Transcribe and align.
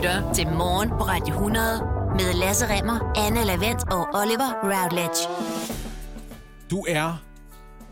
lytter 0.00 0.32
til 0.32 0.46
Morgen 0.48 0.88
på 0.88 0.96
Radio 0.96 1.34
100 1.34 1.82
med 2.14 2.34
Lasse 2.34 2.66
Remmer, 2.68 3.12
Anne 3.26 3.44
Lavendt 3.44 3.92
og 3.92 4.08
Oliver 4.14 4.52
Routledge. 4.62 5.28
Du 6.70 6.84
er 6.88 7.22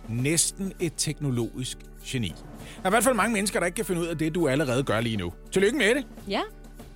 næsten 0.08 0.72
et 0.80 0.92
teknologisk 0.96 1.78
geni. 2.06 2.28
Der 2.28 2.82
er 2.84 2.88
i 2.88 2.90
hvert 2.90 3.04
fald 3.04 3.14
mange 3.14 3.32
mennesker, 3.32 3.60
der 3.60 3.66
ikke 3.66 3.76
kan 3.76 3.84
finde 3.84 4.00
ud 4.00 4.06
af 4.06 4.18
det, 4.18 4.34
du 4.34 4.48
allerede 4.48 4.82
gør 4.82 5.00
lige 5.00 5.16
nu. 5.16 5.32
Tillykke 5.52 5.78
med 5.78 5.94
det. 5.94 6.06
Ja. 6.28 6.40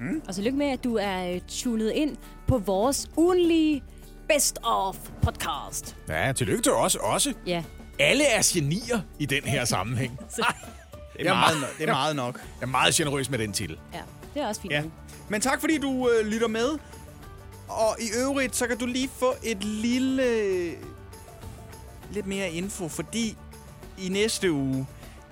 Mm. 0.00 0.22
Og 0.29 0.34
så 0.34 0.43
lykke 0.43 0.59
med, 0.59 0.66
at 0.66 0.84
du 0.84 0.96
er 0.96 1.34
øh, 1.34 1.40
tunet 1.48 1.90
ind 1.90 2.16
på 2.46 2.58
vores 2.58 3.10
ugenlige 3.16 3.82
Best 4.29 4.58
of 4.62 4.96
podcast. 5.22 5.96
Ja, 6.08 6.32
tillykke 6.32 6.62
til 6.62 6.72
os 6.72 6.94
også. 6.94 7.34
Ja. 7.46 7.64
Alle 7.98 8.24
er 8.24 8.50
genier 8.54 9.00
i 9.18 9.26
den 9.26 9.42
her 9.44 9.64
sammenhæng. 9.64 10.20
Det 11.18 11.26
er, 11.29 11.34
meget, 11.34 11.56
det 11.79 11.88
er 11.88 11.92
meget 11.92 12.16
nok. 12.16 12.34
Jeg 12.60 12.66
er 12.66 12.70
meget 12.70 12.95
generøs 12.95 13.30
med 13.30 13.38
den 13.38 13.52
titel. 13.52 13.79
ja. 13.95 14.01
Det 14.34 14.42
er 14.42 14.46
også 14.48 14.60
fint. 14.60 14.72
Ja. 14.72 14.82
Men 15.28 15.41
tak 15.41 15.60
fordi 15.60 15.78
du 15.78 16.10
øh, 16.10 16.27
lytter 16.27 16.48
med. 16.48 16.68
Og 17.68 17.96
i 18.00 18.06
øvrigt, 18.18 18.56
så 18.56 18.66
kan 18.66 18.78
du 18.78 18.86
lige 18.86 19.09
få 19.18 19.34
et 19.42 19.64
lille... 19.64 20.73
Lidt 22.12 22.27
mere 22.27 22.50
info, 22.50 22.88
fordi 22.88 23.37
i 23.98 24.09
næste 24.09 24.52
uge, 24.52 24.87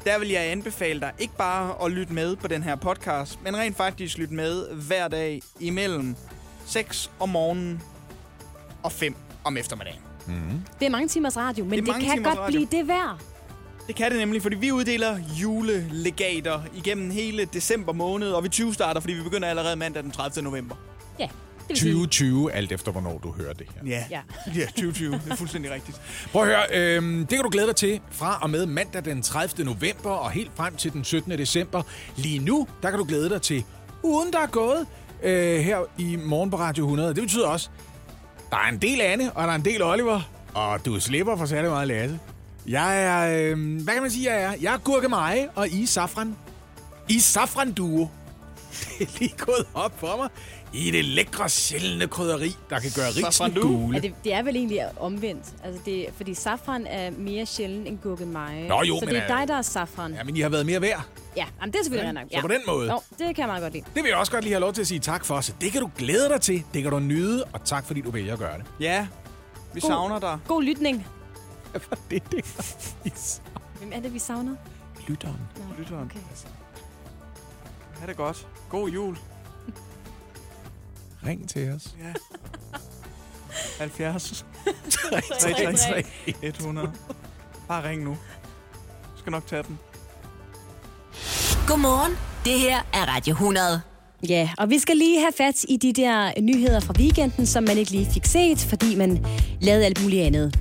der 0.04 0.18
vil 0.18 0.28
jeg 0.28 0.42
anbefale 0.50 1.00
dig 1.00 1.12
ikke 1.18 1.36
bare 1.36 1.84
at 1.84 1.90
lytte 1.92 2.12
med 2.12 2.36
på 2.36 2.48
den 2.48 2.62
her 2.62 2.76
podcast, 2.76 3.38
men 3.44 3.56
rent 3.56 3.76
faktisk 3.76 4.18
lytte 4.18 4.34
med 4.34 4.68
hver 4.74 5.08
dag 5.08 5.42
imellem 5.60 6.16
6 6.66 7.10
om 7.20 7.28
morgenen 7.28 7.82
og 8.82 8.92
5 8.92 9.14
om 9.44 9.56
eftermiddagen. 9.56 10.00
Det 10.80 10.86
er 10.86 10.90
mange 10.90 11.08
timers 11.08 11.36
radio, 11.36 11.64
men 11.64 11.78
Det 11.86 11.94
det, 11.94 12.04
kan 12.04 12.22
godt 12.22 12.38
radio. 12.38 12.46
blive 12.66 12.80
det 12.80 12.88
værd. 12.88 13.18
Det 13.90 13.96
kan 13.96 14.10
det 14.10 14.18
nemlig, 14.18 14.42
fordi 14.42 14.56
vi 14.56 14.72
uddeler 14.72 15.18
julelegater 15.42 16.60
igennem 16.74 17.10
hele 17.10 17.44
december 17.44 17.92
måned, 17.92 18.32
og 18.32 18.44
vi 18.44 18.48
20 18.48 18.74
starter, 18.74 19.00
fordi 19.00 19.12
vi 19.14 19.22
begynder 19.22 19.48
allerede 19.48 19.76
mandag 19.76 20.02
den 20.02 20.10
30. 20.10 20.42
november. 20.44 20.74
Ja, 21.18 21.22
det 21.24 21.68
vil 21.68 21.76
sige. 21.76 21.92
2020, 21.92 22.52
alt 22.52 22.72
efter 22.72 22.92
hvornår 22.92 23.18
du 23.18 23.32
hører 23.32 23.52
det 23.52 23.66
her. 23.74 23.88
Ja, 23.90 24.04
Ja. 24.10 24.20
ja 24.60 24.66
2020. 24.66 25.12
Det 25.12 25.22
er 25.30 25.36
fuldstændig 25.36 25.70
rigtigt. 25.70 26.00
Prøv 26.32 26.42
at 26.42 26.48
høre, 26.48 26.62
øh, 26.98 27.02
det 27.20 27.28
kan 27.28 27.42
du 27.42 27.48
glæde 27.50 27.66
dig 27.66 27.76
til 27.76 28.00
fra 28.10 28.38
og 28.42 28.50
med 28.50 28.66
mandag 28.66 29.04
den 29.04 29.22
30. 29.22 29.64
november 29.64 30.10
og 30.10 30.30
helt 30.30 30.50
frem 30.56 30.76
til 30.76 30.92
den 30.92 31.04
17. 31.04 31.30
december. 31.38 31.82
Lige 32.16 32.38
nu, 32.38 32.66
der 32.82 32.90
kan 32.90 32.98
du 32.98 33.04
glæde 33.04 33.28
dig 33.28 33.42
til 33.42 33.64
ugen, 34.02 34.32
der 34.32 34.38
er 34.40 34.46
gået 34.46 34.86
øh, 35.22 35.58
her 35.60 35.78
i 35.98 36.16
morgen 36.24 36.50
på 36.50 36.56
Radio 36.58 36.84
100. 36.84 37.14
Det 37.14 37.22
betyder 37.22 37.46
også, 37.46 37.68
der 38.50 38.56
er 38.56 38.68
en 38.72 38.78
del 38.78 39.00
Anne, 39.00 39.32
og 39.32 39.42
der 39.46 39.50
er 39.52 39.56
en 39.56 39.64
del 39.64 39.82
Oliver, 39.82 40.20
og 40.54 40.84
du 40.84 41.00
slipper 41.00 41.36
for 41.36 41.46
særlig 41.46 41.70
meget 41.70 41.88
Lasse. 41.88 42.18
Jeg 42.66 43.02
er, 43.04 43.50
øh, 43.52 43.82
hvad 43.82 43.94
kan 43.94 44.02
man 44.02 44.10
sige, 44.10 44.32
jeg 44.32 44.42
er? 44.42 44.52
Jeg 44.60 44.74
er 44.74 44.78
gurkemeje, 44.78 45.48
og 45.54 45.68
I 45.68 45.82
er 45.82 45.86
safran. 45.86 46.36
I 47.08 47.16
er 47.16 47.20
safran 47.20 47.72
duo. 47.72 48.08
Det 48.98 49.06
er 49.08 49.18
lige 49.18 49.34
gået 49.38 49.66
op 49.74 50.00
for 50.00 50.16
mig. 50.16 50.28
I 50.72 50.88
er 50.88 50.92
det 50.92 51.04
lækre, 51.04 51.48
sjældne 51.48 52.06
krydderi, 52.06 52.56
der 52.70 52.78
kan 52.80 52.90
gøre 52.96 53.50
duo? 53.54 53.62
gule. 53.68 53.94
Ja, 53.96 54.00
det, 54.02 54.14
det 54.24 54.34
er 54.34 54.42
vel 54.42 54.56
egentlig 54.56 54.80
omvendt. 55.00 55.44
Altså 55.64 55.80
det, 55.84 56.06
fordi 56.16 56.34
safran 56.34 56.86
er 56.86 57.10
mere 57.10 57.46
sjældent 57.46 57.88
end 57.88 57.98
gurkemeje. 57.98 58.68
Nå, 58.68 58.82
jo, 58.82 58.98
så 59.00 59.04
men 59.04 59.14
det 59.14 59.22
er 59.22 59.26
er- 59.34 59.38
dig, 59.38 59.48
der 59.48 59.54
er 59.54 59.62
safran. 59.62 60.14
Ja, 60.14 60.24
men 60.24 60.36
I 60.36 60.40
har 60.40 60.48
været 60.48 60.66
mere 60.66 60.80
værd. 60.82 61.02
ja 61.36 61.44
jamen, 61.60 61.72
det 61.72 61.78
er 61.78 61.84
selvfølgelig 61.84 62.06
ja. 62.14 62.20
nok. 62.20 62.28
Så 62.30 62.36
Ja. 62.36 62.40
på 62.40 62.48
den 62.48 62.60
måde. 62.66 62.90
Jo, 62.92 63.00
det 63.10 63.18
kan 63.18 63.38
jeg 63.38 63.46
meget 63.46 63.62
godt 63.62 63.72
lide. 63.72 63.84
Det 63.94 64.02
vil 64.02 64.08
jeg 64.08 64.18
også 64.18 64.32
godt 64.32 64.44
lige 64.44 64.52
have 64.54 64.60
lov 64.60 64.72
til 64.72 64.80
at 64.80 64.86
sige 64.86 65.00
tak 65.00 65.24
for, 65.24 65.40
så 65.40 65.52
det 65.60 65.72
kan 65.72 65.80
du 65.80 65.90
glæde 65.98 66.28
dig 66.28 66.40
til, 66.40 66.62
det 66.74 66.82
kan 66.82 66.90
du 66.92 66.98
nyde, 66.98 67.44
og 67.44 67.64
tak 67.64 67.86
fordi 67.86 68.00
du 68.00 68.10
vælger 68.10 68.32
at 68.32 68.38
gøre 68.38 68.58
det. 68.58 68.64
Ja, 68.80 69.06
vi 69.74 69.80
God. 69.80 69.90
savner 69.90 70.18
dig. 70.18 70.38
God 70.48 70.62
lytning. 70.62 71.06
Det 72.10 72.22
er 72.22 72.28
det, 72.30 73.40
Hvem 73.78 73.92
er 73.92 74.00
det, 74.00 74.14
vi 74.14 74.18
savner? 74.18 74.56
lytteren. 75.08 75.36
Nå, 75.56 75.62
Lytteren. 75.78 76.04
Okay. 76.04 76.20
Ha' 78.00 78.06
det 78.06 78.16
godt. 78.16 78.46
God 78.68 78.88
jul. 78.90 79.18
Ring 81.26 81.48
til 81.48 81.70
os. 81.70 81.94
Ja. 81.98 82.12
70 83.78 84.44
3, 84.90 85.20
3, 85.40 85.54
3, 85.76 85.76
3. 85.76 86.04
100. 86.42 86.92
Bare 87.68 87.88
ring 87.88 88.02
nu. 88.04 88.10
Jeg 88.10 88.18
skal 89.18 89.30
nok 89.30 89.46
tage 89.46 89.62
den. 89.62 89.78
Godmorgen, 91.68 92.12
det 92.44 92.60
her 92.60 92.78
er 92.92 93.14
Radio 93.16 93.32
100. 93.32 93.80
Ja, 94.28 94.50
og 94.58 94.70
vi 94.70 94.78
skal 94.78 94.96
lige 94.96 95.20
have 95.20 95.32
fat 95.36 95.64
i 95.68 95.76
de 95.76 95.92
der 95.92 96.40
nyheder 96.40 96.80
fra 96.80 96.94
weekenden, 96.98 97.46
som 97.46 97.62
man 97.64 97.78
ikke 97.78 97.90
lige 97.90 98.10
fik 98.12 98.24
set, 98.26 98.58
fordi 98.58 98.94
man 98.96 99.26
lavede 99.60 99.84
alt 99.86 100.02
muligt 100.02 100.22
andet. 100.22 100.58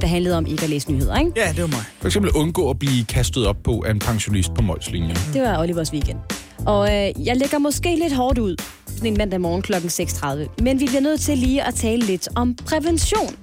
Der 0.00 0.06
handlede 0.06 0.36
om 0.36 0.46
ikke 0.46 0.62
at 0.62 0.68
læse 0.70 0.92
nyheder, 0.92 1.18
ikke? 1.18 1.32
Ja, 1.36 1.48
det 1.52 1.60
var 1.60 1.66
mig. 1.66 1.84
For 2.00 2.06
eksempel 2.06 2.30
undgå 2.32 2.70
at 2.70 2.78
blive 2.78 3.04
kastet 3.04 3.46
op 3.46 3.56
på 3.64 3.82
af 3.86 3.90
en 3.90 3.98
pensionist 3.98 4.54
på 4.54 4.62
Molslinjen. 4.62 5.16
Det 5.32 5.42
var 5.42 5.58
Olivers 5.62 5.92
weekend. 5.92 6.18
Og 6.66 6.88
øh, 6.88 7.26
jeg 7.26 7.36
lægger 7.36 7.58
måske 7.58 7.96
lidt 8.02 8.12
hårdt 8.14 8.38
ud 8.38 8.56
sådan 8.88 9.06
en 9.06 9.18
mandag 9.18 9.40
morgen 9.40 9.62
kl. 9.62 9.72
6.30. 9.74 10.62
Men 10.62 10.80
vi 10.80 10.86
bliver 10.86 11.00
nødt 11.00 11.20
til 11.20 11.38
lige 11.38 11.62
at 11.64 11.74
tale 11.74 12.06
lidt 12.06 12.28
om 12.36 12.54
prævention. 12.54 13.36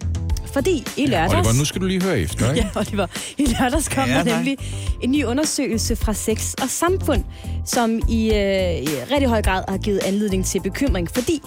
Fordi 0.53 0.83
i 0.97 1.05
lørdags... 1.05 1.33
Oliver, 1.33 1.53
nu 1.59 1.65
skal 1.65 1.81
du 1.81 1.85
lige 1.85 2.01
høre 2.03 2.19
efter, 2.19 2.53
ikke? 2.53 2.67
Ja, 2.75 2.79
Oliver. 2.79 3.07
I 3.37 3.45
lørdags 3.45 3.89
kom 3.89 4.09
Ja, 4.09 4.17
ja, 4.17 4.23
der 4.23 4.35
nemlig 4.35 4.57
en 5.01 5.11
ny 5.11 5.25
undersøgelse 5.25 5.95
fra 5.95 6.13
Sex 6.13 6.53
og 6.53 6.69
Samfund, 6.69 7.23
som 7.65 7.99
i, 8.09 8.27
øh, 8.29 8.81
i 8.81 8.87
rigtig 9.11 9.29
høj 9.29 9.41
grad 9.41 9.63
har 9.69 9.77
givet 9.77 9.99
anledning 10.05 10.45
til 10.45 10.61
bekymring, 10.61 11.09
fordi 11.11 11.41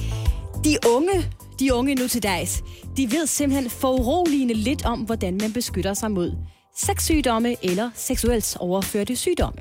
de 0.65 0.77
unge, 0.97 1.27
de 1.61 1.75
unge 1.75 1.95
nu 1.95 2.09
til 2.09 2.23
dags, 2.23 2.63
de 2.97 3.13
ved 3.13 3.27
simpelthen 3.27 3.71
foruroligende 3.71 4.55
lidt 4.55 4.85
om, 4.85 5.01
hvordan 5.01 5.39
man 5.41 5.53
beskytter 5.53 5.95
sig 5.95 6.11
mod 6.11 6.33
sexsygdomme 6.77 7.57
eller 7.63 7.91
seksuelt 7.95 8.57
overførte 8.61 9.17
sygdomme. 9.17 9.59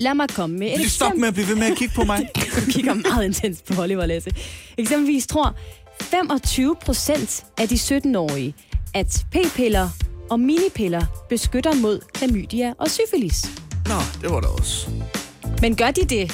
Lad 0.00 0.14
mig 0.14 0.28
komme 0.28 0.58
med 0.58 0.72
et 0.72 0.78
Lige 0.78 0.88
stop 0.90 1.06
eksempel. 1.06 1.20
med 1.20 1.28
at 1.28 1.34
blive 1.34 1.48
ved 1.48 1.56
med 1.56 1.66
at 1.66 1.76
kigge 1.78 1.94
på 1.94 2.04
mig. 2.04 2.28
Du 2.66 2.70
kigger 2.70 2.94
meget 2.94 3.24
intens 3.24 3.62
på 3.62 3.82
Oliver 3.82 4.06
Lasse. 4.06 4.30
Eksempelvis 4.78 5.26
tror 5.26 5.54
25 6.00 6.76
procent 6.84 7.44
af 7.58 7.68
de 7.68 7.74
17-årige, 7.74 8.54
at 8.94 9.26
p-piller 9.32 9.88
og 10.30 10.40
minipiller 10.40 11.04
beskytter 11.28 11.74
mod 11.74 12.00
klamydia 12.14 12.72
og 12.78 12.90
syfilis. 12.90 13.44
Nå, 13.88 13.94
det 14.22 14.30
var 14.30 14.40
der 14.40 14.48
også. 14.48 14.88
Men 15.60 15.76
gør 15.76 15.90
de 15.90 16.04
det, 16.04 16.32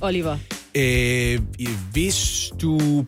Oliver? 0.00 0.38
Øh, 0.74 1.40
hvis 1.92 2.50
du 2.62 3.04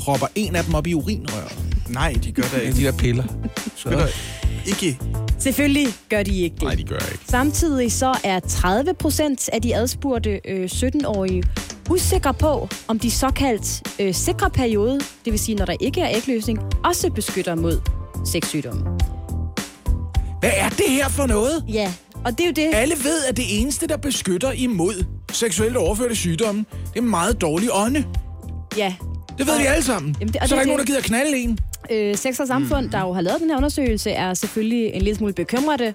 propper 0.00 0.26
en 0.34 0.56
af 0.56 0.64
dem 0.64 0.74
op 0.74 0.86
i 0.86 0.94
urinrøret, 0.94 1.58
Nej, 1.88 2.14
de 2.24 2.32
gør 2.32 2.42
det 2.42 2.62
ikke. 2.62 2.76
de 2.76 2.84
der 2.84 2.92
piller, 2.92 3.24
så... 3.76 4.08
Ikke. 4.66 4.98
Selvfølgelig 5.38 5.86
gør 6.08 6.22
de 6.22 6.40
ikke 6.40 6.54
det. 6.54 6.62
Nej, 6.62 6.74
de 6.74 6.84
gør 6.84 6.96
ikke. 7.12 7.24
Samtidig 7.28 7.92
så 7.92 8.14
er 8.24 8.40
30 8.40 8.94
procent 8.94 9.48
af 9.52 9.62
de 9.62 9.76
adspurgte 9.76 10.40
øh, 10.48 10.64
17-årige 10.72 11.42
usikre 11.90 12.34
på, 12.34 12.68
om 12.88 12.98
de 12.98 13.10
såkaldt 13.10 13.82
øh, 14.00 14.14
sikre 14.14 14.50
periode, 14.50 15.00
det 15.24 15.32
vil 15.32 15.38
sige, 15.38 15.54
når 15.56 15.64
der 15.64 15.74
ikke 15.80 16.00
er 16.00 16.16
ægløsning, 16.16 16.58
også 16.84 17.10
beskytter 17.10 17.54
mod 17.54 17.80
sexsygdomme. 18.26 18.82
Hvad 20.40 20.50
er 20.56 20.68
det 20.68 20.86
her 20.88 21.08
for 21.08 21.26
noget? 21.26 21.64
Ja, 21.68 21.92
og 22.24 22.32
det 22.32 22.40
er 22.40 22.46
jo 22.46 22.52
det. 22.52 22.70
Alle 22.74 22.94
ved, 23.04 23.24
at 23.28 23.36
det 23.36 23.60
eneste, 23.60 23.86
der 23.86 23.96
beskytter 23.96 24.52
imod 24.52 25.04
seksuelt 25.32 25.76
overførte 25.76 26.14
sygdomme, 26.14 26.64
det 26.94 26.98
er 26.98 27.02
meget 27.04 27.40
dårlig 27.40 27.68
ånde. 27.72 28.04
Ja, 28.76 28.94
Det 29.40 29.48
ved 29.48 29.58
vi 29.58 29.64
alle 29.66 29.84
sammen. 29.84 30.16
Jamen, 30.20 30.32
det- 30.32 30.40
så 30.40 30.44
og 30.44 30.48
der 30.48 30.54
er 30.56 30.58
det- 30.58 30.62
ikke 30.62 30.68
nogen, 30.68 30.78
der 30.78 30.84
gider 30.86 31.00
knalde 31.00 31.36
en. 31.38 31.58
øh, 31.90 32.16
Sex 32.16 32.40
og 32.40 32.46
Samfund, 32.46 32.84
mm. 32.86 32.90
der 32.90 33.00
jo 33.00 33.12
har 33.12 33.20
lavet 33.20 33.40
den 33.40 33.50
her 33.50 33.56
undersøgelse, 33.56 34.10
er 34.10 34.34
selvfølgelig 34.34 34.86
en 34.94 35.02
lille 35.02 35.16
smule 35.18 35.32
bekymrede 35.32 35.94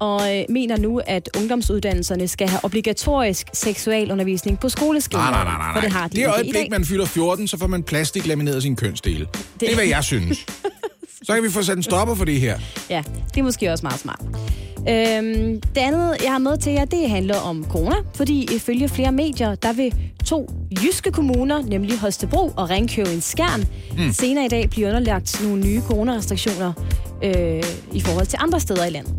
og 0.00 0.36
øh, 0.38 0.44
mener 0.48 0.76
nu, 0.76 1.00
at 1.06 1.30
ungdomsuddannelserne 1.38 2.28
skal 2.28 2.48
have 2.48 2.60
obligatorisk 2.64 3.46
seksualundervisning 3.52 4.58
på 4.60 4.68
skoleskemaet. 4.68 5.30
Nej, 5.30 5.44
nej, 5.44 5.52
nej, 5.52 5.58
nej. 5.66 5.74
For 5.74 5.80
det 5.80 5.92
har 5.92 6.08
de 6.08 6.10
det 6.10 6.16
ikke 6.18 6.28
i 6.28 6.32
øjeblik, 6.32 6.54
dag. 6.54 6.70
man 6.70 6.84
fylder 6.84 7.06
14, 7.06 7.48
så 7.48 7.58
får 7.58 7.66
man 7.66 7.82
plastiklamineret 7.82 8.62
sin 8.62 8.76
kønsdele. 8.76 9.26
Det, 9.32 9.46
det 9.60 9.70
er, 9.70 9.74
hvad 9.74 9.84
jeg 9.86 10.04
synes. 10.04 10.38
Så 11.22 11.34
kan 11.34 11.42
vi 11.42 11.50
få 11.50 11.62
sat 11.62 11.76
en 11.76 11.82
stopper 11.82 12.14
for 12.14 12.24
det 12.24 12.40
her. 12.40 12.58
Ja, 12.90 13.02
det 13.34 13.40
er 13.40 13.42
måske 13.42 13.72
også 13.72 13.86
meget 13.86 14.00
smart. 14.00 14.20
Øhm, 14.78 15.60
det 15.60 15.80
andet, 15.80 16.16
jeg 16.22 16.32
har 16.32 16.38
med 16.38 16.58
til 16.58 16.72
jer, 16.72 16.84
det 16.84 17.10
handler 17.10 17.36
om 17.36 17.66
corona, 17.70 17.96
fordi 18.14 18.48
ifølge 18.54 18.88
flere 18.88 19.12
medier, 19.12 19.54
der 19.54 19.72
vil 19.72 19.94
to 20.24 20.50
jyske 20.84 21.10
kommuner, 21.10 21.62
nemlig 21.62 21.98
Holstebro 21.98 22.52
og 22.56 22.70
Ringkøbing 22.70 23.22
Skjern, 23.22 23.64
mm. 23.98 24.12
senere 24.12 24.44
i 24.44 24.48
dag 24.48 24.70
blive 24.70 24.86
underlagt 24.86 25.40
nogle 25.42 25.66
nye 25.66 25.80
coronarestriktioner 25.80 26.72
øh, 27.24 27.62
i 27.92 28.00
forhold 28.00 28.26
til 28.26 28.38
andre 28.42 28.60
steder 28.60 28.84
i 28.84 28.90
landet. 28.90 29.14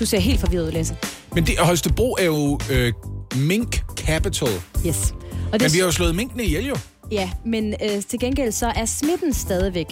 Du 0.00 0.06
ser 0.06 0.18
helt 0.18 0.40
forvirret 0.40 0.66
ud, 0.66 0.72
Lasse. 0.72 0.96
Men 1.34 1.46
det, 1.46 1.58
Holstebro 1.58 2.16
er 2.20 2.24
jo 2.24 2.58
øh, 2.72 2.92
mink 3.36 3.82
capital. 3.96 4.48
Yes. 4.86 5.14
Og 5.52 5.58
Men 5.60 5.72
vi 5.72 5.78
har 5.78 5.84
jo 5.84 5.92
slået 5.92 6.14
minkene 6.14 6.44
ihjel 6.44 6.66
jo. 6.66 6.76
Ja, 7.10 7.30
men 7.44 7.74
øh, 7.84 8.02
til 8.08 8.18
gengæld 8.18 8.52
så 8.52 8.66
er 8.76 8.84
smitten 8.84 9.32
stadigvæk. 9.32 9.86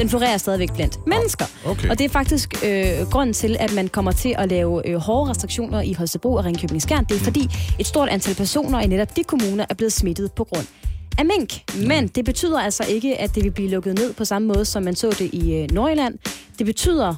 Den 0.00 0.08
florerer 0.08 0.36
stadigvæk 0.36 0.74
blandt 0.74 1.06
mennesker. 1.06 1.44
okay. 1.66 1.90
Og 1.90 1.98
det 1.98 2.04
er 2.04 2.08
faktisk 2.08 2.54
øh, 2.64 3.10
grunden 3.10 3.34
til, 3.34 3.56
at 3.60 3.74
man 3.74 3.88
kommer 3.88 4.12
til 4.12 4.34
at 4.38 4.48
lave 4.48 4.88
øh, 4.88 4.96
hårde 4.96 5.30
restriktioner 5.30 5.80
i 5.80 5.92
Holstebro 5.92 6.34
og 6.34 6.44
Ringkøbing 6.44 6.82
Skjern. 6.82 7.04
Det 7.04 7.16
er 7.16 7.20
fordi 7.20 7.48
et 7.78 7.86
stort 7.86 8.08
antal 8.08 8.34
personer 8.34 8.80
i 8.80 8.86
netop 8.86 9.16
de 9.16 9.24
kommuner 9.24 9.64
er 9.70 9.74
blevet 9.74 9.92
smittet 9.92 10.32
på 10.32 10.44
grund 10.44 10.66
af 11.18 11.24
mink. 11.24 11.52
Men 11.86 12.08
det 12.08 12.24
betyder 12.24 12.60
altså 12.60 12.84
ikke, 12.88 13.20
at 13.20 13.34
det 13.34 13.44
vil 13.44 13.50
blive 13.50 13.70
lukket 13.70 13.98
ned 13.98 14.12
på 14.12 14.24
samme 14.24 14.48
måde, 14.48 14.64
som 14.64 14.82
man 14.82 14.96
så 14.96 15.10
det 15.10 15.30
i 15.32 15.54
øh, 15.54 15.70
Nordjylland. 15.70 16.18
Det 16.58 16.66
betyder, 16.66 17.14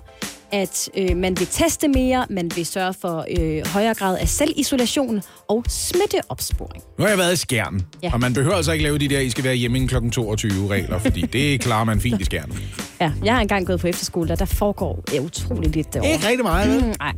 at 0.52 0.88
øh, 0.96 1.16
man 1.16 1.38
vil 1.38 1.46
teste 1.46 1.88
mere, 1.88 2.26
man 2.30 2.50
vil 2.56 2.66
sørge 2.66 2.94
for 3.00 3.26
øh, 3.38 3.66
højere 3.66 3.94
grad 3.94 4.18
af 4.18 4.28
selvisolation 4.28 5.22
og 5.48 5.64
smitteopsporing. 5.68 6.82
Nu 6.98 7.02
har 7.04 7.08
jeg 7.08 7.18
været 7.18 7.32
i 7.32 7.36
Skjern, 7.36 7.82
Ja. 8.02 8.10
og 8.12 8.20
man 8.20 8.34
behøver 8.34 8.56
altså 8.56 8.72
ikke 8.72 8.82
lave 8.84 8.98
de 8.98 9.08
der, 9.08 9.20
I 9.20 9.30
skal 9.30 9.44
være 9.44 9.54
hjemme 9.54 9.88
kl. 9.88 10.10
22 10.12 10.68
regler, 10.70 10.98
fordi 10.98 11.20
det 11.36 11.60
klarer 11.60 11.84
man 11.84 12.00
fint 12.00 12.20
i 12.20 12.24
Skjern. 12.24 12.52
Ja, 13.00 13.12
jeg 13.24 13.34
har 13.34 13.40
engang 13.40 13.66
gået 13.66 13.80
på 13.80 13.86
efterskole, 13.86 14.32
og 14.32 14.38
der 14.38 14.44
foregår 14.44 15.04
ja, 15.12 15.20
utrolig 15.20 15.70
lidt 15.70 15.94
derovre. 15.94 16.12
Ikke 16.12 16.28
rigtig 16.28 16.44
meget, 16.44 16.70
vel? 16.74 16.84
Mm, 16.84 16.94
nej. 17.00 17.12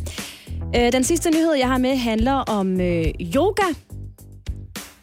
Øh, 0.86 0.92
den 0.92 1.04
sidste 1.04 1.30
nyhed, 1.30 1.54
jeg 1.54 1.68
har 1.68 1.78
med, 1.78 1.96
handler 1.96 2.32
om 2.32 2.80
øh, 2.80 3.04
yoga. 3.36 3.62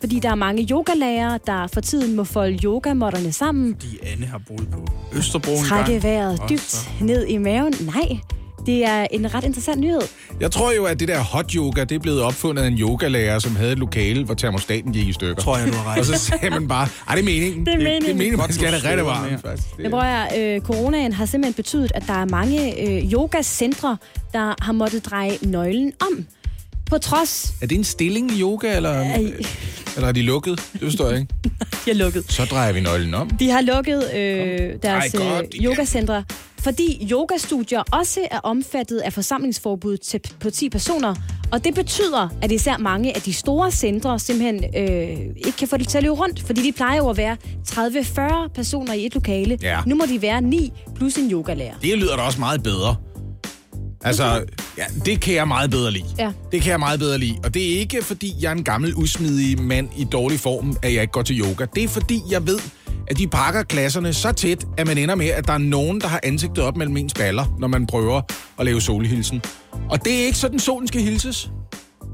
Fordi 0.01 0.19
der 0.19 0.29
er 0.29 0.35
mange 0.35 0.67
yogalærere, 0.71 1.39
der 1.47 1.67
for 1.73 1.81
tiden 1.81 2.15
må 2.15 2.23
folde 2.23 2.59
yogamotterne 2.63 3.31
sammen, 3.31 3.73
De 3.73 3.87
Anne 4.11 4.25
har 4.25 4.41
boet 4.47 4.67
på 4.71 4.87
Østerbro 5.13 5.51
en 5.51 5.63
trække 5.65 5.91
gang. 5.91 6.03
vejret 6.03 6.39
Og 6.39 6.49
dybt 6.49 6.61
så- 6.61 6.87
ned 7.01 7.27
i 7.27 7.37
maven. 7.37 7.73
Nej, 7.95 8.17
det 8.65 8.85
er 8.85 9.07
en 9.11 9.33
ret 9.35 9.43
interessant 9.43 9.79
nyhed. 9.79 10.01
Jeg 10.39 10.51
tror 10.51 10.71
jo, 10.71 10.85
at 10.85 10.99
det 10.99 11.07
der 11.07 11.19
hot 11.19 11.51
yoga, 11.51 11.83
det 11.83 11.95
er 11.95 11.99
blevet 11.99 12.21
opfundet 12.21 12.63
af 12.63 12.67
en 12.67 12.77
yogalærer, 12.79 13.39
som 13.39 13.55
havde 13.55 13.71
et 13.71 13.79
lokale, 13.79 14.23
hvor 14.25 14.33
termostaten 14.33 14.93
gik 14.93 15.07
i 15.07 15.13
stykker. 15.13 15.35
Tror 15.41 15.57
jeg, 15.57 15.67
du 15.67 15.73
har 15.73 15.91
ret. 15.91 15.99
Og 15.99 16.05
så 16.05 16.17
sagde 16.17 16.49
man 16.49 16.67
bare, 16.67 16.87
ej, 17.07 17.15
det 17.15 17.21
er 17.21 17.25
meningen. 17.25 17.65
Det 17.65 17.73
er 17.73 17.77
Det, 17.77 17.85
det 17.85 17.87
er 17.87 17.93
meningen. 17.93 18.17
meningen, 18.17 18.37
man 18.39 18.53
skal 18.53 18.73
det 18.73 18.83
rigtig 18.85 19.05
varmt. 19.05 19.43
Det- 19.43 19.61
Men 19.79 19.91
prøv 19.91 19.99
at 20.01 20.39
øh, 20.55 20.61
coronaen 20.61 21.13
har 21.13 21.25
simpelthen 21.25 21.53
betydet, 21.63 21.91
at 21.95 22.03
der 22.07 22.13
er 22.13 22.25
mange 22.25 22.89
øh, 22.89 23.11
yogacentre, 23.13 23.97
der 24.33 24.53
har 24.61 24.71
måttet 24.71 25.05
dreje 25.05 25.37
nøglen 25.41 25.91
om. 25.99 26.25
På 26.89 26.97
trods... 26.97 27.53
Er 27.61 27.67
det 27.67 27.77
en 27.77 27.83
stilling 27.83 28.31
i 28.31 28.41
yoga, 28.41 28.75
eller, 28.75 28.91
Ej. 28.91 29.33
Eller 29.95 30.07
er 30.07 30.11
de 30.11 30.21
lukket? 30.21 30.69
Det 30.73 30.81
forstår 30.81 31.09
jeg 31.09 31.19
ikke. 31.19 31.33
De 31.85 31.91
er 31.91 31.95
lukket. 31.95 32.31
Så 32.31 32.45
drejer 32.45 32.73
vi 32.73 32.79
nøglen 32.79 33.13
om. 33.13 33.29
De 33.29 33.49
har 33.49 33.61
lukket 33.61 34.03
øh, 34.15 34.19
deres 34.83 35.13
Ej, 35.13 35.19
godt, 35.19 35.45
øh, 35.55 35.65
yogacentre, 35.65 36.23
fordi 36.59 37.07
yogastudier 37.11 37.83
også 37.91 38.19
er 38.31 38.39
omfattet 38.39 38.97
af 38.97 39.13
forsamlingsforbuddet 39.13 40.01
til, 40.01 40.21
på 40.39 40.49
10 40.49 40.69
personer. 40.69 41.15
Og 41.51 41.63
det 41.63 41.75
betyder, 41.75 42.29
at 42.41 42.51
især 42.51 42.77
mange 42.77 43.15
af 43.15 43.21
de 43.21 43.33
store 43.33 43.71
centre 43.71 44.19
simpelthen 44.19 44.63
øh, 44.77 45.17
ikke 45.45 45.57
kan 45.59 45.67
få 45.67 45.77
det 45.77 45.87
til 45.87 45.97
at 45.97 46.03
løbe 46.03 46.15
rundt, 46.15 46.43
fordi 46.45 46.61
de 46.61 46.71
plejer 46.71 46.97
jo 46.97 47.09
at 47.09 47.17
være 47.17 47.37
30-40 48.47 48.47
personer 48.55 48.93
i 48.93 49.05
et 49.05 49.13
lokale. 49.13 49.57
Ja. 49.61 49.79
Nu 49.85 49.95
må 49.95 50.05
de 50.09 50.21
være 50.21 50.41
9 50.41 50.71
plus 50.95 51.15
en 51.15 51.31
yogalærer. 51.31 51.73
Det 51.81 51.97
lyder 51.97 52.15
da 52.15 52.21
også 52.21 52.39
meget 52.39 52.63
bedre. 52.63 52.95
Altså, 54.03 54.43
ja, 54.77 54.83
det 55.05 55.19
kan 55.21 55.33
jeg 55.33 55.47
meget 55.47 55.71
bedre 55.71 55.91
lide. 55.91 56.05
Ja. 56.17 56.31
Det 56.51 56.61
kan 56.61 56.71
jeg 56.71 56.79
meget 56.79 56.99
bedre 56.99 57.17
lide. 57.17 57.39
Og 57.43 57.53
det 57.53 57.75
er 57.75 57.79
ikke, 57.79 58.03
fordi 58.03 58.35
jeg 58.41 58.47
er 58.47 58.55
en 58.55 58.63
gammel, 58.63 58.93
usmidig 58.95 59.61
mand 59.61 59.89
i 59.97 60.03
dårlig 60.03 60.39
form, 60.39 60.77
at 60.81 60.93
jeg 60.93 61.01
ikke 61.01 61.11
går 61.11 61.21
til 61.21 61.39
yoga. 61.39 61.65
Det 61.75 61.83
er, 61.83 61.87
fordi 61.87 62.21
jeg 62.29 62.47
ved, 62.47 62.59
at 63.07 63.17
de 63.17 63.27
pakker 63.27 63.63
klasserne 63.63 64.13
så 64.13 64.31
tæt, 64.31 64.65
at 64.77 64.87
man 64.87 64.97
ender 64.97 65.15
med, 65.15 65.27
at 65.27 65.47
der 65.47 65.53
er 65.53 65.57
nogen, 65.57 66.01
der 66.01 66.07
har 66.07 66.19
ansigtet 66.23 66.63
op 66.63 66.77
mellem 66.77 66.97
ens 66.97 67.13
baller, 67.13 67.55
når 67.59 67.67
man 67.67 67.87
prøver 67.87 68.21
at 68.59 68.65
lave 68.65 68.81
solhilsen. 68.81 69.41
Og 69.89 70.05
det 70.05 70.21
er 70.21 70.25
ikke 70.25 70.37
sådan, 70.37 70.59
solen 70.59 70.87
skal 70.87 71.01
hilses. 71.01 71.51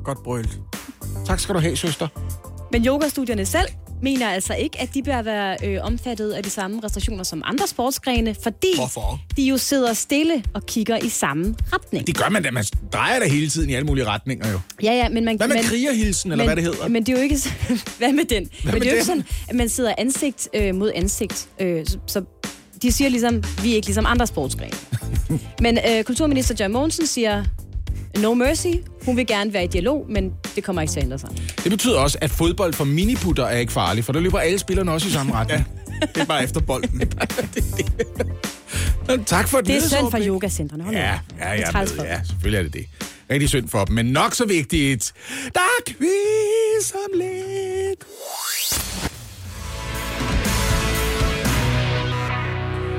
Godt 0.04 0.24
brølt. 0.24 0.60
Tak 1.26 1.40
skal 1.40 1.56
du 1.56 1.60
have, 1.60 1.76
søster. 1.76 2.08
Men 2.72 2.86
yogastudierne 2.86 3.46
selv 3.46 3.68
mener 4.02 4.30
altså 4.30 4.54
ikke, 4.54 4.82
at 4.82 4.94
de 4.94 5.04
bør 5.04 5.22
være 5.22 5.58
øh, 5.64 5.80
omfattet 5.84 6.32
af 6.32 6.44
de 6.44 6.50
samme 6.50 6.82
restriktioner 6.84 7.24
som 7.24 7.42
andre 7.46 7.68
sportsgrene, 7.68 8.36
fordi 8.44 8.76
Hvorfor? 8.76 9.22
de 9.38 9.44
jo 9.44 9.58
sidder 9.58 9.94
stille 9.94 10.44
og 10.54 10.66
kigger 10.66 10.98
i 10.98 11.10
samme 11.10 11.56
retning. 11.74 12.08
Det 12.08 12.18
gør 12.18 12.30
man 12.30 12.44
da. 12.44 12.52
Man 12.52 12.64
drejer 12.94 13.20
da 13.20 13.28
hele 13.28 13.50
tiden 13.50 13.70
i 13.70 13.74
alle 13.74 13.86
mulige 13.86 14.06
retninger, 14.06 14.52
jo. 14.52 14.60
Ja, 14.84 14.94
ja, 14.94 15.10
men 15.10 15.26
man 15.26 15.38
Hvad 15.38 15.48
med 15.48 15.56
men, 15.56 15.66
krigerhilsen, 15.66 16.32
eller 16.32 16.46
men, 16.46 16.48
hvad 16.48 16.56
det 16.56 16.64
hedder? 16.64 16.88
Men 16.88 17.06
det 17.06 17.14
er 17.14 17.18
jo 17.18 17.24
ikke... 17.24 17.38
hvad 18.00 18.14
med 18.14 18.26
den? 18.26 18.50
men 18.64 18.74
med 18.74 18.82
det 18.82 18.88
er 18.88 18.92
jo 18.92 18.96
ikke 18.96 19.06
sådan, 19.06 19.26
at 19.50 19.56
man 19.56 19.70
sidder 19.70 19.94
ansigt 19.98 20.50
øh, 20.54 20.76
mod 20.76 20.92
ansigt. 20.96 21.50
Øh, 21.60 21.86
så, 21.86 21.98
så 22.08 22.24
de 22.82 22.92
siger 22.92 23.10
ligesom, 23.10 23.44
vi 23.64 23.72
er 23.72 23.76
ikke 23.76 23.88
ligesom 23.88 24.06
andre 24.08 24.28
sportsgrene. 24.28 24.72
men 25.66 25.78
øh, 25.90 26.04
kulturminister 26.04 26.56
John 26.60 26.74
Mogensen 26.74 27.08
siger, 27.08 27.44
no 28.22 28.34
mercy. 28.34 28.68
Hun 29.06 29.18
vil 29.18 29.28
gerne 29.28 29.54
være 29.54 29.64
i 29.64 29.68
dialog, 29.68 30.06
men 30.10 30.32
det 30.56 30.64
kommer 30.64 30.82
ikke 30.82 30.92
til 30.92 31.00
at 31.00 31.04
ændre 31.06 31.20
sig. 31.20 31.30
Det 31.64 31.72
betyder 31.72 32.00
også, 32.00 32.18
at 32.22 32.30
fodbold 32.32 32.74
for 32.74 32.86
miniputter 32.86 33.46
er 33.46 33.58
ikke 33.58 33.74
farlig, 33.74 34.04
for 34.04 34.14
der 34.14 34.20
løber 34.20 34.40
alle 34.40 34.60
spillerne 34.60 34.92
også 34.92 35.08
i 35.08 35.12
samme 35.12 35.34
retning. 35.40 35.68
Det 36.02 36.18
er 36.22 36.26
bare 36.26 36.44
efter 36.44 36.60
bolden. 36.62 37.02
ja. 37.02 37.08
Tak 39.26 39.48
for 39.48 39.62
Det 39.62 39.76
er 39.78 39.82
synd 39.82 40.12
for 40.12 40.20
yogacentrene. 40.22 40.86
Ja, 40.92 41.20
ja, 41.40 41.64
Det 41.64 41.74
med. 41.74 41.88
for 41.88 42.04
Ja, 42.04 42.20
selvfølgelig 42.24 42.60
er 42.60 42.64
det 42.64 42.74
det. 42.74 42.86
Rigtig 43.30 43.50
synd 43.50 43.70
for 43.70 43.86
dem, 43.86 43.96
men 43.96 44.06
nok 44.06 44.36
så 44.36 44.46
vigtigt. 44.46 45.14
Der 45.54 45.60
er 45.60 45.84
quiz 45.92 46.92
om 46.94 47.20
lidt. 47.20 48.04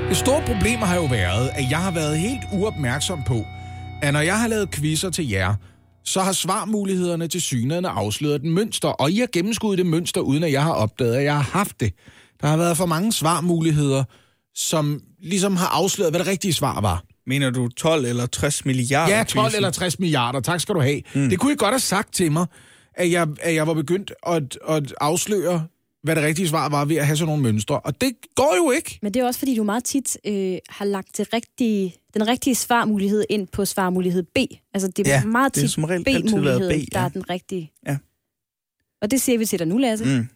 Det 0.09 0.17
store 0.17 0.41
problem 0.45 0.79
har 0.79 0.95
jo 0.95 1.05
været, 1.05 1.49
at 1.55 1.71
jeg 1.71 1.77
har 1.79 1.91
været 1.91 2.17
helt 2.17 2.41
uopmærksom 2.53 3.19
på, 3.27 3.45
at 4.01 4.13
når 4.13 4.19
jeg 4.19 4.39
har 4.39 4.47
lavet 4.47 4.71
quizzer 4.71 5.09
til 5.09 5.29
jer, 5.29 5.55
så 6.03 6.21
har 6.21 6.31
svarmulighederne 6.31 7.27
til 7.27 7.41
synerne 7.41 7.89
afsløret 7.89 8.35
et 8.35 8.43
mønster, 8.43 8.87
og 8.87 9.11
I 9.11 9.17
har 9.19 9.27
gennemskuddet 9.33 9.77
det 9.77 9.85
mønster, 9.85 10.21
uden 10.21 10.43
at 10.43 10.51
jeg 10.51 10.63
har 10.63 10.71
opdaget, 10.71 11.15
at 11.15 11.23
jeg 11.23 11.35
har 11.35 11.41
haft 11.41 11.79
det. 11.79 11.93
Der 12.41 12.47
har 12.47 12.57
været 12.57 12.77
for 12.77 12.85
mange 12.85 13.13
svarmuligheder, 13.13 14.03
som 14.55 15.01
ligesom 15.21 15.55
har 15.55 15.67
afsløret, 15.67 16.11
hvad 16.11 16.19
det 16.19 16.27
rigtige 16.27 16.53
svar 16.53 16.81
var. 16.81 17.03
Mener 17.27 17.49
du 17.49 17.67
12 17.67 18.05
eller 18.05 18.25
60 18.25 18.65
milliarder? 18.65 19.17
Ja, 19.17 19.23
12 19.23 19.51
eller 19.55 19.69
60 19.69 19.99
milliarder. 19.99 20.39
Tak 20.39 20.59
skal 20.59 20.75
du 20.75 20.79
have. 20.79 21.01
Mm. 21.15 21.29
Det 21.29 21.39
kunne 21.39 21.53
I 21.53 21.55
godt 21.55 21.71
have 21.71 21.79
sagt 21.79 22.13
til 22.13 22.31
mig, 22.31 22.45
at 22.93 23.11
jeg, 23.11 23.27
at 23.41 23.55
jeg 23.55 23.67
var 23.67 23.73
begyndt 23.73 24.11
at, 24.27 24.57
at 24.69 24.93
afsløre, 25.01 25.65
hvad 26.03 26.15
det 26.15 26.23
rigtige 26.23 26.47
svar 26.47 26.69
var 26.69 26.85
ved 26.85 26.95
at 26.95 27.05
have 27.05 27.17
sådan 27.17 27.27
nogle 27.27 27.43
mønstre. 27.43 27.79
Og 27.79 28.01
det 28.01 28.11
går 28.35 28.55
jo 28.57 28.71
ikke. 28.71 28.99
Men 29.01 29.13
det 29.13 29.19
er 29.19 29.25
også, 29.25 29.39
fordi 29.39 29.55
du 29.55 29.63
meget 29.63 29.83
tit 29.83 30.17
øh, 30.25 30.57
har 30.69 30.85
lagt 30.85 31.17
det 31.17 31.33
rigtige, 31.33 31.95
den 32.13 32.27
rigtige 32.27 32.55
svarmulighed 32.55 33.25
ind 33.29 33.47
på 33.47 33.65
svarmulighed 33.65 34.23
B. 34.23 34.37
Altså, 34.73 34.87
det 34.87 35.07
er 35.07 35.11
Ja, 35.11 35.25
meget 35.25 35.53
tit 35.53 35.75
B-muligheden, 35.75 36.69
B, 36.69 36.93
der 36.93 36.99
ja. 36.99 37.05
er 37.05 37.09
den 37.09 37.29
rigtige. 37.29 37.71
Ja. 37.87 37.97
Og 39.01 39.11
det 39.11 39.21
siger 39.21 39.37
vi 39.37 39.45
til 39.45 39.59
dig 39.59 39.67
nu, 39.67 39.77
Lasse. 39.77 40.05
Mm. 40.05 40.27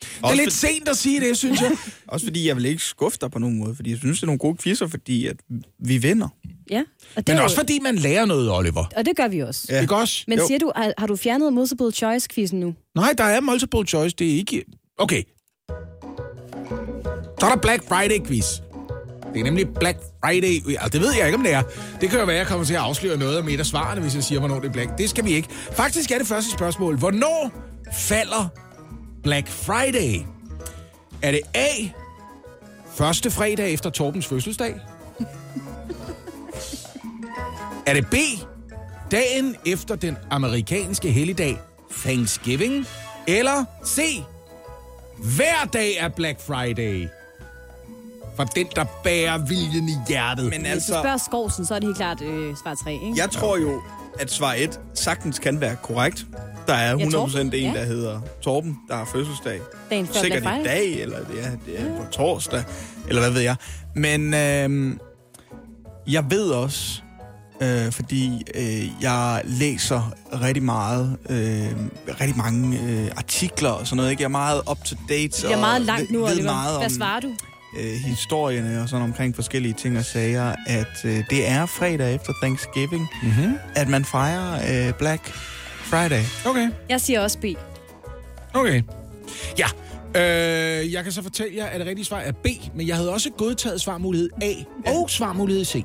Det 0.00 0.08
er 0.22 0.26
Også, 0.26 0.36
lidt 0.42 0.52
sent 0.52 0.88
at 0.88 0.96
sige 0.96 1.20
det, 1.20 1.36
synes 1.38 1.60
jeg. 1.60 1.70
også 2.08 2.26
fordi 2.26 2.48
jeg 2.48 2.56
vil 2.56 2.64
ikke 2.64 2.82
skuffe 2.82 3.18
dig 3.20 3.30
på 3.30 3.38
nogen 3.38 3.58
måde, 3.58 3.74
fordi 3.76 3.90
jeg 3.90 3.98
synes, 3.98 4.18
det 4.18 4.22
er 4.22 4.26
nogle 4.26 4.38
gode 4.38 4.56
quizzer, 4.62 4.86
fordi 4.86 5.26
at 5.26 5.36
vi 5.78 5.98
vinder. 5.98 6.28
Ja. 6.70 6.82
Og 7.16 7.26
det 7.26 7.28
Men 7.28 7.36
er 7.38 7.42
også 7.42 7.56
jo, 7.56 7.60
fordi 7.60 7.78
man 7.78 7.96
lærer 7.96 8.24
noget, 8.24 8.50
Oliver. 8.52 8.84
Og 8.96 9.06
det 9.06 9.16
gør 9.16 9.28
vi 9.28 9.40
også. 9.40 9.66
Ja. 9.68 9.80
Ikke 9.80 9.96
også? 9.96 10.24
Men 10.28 10.38
Jo. 10.38 10.46
siger 10.46 10.58
du, 10.58 10.72
har, 10.76 10.92
har 10.98 11.06
du 11.06 11.16
fjernet 11.16 11.52
multiple 11.52 11.92
choice-quizzen 11.92 12.60
nu? 12.60 12.74
Nej, 12.94 13.14
der 13.18 13.24
er 13.24 13.40
multiple 13.40 13.86
choice. 13.86 14.16
Det 14.18 14.30
er 14.32 14.36
ikke... 14.36 14.64
Okay. 14.98 15.22
Så 17.40 17.46
er 17.46 17.50
der 17.50 17.56
Black 17.56 17.88
Friday 17.88 18.26
quiz. 18.26 18.46
Det 19.34 19.40
er 19.40 19.44
nemlig 19.44 19.68
Black 19.80 19.98
Friday. 20.24 20.66
Altså, 20.68 20.88
det 20.92 21.00
ved 21.00 21.12
jeg 21.18 21.26
ikke, 21.26 21.36
om 21.38 21.42
det 21.44 21.52
er. 21.52 21.62
Det 22.00 22.10
kan 22.10 22.18
jo 22.18 22.24
være, 22.24 22.34
at 22.36 22.38
jeg 22.38 22.46
kommer 22.46 22.66
til 22.66 22.74
at 22.74 22.80
afsløre 22.80 23.16
noget 23.16 23.38
om 23.38 23.48
et 23.48 23.60
af 23.60 23.66
svarene, 23.66 24.00
hvis 24.00 24.14
jeg 24.14 24.24
siger, 24.24 24.38
hvornår 24.38 24.60
det 24.60 24.68
er 24.68 24.72
Black. 24.72 24.98
Det 24.98 25.10
skal 25.10 25.24
vi 25.24 25.30
ikke. 25.32 25.48
Faktisk 25.72 26.10
er 26.10 26.18
det 26.18 26.26
første 26.26 26.50
spørgsmål. 26.50 26.96
Hvornår 26.98 27.52
falder 27.92 28.48
Black 29.28 29.48
Friday? 29.48 30.24
Er 31.22 31.30
det 31.30 31.40
A. 31.54 31.68
Første 32.94 33.30
fredag 33.30 33.72
efter 33.72 33.90
Torbens 33.90 34.26
fødselsdag? 34.26 34.80
er 37.86 37.94
det 37.94 38.06
B. 38.10 38.14
Dagen 39.10 39.56
efter 39.66 39.96
den 39.96 40.16
amerikanske 40.30 41.10
helligdag 41.10 41.58
Thanksgiving? 41.96 42.86
Eller 43.26 43.64
C. 43.86 44.22
Hver 45.36 45.64
dag 45.72 45.96
er 45.96 46.08
Black 46.08 46.40
Friday. 46.40 47.08
For 48.36 48.44
den, 48.44 48.66
der 48.76 48.84
bærer 49.04 49.38
viljen 49.38 49.88
i 49.88 49.96
hjertet. 50.08 50.44
Men 50.44 50.60
Hvis 50.60 50.62
du 50.64 50.70
altså, 50.70 50.92
spørger 50.92 51.16
Skovsen, 51.16 51.66
så 51.66 51.74
er 51.74 51.78
det 51.78 51.88
helt 51.88 51.96
klart 51.96 52.22
øh, 52.22 52.56
svar 52.56 52.74
3, 52.74 52.92
ikke? 52.92 53.12
jeg 53.16 53.30
tror 53.30 53.58
jo, 53.58 53.82
at 54.18 54.30
svar 54.30 54.54
1 54.54 54.80
sagtens 54.94 55.38
kan 55.38 55.60
være 55.60 55.76
korrekt. 55.82 56.26
Der 56.68 56.74
er 56.74 56.96
100% 56.96 57.10
Torben. 57.10 57.54
en, 57.54 57.62
Ja. 57.64 57.72
der 57.80 57.84
hedder 57.84 58.20
Torben, 58.42 58.76
der 58.88 58.94
har 58.96 59.08
fødselsdag. 59.12 59.60
Dagen 59.90 60.06
før 60.06 60.20
Sikkert 60.20 60.42
i 60.42 60.64
dag, 60.64 61.00
eller 61.02 61.18
det 61.18 61.44
er, 61.44 61.50
det 61.66 61.80
er 61.80 61.96
på 61.96 62.10
torsdag, 62.12 62.64
eller 63.08 63.22
hvad 63.22 63.30
ved 63.30 63.40
jeg. 63.40 63.56
Men 63.96 64.34
øh, 64.34 64.96
jeg 66.12 66.24
ved 66.30 66.50
også, 66.50 67.00
øh, 67.62 67.92
fordi 67.92 68.42
øh, 68.54 69.02
jeg 69.02 69.42
læser 69.44 70.12
rigtig 70.42 70.62
meget, 70.62 71.16
øh, 71.30 71.66
rigtig 72.20 72.36
mange 72.36 72.78
øh, 72.80 73.10
artikler 73.16 73.70
og 73.70 73.86
sådan 73.86 73.96
noget. 73.96 74.10
Ikke? 74.10 74.20
Jeg 74.22 74.26
er 74.26 74.30
meget 74.30 74.62
up 74.70 74.84
to 74.84 74.96
date. 75.08 75.28
Det 75.28 75.44
er 75.44 75.54
og 75.54 75.60
meget 75.60 75.82
langt 75.82 76.10
nu, 76.10 76.24
ved 76.24 76.42
meget 76.42 76.76
Hvad 76.76 76.84
om, 76.86 76.90
svarer 76.90 77.20
du? 77.20 77.28
øh, 77.80 77.92
historierne 77.92 78.82
og 78.82 78.88
sådan 78.88 79.04
omkring 79.04 79.34
forskellige 79.34 79.74
ting 79.74 79.98
og 79.98 80.04
sager, 80.04 80.54
at 80.66 81.04
øh, 81.04 81.24
det 81.30 81.48
er 81.48 81.66
fredag 81.66 82.14
efter 82.14 82.32
Thanksgiving, 82.42 83.08
Mm-hmm. 83.22 83.54
at 83.74 83.88
man 83.88 84.04
fejrer 84.04 84.86
øh, 84.88 84.94
Black 84.94 85.32
Friday. 85.90 86.22
Okay, 86.46 86.70
Jeg 86.88 87.00
siger 87.00 87.20
også 87.20 87.38
B. 87.38 87.44
okay. 88.54 88.82
Ja, 89.58 89.66
øh, 90.20 90.92
jeg 90.92 91.02
kan 91.04 91.12
så 91.12 91.22
fortælle 91.22 91.56
jer, 91.56 91.66
at 91.66 91.80
det 91.80 91.88
rigtige 91.88 92.04
svar 92.04 92.18
er 92.20 92.32
B, 92.32 92.46
men 92.74 92.88
jeg 92.88 92.96
havde 92.96 93.12
også 93.12 93.30
godtaget 93.30 93.80
svarmulighed 93.80 94.30
A 94.42 94.52
og 94.86 95.10
svarmulighed 95.10 95.64
C. 95.64 95.84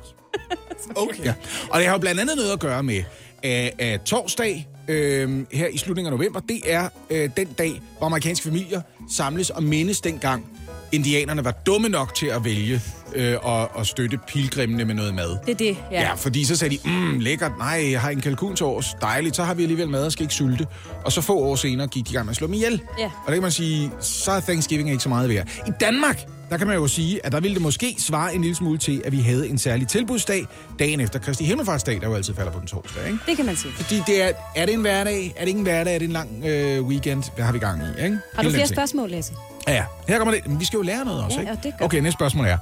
Okay. 0.96 1.24
Ja. 1.24 1.34
Og 1.70 1.78
det 1.78 1.86
har 1.86 1.94
jo 1.94 1.98
blandt 1.98 2.20
andet 2.20 2.36
noget 2.36 2.52
at 2.52 2.60
gøre 2.60 2.82
med, 2.82 3.02
at, 3.42 3.70
at 3.78 4.02
torsdag 4.02 4.68
øh, 4.88 5.44
her 5.52 5.66
i 5.66 5.78
slutningen 5.78 6.12
af 6.12 6.18
november, 6.18 6.40
det 6.40 6.60
er 6.72 6.88
øh, 7.10 7.30
den 7.36 7.46
dag, 7.46 7.82
hvor 7.98 8.06
amerikanske 8.06 8.44
familier 8.44 8.80
samles 9.10 9.50
og 9.50 9.62
mindes 9.62 10.00
dengang 10.00 10.46
indianerne 10.94 11.44
var 11.44 11.50
dumme 11.50 11.88
nok 11.88 12.14
til 12.14 12.26
at 12.26 12.44
vælge 12.44 12.80
øh, 13.14 13.36
og, 13.42 13.76
og 13.76 13.86
støtte 13.86 14.18
pilgrimene 14.28 14.84
med 14.84 14.94
noget 14.94 15.14
mad. 15.14 15.36
Det 15.46 15.50
er 15.52 15.54
det, 15.54 15.76
ja. 15.90 16.00
Ja, 16.00 16.14
fordi 16.14 16.44
så 16.44 16.56
sagde 16.56 16.76
de, 16.76 16.90
mm, 16.90 17.18
lækkert, 17.20 17.52
nej, 17.58 17.88
jeg 17.90 18.00
har 18.00 18.10
en 18.10 18.20
kalkun 18.20 18.56
til 18.56 18.66
års, 18.66 18.96
dejligt, 19.00 19.36
så 19.36 19.44
har 19.44 19.54
vi 19.54 19.62
alligevel 19.62 19.88
mad 19.88 20.04
og 20.04 20.12
skal 20.12 20.22
ikke 20.22 20.34
sulte. 20.34 20.66
Og 21.04 21.12
så 21.12 21.20
få 21.20 21.38
år 21.38 21.56
senere 21.56 21.86
gik 21.86 22.06
de 22.06 22.10
i 22.10 22.14
gang 22.14 22.26
med 22.26 22.30
at 22.32 22.36
slå 22.36 22.46
dem 22.46 22.54
ihjel. 22.54 22.80
Ja. 22.98 23.04
Og 23.04 23.26
der 23.26 23.32
kan 23.32 23.42
man 23.42 23.52
sige, 23.52 23.90
så 24.00 24.30
er 24.32 24.40
Thanksgiving 24.40 24.90
ikke 24.90 25.02
så 25.02 25.08
meget 25.08 25.28
værd. 25.28 25.48
I 25.66 25.70
Danmark, 25.80 26.26
der 26.50 26.56
kan 26.58 26.66
man 26.66 26.76
jo 26.76 26.86
sige, 26.86 27.26
at 27.26 27.32
der 27.32 27.40
ville 27.40 27.54
det 27.54 27.62
måske 27.62 27.96
svare 27.98 28.34
en 28.34 28.40
lille 28.40 28.54
smule 28.56 28.78
til, 28.78 29.02
at 29.04 29.12
vi 29.12 29.20
havde 29.20 29.48
en 29.48 29.58
særlig 29.58 29.88
tilbudsdag 29.88 30.46
dagen 30.78 31.00
efter 31.00 31.18
Kristi 31.18 31.44
Himmelfartsdag, 31.44 32.00
der 32.00 32.08
jo 32.08 32.14
altid 32.14 32.34
falder 32.34 32.52
på 32.52 32.58
den 32.58 32.66
torsdag, 32.66 33.06
ikke? 33.06 33.18
Det 33.26 33.36
kan 33.36 33.46
man 33.46 33.56
sige. 33.56 33.72
Fordi 33.72 34.02
det 34.06 34.22
er, 34.22 34.32
er 34.56 34.66
det 34.66 34.74
en 34.74 34.80
hverdag? 34.80 35.34
Er 35.36 35.40
det 35.40 35.48
ikke 35.48 35.58
en 35.58 35.62
hverdag? 35.62 35.94
Er 35.94 35.98
det 35.98 36.06
en 36.06 36.12
lang 36.12 36.44
øh, 36.46 36.82
weekend? 36.82 37.22
Hvad 37.34 37.44
har 37.44 37.52
vi 37.52 37.58
gang 37.58 37.82
i, 37.82 38.04
ikke? 38.04 38.18
Har 38.34 38.42
du 38.42 38.50
flere 38.50 38.66
spørgsmål, 38.66 39.10
Lasse? 39.10 39.32
Ja. 39.68 39.84
Her 40.08 40.18
kommer 40.18 40.34
det. 40.34 40.46
Men 40.46 40.60
vi 40.60 40.64
skal 40.64 40.76
jo 40.76 40.82
lære 40.82 41.04
noget 41.04 41.24
også, 41.24 41.40
Ja, 41.40 41.50
ikke? 41.50 41.74
gør 41.78 41.84
Okay, 41.84 41.98
næste 42.00 42.16
spørgsmål 42.16 42.46
er. 42.46 42.58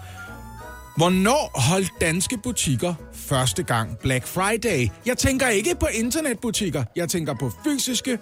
Hvornår 0.96 1.60
holdt 1.60 1.90
danske 2.00 2.38
butikker 2.38 2.94
første 3.12 3.62
gang 3.62 3.98
Black 3.98 4.26
Friday? 4.26 4.88
Jeg 5.06 5.18
tænker 5.18 5.48
ikke 5.48 5.74
på 5.80 5.86
internetbutikker. 5.86 6.84
Jeg 6.96 7.08
tænker 7.08 7.34
på 7.34 7.52
fysiske 7.64 8.18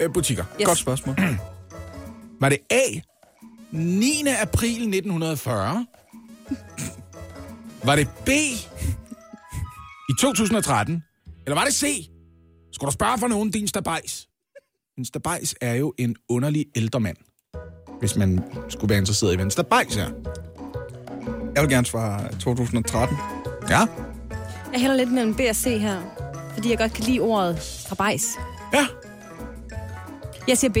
øh, 0.00 0.12
butikker. 0.12 0.44
Yes. 0.60 0.66
Godt 0.66 0.78
spørgsmål. 0.78 1.16
Var 2.40 2.48
det 2.48 2.58
A. 2.70 3.00
9. 3.70 4.24
april 4.40 4.70
1940? 4.70 5.86
Var 7.84 7.96
det 7.96 8.08
B. 8.24 8.28
I 10.08 10.12
2013? 10.20 11.02
Eller 11.46 11.54
var 11.54 11.64
det 11.64 11.74
C. 11.74 12.08
Skulle 12.72 12.88
du 12.88 12.92
spørge 12.92 13.18
for 13.18 13.28
nogen, 13.28 13.50
din 13.50 13.68
stabajs? 13.68 14.28
En 14.98 15.04
stabajs 15.04 15.54
er 15.60 15.74
jo 15.74 15.94
en 15.98 16.16
underlig 16.28 16.66
ældre 16.76 17.00
mand. 17.00 17.16
Hvis 18.00 18.16
man 18.16 18.44
skulle 18.68 18.88
være 18.88 18.98
interesseret 18.98 19.32
i, 19.32 19.34
hvad 19.34 19.44
en 19.44 19.50
stabajs 19.50 19.96
er. 19.96 20.08
Jeg 21.54 21.62
vil 21.62 21.70
gerne 21.70 21.86
svare 21.86 22.28
2013. 22.40 23.16
Ja? 23.70 23.80
Jeg 24.72 24.80
hælder 24.80 24.96
lidt 24.96 25.12
mellem 25.12 25.34
B 25.34 25.40
og 25.50 25.56
C 25.56 25.64
her, 25.64 26.00
fordi 26.54 26.70
jeg 26.70 26.78
godt 26.78 26.92
kan 26.92 27.04
lide 27.04 27.20
ordet 27.20 27.62
strabajs. 27.62 28.26
Ja. 28.72 28.86
Jeg 30.48 30.58
siger 30.58 30.72
B. 30.72 30.76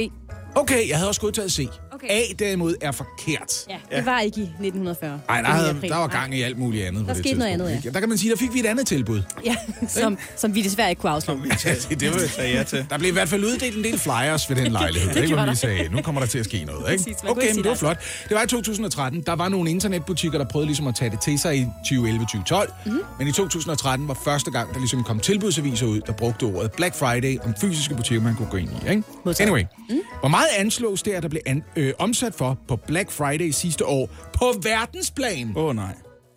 Okay, 0.54 0.88
jeg 0.88 0.96
havde 0.96 1.08
også 1.08 1.20
godtaget 1.20 1.52
C. 1.52 1.68
Okay. 1.96 2.08
A 2.10 2.20
derimod 2.38 2.74
er 2.80 2.92
forkert. 2.92 3.52
Ja, 3.70 3.96
det 3.96 4.06
var 4.06 4.20
ikke 4.20 4.40
i 4.40 4.42
1940. 4.42 5.20
Nej, 5.28 5.42
der, 5.42 5.48
Den 5.48 5.52
9. 5.54 5.56
havde, 5.56 5.70
april. 5.70 5.90
der 5.90 5.96
var 5.96 6.06
gang 6.06 6.34
i 6.34 6.42
alt 6.42 6.58
muligt 6.58 6.86
andet. 6.86 7.02
på 7.02 7.08
Der 7.08 7.14
det 7.14 7.24
skete 7.24 7.38
noget 7.38 7.50
andet, 7.52 7.84
ja. 7.84 7.90
Der 7.90 8.00
kan 8.00 8.08
man 8.08 8.18
sige, 8.18 8.30
der 8.30 8.36
fik 8.36 8.54
vi 8.54 8.60
et 8.60 8.66
andet 8.66 8.86
tilbud. 8.86 9.22
Ja, 9.44 9.56
som, 9.88 10.18
som 10.36 10.54
vi 10.54 10.62
desværre 10.62 10.90
ikke 10.90 11.00
kunne 11.00 11.12
afslå. 11.12 11.34
Ja, 11.64 11.74
det, 11.88 12.00
det 12.00 12.14
var, 12.14 12.18
sagde 12.28 12.56
ja 12.56 12.62
til. 12.62 12.86
Der 12.90 12.98
blev 12.98 13.08
i 13.10 13.12
hvert 13.12 13.28
fald 13.28 13.44
uddelt 13.44 13.76
en 13.76 13.84
del 13.84 13.98
flyers 13.98 14.50
ved 14.50 14.56
den 14.56 14.72
lejlighed. 14.80 15.08
det 15.14 15.22
ikke, 15.22 15.36
vi 15.36 15.40
der. 15.42 15.54
sagde, 15.54 15.88
nu 15.88 16.02
kommer 16.02 16.20
der 16.20 16.28
til 16.28 16.38
at 16.38 16.44
ske 16.44 16.64
noget. 16.64 16.92
Ikke? 16.92 17.04
Præcis, 17.04 17.16
Okay, 17.30 17.46
men 17.54 17.56
det 17.62 17.68
var 17.70 17.74
flot. 17.76 17.98
Det 18.28 18.34
var 18.36 18.42
i 18.42 18.46
2013. 18.46 19.20
Der 19.26 19.32
var 19.36 19.48
nogle 19.48 19.70
internetbutikker, 19.70 20.38
der 20.38 20.44
prøvede 20.44 20.66
ligesom 20.66 20.86
at 20.86 20.94
tage 20.94 21.10
det 21.10 21.20
til 21.20 21.38
sig 21.38 21.56
i 21.56 21.66
2011-2012. 21.86 21.94
Mhm. 21.94 22.66
Mm-hmm. 22.86 23.00
Men 23.18 23.28
i 23.28 23.32
2013 23.32 24.08
var 24.08 24.18
første 24.24 24.50
gang, 24.50 24.72
der 24.74 24.78
ligesom 24.78 25.04
kom 25.04 25.20
tilbudsaviser 25.20 25.86
ud, 25.86 26.00
der 26.00 26.12
brugte 26.12 26.44
ordet 26.44 26.72
Black 26.72 26.94
Friday 26.94 27.38
om 27.44 27.54
fysiske 27.60 27.94
butikker, 27.94 28.22
man 28.24 28.34
kunne 28.36 28.48
gå 28.50 28.56
ind 28.56 28.70
i. 28.86 28.90
Ikke? 28.90 29.02
Anyway, 29.40 29.62
mm. 29.88 29.96
hvor 30.20 30.28
meget 30.28 30.46
anslås 30.58 31.02
det, 31.02 31.10
at 31.12 31.22
der 31.22 31.28
blev 31.28 31.42
an, 31.46 31.64
øh, 31.76 31.85
omsat 31.98 32.34
for 32.34 32.58
på 32.68 32.76
Black 32.76 33.10
Friday 33.10 33.50
sidste 33.50 33.86
år 33.86 34.08
på 34.32 34.44
verdensplan? 34.62 35.52
Åh 35.56 35.64
oh, 35.64 35.76
nej. 35.76 35.94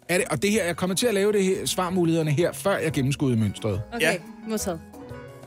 Er 0.09 0.17
det, 0.17 0.27
og 0.29 0.41
det 0.41 0.51
her, 0.51 0.63
jeg 0.65 0.75
kommer 0.77 0.95
til 0.95 1.07
at 1.07 1.13
lave 1.13 1.31
det 1.33 1.43
her, 1.43 1.65
svarmulighederne 1.65 2.31
her, 2.31 2.51
før 2.53 2.77
jeg 2.77 2.91
gennemskudde 2.91 3.37
mønstret. 3.37 3.81
Okay, 3.93 4.01
Ja. 4.01 4.15
modtaget. 4.49 4.79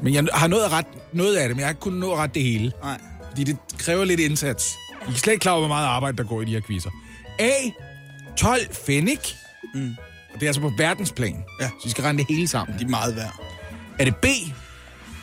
Men 0.02 0.14
jeg 0.14 0.24
har 0.32 0.48
nået 0.48 0.72
ret 0.72 0.86
noget 1.12 1.36
af 1.36 1.48
det, 1.48 1.56
men 1.56 1.60
jeg 1.60 1.66
har 1.66 1.70
ikke 1.70 1.80
kunnet 1.80 2.00
nå 2.00 2.12
at 2.12 2.18
rette 2.18 2.34
det 2.34 2.42
hele. 2.42 2.72
Nej. 2.82 3.00
Fordi 3.28 3.44
det 3.44 3.56
kræver 3.78 4.04
lidt 4.04 4.20
indsats. 4.20 4.74
I 5.08 5.10
er 5.10 5.14
slet 5.14 5.32
ikke 5.32 5.42
klar 5.42 5.52
over, 5.52 5.60
hvor 5.60 5.68
meget 5.68 5.86
arbejde, 5.86 6.16
der 6.16 6.24
går 6.24 6.42
i 6.42 6.44
de 6.44 6.50
her 6.52 6.60
quizzer. 6.60 6.90
A. 7.38 7.50
12 8.36 8.74
fennig. 8.74 9.18
Mm. 9.74 9.90
Og 10.34 10.40
det 10.40 10.42
er 10.42 10.46
altså 10.48 10.60
på 10.60 10.72
verdensplan. 10.78 11.44
Ja. 11.60 11.66
Så 11.68 11.84
vi 11.84 11.90
skal 11.90 12.02
regne 12.02 12.18
det 12.18 12.26
hele 12.28 12.48
sammen. 12.48 12.78
De 12.78 12.84
er 12.84 12.88
meget 12.88 13.16
værd. 13.16 13.42
Er 13.98 14.04
det 14.04 14.16
B. 14.16 14.26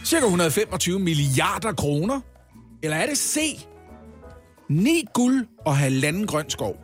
Cirka 0.05 0.25
125 0.25 0.99
milliarder 0.99 1.73
kroner? 1.73 2.19
Eller 2.83 2.97
er 2.97 3.05
det 3.05 3.17
C. 3.17 3.37
9 4.69 5.05
guld 5.13 5.45
og 5.65 5.77
halvanden 5.77 6.27
grøn 6.27 6.49
skov? 6.49 6.77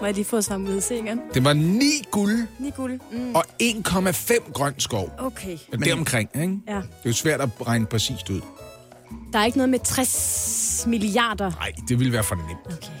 Må 0.00 0.06
jeg 0.06 0.14
lige 0.14 0.24
få 0.24 0.40
samme 0.40 0.70
ud 0.70 0.80
se 0.80 0.98
igen? 0.98 1.20
Det 1.34 1.44
var 1.44 1.52
9 1.52 1.82
guld 2.10 2.46
Ni 2.58 2.70
guld. 2.70 3.00
Mm. 3.12 3.34
og 3.34 3.44
1,5 3.62 4.52
grøn 4.52 4.74
skov. 4.78 5.10
Okay. 5.18 5.58
Men 5.70 5.80
deromkring, 5.80 6.30
ikke? 6.34 6.58
Ja. 6.68 6.74
Det 6.74 6.82
er 6.82 6.84
jo 7.06 7.12
svært 7.12 7.40
at 7.40 7.48
regne 7.66 7.86
præcist 7.86 8.30
ud. 8.30 8.40
Der 9.32 9.38
er 9.38 9.44
ikke 9.44 9.58
noget 9.58 9.68
med 9.70 9.78
60 9.84 10.84
milliarder. 10.86 11.50
Nej, 11.50 11.72
det 11.88 11.98
ville 11.98 12.12
være 12.12 12.24
for 12.24 12.34
nemt. 12.34 12.76
Okay. 12.78 12.92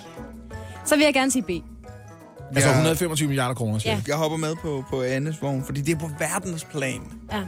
Så 0.84 0.96
vil 0.96 1.04
jeg 1.04 1.14
gerne 1.14 1.30
sige 1.30 1.42
B. 1.42 1.50
Altså 1.50 2.68
Ja. 2.68 2.74
125 2.74 3.28
milliarder 3.28 3.54
kroner, 3.54 3.78
siger 3.78 3.92
ja. 3.94 4.00
Jeg 4.06 4.16
hopper 4.16 4.38
med 4.38 4.54
på, 4.62 4.84
på 4.90 5.02
Annes 5.02 5.42
vogn, 5.42 5.64
fordi 5.64 5.80
det 5.80 5.94
er 5.94 5.98
på 5.98 6.10
verdensplan. 6.18 7.00
Ja. 7.32 7.42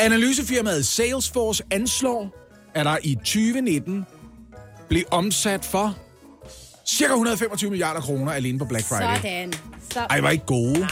Analysefirmaet 0.00 0.86
Salesforce 0.86 1.62
anslår, 1.70 2.41
at 2.74 2.86
der 2.86 2.96
i 3.02 3.14
2019 3.14 4.06
blev 4.88 5.02
omsat 5.10 5.64
for 5.64 5.96
cirka 6.88 7.12
125 7.12 7.70
milliarder 7.70 8.00
kroner 8.00 8.32
alene 8.32 8.58
på 8.58 8.64
Black 8.64 8.86
Friday. 8.88 9.16
Sådan. 9.16 9.52
Så, 9.90 10.00
Ej, 10.10 10.20
var 10.20 10.30
ikke 10.30 10.46
gode. 10.46 10.88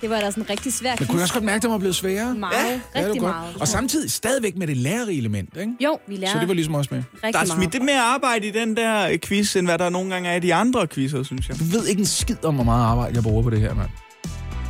det 0.00 0.10
var 0.10 0.20
da 0.20 0.30
sådan 0.30 0.42
en 0.42 0.50
rigtig 0.50 0.72
svær 0.72 0.94
Men 0.98 1.06
kunne 1.06 1.16
jeg 1.18 1.22
også 1.22 1.34
godt 1.34 1.44
mærke, 1.44 1.56
at 1.56 1.62
det 1.62 1.70
var 1.70 1.78
blevet 1.78 1.96
sværere? 1.96 2.34
Meget. 2.34 2.54
Ja, 2.54 2.72
det 2.72 2.80
rigtig 3.06 3.20
godt. 3.20 3.34
meget. 3.34 3.56
Og 3.60 3.68
samtidig 3.68 4.10
stadigvæk 4.10 4.56
med 4.56 4.66
det 4.66 4.76
lærerige 4.76 5.18
element, 5.18 5.56
ikke? 5.56 5.72
Jo, 5.80 5.98
vi 6.08 6.16
lærer 6.16 6.32
Så 6.32 6.38
det 6.38 6.48
var 6.48 6.54
ligesom 6.54 6.74
også 6.74 6.94
med. 6.94 7.02
rigtig 7.12 7.32
Der 7.32 7.40
er 7.40 7.44
smidt 7.44 7.72
lidt 7.72 7.84
mere 7.84 8.00
arbejde 8.00 8.46
i 8.46 8.50
den 8.50 8.76
der 8.76 9.16
quiz, 9.24 9.56
end 9.56 9.66
hvad 9.66 9.78
der 9.78 9.88
nogle 9.88 10.10
gange 10.12 10.28
er 10.28 10.36
i 10.36 10.40
de 10.40 10.54
andre 10.54 10.86
quizzer, 10.86 11.22
synes 11.22 11.48
jeg. 11.48 11.58
Du 11.58 11.64
ved 11.64 11.86
ikke 11.86 12.00
en 12.00 12.06
skid 12.06 12.44
om, 12.44 12.54
hvor 12.54 12.64
meget 12.64 12.84
arbejde 12.84 13.14
jeg 13.14 13.22
bruger 13.22 13.42
på 13.42 13.50
det 13.50 13.60
her, 13.60 13.74
mand. 13.74 13.88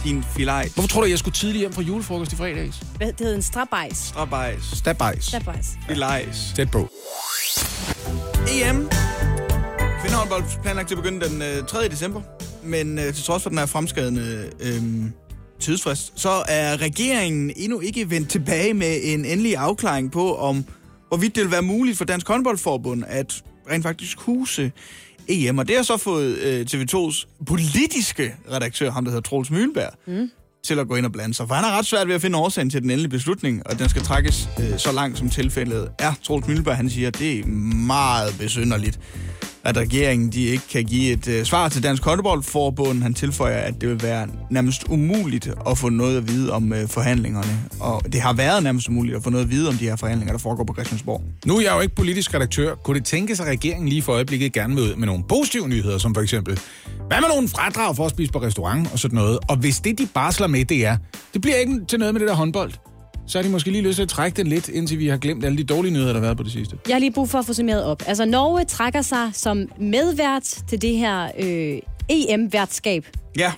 Din 0.04 0.25
filaj. 0.37 0.69
Hvorfor 0.75 0.88
tror 0.88 1.00
du, 1.02 1.07
jeg 1.09 1.19
skulle 1.19 1.35
tidligt 1.35 1.59
hjem 1.61 1.73
fra 1.73 1.83
julefrokost 1.83 2.33
i 2.33 2.37
fredags? 2.37 2.76
Hvad- 2.97 3.07
Det 3.09 3.21
hedder 3.21 3.37
en 3.37 3.42
strabajs. 3.42 3.97
Strabajs. 3.97 4.64
Stabajs. 4.78 5.25
Strabajs. 5.25 5.66
Filajs. 5.88 6.52
Tæt 6.57 6.71
på. 6.71 6.88
EM. 8.49 8.88
Kvindehåndbold 10.00 10.45
planlagt 10.62 10.88
til 10.88 10.95
at 10.97 11.02
begynde 11.02 11.26
den 11.28 11.42
øh, 11.42 11.66
3. 11.66 11.88
december. 11.88 12.21
Men 12.64 12.99
øh, 12.99 13.14
til 13.14 13.25
trods 13.25 13.42
for 13.42 13.50
den 13.50 13.59
her 13.59 13.66
fremskredende 13.66 14.50
øh, 14.61 14.83
tidsfrist, 15.61 16.12
så 16.16 16.30
er 16.49 16.76
regeringen 16.83 17.52
endnu 17.57 17.80
ikke 17.80 18.11
vendt 18.11 18.30
tilbage 18.30 18.75
med 18.75 19.00
en 19.02 19.25
endelig 19.25 19.57
afklaring 19.57 20.12
på, 20.12 20.37
om 20.37 20.64
hvorvidt 21.09 21.35
det 21.35 21.42
vil 21.45 21.52
være 21.52 21.62
muligt 21.62 21.99
for 21.99 22.04
Dansk 22.04 22.28
Håndboldforbund 22.28 23.04
at 23.07 23.42
rent 23.71 23.83
faktisk 23.83 24.19
huse 24.21 24.73
EM. 25.30 25.58
Og 25.58 25.68
det 25.68 25.76
har 25.76 25.82
så 25.82 25.96
fået 25.96 26.38
øh, 26.38 26.66
TV2's 26.70 27.26
politiske 27.46 28.34
redaktør, 28.52 28.90
ham 28.90 29.04
der 29.04 29.10
hedder 29.10 29.28
Troels 29.28 29.50
Mühlberg, 29.50 29.94
mm. 30.06 30.30
til 30.64 30.78
at 30.78 30.88
gå 30.88 30.96
ind 30.96 31.06
og 31.06 31.12
blande 31.12 31.34
sig. 31.34 31.49
For 31.49 31.54
han 31.54 31.64
har 31.64 31.78
ret 31.78 31.87
svært 31.87 32.08
ved 32.08 32.14
at 32.14 32.22
finde 32.22 32.38
årsagen 32.38 32.70
til 32.70 32.82
den 32.82 32.90
endelige 32.90 33.10
beslutning, 33.10 33.62
og 33.66 33.78
den 33.78 33.88
skal 33.88 34.02
trækkes 34.02 34.49
øh, 34.60 34.78
så 34.78 34.92
langt 34.92 35.18
som 35.18 35.30
tilfældet 35.30 35.90
er. 35.99 36.12
Troels 36.22 36.46
Mühlberg, 36.46 36.75
han 36.75 36.90
siger, 36.90 37.08
at 37.08 37.18
det 37.18 37.38
er 37.38 37.46
meget 37.87 38.34
besynderligt, 38.38 39.00
at 39.64 39.76
regeringen 39.76 40.33
de 40.33 40.43
ikke 40.43 40.69
kan 40.71 40.85
give 40.85 41.12
et 41.12 41.29
øh, 41.29 41.45
svar 41.45 41.69
til 41.69 41.83
Dansk 41.83 42.05
Håndboldforbund. 42.05 43.02
Han 43.02 43.14
tilføjer, 43.14 43.57
at 43.57 43.81
det 43.81 43.88
vil 43.88 44.02
være 44.02 44.29
nærmest 44.50 44.85
umuligt 44.88 45.50
at 45.71 45.79
få 45.79 45.88
noget 45.88 46.17
at 46.17 46.29
vide 46.29 46.52
om 46.52 46.73
øh, 46.73 46.88
forhandlingerne. 46.88 47.61
Og 47.81 48.02
det 48.12 48.21
har 48.21 48.33
været 48.33 48.62
nærmest 48.62 48.88
umuligt 48.88 49.17
at 49.17 49.23
få 49.23 49.31
noget 49.31 49.45
at 49.45 49.50
vide 49.50 49.69
om 49.69 49.75
de 49.75 49.85
her 49.85 49.97
forhandlinger, 49.97 50.33
der 50.33 50.38
foregår 50.38 50.64
på 50.64 50.75
Christiansborg. 50.75 51.23
Nu 51.47 51.57
er 51.57 51.61
jeg 51.61 51.73
jo 51.76 51.81
ikke 51.81 51.95
politisk 51.95 52.35
redaktør. 52.35 52.75
Kunne 52.75 52.99
det 52.99 53.05
tænkes, 53.07 53.40
at 53.40 53.47
regeringen 53.47 53.88
lige 53.88 54.02
for 54.02 54.12
øjeblikket 54.12 54.52
gerne 54.52 54.75
vil 54.75 54.85
ud 54.85 54.95
med 54.97 55.07
nogle 55.07 55.25
positive 55.29 55.69
nyheder, 55.69 55.99
som 55.99 56.14
for 56.14 56.23
eksempel, 56.23 56.61
hvad 57.09 57.21
med 57.21 57.29
nogle 57.29 57.49
fradrag 57.49 57.97
for 57.97 58.05
at 58.05 58.11
spise 58.11 58.33
på 58.33 58.43
restaurant 58.43 58.93
og 58.93 58.99
sådan 58.99 59.14
noget? 59.14 59.38
Og 59.49 59.57
hvis 59.57 59.81
det, 59.81 59.99
de 59.99 60.09
barsler 60.14 60.47
med, 60.47 60.64
det 60.64 60.87
er, 60.87 60.97
det 61.33 61.40
bliver 61.40 61.57
ikke 61.57 61.81
til 61.88 61.99
noget 61.99 62.14
med 62.14 62.21
det 62.21 62.29
der 62.29 62.35
håndbold, 62.35 62.73
så 63.30 63.38
har 63.38 63.42
de 63.42 63.49
måske 63.49 63.70
lige 63.70 63.82
lyst 63.82 63.96
til 63.96 64.02
at 64.02 64.08
trække 64.08 64.37
den 64.37 64.46
lidt, 64.46 64.68
indtil 64.68 64.99
vi 64.99 65.08
har 65.08 65.16
glemt 65.16 65.44
alle 65.44 65.58
de 65.58 65.64
dårlige 65.64 65.92
nyheder, 65.92 66.08
der 66.08 66.14
har 66.20 66.26
været 66.26 66.37
på 66.37 66.42
det 66.42 66.52
sidste. 66.52 66.76
Jeg 66.88 66.94
har 66.94 67.00
lige 67.00 67.10
brug 67.12 67.28
for 67.28 67.38
at 67.38 67.46
få 67.46 67.52
summeret 67.52 67.84
op. 67.84 68.02
Altså, 68.06 68.25
Norge 68.25 68.64
trækker 68.64 69.02
sig 69.02 69.30
som 69.32 69.68
medvært 69.80 70.42
til 70.68 70.82
det 70.82 70.96
her 70.96 71.28
øh, 71.38 71.78
EM-værtskab 72.08 73.06
Ja, 73.38 73.52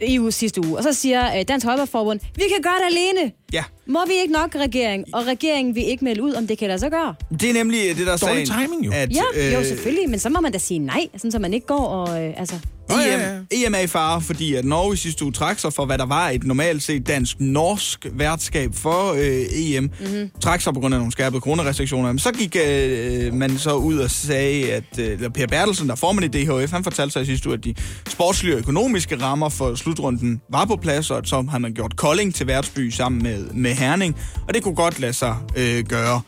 EU 0.00 0.30
sidste 0.30 0.66
uge. 0.66 0.76
Og 0.76 0.82
så 0.82 0.92
siger 0.92 1.38
øh, 1.38 1.44
Dansk 1.48 1.66
Håndboldforbund, 1.66 2.20
vi 2.34 2.42
kan 2.54 2.62
gøre 2.62 2.72
det 2.90 2.96
alene. 2.96 3.32
ja. 3.52 3.64
Må 3.86 3.98
vi 4.06 4.12
ikke 4.22 4.32
nok, 4.32 4.54
regering? 4.56 5.04
Og 5.14 5.26
regeringen 5.26 5.74
vil 5.74 5.84
ikke 5.88 6.04
melde 6.04 6.22
ud, 6.22 6.32
om 6.34 6.46
det 6.46 6.58
kan 6.58 6.68
lade 6.68 6.78
sig 6.78 6.90
gøre. 6.90 7.14
Det 7.40 7.50
er 7.50 7.52
nemlig 7.54 7.80
det, 7.96 8.06
der 8.06 8.12
er 8.12 8.16
Dårlig 8.16 8.46
sagen. 8.48 8.60
timing 8.68 8.86
jo. 8.86 8.92
At, 8.94 9.12
Ja, 9.36 9.54
jo 9.58 9.64
selvfølgelig, 9.64 10.10
men 10.10 10.18
så 10.18 10.28
må 10.28 10.40
man 10.40 10.52
da 10.52 10.58
sige 10.58 10.78
nej, 10.78 11.06
sådan 11.16 11.32
så 11.32 11.38
man 11.38 11.54
ikke 11.54 11.66
går 11.66 11.86
og... 11.86 12.24
Øh, 12.24 12.34
altså, 12.36 12.54
EM, 12.90 13.00
ja, 13.00 13.34
ja. 13.34 13.66
EM 13.66 13.74
er 13.74 13.78
i 13.78 13.86
fare, 13.86 14.20
fordi 14.20 14.54
at 14.54 14.64
Norge 14.64 14.96
sidste 14.96 15.24
uge 15.24 15.32
trak 15.32 15.58
sig 15.58 15.72
for, 15.72 15.86
hvad 15.86 15.98
der 15.98 16.06
var 16.06 16.28
et 16.28 16.44
normalt 16.44 16.82
set 16.82 17.06
dansk-norsk 17.06 18.06
værtskab 18.12 18.74
for 18.74 19.12
øh, 19.12 19.44
EM. 19.52 19.82
Mm-hmm. 19.82 20.30
Trak 20.40 20.60
sig 20.60 20.74
på 20.74 20.80
grund 20.80 20.94
af 20.94 21.00
nogle 21.00 21.12
skærpede 21.12 21.40
coronarestriktioner. 21.40 22.12
Men 22.12 22.18
så 22.18 22.32
gik 22.32 22.56
øh, 22.66 23.34
man 23.34 23.58
så 23.58 23.74
ud 23.74 23.98
og 23.98 24.10
sagde, 24.10 24.72
at 24.72 24.98
øh, 24.98 25.30
Per 25.30 25.46
Bertelsen, 25.46 25.86
der 25.86 25.92
er 25.92 25.96
formand 25.96 26.34
i 26.34 26.44
DHF, 26.44 26.70
han 26.70 26.84
fortalte 26.84 27.12
sig 27.12 27.22
i 27.22 27.24
sidste 27.24 27.48
uge, 27.48 27.58
at 27.58 27.64
de 27.64 27.74
sportslige 28.08 28.54
og 28.54 28.58
økonomiske 28.58 29.22
rammer 29.22 29.48
for 29.48 29.74
slutrunden 29.74 30.40
var 30.52 30.64
på 30.64 30.76
plads, 30.76 31.10
og 31.10 31.22
så 31.24 31.46
har 31.50 31.58
man 31.58 31.72
gjort 31.74 31.96
Kolding 31.96 32.34
til 32.34 32.46
værtsby 32.46 32.90
sammen 32.90 33.22
med, 33.22 33.46
med 33.46 33.74
Herning. 33.74 34.16
Og 34.48 34.54
det 34.54 34.62
kunne 34.62 34.74
godt 34.74 35.00
lade 35.00 35.12
sig 35.12 35.36
øh, 35.56 35.84
gøre. 35.84 36.20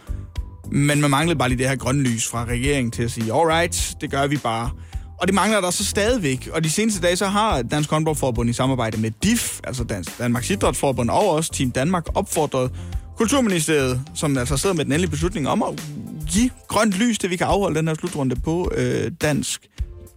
Men 0.72 1.00
man 1.00 1.10
manglede 1.10 1.38
bare 1.38 1.48
lige 1.48 1.58
det 1.58 1.68
her 1.68 1.76
grønne 1.76 2.02
lys 2.02 2.26
fra 2.26 2.44
regeringen 2.44 2.90
til 2.90 3.02
at 3.02 3.10
sige, 3.10 3.32
alright, 3.34 3.94
det 4.00 4.10
gør 4.10 4.26
vi 4.26 4.36
bare. 4.36 4.70
Og 5.20 5.26
det 5.26 5.34
mangler 5.34 5.60
der 5.60 5.70
så 5.70 5.84
stadigvæk. 5.84 6.48
Og 6.52 6.64
de 6.64 6.70
seneste 6.70 7.00
dage 7.00 7.16
så 7.16 7.26
har 7.26 7.62
Dansk 7.62 7.90
Håndboldforbund 7.90 8.50
i 8.50 8.52
samarbejde 8.52 9.00
med 9.00 9.10
DIF, 9.22 9.60
altså 9.64 9.84
Dansk, 9.84 10.18
Danmarks 10.18 10.50
Idrætsforbund 10.50 11.10
og 11.10 11.30
også 11.30 11.52
Team 11.52 11.70
Danmark, 11.70 12.06
opfordret 12.14 12.70
Kulturministeriet, 13.16 14.02
som 14.14 14.38
altså 14.38 14.56
sidder 14.56 14.74
med 14.74 14.84
den 14.84 14.92
endelige 14.92 15.10
beslutning 15.10 15.48
om 15.48 15.62
at 15.62 15.86
give 16.30 16.50
grønt 16.68 16.92
lys, 16.92 17.18
til 17.18 17.30
vi 17.30 17.36
kan 17.36 17.46
afholde 17.46 17.78
den 17.78 17.88
her 17.88 17.94
slutrunde 17.94 18.36
på 18.36 18.72
øh, 18.74 19.12
dansk 19.20 19.68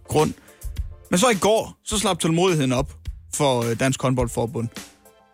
grund. 0.08 0.32
Men 1.10 1.18
så 1.18 1.28
i 1.28 1.34
går, 1.34 1.76
så 1.84 1.98
slap 1.98 2.18
tålmodigheden 2.18 2.72
op 2.72 2.92
for 3.34 3.70
øh, 3.70 3.80
Dansk 3.80 4.02
Håndboldforbund. 4.02 4.68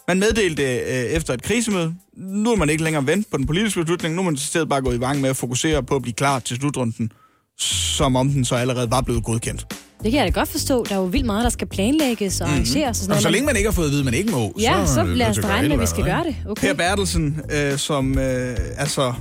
Man 0.09 0.19
meddelte 0.19 0.63
øh, 0.63 0.89
efter 0.89 1.35
et 1.35 1.43
krisemøde, 1.43 1.95
nu 2.17 2.53
er 2.53 2.57
man 2.57 2.71
ikke 2.71 2.85
længere 2.85 3.07
vendt 3.07 3.31
på 3.31 3.37
den 3.37 3.47
politiske 3.47 3.81
beslutning, 3.81 4.15
nu 4.15 4.21
er 4.21 4.25
man 4.25 4.35
i 4.35 4.39
stedet 4.39 4.69
bare 4.69 4.83
gået 4.83 4.95
i 4.95 4.99
gang 4.99 5.21
med 5.21 5.31
at 5.31 5.37
fokusere 5.37 5.83
på 5.83 5.97
at 5.97 6.03
blive 6.03 6.15
klar 6.15 6.39
til 6.39 6.57
slutrunden, 6.57 7.13
som 7.61 8.17
om 8.17 8.29
den 8.31 8.45
så 8.45 8.55
allerede 8.55 8.91
var 8.91 9.01
blevet 9.01 9.25
godkendt. 9.25 9.67
Det 10.03 10.13
kan 10.13 10.19
jeg 10.25 10.35
da 10.35 10.41
godt 10.41 10.49
forstå. 10.49 10.85
Der 10.89 10.95
er 10.95 10.99
jo 10.99 11.05
vildt 11.05 11.27
meget, 11.27 11.45
der 11.45 11.51
skal 11.51 11.67
planlægges 11.69 12.41
og 12.41 12.47
Mhm. 12.47 12.53
arrangeres 12.55 12.89
og 12.89 12.95
sådan 12.97 13.11
Og 13.11 13.15
noget. 13.15 13.23
så 13.23 13.29
længe 13.31 13.47
man 13.47 13.57
ikke 13.57 13.67
har 13.69 13.73
fået 13.75 13.85
at 13.87 13.91
vide, 13.91 14.01
at 14.01 14.05
man 14.05 14.15
ikke 14.15 14.31
må, 14.31 14.53
Ja, 14.61 14.87
så 14.87 15.01
er 15.01 15.05
det 15.05 15.17
lad 15.17 15.27
os 15.27 15.39
regne 15.45 15.69
med, 15.69 15.77
at 15.77 15.81
vi 15.83 15.87
skal 15.87 16.05
gøre 16.05 16.25
det. 16.25 16.37
Okay. 16.49 16.67
Per 16.67 16.75
Bertelsen, 16.75 17.41
øh, 17.53 17.79
som 17.79 18.19
øh, 18.19 18.57
altså 18.77 19.13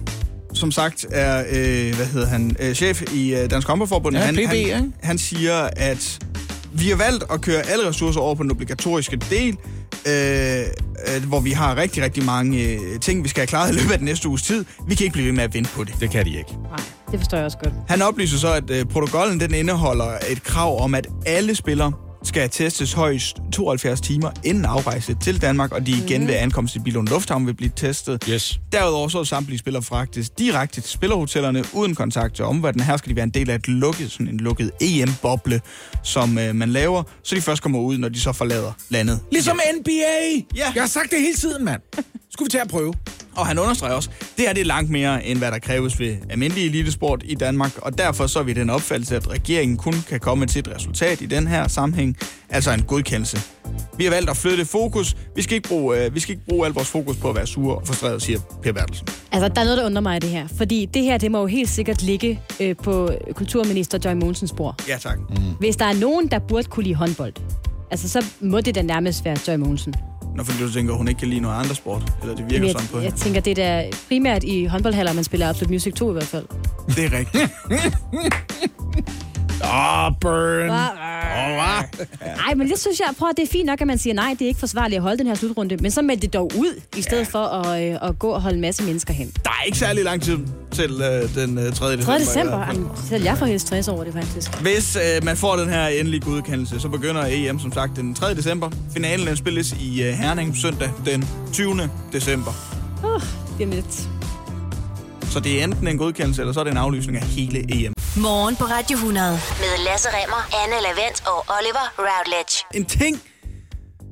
som 0.53 0.71
sagt 0.71 1.05
er, 1.11 1.39
øh, 1.51 1.95
hvad 1.95 2.05
hedder 2.05 2.27
han, 2.27 2.55
øh, 2.59 2.73
chef 2.75 3.01
i 3.13 3.35
øh, 3.35 3.49
Dansk 3.49 3.67
Håndboldforbund. 3.67 4.15
Ja, 4.17 4.21
han, 4.21 4.35
PB, 4.35 4.71
han, 4.73 4.93
han 5.03 5.17
siger, 5.17 5.69
at 5.75 6.19
vi 6.71 6.89
har 6.89 6.95
valgt 6.95 7.23
at 7.33 7.41
køre 7.41 7.61
alle 7.61 7.87
ressourcer 7.87 8.21
over 8.21 8.35
på 8.35 8.43
den 8.43 8.51
obligatoriske 8.51 9.15
del, 9.29 9.57
øh, 10.07 10.59
øh, 11.15 11.27
hvor 11.27 11.39
vi 11.39 11.51
har 11.51 11.75
rigtig, 11.75 12.03
rigtig 12.03 12.25
mange 12.25 12.63
øh, 12.63 12.99
ting, 12.99 13.23
vi 13.23 13.29
skal 13.29 13.41
have 13.41 13.47
klaret 13.47 13.69
i 13.69 13.73
løbet 13.73 13.91
af 13.91 13.97
den 13.97 14.05
næste 14.05 14.29
uges 14.29 14.41
tid. 14.41 14.65
Vi 14.87 14.95
kan 14.95 15.03
ikke 15.03 15.13
blive 15.13 15.25
ved 15.25 15.33
med 15.33 15.43
at 15.43 15.53
vente 15.53 15.69
på 15.75 15.83
det. 15.83 15.95
Det 15.99 16.11
kan 16.11 16.25
de 16.25 16.37
ikke. 16.37 16.51
Nej, 16.63 16.79
det 17.11 17.19
forstår 17.19 17.37
jeg 17.37 17.45
også 17.45 17.57
godt. 17.63 17.73
Han 17.87 18.01
oplyser 18.01 18.37
så, 18.37 18.53
at 18.53 18.69
øh, 18.69 18.85
protokollen 18.85 19.39
den 19.39 19.53
indeholder 19.53 20.11
et 20.29 20.43
krav 20.43 20.81
om, 20.81 20.95
at 20.95 21.07
alle 21.25 21.55
spillere 21.55 21.93
skal 22.23 22.49
testes 22.49 22.93
højst 22.93 23.37
72 23.53 24.01
timer 24.01 24.31
inden 24.43 24.65
afrejse 24.65 25.15
til 25.21 25.41
Danmark, 25.41 25.71
og 25.71 25.87
de 25.87 25.91
igen 25.91 26.27
ved 26.27 26.35
ankomst 26.35 26.73
til 26.73 26.79
Billund 26.79 27.07
Lufthavn 27.07 27.45
vil 27.47 27.53
blive 27.53 27.71
testet. 27.75 28.23
Yes. 28.29 28.59
Derudover 28.71 29.07
så 29.07 29.19
er 29.19 29.23
samtlige 29.23 29.59
spillere 29.59 29.83
fragtes 29.83 30.29
direkte 30.29 30.81
til 30.81 30.91
spillerhotellerne 30.91 31.63
uden 31.73 31.95
kontakt 31.95 32.35
til 32.35 32.45
omverdenen. 32.45 32.85
Her 32.85 32.97
skal 32.97 33.09
de 33.09 33.15
være 33.15 33.23
en 33.23 33.29
del 33.29 33.49
af 33.49 33.55
et 33.55 33.67
lukket, 33.67 34.11
sådan 34.11 34.27
en 34.27 34.37
lukket 34.37 34.71
EM-boble, 34.81 35.61
som 36.03 36.37
øh, 36.37 36.55
man 36.55 36.69
laver, 36.69 37.03
så 37.23 37.35
de 37.35 37.41
først 37.41 37.61
kommer 37.61 37.79
ud, 37.79 37.97
når 37.97 38.09
de 38.09 38.19
så 38.19 38.33
forlader 38.33 38.71
landet. 38.89 39.19
Ligesom 39.31 39.59
NBA! 39.79 39.91
Ja. 40.55 40.71
Jeg 40.75 40.83
har 40.83 40.87
sagt 40.87 41.11
det 41.11 41.21
hele 41.21 41.35
tiden, 41.35 41.65
mand. 41.65 41.81
Skulle 42.31 42.47
vi 42.47 42.51
tage 42.51 42.61
at 42.61 42.69
prøve? 42.69 42.93
Og 43.35 43.47
han 43.47 43.59
understreger 43.59 43.95
også, 43.95 44.09
det 44.37 44.45
her 44.45 44.53
det 44.53 44.61
er 44.61 44.65
langt 44.65 44.89
mere, 44.89 45.25
end 45.25 45.37
hvad 45.37 45.51
der 45.51 45.59
kræves 45.59 45.99
ved 45.99 46.17
almindelig 46.29 46.65
elitesport 46.65 47.23
i 47.25 47.35
Danmark, 47.35 47.71
og 47.77 47.97
derfor 47.97 48.27
så 48.27 48.39
er 48.39 48.43
vi 48.43 48.51
i 48.51 48.53
den 48.53 48.69
opfattelse, 48.69 49.15
at 49.15 49.29
regeringen 49.29 49.77
kun 49.77 49.93
kan 50.09 50.19
komme 50.19 50.45
til 50.45 50.59
et 50.59 50.75
resultat 50.75 51.21
i 51.21 51.25
den 51.25 51.47
her 51.47 51.67
sammenhæng, 51.67 52.08
altså 52.49 52.71
en 52.71 52.81
godkendelse. 52.81 53.37
Vi 53.97 54.03
har 54.03 54.11
valgt 54.11 54.29
at 54.29 54.37
flytte 54.37 54.65
fokus. 54.65 55.15
Vi 55.35 55.41
skal 55.41 55.55
ikke 55.55 55.69
bruge, 55.69 56.05
øh, 56.05 56.15
vi 56.15 56.19
skal 56.19 56.31
ikke 56.31 56.45
bruge 56.49 56.65
al 56.67 56.73
vores 56.73 56.87
fokus 56.87 57.17
på 57.17 57.29
at 57.29 57.35
være 57.35 57.47
sure 57.47 57.75
og 57.75 57.87
frustrerede, 57.87 58.19
siger 58.19 58.39
Per 58.63 58.71
Bertelsen. 58.71 59.07
Altså, 59.31 59.47
der 59.47 59.61
er 59.61 59.65
noget, 59.65 59.77
der 59.77 59.85
undrer 59.85 60.01
mig 60.01 60.15
i 60.17 60.19
det 60.19 60.29
her. 60.29 60.47
Fordi 60.57 60.85
det 60.93 61.03
her, 61.03 61.17
det 61.17 61.31
må 61.31 61.39
jo 61.39 61.45
helt 61.45 61.69
sikkert 61.69 62.01
ligge 62.01 62.39
øh, 62.59 62.75
på 62.83 63.09
kulturminister 63.33 63.99
Joy 64.05 64.13
Mogensens 64.13 64.51
bord. 64.57 64.83
Ja, 64.87 64.97
tak. 64.97 65.17
Mm. 65.29 65.35
Hvis 65.59 65.75
der 65.75 65.85
er 65.85 65.93
nogen, 65.93 66.27
der 66.27 66.39
burde 66.39 66.63
kunne 66.67 66.83
lide 66.83 66.95
håndbold, 66.95 67.33
altså, 67.91 68.09
så 68.09 68.25
må 68.41 68.61
det 68.61 68.75
da 68.75 68.81
nærmest 68.81 69.25
være 69.25 69.37
Joy 69.47 69.55
Mogensen. 69.55 69.93
Nå, 70.35 70.43
fordi 70.43 70.63
du 70.63 70.71
tænker, 70.71 70.93
hun 70.93 71.07
ikke 71.07 71.19
kan 71.19 71.27
lide 71.27 71.41
noget 71.41 71.55
andre 71.63 71.75
sport, 71.75 72.13
eller 72.21 72.35
det 72.35 72.45
virker 72.49 72.65
Men 72.65 72.71
sådan 72.71 72.87
på 72.87 72.97
jeg, 72.97 73.03
hende. 73.03 73.15
jeg 73.15 73.21
tænker, 73.23 73.41
det 73.41 73.59
er 73.59 73.81
da 73.81 73.89
primært 74.07 74.43
i 74.43 74.65
håndboldhaller, 74.65 75.13
man 75.13 75.23
spiller 75.23 75.49
Absolute 75.49 75.73
Music 75.73 75.93
2 75.93 76.09
i 76.09 76.13
hvert 76.13 76.23
fald. 76.23 76.45
Det 76.87 77.05
er 77.05 77.17
rigtigt. 77.17 77.43
Åh, 79.63 80.05
oh, 80.05 80.13
burn. 80.21 80.69
Nej, 82.21 82.53
men 82.55 82.69
det 82.69 82.79
synes 82.79 82.99
jeg, 82.99 83.07
prøv 83.17 83.29
at 83.29 83.37
det 83.37 83.43
er 83.43 83.47
fint 83.51 83.65
nok, 83.65 83.81
at 83.81 83.87
man 83.87 83.97
siger 83.97 84.13
nej, 84.13 84.35
det 84.39 84.41
er 84.41 84.47
ikke 84.47 84.59
forsvarligt 84.59 84.97
at 84.97 85.03
holde 85.03 85.17
den 85.17 85.27
her 85.27 85.35
slutrunde, 85.35 85.77
men 85.77 85.91
så 85.91 86.01
meld 86.01 86.19
det 86.19 86.33
dog 86.33 86.51
ud, 86.57 86.81
i 86.97 87.01
stedet 87.01 87.27
for 87.27 87.39
at, 87.39 87.83
øh, 87.83 88.09
at 88.09 88.19
gå 88.19 88.27
og 88.27 88.41
holde 88.41 88.55
en 88.55 88.61
masse 88.61 88.83
mennesker 88.83 89.13
hen. 89.13 89.31
Der 89.43 89.49
er 89.49 89.63
ikke 89.65 89.77
særlig 89.77 90.03
lang 90.03 90.21
tid 90.21 90.37
til 90.71 91.01
øh, 91.01 91.35
den 91.35 91.57
øh, 91.57 91.73
3. 91.73 91.85
december. 91.85 91.85
3. 91.85 91.91
i 91.91 92.03
hvert 92.05 92.19
december. 92.19 92.67
Jamen, 92.67 92.87
selv 93.09 93.23
jeg 93.23 93.37
får 93.37 93.45
helt 93.45 93.61
stress 93.61 93.87
over 93.87 94.03
det 94.03 94.13
faktisk. 94.13 94.61
Hvis 94.61 94.95
øh, 94.95 95.23
man 95.25 95.37
får 95.37 95.55
den 95.55 95.69
her 95.69 95.87
endelige 95.87 96.21
godkendelse, 96.21 96.79
så 96.79 96.89
begynder 96.89 97.25
EM 97.29 97.59
som 97.59 97.73
sagt 97.73 97.95
den 97.95 98.15
3. 98.15 98.35
december. 98.35 98.69
Finalen 98.93 99.27
den 99.27 99.37
spilles 99.37 99.75
i 99.81 100.03
øh, 100.03 100.13
Herning 100.13 100.57
søndag 100.57 100.89
den 101.05 101.27
20. 101.53 101.89
december. 102.13 102.51
Uh, 103.03 103.21
det 103.57 103.67
er 103.67 103.75
lidt. 103.75 104.09
Så 105.31 105.39
det 105.39 105.59
er 105.59 105.63
enten 105.63 105.87
en 105.87 105.97
godkendelse, 105.97 106.41
eller 106.41 106.53
så 106.53 106.59
er 106.59 106.63
det 106.63 106.71
en 106.71 106.77
aflysning 106.77 107.17
af 107.17 107.23
hele 107.23 107.85
EM. 107.85 107.93
Morgen 108.17 108.55
på 108.55 108.63
Radio 108.63 108.95
100 108.97 109.31
med 109.31 109.83
Lasse 109.85 110.07
Remmer, 110.13 110.49
Anne 110.63 110.75
Lavendt 110.83 111.23
og 111.27 111.45
Oliver 111.57 111.93
Routledge. 111.99 112.65
En 112.73 112.85
ting, 112.85 113.21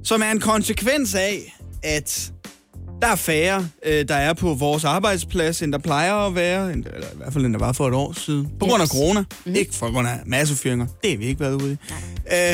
som 0.04 0.22
er 0.22 0.32
en 0.32 0.40
konsekvens 0.40 1.16
af, 1.16 1.58
at 1.84 2.32
der 3.02 3.08
er 3.08 3.16
færre, 3.16 3.68
øh, 3.86 4.08
der 4.08 4.16
er 4.16 4.34
på 4.34 4.54
vores 4.54 4.84
arbejdsplads, 4.86 5.62
end 5.62 5.72
der 5.72 5.78
plejer 5.78 6.14
at 6.14 6.36
være, 6.36 6.74
end, 6.74 6.86
eller 6.86 7.08
i 7.08 7.18
hvert 7.18 7.34
fald 7.34 7.46
end 7.46 7.54
der 7.54 7.60
var 7.60 7.72
for 7.72 7.88
et 7.88 7.94
år 7.94 8.14
siden. 8.14 8.50
På 8.60 8.66
grund 8.66 8.82
af 8.82 8.86
Yes. 8.86 8.92
corona. 8.92 9.24
Mm. 9.46 9.56
Ikke 9.56 9.76
for 9.76 9.94
grund 9.94 10.08
af 10.08 10.20
massefyringer. 10.26 10.86
Det 11.04 11.12
har 11.12 11.18
vi 11.18 11.26
ikke 11.26 11.40
været 11.40 11.54
ude 11.62 11.72
i. 11.74 11.78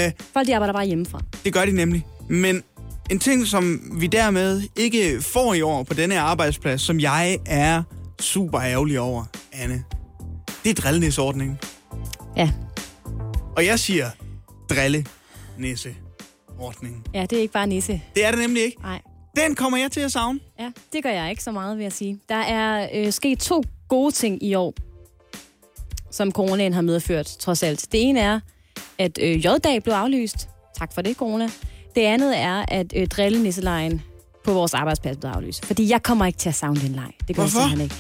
Øh, 0.06 0.12
Folk 0.34 0.48
de 0.48 0.56
arbejder 0.56 0.74
bare 0.74 0.86
hjemmefra. 0.86 1.20
Det 1.46 1.54
gør 1.54 1.66
de 1.66 1.72
nemlig. 1.72 2.06
Men 2.30 2.64
en 3.12 3.20
ting, 3.20 3.48
som 3.48 3.82
vi 3.94 4.08
dermed 4.08 4.62
ikke 4.76 5.22
får 5.22 5.54
i 5.54 5.62
år 5.62 5.84
på 5.84 5.94
denne 5.94 6.16
her 6.16 6.22
arbejdsplads, 6.22 6.82
som 6.82 7.00
jeg 7.00 7.38
er 7.46 7.84
super 8.22 8.62
ærgerlig 8.62 9.00
over, 9.00 9.26
Anne, 9.54 9.84
det 10.63 10.69
er 10.69 10.73
drillenisordningen. 10.82 11.60
Ja. 12.38 12.52
Og 13.56 13.65
jeg 13.65 13.80
siger 13.80 14.10
drillenisseordningen. 14.69 17.04
ja, 17.13 17.21
det 17.21 17.34
er 17.38 17.41
ikke 17.41 17.54
bare 17.54 17.67
nisse. 17.67 18.02
Det 18.15 18.26
er 18.26 18.32
det 18.32 18.39
nemlig 18.39 18.63
ikke. 18.63 18.82
Nej. 18.82 19.02
Den 19.36 19.56
kommer 19.56 19.78
jeg 19.78 19.91
til 19.91 19.99
at 19.99 20.12
savne. 20.12 20.39
Ja, 20.60 20.71
det 20.93 21.04
gør 21.04 21.10
jeg 21.10 21.30
ikke 21.30 21.43
så 21.43 21.52
meget, 21.52 21.78
vil 21.78 21.84
jeg 21.84 21.93
sige. 21.93 22.19
Der 22.30 22.36
er 22.36 22.89
øh, 22.93 23.12
sket 23.12 23.39
to 23.39 23.63
gode 23.89 24.12
ting 24.12 24.43
i 24.43 24.54
år, 24.54 24.73
som 26.12 26.32
coronaen 26.32 26.73
har 26.73 26.82
medført, 26.82 27.26
trods 27.26 27.63
alt. 27.63 27.88
Det 27.91 28.04
ene 28.10 28.19
er, 28.19 28.39
at 28.97 29.19
øh, 29.21 29.45
J-dag 29.45 29.84
blev 29.84 29.93
aflyst. 29.93 30.49
Tak 30.78 30.93
for 30.93 31.02
det, 31.02 31.17
corona. 31.17 31.49
Det 31.95 32.02
andet 32.02 32.39
er, 32.39 32.65
at 32.67 32.93
øh, 32.95 33.08
drillenisselejen 33.08 34.02
på 34.43 34.54
vores 34.54 34.73
arbejdsplads 34.73 35.17
blev 35.17 35.32
aflyst. 35.32 35.65
Fordi 35.65 35.89
jeg 35.89 36.04
kommer 36.04 36.26
ikke 36.26 36.39
til 36.39 36.49
at 36.49 36.56
savne 36.56 36.80
den 36.82 36.91
leg. 36.91 37.12
Det 37.28 37.36
gør 37.36 37.43
Hvorfor? 37.43 37.60
jeg 37.60 37.69
simpelthen 37.69 37.82
ikke. 37.82 37.95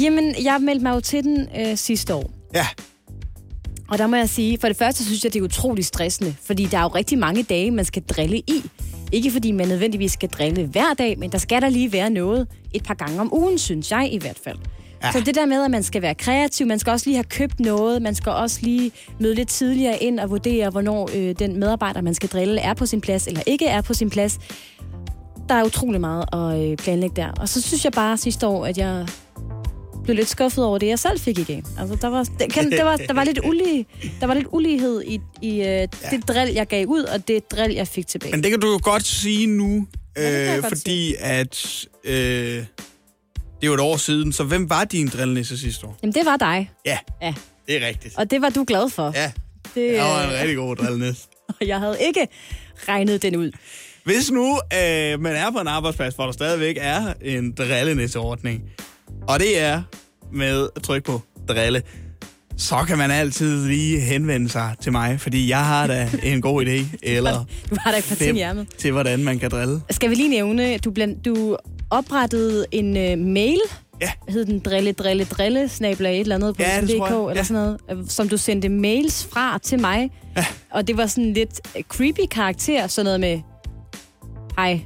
Jamen, 0.00 0.34
jeg 0.44 0.60
meldte 0.60 0.82
mig 0.82 0.94
jo 0.94 1.00
til 1.00 1.24
den 1.24 1.48
øh, 1.58 1.76
sidste 1.76 2.14
år. 2.14 2.30
Ja, 2.54 2.66
Og 3.88 3.98
der 3.98 4.06
må 4.06 4.16
jeg 4.16 4.28
sige, 4.28 4.58
for 4.60 4.68
det 4.68 4.76
første 4.76 5.04
synes 5.04 5.24
jeg, 5.24 5.32
det 5.32 5.40
er 5.40 5.44
utrolig 5.44 5.84
stressende, 5.84 6.34
fordi 6.44 6.64
der 6.64 6.78
er 6.78 6.82
jo 6.82 6.88
rigtig 6.88 7.18
mange 7.18 7.42
dage, 7.42 7.70
man 7.70 7.84
skal 7.84 8.02
drille 8.02 8.38
i. 8.38 8.62
Ikke 9.12 9.30
fordi 9.30 9.52
man 9.52 9.68
nødvendigvis 9.68 10.12
skal 10.12 10.28
drille 10.28 10.66
hver 10.66 10.94
dag, 10.98 11.18
men 11.18 11.32
der 11.32 11.38
skal 11.38 11.62
der 11.62 11.68
lige 11.68 11.92
være 11.92 12.10
noget 12.10 12.46
et 12.74 12.82
par 12.84 12.94
gange 12.94 13.20
om 13.20 13.34
ugen, 13.34 13.58
synes 13.58 13.90
jeg 13.90 14.08
i 14.12 14.18
hvert 14.18 14.38
fald. 14.44 14.58
Ja. 15.02 15.12
Så 15.12 15.20
det 15.20 15.34
der 15.34 15.46
med, 15.46 15.64
at 15.64 15.70
man 15.70 15.82
skal 15.82 16.02
være 16.02 16.14
kreativ, 16.14 16.66
man 16.66 16.78
skal 16.78 16.90
også 16.90 17.06
lige 17.06 17.16
have 17.16 17.24
købt 17.24 17.60
noget, 17.60 18.02
man 18.02 18.14
skal 18.14 18.32
også 18.32 18.58
lige 18.62 18.90
møde 19.20 19.34
lidt 19.34 19.48
tidligere 19.48 20.02
ind 20.02 20.20
og 20.20 20.30
vurdere, 20.30 20.70
hvornår 20.70 21.10
øh, 21.16 21.34
den 21.38 21.60
medarbejder, 21.60 22.00
man 22.00 22.14
skal 22.14 22.28
drille, 22.28 22.60
er 22.60 22.74
på 22.74 22.86
sin 22.86 23.00
plads 23.00 23.26
eller 23.26 23.40
ikke 23.46 23.66
er 23.66 23.80
på 23.80 23.94
sin 23.94 24.10
plads. 24.10 24.38
Der 25.48 25.54
er 25.54 25.64
utrolig 25.64 26.00
meget 26.00 26.24
at 26.34 26.70
øh, 26.70 26.76
planlægge 26.76 27.16
der. 27.16 27.32
Og 27.40 27.48
så 27.48 27.62
synes 27.62 27.84
jeg 27.84 27.92
bare 27.92 28.16
sidste 28.16 28.46
år, 28.46 28.66
at 28.66 28.78
jeg 28.78 29.06
blev 30.08 30.16
lidt 30.16 30.28
skuffet 30.28 30.64
over 30.64 30.78
det, 30.78 30.86
jeg 30.86 30.98
selv 30.98 31.20
fik 31.20 31.38
igen. 31.38 31.66
Altså, 31.78 31.96
der 32.02 32.08
var, 32.08 32.26
kan, 32.50 32.72
der 32.72 32.84
var, 32.84 32.96
der 32.96 33.14
var 33.14 33.24
lidt 33.24 33.40
ulige, 33.44 33.86
der 34.20 34.26
var 34.26 34.34
lidt 34.34 34.46
ulighed 34.50 35.02
i, 35.06 35.20
i 35.42 35.50
øh, 35.50 35.64
ja. 35.64 35.86
det 36.10 36.28
drill, 36.28 36.52
jeg 36.54 36.66
gav 36.66 36.86
ud, 36.86 37.02
og 37.02 37.28
det 37.28 37.50
drill, 37.50 37.72
jeg 37.74 37.88
fik 37.88 38.06
tilbage. 38.06 38.30
men 38.32 38.42
det 38.42 38.50
kan 38.50 38.60
du 38.60 38.66
jo 38.70 38.80
godt 38.82 39.06
sige 39.06 39.46
nu, 39.46 39.86
Ja, 40.16 40.56
øh, 40.56 40.62
fordi 40.68 41.14
at 41.18 41.84
øh, 42.04 42.14
det 42.14 42.66
er 43.62 43.66
jo 43.66 43.74
et 43.74 43.80
år 43.80 43.96
siden, 43.96 44.32
så 44.32 44.44
hvem 44.44 44.70
var 44.70 44.84
din 44.84 45.08
drillenisse 45.08 45.58
sidste 45.58 45.86
år? 45.86 45.98
Jamen, 46.02 46.14
det 46.14 46.26
var 46.26 46.36
dig, 46.36 46.70
Ja, 46.86 46.98
Ja. 47.22 47.34
det 47.66 47.82
er 47.82 47.86
rigtigt. 47.88 48.18
og 48.18 48.30
det 48.30 48.42
var 48.42 48.48
du 48.50 48.64
glad 48.68 48.90
for. 48.90 49.12
Ja, 49.14 49.32
Det, 49.74 49.92
jeg 49.92 50.04
var 50.04 50.24
en 50.24 50.30
øh, 50.30 50.40
rigtig 50.40 50.56
god 50.56 50.76
drillenisse. 50.76 51.26
og 51.60 51.66
jeg 51.66 51.78
havde 51.78 51.96
ikke 52.00 52.26
regnet 52.88 53.22
den 53.22 53.36
ud. 53.36 53.50
Hvis 54.04 54.30
nu 54.30 54.50
øh, 54.52 55.20
man 55.20 55.36
er 55.36 55.50
på 55.50 55.58
en 55.58 55.68
arbejdsplads, 55.68 56.14
hvor 56.14 56.24
der 56.24 56.32
stadigvæk 56.32 56.76
er 56.80 57.12
en 57.22 57.52
drillenæsseordning, 57.52 58.62
og 59.28 59.38
det 59.40 59.60
er 59.60 59.82
med 60.32 60.68
at 60.76 60.82
trykke 60.82 61.06
på 61.06 61.20
drille, 61.48 61.82
så 62.56 62.76
kan 62.86 62.98
man 62.98 63.10
altid 63.10 63.66
lige 63.66 64.00
henvende 64.00 64.48
sig 64.48 64.74
til 64.80 64.92
mig, 64.92 65.20
fordi 65.20 65.48
jeg 65.48 65.64
har 65.64 65.86
da 65.86 66.10
en 66.22 66.40
god 66.42 66.64
idé, 66.66 66.96
eller 67.02 67.44
Du 67.70 67.76
har 67.80 67.90
da 67.92 67.98
et 67.98 68.04
fem 68.04 68.66
til, 68.78 68.92
hvordan 68.92 69.24
man 69.24 69.38
kan 69.38 69.50
drille. 69.50 69.80
Skal 69.90 70.10
vi 70.10 70.14
lige 70.14 70.28
nævne, 70.28 70.78
du, 70.78 70.90
bland, 70.90 71.22
du 71.22 71.56
oprettede 71.90 72.66
en 72.72 72.96
øh, 72.96 73.18
mail, 73.18 73.60
Ja. 74.00 74.10
hed 74.28 74.44
den 74.46 74.58
drille, 74.58 74.92
drille, 74.92 75.24
drille, 75.24 75.68
snabla 75.68 76.10
et 76.10 76.20
eller 76.20 76.34
andet 76.34 76.56
på 76.56 76.62
Ja, 76.62 76.80
DK, 76.80 76.88
eller 76.88 77.32
Ja. 77.36 77.42
sådan 77.42 77.62
noget, 77.62 77.78
øh, 77.90 77.96
som 78.08 78.28
du 78.28 78.36
sendte 78.36 78.68
mails 78.68 79.28
fra 79.32 79.58
til 79.62 79.80
mig. 79.80 80.10
Ja. 80.36 80.46
Og 80.70 80.86
det 80.88 80.96
var 80.96 81.06
sådan 81.06 81.32
lidt 81.32 81.60
creepy 81.88 82.20
karakter, 82.30 82.86
sådan 82.86 83.04
noget 83.04 83.20
med, 83.20 83.40
hej, 84.56 84.80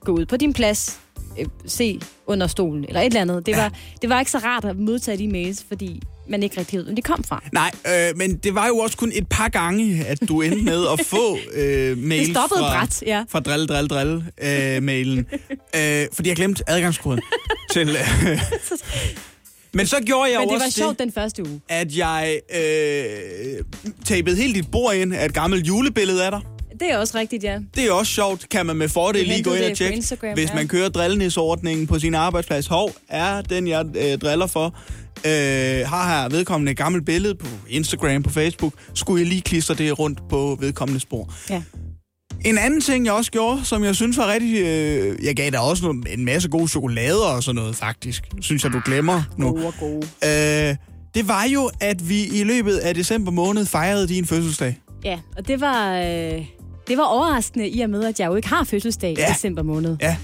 gå 0.00 0.12
ud 0.12 0.26
på 0.26 0.36
din 0.36 0.52
plads, 0.52 1.00
øh, 1.40 1.46
se 1.66 2.00
under 2.26 2.46
stolen, 2.46 2.84
eller 2.88 3.00
et 3.00 3.06
eller 3.06 3.20
andet. 3.20 3.46
Det, 3.46 3.52
Ja. 3.52 3.62
var, 3.62 3.72
det 4.02 4.10
var 4.10 4.18
ikke 4.18 4.30
så 4.30 4.38
rart 4.38 4.64
at 4.64 4.76
modtage 4.78 5.18
de 5.18 5.28
mails, 5.28 5.64
fordi 5.68 6.02
man 6.28 6.42
ikke 6.42 6.58
rigtig 6.58 6.78
ved, 6.78 6.84
hvor 6.84 6.94
de 6.94 7.02
kom 7.02 7.24
fra. 7.24 7.42
Nej, 7.52 7.70
øh, 7.86 8.16
men 8.16 8.36
det 8.36 8.54
var 8.54 8.66
jo 8.66 8.76
også 8.78 8.96
kun 8.96 9.12
et 9.14 9.28
par 9.28 9.48
gange, 9.48 10.04
at 10.06 10.18
du 10.28 10.40
endte 10.42 10.62
med 10.62 10.86
at 10.92 11.06
få 11.06 11.38
øh, 11.54 11.98
mails 11.98 12.28
Det 12.28 12.36
fra, 12.36 12.46
bræt, 12.60 13.02
ja. 13.06 13.24
fra 13.28 13.40
drill, 13.40 13.66
drill, 13.66 13.88
drill 13.88 14.24
øh, 14.76 14.82
mailen. 14.82 15.26
øh, 15.78 16.06
fordi 16.12 16.28
jeg 16.28 16.36
glemte 16.36 16.70
adgangskoden 16.70 17.20
til... 17.72 17.96
Øh, 18.28 18.38
men 19.76 19.86
så 19.86 19.96
gjorde 20.06 20.30
jeg 20.30 20.40
Men 20.40 20.48
det 20.48 20.58
var 20.58 20.64
også 20.64 20.78
sjovt 20.78 20.98
den 20.98 21.12
første 21.12 21.42
uge. 21.42 21.60
at 21.68 21.96
jeg 21.96 22.40
øh, 22.56 23.64
tapede 24.04 24.36
helt 24.36 24.54
dit 24.54 24.70
bord 24.70 24.94
ind 24.94 25.14
af 25.14 25.24
et 25.24 25.34
gammelt 25.34 25.66
julebillede 25.68 26.24
af 26.24 26.30
dig. 26.30 26.40
Det 26.80 26.90
er 26.92 26.98
også 26.98 27.18
rigtigt, 27.18 27.44
ja. 27.44 27.58
Det 27.74 27.84
er 27.84 27.92
også 27.92 28.12
sjovt, 28.12 28.48
kan 28.48 28.66
man 28.66 28.76
med 28.76 28.88
fordel 28.88 29.26
lige 29.26 29.42
gå 29.42 29.52
ind 29.52 29.64
og 29.64 29.76
tjekke. 29.76 29.96
Instagram, 29.96 30.34
Hvis 30.34 30.50
ja. 30.50 30.54
man 30.54 30.68
kører 30.68 30.88
drillnisordningen 30.88 31.86
på 31.86 31.98
sin 31.98 32.14
arbejdsplads, 32.14 32.66
hov, 32.66 32.90
er 33.08 33.42
den, 33.42 33.66
jeg 33.68 33.86
øh, 33.96 34.18
driller 34.18 34.46
for, 34.46 34.66
øh, 35.26 35.86
har 35.88 36.20
her 36.22 36.28
vedkommende 36.28 36.72
et 36.72 36.78
gammelt 36.78 37.06
billede 37.06 37.34
på 37.34 37.46
Instagram, 37.68 38.22
på 38.22 38.30
Facebook, 38.30 38.72
skulle 38.94 39.20
jeg 39.20 39.28
lige 39.28 39.40
klistre 39.42 39.74
det 39.74 39.98
rundt 39.98 40.18
på 40.28 40.56
vedkommende 40.60 41.00
spor. 41.00 41.34
ja. 41.50 41.62
En 42.44 42.58
anden 42.58 42.80
ting, 42.80 43.04
jeg 43.06 43.12
også 43.12 43.30
gjorde, 43.30 43.64
som 43.64 43.84
jeg 43.84 43.94
synes 43.94 44.16
var 44.18 44.32
rigtig... 44.32 44.62
Øh, 44.62 45.24
jeg 45.24 45.36
gav 45.36 45.50
dig 45.50 45.60
også 45.60 45.84
noget, 45.84 46.06
en 46.18 46.24
masse 46.24 46.48
gode 46.48 46.68
chokolader 46.68 47.24
og 47.36 47.42
sådan 47.42 47.56
noget, 47.56 47.76
faktisk. 47.76 48.24
Synes 48.40 48.64
jeg, 48.64 48.72
du 48.72 48.80
glemmer 48.84 49.22
nu. 49.38 49.50
Gode 49.50 49.66
og 49.66 49.74
gode. 49.80 50.06
Øh, 50.24 50.76
det 51.14 51.28
var 51.28 51.44
jo, 51.44 51.70
at 51.80 52.08
vi 52.08 52.24
i 52.24 52.44
løbet 52.44 52.76
af 52.76 52.94
december 52.94 53.30
måned 53.32 53.66
fejrede 53.66 54.08
din 54.08 54.26
fødselsdag. 54.26 54.78
Ja, 55.04 55.18
og 55.36 55.48
det 55.48 55.60
var, 55.60 55.96
øh, 55.98 56.44
det 56.88 56.96
var 56.98 57.04
overraskende 57.04 57.68
i 57.68 57.80
og 57.80 57.90
med, 57.90 58.04
at 58.04 58.20
jeg 58.20 58.26
jo 58.26 58.34
ikke 58.34 58.48
har 58.48 58.64
fødselsdag 58.64 59.14
Ja. 59.18 59.26
i 59.26 59.32
december 59.32 59.62
måned. 59.62 59.96
Ja, 60.00 60.16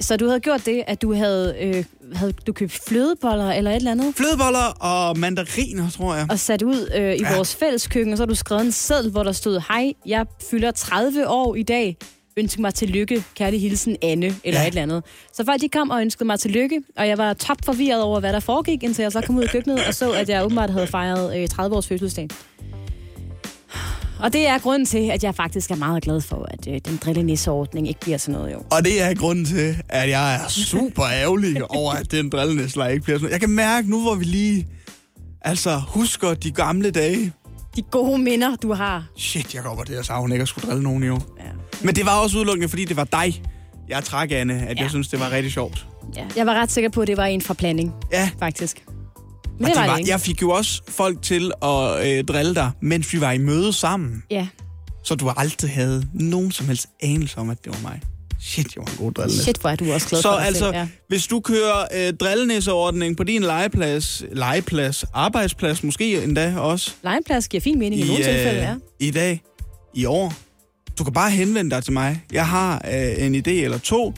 Så 0.00 0.16
du 0.16 0.26
havde 0.26 0.40
gjort 0.40 0.66
det, 0.66 0.82
at 0.86 1.02
du 1.02 1.14
havde, 1.14 1.56
øh, 1.60 1.84
havde 2.14 2.32
du 2.46 2.52
købt 2.52 2.72
flødeboller 2.88 3.52
eller 3.52 3.70
et 3.70 3.76
eller 3.76 3.90
andet, 3.90 4.14
flødeboller 4.16 4.64
og 4.80 5.18
mandariner, 5.18 5.90
tror 5.90 6.14
jeg. 6.14 6.26
og 6.30 6.38
sat 6.38 6.62
ud 6.62 6.90
øh, 6.96 7.14
i 7.14 7.18
Ja. 7.22 7.34
vores 7.36 7.56
fælles 7.56 7.86
køkken, 7.86 8.12
og 8.12 8.16
så 8.16 8.22
har 8.22 8.26
du 8.26 8.34
skrevet 8.34 8.64
en 8.64 8.72
seddel, 8.72 9.10
hvor 9.10 9.22
der 9.22 9.32
stod, 9.32 9.60
hej, 9.68 9.92
jeg 10.06 10.26
fylder 10.50 10.70
30 10.70 11.28
år 11.28 11.54
i 11.54 11.62
dag. 11.62 11.96
Ønsk 12.36 12.58
mig 12.58 12.74
tillykke, 12.74 13.24
kærlig 13.34 13.60
hilsen 13.60 13.96
Anne, 14.02 14.26
eller 14.44 14.60
Ja. 14.60 14.66
et 14.66 14.68
eller 14.68 14.82
andet. 14.82 15.02
Så 15.32 15.44
folk 15.44 15.60
de 15.60 15.68
kom 15.68 15.90
og 15.90 16.00
ønskede 16.00 16.24
mig 16.24 16.40
tillykke, 16.40 16.80
og 16.96 17.08
jeg 17.08 17.18
var 17.18 17.32
top 17.32 17.56
forvirret 17.64 18.02
over, 18.02 18.20
hvad 18.20 18.32
der 18.32 18.40
foregik, 18.40 18.82
indtil 18.82 19.02
jeg 19.02 19.12
så 19.12 19.20
kom 19.20 19.36
ud 19.36 19.42
af 19.42 19.48
køkkenet 19.48 19.86
og 19.86 19.94
så, 19.94 20.12
at 20.12 20.28
jeg 20.28 20.44
åbenbart 20.44 20.70
havde 20.70 20.86
fejret 20.86 21.38
øh, 21.42 21.48
30 21.48 21.76
års 21.76 21.86
fødselsdag. 21.86 22.28
Og 24.20 24.32
det 24.32 24.48
er 24.48 24.58
grunden 24.58 24.86
til, 24.86 25.10
at 25.10 25.24
jeg 25.24 25.34
faktisk 25.34 25.70
er 25.70 25.76
meget 25.76 26.02
glad 26.02 26.20
for, 26.20 26.46
at 26.50 26.68
øh, 26.68 26.80
den 26.84 26.96
drillenisseordning 27.04 27.88
ikke 27.88 28.00
bliver 28.00 28.18
sådan 28.18 28.40
noget, 28.40 28.52
jo. 28.52 28.58
Og 28.70 28.84
det 28.84 29.02
er 29.02 29.14
grunden 29.14 29.44
til, 29.44 29.76
at 29.88 30.08
jeg 30.10 30.34
er 30.34 30.48
super 30.48 31.04
ærgerlig 31.22 31.70
over, 31.70 31.92
at 31.92 32.10
den 32.10 32.30
drillenæsler 32.30 32.86
ikke 32.86 33.04
bliver 33.04 33.18
sådan. 33.18 33.32
Jeg 33.32 33.40
kan 33.40 33.50
mærke 33.50 33.90
nu, 33.90 34.02
hvor 34.02 34.14
vi 34.14 34.24
lige 34.24 34.66
altså 35.42 35.82
husker 35.88 36.34
de 36.34 36.50
gamle 36.50 36.90
dage. 36.90 37.32
De 37.76 37.82
gode 37.82 38.18
minder, 38.18 38.56
du 38.56 38.72
har. 38.72 39.04
Shit, 39.16 39.54
jeg 39.54 39.62
kommer 39.62 39.84
til 39.84 39.94
at 39.94 40.06
savne 40.06 40.34
ikke 40.34 40.42
at 40.42 40.48
skulle 40.48 40.68
drille 40.68 40.82
nogen 40.82 41.02
i 41.02 41.08
år. 41.08 41.22
Ja. 41.38 41.50
Men 41.82 41.94
det 41.94 42.06
var 42.06 42.20
også 42.20 42.36
udelukkende, 42.38 42.68
fordi 42.68 42.84
det 42.84 42.96
var 42.96 43.04
dig. 43.04 43.42
Jeg 43.88 44.04
træk, 44.04 44.32
Anne, 44.32 44.66
at 44.68 44.76
ja. 44.76 44.82
jeg 44.82 44.90
synes, 44.90 45.08
det 45.08 45.20
var 45.20 45.30
rigtig 45.30 45.52
sjovt. 45.52 45.86
Ja. 46.16 46.24
Jeg 46.36 46.46
var 46.46 46.54
ret 46.54 46.70
sikker 46.70 46.90
på, 46.90 47.00
at 47.00 47.08
det 47.08 47.16
var 47.16 47.24
en 47.24 47.40
fra 47.40 47.54
planning, 47.54 47.94
Ja, 48.12 48.30
faktisk. 48.38 48.84
Men 49.58 49.64
og 49.64 49.70
det 49.70 49.80
var 49.80 49.86
var, 49.86 49.96
ikke. 49.96 50.10
jeg 50.10 50.20
fik 50.20 50.42
jo 50.42 50.50
også 50.50 50.82
folk 50.88 51.22
til 51.22 51.52
at 51.62 52.06
øh, 52.08 52.24
drille 52.24 52.54
dig, 52.54 52.70
mens 52.82 53.12
vi 53.12 53.20
var 53.20 53.32
i 53.32 53.38
møde 53.38 53.72
sammen. 53.72 54.22
Ja, 54.30 54.46
Så 55.04 55.14
du 55.14 55.28
aldrig 55.36 55.70
havde 55.70 56.06
nogen 56.14 56.52
som 56.52 56.66
helst 56.66 56.86
anelse 57.02 57.38
om, 57.38 57.50
at 57.50 57.64
det 57.64 57.72
var 57.72 57.90
mig. 57.90 58.00
Shit, 58.40 58.74
jeg 58.76 58.82
var 58.86 58.92
en 58.92 58.98
god 58.98 59.12
drillenæs. 59.12 59.42
shit, 59.42 59.56
hvor 59.58 59.70
er 59.70 59.76
du 59.76 59.92
også 59.92 60.08
glad 60.08 60.22
Så 60.22 60.28
for 60.28 60.36
dig 60.36 60.46
altså, 60.46 60.64
selv. 60.64 60.74
Ja. 60.74 60.88
hvis 61.08 61.26
du 61.26 61.40
kører 61.40 61.84
øh, 61.94 62.12
drillenæsseordning 62.14 63.16
på 63.16 63.24
din 63.24 63.42
legeplads, 63.42 64.22
legeplads, 64.32 65.04
arbejdsplads 65.14 65.82
måske 65.82 66.22
endda 66.22 66.56
også, 66.56 66.90
Legeplads 67.02 67.48
giver 67.48 67.60
fin 67.60 67.78
mening 67.78 68.00
i, 68.00 68.04
i, 68.04 68.06
nogle 68.08 68.24
tilfælde, 68.24 68.60
ja. 68.60 68.74
i 69.00 69.10
dag, 69.10 69.42
i 69.94 70.04
år, 70.04 70.32
du 70.98 71.04
kan 71.04 71.12
bare 71.12 71.30
henvende 71.30 71.70
dig 71.70 71.84
til 71.84 71.92
mig. 71.92 72.22
Jeg 72.32 72.48
har 72.48 72.82
øh, 72.94 73.26
en 73.26 73.34
idé 73.34 73.50
eller 73.50 73.78
to, 73.78 74.14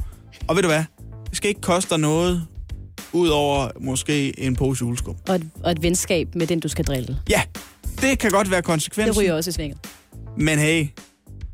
og 0.48 0.56
ved 0.56 0.62
du 0.62 0.68
hvad, 0.68 0.84
det 1.28 1.36
skal 1.36 1.48
ikke 1.48 1.60
koste 1.60 1.90
dig 1.90 1.98
noget, 1.98 2.46
udover 3.12 3.70
måske 3.80 4.40
en 4.40 4.56
pose 4.56 4.82
juleskum. 4.84 5.16
Og 5.28 5.34
et, 5.34 5.50
og 5.64 5.72
et 5.72 5.82
venskab 5.82 6.34
med 6.34 6.46
den, 6.46 6.60
du 6.60 6.68
skal 6.68 6.84
drille. 6.84 7.18
Ja, 7.30 7.42
det 8.00 8.18
kan 8.18 8.30
godt 8.30 8.50
være 8.50 8.56
Det 8.60 8.64
konsekvensen, 8.64 9.22
ryger 9.22 9.34
også 9.34 9.50
i 9.50 9.52
svinget. 9.52 9.78
men 10.36 10.58
hey, 10.58 10.86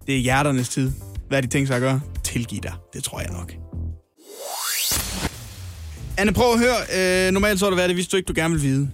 det 0.07 0.15
er 0.15 0.19
hjerternes 0.21 0.69
tid. 0.69 0.93
Hvad 1.29 1.43
de 1.43 1.47
tænkt 1.49 1.69
sig 1.69 1.77
at 1.77 1.81
gøre? 1.83 2.01
Tilgiv 2.25 2.61
dig. 2.63 2.73
Det 2.95 3.05
tror 3.05 3.21
jeg 3.21 3.31
nok. 3.33 3.53
Anne, 6.19 6.33
prøv 6.33 6.53
at 6.53 6.59
høre. 6.59 7.27
Øh, 7.27 7.33
normalt 7.33 7.59
så 7.59 7.67
er 7.67 7.71
det 7.71 7.77
været, 7.77 7.89
det 7.89 7.97
vidste 7.97 8.11
du 8.13 8.17
ikke, 8.17 8.27
du 8.27 8.33
gerne 8.37 8.55
vil 8.55 8.63
vide 8.63 8.91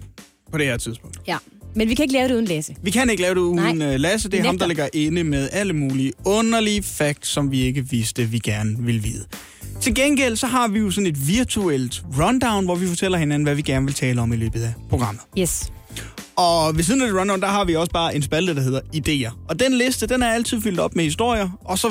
på 0.51 0.57
det 0.57 0.65
her 0.65 0.77
tidspunkt. 0.77 1.17
Ja. 1.27 1.37
Men 1.75 1.89
vi 1.89 1.95
kan 1.95 2.03
ikke 2.03 2.13
lave 2.13 2.27
det 2.27 2.33
uden 2.33 2.45
læse. 2.45 2.75
Vi 2.81 2.91
kan 2.91 3.09
ikke 3.09 3.21
lave 3.21 3.35
det 3.35 3.41
uden 3.41 3.77
Nej. 3.77 3.93
uh, 3.93 3.99
Lasse. 3.99 4.29
Det 4.29 4.39
er 4.39 4.43
ham, 4.43 4.57
der 4.57 4.67
ligger 4.67 4.89
inde 4.93 5.23
med 5.23 5.49
alle 5.51 5.73
mulige 5.73 6.13
underlige 6.25 6.83
facts, 6.83 7.29
som 7.29 7.51
vi 7.51 7.61
ikke 7.61 7.89
vidste, 7.89 8.25
vi 8.25 8.39
gerne 8.39 8.75
vil 8.79 9.03
vide. 9.03 9.25
Til 9.81 9.95
gengæld 9.95 10.35
så 10.35 10.47
har 10.47 10.67
vi 10.67 10.79
jo 10.79 10.91
sådan 10.91 11.07
et 11.07 11.27
virtuelt 11.27 12.03
rundown, 12.19 12.65
hvor 12.65 12.75
vi 12.75 12.87
fortæller 12.87 13.17
hinanden, 13.17 13.43
hvad 13.43 13.55
vi 13.55 13.61
gerne 13.61 13.85
vil 13.85 13.95
tale 13.95 14.21
om 14.21 14.33
i 14.33 14.35
løbet 14.35 14.61
af 14.61 14.73
programmet. 14.89 15.23
Yes. 15.39 15.71
Og 16.35 16.77
ved 16.77 16.83
siden 16.83 17.01
af 17.01 17.07
det 17.07 17.19
rundown, 17.19 17.41
der 17.41 17.47
har 17.47 17.65
vi 17.65 17.75
også 17.75 17.91
bare 17.91 18.15
en 18.15 18.21
spalte, 18.21 18.55
der 18.55 18.61
hedder 18.61 18.79
idéer. 18.95 19.45
Og 19.49 19.59
den 19.59 19.73
liste, 19.73 20.07
den 20.07 20.23
er 20.23 20.27
altid 20.27 20.61
fyldt 20.61 20.79
op 20.79 20.95
med 20.95 21.03
historier, 21.03 21.49
og 21.65 21.79
så 21.79 21.87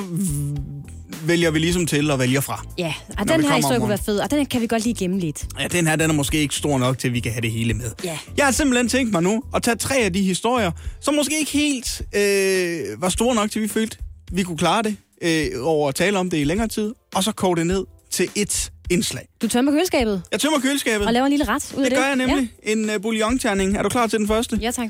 vælger 1.27 1.51
vi 1.51 1.59
ligesom 1.59 1.87
til 1.87 2.11
og 2.11 2.19
vælger 2.19 2.41
fra. 2.41 2.65
Ja, 2.79 2.95
og 3.19 3.29
den 3.29 3.45
her 3.45 3.57
historie 3.57 3.79
kunne 3.79 3.89
være 3.89 3.99
fed, 4.07 4.19
og 4.19 4.31
den 4.31 4.47
kan 4.47 4.61
vi 4.61 4.67
godt 4.67 4.83
lige 4.85 4.95
gemme 4.95 5.19
lidt. 5.21 5.47
Ja, 5.61 5.69
den 5.69 5.87
her, 5.87 5.97
den 5.97 6.11
er 6.11 6.15
måske 6.15 6.39
ikke 6.39 6.55
stor 6.55 6.79
nok 6.79 6.99
til, 6.99 7.09
at 7.09 7.15
vi 7.15 7.21
kan 7.21 7.33
have 7.33 7.41
det 7.43 7.51
hele 7.51 7.75
med. 7.75 7.91
Ja. 8.05 8.19
Jeg 8.37 8.45
har 8.45 8.53
simpelthen 8.53 8.89
tænkt 8.89 9.13
mig 9.13 9.23
nu 9.23 9.43
at 9.55 9.63
tage 9.63 9.77
tre 9.77 9.97
af 9.97 10.13
de 10.13 10.23
historier, 10.23 10.71
som 11.01 11.15
måske 11.15 11.39
ikke 11.39 11.53
helt 11.53 12.03
øh, 12.15 13.03
var 13.03 13.09
store 13.09 13.35
nok 13.35 13.51
til, 13.51 13.59
at 13.59 13.63
vi 13.63 13.69
følte, 13.69 13.97
vi 14.33 14.43
kunne 14.43 14.59
klare 14.59 14.83
det 14.83 14.97
øh, 15.23 15.47
over 15.63 15.89
at 15.89 15.95
tale 15.95 16.19
om 16.19 16.31
det 16.31 16.39
i 16.39 16.45
længere 16.45 16.69
tid, 16.69 16.95
og 17.15 17.25
så 17.25 17.33
koge 17.33 17.57
det 17.57 17.67
ned 17.67 17.85
til 18.11 18.29
et 18.35 18.71
indslag. 18.91 19.29
Du 19.43 19.49
tømmer 19.49 19.73
køleskabet 19.73 20.23
Jeg 20.33 20.41
tømmer 20.41 20.59
køleskabet. 20.61 21.07
og 21.07 21.13
laver 21.13 21.27
en 21.27 21.31
lille 21.33 21.45
ret 21.49 21.75
ud 21.77 21.83
af 21.83 21.91
det 21.91 21.91
det. 21.91 21.99
gør 21.99 22.07
jeg 22.07 22.17
nemlig. 22.17 22.51
Ja. 22.67 22.73
En 22.73 22.91
uh, 22.91 23.03
bouillonterning. 23.03 23.77
Er 23.77 23.83
du 23.83 23.89
klar 23.89 24.07
til 24.07 24.19
den 24.19 24.29
første? 24.29 24.59
Ja 24.63 24.71
tak. 24.71 24.89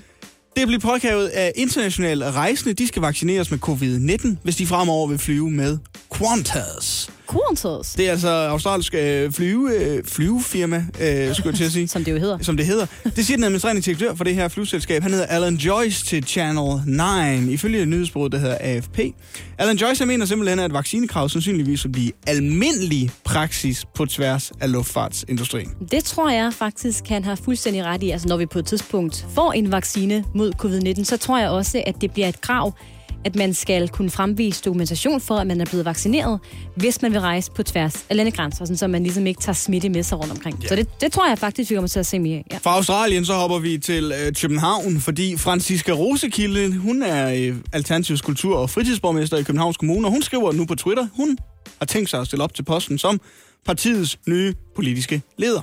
Det 0.57 0.67
bliver 0.67 0.81
påkrævet 0.81 1.29
af 1.29 1.53
internationale 1.57 2.31
rejsende. 2.31 2.75
De 2.75 2.89
skal 2.89 3.03
vaccineres 3.03 3.51
med 3.51 3.59
covid-19, 3.69 4.37
hvis 4.43 4.57
de 4.57 4.67
fremover 4.67 5.09
vil 5.09 5.19
flyve 5.19 5.51
med 5.51 5.79
Qantas. 6.15 7.11
Qantas, 7.29 7.93
Det 7.93 8.07
er 8.07 8.11
altså 8.11 8.29
australsk 8.29 8.95
øh, 8.95 9.33
flyve, 9.33 9.75
øh, 9.77 10.05
flyvefirma, 10.05 10.77
øh, 11.01 11.35
skulle 11.35 11.49
jeg 11.49 11.55
til 11.55 11.65
at 11.65 11.73
sige. 11.73 11.89
som 11.95 12.05
det 12.05 12.13
jo 12.13 12.19
hedder. 12.19 12.39
som 12.43 12.57
det 12.57 12.67
hedder. 12.67 12.87
Det 13.17 13.27
siger 13.27 13.37
den 13.37 13.45
administrerende 13.45 13.83
direktør 13.83 14.15
for 14.15 14.25
det 14.25 14.35
her 14.35 14.49
flyselskab. 14.49 15.03
Han 15.03 15.11
hedder 15.13 15.27
Alan 15.27 15.55
Joyce 15.55 16.05
til 16.05 16.25
Channel 16.25 16.81
9, 17.47 17.53
ifølge 17.53 17.87
nyhedsbureauet, 17.87 18.33
der 18.33 18.39
hedder 18.39 18.57
AFP. 18.61 18.99
Alan 19.59 19.77
Joyce 19.77 20.07
mener 20.07 20.27
simpelthen, 20.27 20.59
at 20.59 20.73
vaccinekrav 20.73 21.29
sandsynligvis 21.29 21.85
vil 21.85 21.93
blive 21.93 22.13
almindelig 22.27 23.11
praksis 23.25 23.85
på 23.95 24.07
tværs 24.07 24.53
af 24.61 24.73
luftfartsindustrien. 24.73 25.69
Det 25.91 26.05
tror 26.05 26.31
jeg 26.31 26.53
faktisk, 26.53 27.09
han 27.09 27.25
har 27.25 27.35
fuldstændig 27.35 27.85
ret 27.85 28.03
i. 28.03 28.11
Altså, 28.11 28.29
når 28.29 28.37
vi 28.37 28.47
på 28.47 28.59
et 28.59 28.67
tidspunkt 28.67 29.27
får 29.35 29.53
en 29.53 29.73
vaccine 29.73 30.25
mod 30.35 30.53
covid-19, 30.65 31.05
så 31.05 31.17
tror 31.17 31.39
jeg 31.39 31.49
også, 31.51 31.83
at 31.87 31.95
det 32.01 32.13
bliver 32.13 32.29
et 32.29 32.41
krav, 32.41 32.75
at 33.25 33.37
man 33.37 33.55
skal 33.55 33.89
kunne 33.89 34.11
fremvise 34.11 34.63
dokumentation 34.65 35.21
for, 35.21 35.35
at 35.35 35.47
man 35.47 35.61
er 35.61 35.65
blevet 35.65 35.85
vaccineret, 35.85 36.41
hvis 36.77 37.03
man 37.03 37.13
vil 37.13 37.21
rejse 37.21 37.51
på 37.57 37.63
tværs 37.63 38.05
af 38.11 38.17
landegrænser, 38.17 38.65
sådan 38.65 38.77
så 38.77 38.87
man 38.87 39.03
ligesom 39.03 39.27
ikke 39.27 39.41
tager 39.41 39.55
smitte 39.55 39.89
med 39.89 40.03
sig 40.03 40.19
rundt 40.19 40.33
omkring. 40.33 40.63
Ja. 40.63 40.69
Så 40.69 40.77
det, 40.77 41.01
det 41.01 41.13
tror 41.13 41.29
jeg 41.29 41.39
faktisk, 41.39 41.71
vi 41.71 41.75
kommer 41.75 41.89
til 41.89 41.99
at 41.99 42.07
se 42.07 42.19
mere. 42.19 42.43
Ja. 42.53 42.57
Fra 42.63 42.75
Australien 42.77 43.25
så 43.25 43.35
hopper 43.35 43.59
vi 43.59 43.79
til 43.79 44.13
øh, 44.27 44.33
København, 44.41 45.01
fordi 45.01 45.37
Franziska 45.37 45.93
Rosekilde, 45.93 46.77
hun 46.77 47.03
er 47.03 47.35
øh, 47.51 47.57
Alternativs 47.73 48.21
kultur- 48.21 48.57
og 48.57 48.71
fritidsborgmester 48.71 49.37
i 49.37 49.43
Københavns 49.43 49.77
Kommune, 49.77 50.07
og 50.07 50.11
hun 50.13 50.23
skriver 50.23 50.53
nu 50.53 50.65
på 50.65 50.75
Twitter, 50.75 51.07
hun 51.17 51.39
har 51.79 51.87
tænkt 51.87 52.11
sig 52.11 52.21
at 52.21 52.27
stille 52.27 52.45
op 52.45 52.55
til 52.55 52.63
posten 52.63 52.99
som 52.99 53.21
partiets 53.67 54.19
nye 54.29 54.55
politiske 54.77 55.23
leder. 55.39 55.61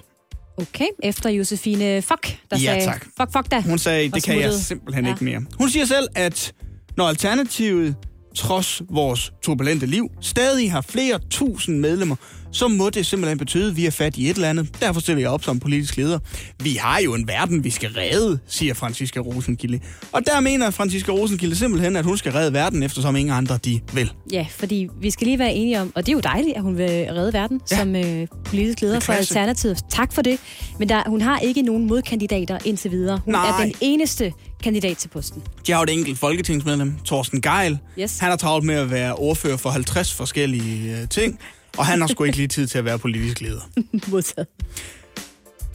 Okay, 0.58 0.86
efter 1.04 1.30
Josefine 1.30 2.02
Fock, 2.02 2.28
der 2.52 2.58
Ja, 2.58 2.65
sagde, 2.65 2.86
tak. 2.86 3.06
fuck, 3.19 3.32
fuck 3.38 3.52
da. 3.52 3.62
Hun 3.62 3.78
sagde, 3.78 4.12
det 4.12 4.24
kan 4.24 4.34
jeg 4.36 4.43
smuttede. 4.43 4.63
simpelthen 4.63 5.06
Ja. 5.06 5.12
ikke 5.12 5.24
mere. 5.24 5.41
Hun 5.58 5.69
siger 5.69 5.86
selv, 5.86 6.08
at 6.15 6.54
når 6.99 7.07
Alternativet, 7.07 7.95
trods 8.35 8.81
vores 8.89 9.33
turbulente 9.41 9.85
liv, 9.85 10.12
stadig 10.21 10.71
har 10.71 10.81
flere 10.81 11.19
tusind 11.29 11.79
medlemmer, 11.79 12.15
så 12.51 12.67
må 12.67 12.89
det 12.89 13.05
simpelthen 13.05 13.38
betyde, 13.38 13.69
at 13.69 13.77
vi 13.77 13.85
er 13.85 13.91
fat 13.91 14.17
i 14.17 14.29
et 14.29 14.35
eller 14.35 14.49
andet. 14.49 14.81
Derfor 14.81 14.99
stiller 15.01 15.21
jeg 15.21 15.29
op 15.29 15.43
som 15.43 15.59
politisk 15.59 15.97
leder. 15.97 16.19
Vi 16.63 16.73
har 16.75 16.99
jo 16.99 17.13
en 17.15 17.27
verden, 17.27 17.63
vi 17.63 17.69
skal 17.69 17.89
redde, 17.89 18.39
siger 18.47 18.73
Franziska 18.73 19.19
Rosenkilde. 19.19 19.79
Og 20.12 20.21
der 20.25 20.39
mener 20.39 20.69
Franziska 20.69 21.12
Rosenkilde 21.12 21.55
simpelthen, 21.55 21.95
at 21.95 22.05
hun 22.05 22.17
skal 22.17 22.31
redde 22.31 22.53
verden, 22.53 22.83
eftersom 22.83 23.15
ingen 23.15 23.33
andre 23.35 23.59
de 23.65 23.79
vil. 23.93 24.12
Ja, 24.31 24.45
fordi 24.49 24.88
vi 25.01 25.09
skal 25.12 25.27
lige 25.27 25.39
være 25.39 25.53
enige 25.53 25.81
om, 25.81 25.91
og 25.95 26.05
det 26.05 26.12
er 26.12 26.13
jo 26.13 26.19
dejligt, 26.19 26.55
at 26.55 26.62
hun 26.62 26.77
vil 26.77 26.89
redde 26.89 27.33
verden 27.33 27.62
Ja. 27.71 27.77
som 27.77 27.95
øh, 27.95 28.27
politisk 28.45 28.81
leder 28.81 28.95
er 28.95 28.99
for. 28.99 29.13
Alternativet. 29.13 29.77
Tak 29.89 30.13
for 30.13 30.21
det. 30.21 30.39
Men 30.79 30.89
der, 30.89 31.03
hun 31.07 31.21
har 31.21 31.39
ikke 31.39 31.62
nogen 31.62 31.88
modkandidater 31.88 32.57
indtil 32.65 32.91
videre. 32.91 33.21
Hun 33.25 33.31
Nej. 33.31 33.49
er 33.49 33.63
den 33.65 33.73
eneste 33.81 34.33
kandidat 34.63 34.97
til 34.97 35.07
posten. 35.07 35.41
De 35.67 35.71
har 35.71 35.79
jo 35.79 35.83
et 35.83 35.89
enkelt 35.89 36.19
folketingsmedlem, 36.19 36.93
Torsten 37.05 37.41
Geil. 37.41 37.77
Yes. 37.99 38.19
Han 38.19 38.29
har 38.29 38.38
travlt 38.38 38.65
med 38.65 38.75
at 38.75 38.91
være 38.91 39.15
ordfører 39.15 39.57
for 39.57 39.69
50 39.69 40.13
forskellige 40.13 40.97
øh, 41.01 41.07
ting. 41.09 41.39
Og 41.79 41.85
han 41.85 42.01
har 42.01 42.07
sgu 42.07 42.23
ikke 42.23 42.37
lige 42.37 42.47
tid 42.47 42.67
til 42.67 42.77
at 42.77 42.85
være 42.85 42.99
politisk 42.99 43.41
leder. 43.41 43.61
Modtaget. 44.11 44.47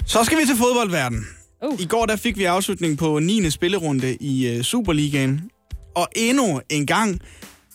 Så 0.06 0.24
skal 0.24 0.38
vi 0.38 0.46
til 0.46 0.56
fodboldverden. 0.56 1.26
Uh. 1.64 1.80
I 1.80 1.86
går 1.86 2.06
der 2.06 2.16
fik 2.16 2.38
vi 2.38 2.44
afslutning 2.44 2.98
på 2.98 3.18
9. 3.18 3.50
spillerunde 3.50 4.16
i 4.20 4.56
uh, 4.56 4.62
Superligaen. 4.62 5.40
Og 5.94 6.08
endnu 6.16 6.60
en 6.70 6.86
gang, 6.86 7.20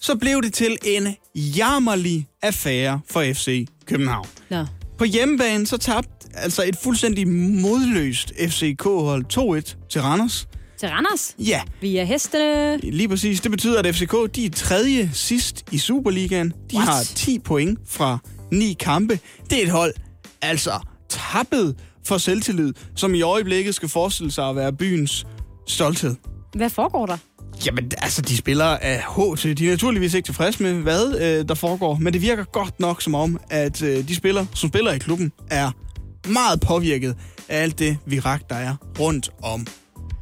så 0.01 0.15
blev 0.15 0.41
det 0.41 0.53
til 0.53 0.77
en 0.85 1.15
jammerlig 1.35 2.27
affære 2.41 2.99
for 3.09 3.33
FC 3.33 3.67
København. 3.85 4.27
Nå. 4.49 4.65
På 4.97 5.03
hjemmebane 5.05 5.67
så 5.67 5.77
tabte 5.77 6.11
altså 6.33 6.63
et 6.63 6.75
fuldstændig 6.83 7.27
modløst 7.27 8.33
FCK-hold 8.39 9.25
2-1 9.33 9.87
til 9.89 10.01
Randers. 10.01 10.47
Til 10.79 10.89
Randers. 10.89 11.35
Ja, 11.39 11.61
Vi 11.81 11.97
er 11.97 12.03
hestene. 12.03 12.77
lige 12.77 13.09
præcis. 13.09 13.41
Det 13.41 13.51
betyder, 13.51 13.79
at 13.79 13.95
FCK 13.95 14.15
de 14.35 14.45
er 14.45 14.49
tredje 14.49 15.09
sidst 15.13 15.63
i 15.71 15.77
Superligaen. 15.77 16.49
De 16.71 16.75
What? 16.75 16.87
har 16.87 17.03
10 17.15 17.39
point 17.39 17.79
fra 17.87 18.17
9 18.51 18.75
kampe. 18.79 19.19
Det 19.49 19.59
er 19.59 19.63
et 19.63 19.69
hold, 19.69 19.93
altså 20.41 20.71
tappet 21.09 21.75
for 22.05 22.17
selvtillid, 22.17 22.73
som 22.95 23.15
i 23.15 23.21
øjeblikket 23.21 23.75
skal 23.75 23.89
forestille 23.89 24.31
sig 24.31 24.49
at 24.49 24.55
være 24.55 24.73
byens 24.73 25.25
stolthed. 25.67 26.15
Hvad 26.55 26.69
foregår 26.69 27.05
der? 27.05 27.17
Jamen, 27.65 27.91
altså, 27.97 28.21
de 28.21 28.37
spiller 28.37 28.65
af 28.65 29.03
HT. 29.03 29.43
De 29.43 29.65
er 29.67 29.69
naturligvis 29.69 30.13
ikke 30.13 30.27
tilfredse 30.27 30.63
med, 30.63 30.73
hvad 30.73 31.15
øh, 31.21 31.47
der 31.47 31.53
foregår, 31.55 31.95
men 32.01 32.13
det 32.13 32.21
virker 32.21 32.43
godt 32.43 32.79
nok 32.79 33.01
som 33.01 33.15
om, 33.15 33.39
at 33.49 33.81
øh, 33.81 34.07
de 34.07 34.15
spillere, 34.15 34.47
som 34.55 34.69
spiller 34.69 34.91
i 34.91 34.97
klubben, 34.97 35.31
er 35.51 35.71
meget 36.27 36.59
påvirket 36.59 37.15
af 37.49 37.61
alt 37.63 37.79
det 37.79 37.97
virak, 38.05 38.41
der 38.49 38.55
er 38.55 38.75
rundt 38.99 39.29
om 39.43 39.67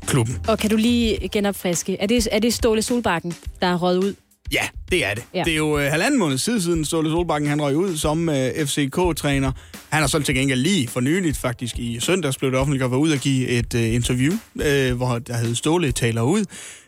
klubben. 0.07 0.37
Og 0.47 0.59
kan 0.59 0.69
du 0.69 0.75
lige 0.75 1.29
genopfriske? 1.31 1.97
Er 1.99 2.05
det, 2.07 2.27
er 2.31 2.39
det 2.39 2.53
Ståle 2.53 2.81
Solbakken, 2.81 3.33
der 3.61 3.67
er 3.67 3.75
røget 3.75 3.97
ud? 3.97 4.13
Ja, 4.51 4.61
det 4.91 5.05
er 5.05 5.13
det. 5.13 5.23
Ja. 5.33 5.43
Det 5.43 5.53
er 5.53 5.57
jo 5.57 5.79
øh, 5.79 5.91
halvanden 5.91 6.19
måned 6.19 6.37
siden, 6.37 6.61
siden 6.61 6.85
Ståle 6.85 7.09
Solbakken 7.09 7.49
han 7.49 7.61
røg 7.61 7.75
ud 7.75 7.97
som 7.97 8.29
øh, 8.29 8.65
FCK-træner. 8.65 9.51
Han 9.89 10.01
har 10.01 10.07
så 10.07 10.19
til 10.19 10.35
gengæld 10.35 10.59
lige 10.59 10.87
for 10.87 10.99
nyligt, 10.99 11.37
faktisk 11.37 11.79
i 11.79 11.99
søndags, 11.99 12.37
blev 12.37 12.51
det 12.51 12.59
offentligt 12.59 12.83
at 12.83 12.89
ud 12.89 13.11
og 13.11 13.17
give 13.17 13.47
et 13.47 13.73
øh, 13.75 13.93
interview, 13.93 14.33
øh, 14.61 14.95
hvor 14.95 15.19
der 15.19 15.37
hed 15.37 15.55
Ståle 15.55 15.91
taler 15.91 16.21
ud. 16.21 16.45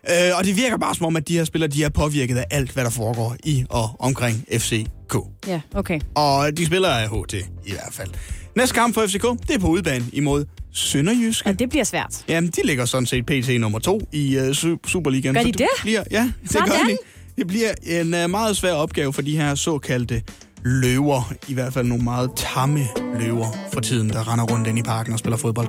Øh, 0.09 0.37
og 0.37 0.45
det 0.45 0.57
virker 0.57 0.77
bare 0.77 0.95
som 0.95 1.05
om, 1.05 1.15
at 1.15 1.27
de 1.27 1.37
her 1.37 1.43
spillere, 1.43 1.69
de 1.69 1.83
er 1.83 1.89
påvirket 1.89 2.37
af 2.37 2.45
alt, 2.51 2.71
hvad 2.71 2.83
der 2.83 2.89
foregår 2.89 3.35
i 3.43 3.65
og 3.69 3.89
omkring 3.99 4.45
FCK. 4.53 5.15
Ja, 5.47 5.61
okay. 5.75 5.99
Og 6.15 6.57
de 6.57 6.65
spiller 6.65 6.89
af 6.89 7.09
HT 7.09 7.33
i 7.65 7.71
hvert 7.71 7.93
fald. 7.93 8.09
Næste 8.55 8.75
kamp 8.75 8.93
for 8.93 9.01
FCK, 9.07 9.47
det 9.47 9.55
er 9.55 9.59
på 9.59 9.67
udebane 9.67 10.05
imod 10.13 10.45
Sønderjyske. 10.73 11.49
Ja, 11.49 11.53
det 11.53 11.69
bliver 11.69 11.83
svært. 11.83 12.23
Jamen, 12.27 12.49
de 12.49 12.61
ligger 12.65 12.85
sådan 12.85 13.05
set 13.05 13.25
PT 13.25 13.49
nummer 13.61 13.79
to 13.79 14.01
i 14.11 14.37
uh, 14.37 14.43
su- 14.49 14.77
Superligaen. 14.87 15.35
Gør 15.35 15.41
de 15.43 15.51
det? 15.51 15.67
Bliver, 15.81 16.03
ja, 16.11 16.31
det 16.43 16.51
gør 16.51 16.59
Sådan. 16.65 16.87
de. 16.89 16.97
Det 17.37 17.47
bliver 17.47 17.71
en 17.83 18.13
uh, 18.23 18.29
meget 18.29 18.57
svær 18.57 18.73
opgave 18.73 19.13
for 19.13 19.21
de 19.21 19.37
her 19.37 19.55
såkaldte 19.55 20.21
løver. 20.65 21.33
I 21.47 21.53
hvert 21.53 21.73
fald 21.73 21.87
nogle 21.87 22.03
meget 22.03 22.31
tamme 22.35 22.79
løver 23.19 23.47
for 23.73 23.79
tiden, 23.79 24.09
der 24.09 24.31
render 24.33 24.45
rundt 24.45 24.67
ind 24.67 24.79
i 24.79 24.83
parken 24.83 25.13
og 25.13 25.19
spiller 25.19 25.37
fodbold. 25.37 25.67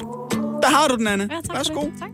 Der 0.62 0.68
har 0.70 0.88
du 0.88 0.96
den, 0.96 1.06
Anne. 1.06 1.28
Ja, 1.30 1.36
tak 1.46 1.56
Værsgo. 1.56 1.80
det. 1.84 1.92
Tak. 2.00 2.08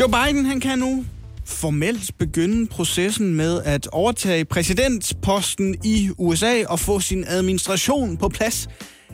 Joe 0.00 0.08
Biden 0.08 0.44
han 0.46 0.60
kan 0.60 0.78
nu 0.78 1.04
formelt 1.46 2.10
begynde 2.18 2.66
processen 2.66 3.34
med 3.34 3.62
at 3.64 3.86
overtage 3.92 4.44
præsidentposten 4.44 5.74
i 5.84 6.10
USA 6.18 6.64
og 6.68 6.80
få 6.80 7.00
sin 7.00 7.24
administration 7.28 8.16
på 8.16 8.28
plads 8.28 8.68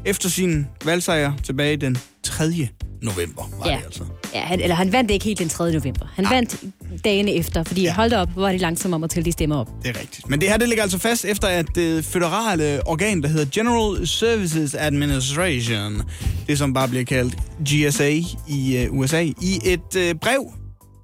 efter 0.05 0.29
sin 0.29 0.67
valgsejr 0.85 1.33
tilbage 1.45 1.77
den 1.77 1.99
3. 2.23 2.69
november. 3.03 3.51
Var 3.59 3.71
Ja. 3.71 3.77
det 3.77 3.85
altså. 3.85 4.05
Ja, 4.35 4.41
han, 4.41 4.61
eller 4.61 4.75
han 4.77 4.93
vandt 4.93 5.11
ikke 5.11 5.25
helt 5.25 5.39
den 5.39 5.49
3. 5.49 5.73
november. 5.73 6.07
Han 6.15 6.25
Nej. 6.25 6.35
vandt 6.35 6.65
dagene 7.05 7.33
efter, 7.35 7.63
fordi 7.63 7.83
Ja. 7.83 7.95
hold 7.95 8.13
op, 8.13 8.29
hvor 8.31 8.43
var 8.43 8.53
de 8.53 8.59
langsomme 8.59 8.95
om 8.95 9.05
at 9.05 9.11
tælle 9.11 9.25
de 9.25 9.33
stemmer 9.33 9.57
op. 9.57 9.69
Det 9.83 9.97
er 9.97 10.01
rigtigt. 10.01 10.29
Men 10.31 10.41
det 10.41 10.49
her 10.49 10.57
det 10.57 10.69
ligger 10.69 10.83
altså 10.83 10.99
fast 10.99 11.25
efter, 11.25 11.49
at 11.49 11.67
det 11.75 12.05
føderale 12.05 12.87
organ, 12.87 13.23
der 13.23 13.29
hedder 13.29 13.47
General 13.55 14.07
Services 14.07 14.75
Administration, 14.75 16.03
det 16.47 16.59
som 16.59 16.75
bare 16.75 16.89
bliver 16.89 17.05
kaldt 17.05 17.35
GSA 17.65 18.09
i 18.49 18.87
uh, 18.91 18.99
USA, 18.99 19.21
i 19.23 19.61
et 19.65 19.81
uh, 19.97 20.21
brev 20.21 20.53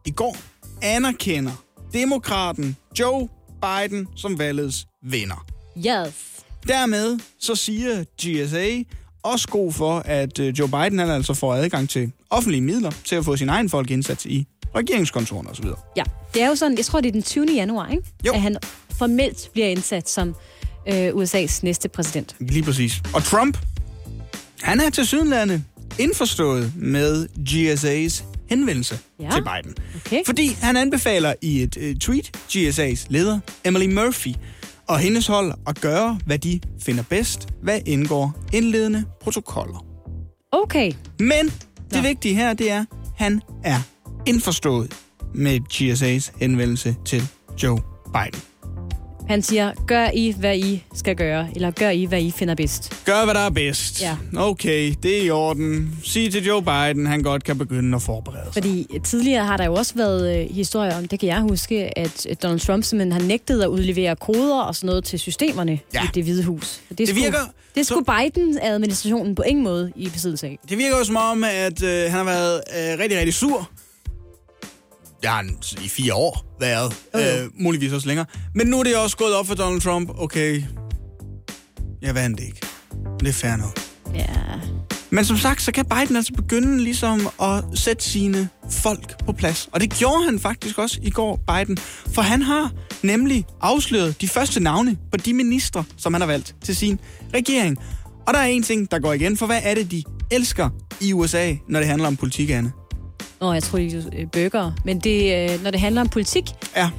i 0.07 0.11
går 0.11 0.37
anerkender 0.83 1.52
demokraten 1.92 2.76
Joe 3.00 3.28
Biden 3.62 4.07
som 4.16 4.38
valgets 4.38 4.87
vinder. 5.02 5.46
Yes. 5.78 6.12
Dermed 6.68 7.18
så 7.40 7.55
siger 7.55 8.05
GSA 8.22 8.83
også 9.22 9.48
god 9.48 9.72
for, 9.72 9.98
at 9.98 10.38
øh, 10.38 10.59
Joe 10.59 10.68
Biden 10.68 10.98
han 10.98 11.11
altså 11.11 11.35
får 11.35 11.55
adgang 11.55 11.88
til 11.88 12.12
offentlige 12.31 12.61
midler 12.61 12.90
til 13.05 13.16
at 13.16 13.24
få 13.24 13.37
sin 13.37 13.48
egen 13.48 13.70
folk 13.70 13.90
indsat 13.90 14.24
i 14.24 14.46
regeringskontoren 14.77 15.46
osv. 15.46 15.64
Ja, 15.96 16.03
det 16.35 16.42
er 16.42 16.48
jo 16.48 16.55
sådan, 16.55 16.77
jeg 16.77 16.85
tror, 16.85 17.00
det 17.00 17.09
er 17.09 17.12
den 17.12 17.22
20. 17.22 17.46
januar, 17.55 17.88
ikke? 17.90 18.03
Jo. 18.27 18.33
at 18.33 18.40
han 18.42 18.57
formelt 18.90 19.50
bliver 19.53 19.66
indsat 19.68 20.09
som 20.09 20.35
øh, 20.88 21.09
USA's 21.09 21.61
næste 21.62 21.88
præsident. 21.88 22.37
Lige 22.40 22.62
præcis. 22.62 23.03
Og 23.14 23.24
Trump, 23.24 23.59
han 24.62 24.81
er 24.81 24.90
til 24.90 25.07
sydenlande 25.07 25.64
indforstået 25.98 26.72
med 26.77 27.29
GSA's 27.38 28.24
henvendelse 28.48 28.98
Ja. 29.20 29.31
til 29.31 29.42
Biden. 29.42 29.74
Okay. 30.07 30.24
Fordi 30.27 30.46
han 30.62 30.77
anbefaler 30.77 31.35
i 31.42 31.62
et 31.62 31.77
øh, 31.81 31.96
tweet 31.96 32.37
GSA's 32.50 33.07
leder, 33.09 33.40
Emily 33.64 33.87
Murphy, 33.94 34.35
og 34.88 34.99
hendes 34.99 35.27
hold 35.27 35.53
at 35.66 35.81
gøre, 35.81 36.18
hvad 36.27 36.38
de 36.38 36.61
finder 36.81 37.03
bedst, 37.03 37.49
hvad 37.62 37.81
indgår 37.87 38.35
indledende 38.53 39.05
protokoller. 39.20 39.87
Okay. 40.53 40.92
Men 41.18 41.47
det 41.90 41.92
Nå. 41.92 42.01
vigtige 42.03 42.35
her, 42.35 42.55
det 42.55 42.70
er, 42.70 42.81
at 42.81 42.87
han 43.16 43.42
er 43.64 43.81
indforstået 44.27 44.97
med 45.35 45.61
GSA's 45.73 46.38
henvendelse 46.40 46.97
til 47.05 47.23
Joe 47.62 47.79
Biden. 48.14 48.53
Han 49.28 49.42
siger, 49.42 49.72
gør 49.87 50.08
I, 50.14 50.34
hvad 50.38 50.56
I 50.58 50.84
skal 50.94 51.16
gøre, 51.16 51.48
eller 51.54 51.70
gør 51.70 51.90
I, 51.90 52.04
hvad 52.04 52.22
I 52.22 52.30
finder 52.30 52.54
bedst. 52.54 53.04
Gør, 53.04 53.24
hvad 53.24 53.34
der 53.34 53.40
er 53.40 53.50
bedst. 53.50 54.02
Ja. 54.02 54.16
Okay, 54.37 54.94
det 55.02 55.18
er 55.18 55.22
i 55.22 55.30
orden. 55.30 55.98
Sig 56.04 56.32
til 56.32 56.44
Joe 56.46 56.62
Biden, 56.62 57.06
han 57.06 57.22
godt 57.22 57.44
kan 57.44 57.58
begynde 57.58 57.96
at 57.96 58.02
forberede 58.02 58.44
sig. 58.44 58.52
Fordi 58.52 58.87
tidligere 59.04 59.44
har 59.44 59.56
der 59.56 59.64
jo 59.64 59.74
også 59.74 59.94
været 59.96 60.40
øh, 60.40 60.54
historier 60.54 60.96
om, 60.98 61.08
det 61.08 61.20
kan 61.20 61.28
jeg 61.28 61.40
huske, 61.40 61.98
at 61.98 62.26
at 62.26 62.42
Donald 62.42 62.60
Trump 62.60 62.84
simpelthen 62.84 63.12
har 63.20 63.28
nægtet 63.28 63.62
at 63.62 63.66
udlevere 63.68 64.16
koder 64.16 64.60
og 64.60 64.74
sådan 64.74 64.87
noget 64.87 65.04
til 65.04 65.18
systemerne 65.18 65.78
Ja. 65.94 66.02
i 66.02 66.06
det 66.14 66.24
hvide 66.24 66.44
hus. 66.44 66.80
Det, 66.88 66.98
Det 66.98 67.16
virker- 67.16 67.38
Det 67.74 67.87
skulle 67.87 68.04
Biden-administrationen 68.04 69.34
på 69.34 69.42
ingen 69.42 69.64
måde 69.64 69.92
i 69.96 70.08
besiddelse 70.08 70.46
af. 70.46 70.58
Det 70.68 70.78
virker 70.78 70.98
jo 70.98 71.04
som 71.04 71.16
om, 71.16 71.44
at 71.44 71.82
øh, 71.82 72.02
han 72.02 72.10
har 72.10 72.24
været 72.24 72.54
øh, 72.54 72.98
rigtig, 72.98 73.18
rigtig 73.18 73.34
sur. 73.34 73.70
Det 75.20 75.31
har 75.31 75.37
han 75.37 75.59
i 75.85 75.88
fire 75.88 76.14
år 76.14 76.57
været. 76.61 76.96
Jo. 77.14 77.20
Øh, 77.20 77.50
muligvis 77.55 77.92
også 77.92 78.07
længere. 78.07 78.27
Men 78.55 78.66
nu 78.66 78.79
er 78.81 78.85
det 78.85 78.96
også 78.96 79.16
gået 79.16 79.35
op 79.35 79.46
for 79.46 79.55
Donald 79.55 79.81
Trump. 79.81 80.11
Okay, 80.18 80.62
jeg 82.03 82.14
vandt 82.14 82.40
ikke. 82.40 82.61
Det 83.20 83.29
er 83.29 83.33
fair 83.33 83.57
nok. 83.57 83.79
Ja. 84.14 84.35
Men 85.11 85.24
som 85.24 85.37
sagt, 85.37 85.62
så 85.62 85.72
kan 85.72 85.85
Biden 85.85 86.16
altså 86.16 86.33
begynde 86.33 86.79
ligesom 86.85 87.29
at 87.42 87.64
sætte 87.74 88.05
sine 88.05 88.48
folk 88.70 89.24
på 89.24 89.33
plads. 89.33 89.68
Og 89.72 89.81
det 89.81 89.90
gjorde 89.90 90.24
han 90.24 90.38
faktisk 90.38 90.79
også 90.79 90.98
i 91.03 91.11
går, 91.11 91.37
Biden. 91.37 91.77
For 92.14 92.22
han 92.22 92.42
har 92.42 92.72
nemlig 93.03 93.44
afsløret 93.61 94.20
de 94.20 94.29
første 94.29 94.61
navne 94.61 94.96
på 95.11 95.16
de 95.16 95.35
ministre, 95.35 95.85
som 95.96 96.14
han 96.14 96.20
har 96.20 96.27
valgt 96.27 96.55
til 96.62 96.77
sin 96.77 97.00
regering. 97.35 97.79
Og 98.27 98.35
der 98.35 98.40
er 98.40 98.46
en 98.46 98.62
ting, 98.62 98.90
der 98.90 98.98
går 98.98 99.12
igen, 99.12 99.37
for 99.37 99.46
hvad 99.46 99.61
er 99.64 99.74
det, 99.74 99.90
de 99.90 100.03
elsker 100.31 100.70
i 101.00 101.12
USA, 101.12 101.55
når 101.68 101.81
det 101.81 101.88
handler 101.88 102.09
om 102.09 102.16
politik, 102.16 102.50
Anne? 102.50 102.72
Nå, 103.40 103.53
jeg 103.53 103.62
tror, 103.62 103.79
de 103.79 104.05
er 104.12 104.27
bøger. 104.27 104.73
Men 104.85 104.99
det, 104.99 105.51
øh, 105.53 105.62
når 105.62 105.70
det 105.70 105.81
handler 105.81 106.01
om 106.01 106.09
politik, 106.09 106.44
Ja, 106.77 106.90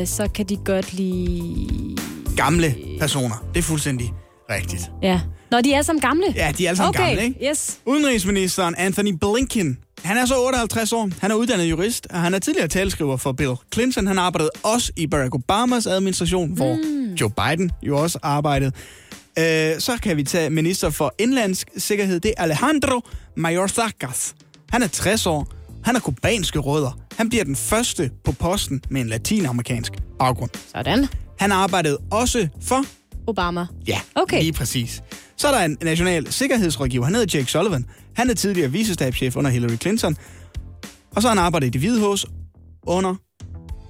øh, 0.00 0.06
så 0.06 0.28
kan 0.34 0.46
de 0.46 0.56
godt 0.56 0.92
lide... 0.92 1.96
gamle 2.36 2.74
personer. 3.00 3.44
Det 3.54 3.58
er 3.58 3.62
fuldstændig 3.62 4.12
rigtigt. 4.50 4.90
Ja. 5.02 5.20
Når 5.50 5.60
de 5.60 5.72
er 5.72 5.82
som 5.82 6.00
gamle? 6.00 6.26
Ja, 6.34 6.52
de 6.58 6.64
er 6.64 6.68
alle 6.68 6.76
sammen 6.76 6.88
okay. 6.88 7.06
gamle, 7.06 7.24
ikke? 7.24 7.50
yes. 7.50 7.78
Udenrigsministeren 7.86 8.74
Anthony 8.78 9.10
Blinken, 9.20 9.78
han 10.02 10.16
er 10.16 10.26
så 10.26 10.34
58 10.46 10.92
år. 10.92 11.10
Han 11.20 11.30
er 11.30 11.34
uddannet 11.34 11.64
jurist, 11.64 12.06
og 12.10 12.20
han 12.20 12.34
er 12.34 12.38
tidligere 12.38 12.68
talskriver 12.68 13.16
for 13.16 13.32
Bill 13.32 13.52
Clinton. 13.74 14.06
Han 14.06 14.18
arbejdede 14.18 14.50
også 14.62 14.92
i 14.96 15.06
Barack 15.06 15.34
Obamas 15.34 15.86
administration, 15.86 16.48
mm. 16.48 16.54
hvor 16.54 16.78
Joe 17.20 17.30
Biden 17.30 17.70
jo 17.82 17.98
også 17.98 18.18
arbejdede. 18.22 18.72
Øh, 19.38 19.44
så 19.78 19.98
kan 20.02 20.16
vi 20.16 20.22
tage 20.22 20.50
minister 20.50 20.90
for 20.90 21.14
indlandsk 21.18 21.68
sikkerhed. 21.76 22.20
Det 22.20 22.32
er 22.36 22.42
Alejandro 22.42 23.00
Mayorkas. 23.36 24.34
Han 24.70 24.82
er 24.82 24.86
60 24.86 25.26
år. 25.26 25.48
Han 25.84 25.94
har 25.94 26.00
kubanske 26.00 26.58
rødder. 26.58 26.98
Han 27.16 27.28
bliver 27.28 27.44
den 27.44 27.56
første 27.56 28.10
på 28.24 28.32
posten 28.32 28.82
med 28.90 29.00
en 29.00 29.08
latinamerikansk 29.08 29.92
baggrund. 30.18 30.50
Sådan. 30.74 31.08
Han 31.38 31.52
arbejdede 31.52 31.98
også 32.10 32.48
for 32.62 32.84
Obama. 33.26 33.66
Ja, 33.88 34.00
Okay. 34.14 34.40
lige 34.40 34.52
præcis. 34.52 35.02
Så 35.36 35.48
er 35.48 35.52
der 35.52 35.64
en 35.64 35.76
national 35.82 36.32
sikkerhedsrådgiver. 36.32 37.04
Han 37.04 37.14
hedder 37.14 37.38
Jake 37.38 37.50
Sullivan. 37.50 37.84
Han 38.16 38.30
er 38.30 38.34
tidligere 38.34 38.70
visestabschef 38.72 39.36
under 39.36 39.50
Hillary 39.50 39.76
Clinton. 39.80 40.16
Og 41.10 41.22
så 41.22 41.28
har 41.28 41.34
han 41.34 41.44
arbejdet 41.44 41.66
i 41.66 41.70
det 41.70 41.80
hvide 41.80 42.00
hus 42.00 42.26
under... 42.86 43.14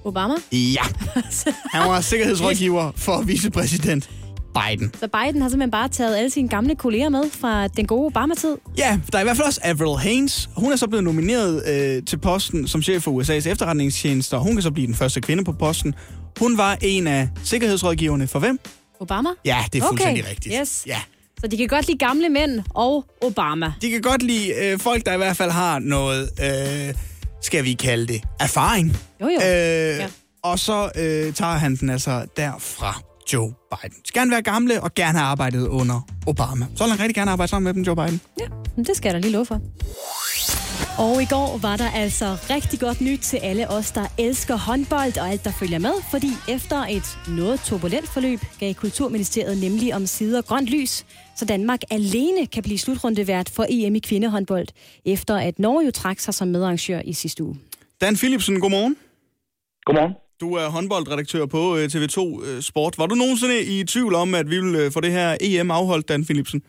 Obama? 0.05 0.33
Ja, 0.51 0.83
han 1.73 1.89
var 1.89 2.01
sikkerhedsrådgiver 2.01 2.91
for 2.95 3.21
vicepræsident 3.21 4.09
Biden. 4.69 4.91
Så 4.99 5.07
Biden 5.07 5.41
har 5.41 5.49
simpelthen 5.49 5.71
bare 5.71 5.87
taget 5.89 6.15
alle 6.17 6.29
sine 6.29 6.49
gamle 6.49 6.75
kolleger 6.75 7.09
med 7.09 7.23
fra 7.31 7.67
den 7.67 7.85
gode 7.87 8.05
Obama-tid. 8.05 8.55
Ja, 8.77 8.99
der 9.11 9.17
er 9.17 9.21
i 9.21 9.23
hvert 9.23 9.37
fald 9.37 9.47
også 9.47 9.59
Avril 9.63 9.99
Haines. 9.99 10.49
Hun 10.55 10.71
er 10.71 10.75
så 10.75 10.87
blevet 10.87 11.03
nomineret 11.03 11.63
øh, 11.67 12.03
til 12.05 12.17
posten 12.19 12.67
som 12.67 12.81
chef 12.81 13.03
for 13.03 13.21
USA's 13.21 13.49
efterretningstjenester. 13.49 14.37
Hun 14.37 14.53
kan 14.53 14.61
så 14.61 14.71
blive 14.71 14.87
den 14.87 14.95
første 14.95 15.21
kvinde 15.21 15.43
på 15.43 15.51
posten. 15.51 15.95
Hun 16.39 16.57
var 16.57 16.77
en 16.81 17.07
af 17.07 17.29
sikkerhedsrådgiverne 17.43 18.27
for 18.27 18.39
hvem? 18.39 18.59
Obama? 18.99 19.29
Ja, 19.45 19.63
det 19.73 19.79
er 19.79 19.83
Okay, 19.85 19.89
fuldstændig 19.89 20.29
rigtigt. 20.29 20.55
yes. 20.61 20.83
Ja. 20.87 20.99
Så 21.41 21.47
de 21.47 21.57
kan 21.57 21.67
godt 21.67 21.87
lide 21.87 21.97
gamle 21.97 22.29
mænd 22.29 22.59
og 22.69 23.05
Obama. 23.21 23.73
De 23.81 23.89
kan 23.89 24.01
godt 24.01 24.23
lide 24.23 24.53
øh, 24.63 24.79
folk, 24.79 25.05
der 25.05 25.13
i 25.13 25.17
hvert 25.17 25.37
fald 25.37 25.51
har 25.51 25.79
noget, 25.79 26.29
øh, 26.43 26.93
skal 27.41 27.63
vi 27.63 27.73
kalde 27.73 28.07
det, 28.07 28.21
erfaring. 28.39 28.97
Jo, 29.21 29.25
jo. 29.27 29.33
Øh, 29.35 29.97
Ja. 29.97 30.07
Og 30.43 30.59
så 30.59 30.89
øh, 30.95 31.33
tager 31.33 31.53
han 31.53 31.75
den 31.75 31.89
altså 31.89 32.25
derfra 32.37 33.01
Joe 33.33 33.53
Biden. 33.71 33.97
Skal 34.05 34.19
han 34.19 34.31
være 34.31 34.41
gamle 34.41 34.83
og 34.83 34.93
gerne 34.93 35.17
have 35.17 35.27
arbejdet 35.27 35.67
under 35.67 36.07
Obama. 36.27 36.65
Så 36.75 36.83
vil 36.83 36.91
han 36.91 36.99
rigtig 36.99 37.15
gerne 37.15 37.31
arbejde 37.31 37.49
sammen 37.49 37.63
med 37.63 37.73
dem, 37.73 37.83
Joe 37.83 37.95
Biden. 37.95 38.21
Ja, 38.39 38.45
det 38.83 38.97
skal 38.97 39.09
jeg 39.09 39.13
da 39.13 39.19
lige 39.19 39.31
love 39.31 39.45
for. 39.45 39.61
Og 40.97 41.21
i 41.21 41.25
går 41.25 41.59
var 41.61 41.77
der 41.77 41.89
altså 41.91 42.37
rigtig 42.49 42.79
godt 42.79 43.01
nyt 43.01 43.19
til 43.19 43.37
alle 43.37 43.69
os, 43.69 43.91
der 43.91 44.05
elsker 44.17 44.55
håndbold 44.55 45.17
og 45.17 45.29
alt, 45.29 45.43
der 45.45 45.51
følger 45.51 45.79
med, 45.79 45.93
fordi 46.11 46.31
efter 46.49 46.75
et 46.75 47.19
noget 47.27 47.59
turbulent 47.59 48.07
forløb 48.07 48.39
gav 48.59 48.73
Kulturministeriet 48.73 49.57
nemlig 49.57 49.95
om 49.95 50.05
sider 50.05 50.41
grønt 50.41 50.67
lys, 50.67 51.05
så 51.35 51.45
Danmark 51.45 51.79
alene 51.89 52.45
kan 52.45 52.63
blive 52.63 52.77
slutrundevært 52.77 53.49
for 53.49 53.65
EM 53.69 53.95
i 53.95 53.99
kvindehåndbold, 53.99 54.67
efter 55.05 55.35
at 55.35 55.59
Norge 55.59 55.85
jo 55.85 55.91
trak 55.91 56.19
sig 56.19 56.33
som 56.33 56.47
medarrangør 56.47 57.01
i 57.05 57.13
sidste 57.13 57.43
uge. 57.43 57.59
Dan 58.01 58.15
Philipsen, 58.15 58.59
godmorgen. 58.59 58.95
Godmorgen. 59.85 60.13
Du 60.43 60.49
er 60.61 60.67
håndboldredaktør 60.75 61.45
på 61.55 61.61
øh, 61.77 61.85
TV2 61.93 62.19
øh, 62.47 62.59
Sport. 62.69 62.93
Var 62.99 63.07
du 63.09 63.15
nogensinde 63.15 63.57
i 63.73 63.75
tvivl 63.93 64.13
om, 64.23 64.29
at 64.39 64.47
vi 64.51 64.55
ville 64.61 64.79
øh, 64.83 64.87
få 64.95 64.99
det 65.05 65.11
her 65.19 65.29
EM 65.47 65.71
afholdt, 65.79 66.09
Dan 66.09 66.25
Philipsen? 66.27 66.61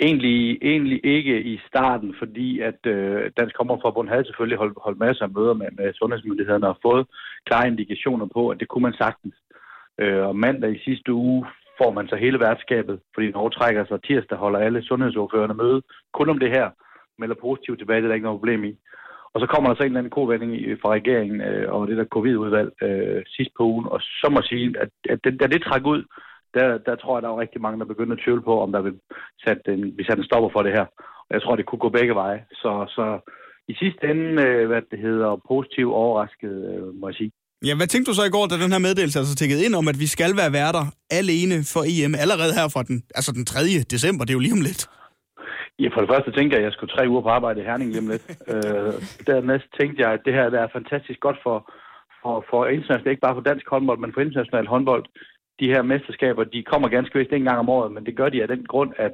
Egentlig, 0.00 0.58
egentlig 0.72 1.00
ikke 1.16 1.34
i 1.52 1.54
starten, 1.68 2.14
fordi 2.18 2.48
at 2.60 2.80
øh, 2.86 3.30
Dansk 3.38 3.54
Kommerforbund 3.56 4.08
havde 4.08 4.24
selvfølgelig 4.24 4.58
holdt, 4.58 4.78
holdt 4.84 4.98
masser 4.98 5.24
af 5.24 5.34
møder 5.36 5.54
med, 5.54 5.68
med 5.78 5.94
sundhedsmyndighederne 5.94 6.68
og 6.68 6.78
fået 6.86 7.06
klare 7.46 7.68
indikationer 7.68 8.26
på, 8.36 8.48
at 8.48 8.60
det 8.60 8.68
kunne 8.68 8.86
man 8.88 9.00
sagtens. 9.02 9.34
Øh, 10.00 10.22
og 10.28 10.36
mandag 10.36 10.70
i 10.76 10.84
sidste 10.86 11.12
uge 11.12 11.46
får 11.80 11.90
man 11.92 12.08
så 12.08 12.16
hele 12.16 12.40
værtskabet, 12.40 13.00
fordi 13.14 13.30
Norge 13.30 13.50
trækker 13.50 13.84
sig 13.86 14.02
tirsdag, 14.02 14.38
holder 14.38 14.58
alle 14.58 14.82
sundhedsordførende 14.82 15.54
møde 15.54 15.82
kun 16.12 16.28
om 16.28 16.38
det 16.38 16.50
her, 16.50 16.66
melder 17.18 17.36
positivt 17.46 17.78
tilbage, 17.78 18.00
det 18.00 18.04
er 18.04 18.08
der 18.08 18.14
ikke 18.14 18.28
noget 18.28 18.40
problem 18.40 18.64
i. 18.64 18.72
Og 19.38 19.42
så 19.42 19.48
kommer 19.52 19.68
der 19.68 19.76
så 19.76 19.82
en 19.82 19.86
eller 19.92 20.00
anden 20.02 20.16
kovending 20.18 20.52
i- 20.60 20.80
fra 20.82 20.90
regeringen 20.98 21.38
øh, 21.48 21.66
og 21.74 21.80
det 21.88 21.96
der 22.00 22.14
covid-udvalg 22.16 22.70
øh, 22.86 23.22
sidst 23.36 23.50
på 23.56 23.62
ugen, 23.72 23.86
og 23.94 23.98
så 24.20 24.26
må 24.34 24.40
sige, 24.50 24.66
at, 24.82 24.90
at 25.12 25.18
det, 25.24 25.32
da 25.40 25.46
det 25.46 25.62
træk 25.62 25.84
ud, 25.94 26.00
der, 26.56 26.66
der 26.86 26.94
tror 26.96 27.14
jeg, 27.16 27.22
der 27.22 27.28
er 27.30 27.40
rigtig 27.44 27.60
mange, 27.64 27.78
der 27.80 27.92
begynder 27.92 28.14
at 28.16 28.22
tvivle 28.24 28.42
på, 28.48 28.54
om 28.64 28.72
der 28.72 28.82
vil 28.86 28.94
sætte 29.44 29.62
en, 29.74 29.82
vi 29.98 30.02
sætter 30.04 30.22
en 30.22 30.30
stopper 30.30 30.50
for 30.52 30.62
det 30.62 30.72
her. 30.78 30.86
Og 31.28 31.32
jeg 31.36 31.42
tror, 31.42 31.56
det 31.56 31.66
kunne 31.66 31.84
gå 31.86 31.88
begge 31.98 32.14
veje. 32.22 32.40
Så, 32.62 32.70
så 32.96 33.04
i 33.72 33.74
sidste 33.82 34.02
ende, 34.12 34.42
øh, 34.46 34.66
hvad 34.70 34.82
det 34.90 34.98
hedder, 35.06 35.30
positiv 35.52 35.86
overrasket, 36.02 36.54
øh, 36.70 36.82
må 37.00 37.08
jeg 37.08 37.14
sige. 37.20 37.30
Ja, 37.68 37.74
hvad 37.76 37.86
tænkte 37.86 38.10
du 38.10 38.14
så 38.16 38.24
i 38.26 38.34
går, 38.36 38.46
da 38.46 38.54
den 38.64 38.72
her 38.74 38.78
meddelelse 38.88 39.18
altså 39.18 39.34
tækkede 39.36 39.64
ind 39.66 39.74
om, 39.74 39.88
at 39.92 39.98
vi 40.04 40.06
skal 40.06 40.32
være 40.40 40.52
værter 40.52 40.84
alene 41.20 41.56
for 41.72 41.82
EM 41.92 42.14
allerede 42.24 42.52
her 42.58 42.66
fra 42.74 42.82
den, 42.88 42.96
altså 43.18 43.32
den 43.32 43.44
3. 43.46 43.60
december, 43.94 44.24
det 44.24 44.30
er 44.32 44.38
jo 44.38 44.44
lige 44.46 44.58
om 44.60 44.60
lidt. 44.68 44.82
Ja, 45.78 45.88
for 45.88 46.00
det 46.00 46.10
første 46.14 46.32
tænkte 46.32 46.54
jeg, 46.54 46.60
at 46.60 46.64
jeg 46.64 46.72
skulle 46.72 46.92
tre 46.94 47.08
uger 47.08 47.20
på 47.22 47.28
arbejde 47.28 47.60
i 47.60 47.64
Herning 47.64 47.90
lige 47.90 48.00
om 48.04 48.08
lidt. 48.08 48.24
øh, 48.52 48.92
dernæst 49.26 49.66
tænkte 49.80 50.02
jeg, 50.02 50.12
at 50.12 50.20
det 50.24 50.32
her 50.34 50.50
der 50.50 50.60
er 50.60 50.68
fantastisk 50.72 51.20
godt 51.20 51.38
for, 51.42 51.72
for, 52.22 52.44
for 52.50 52.66
internationalt, 52.66 53.06
ikke 53.10 53.20
bare 53.26 53.34
for 53.34 53.40
dansk 53.50 53.68
håndbold, 53.68 53.98
men 53.98 54.12
for 54.12 54.20
international 54.20 54.66
håndbold. 54.66 55.04
De 55.60 55.66
her 55.72 55.82
mesterskaber, 55.82 56.44
de 56.44 56.62
kommer 56.62 56.88
ganske 56.88 57.18
vist 57.18 57.32
en 57.32 57.44
gang 57.44 57.58
om 57.58 57.68
året, 57.68 57.92
men 57.92 58.06
det 58.06 58.16
gør 58.16 58.28
de 58.28 58.42
af 58.42 58.48
den 58.48 58.64
grund, 58.66 58.92
at 58.96 59.12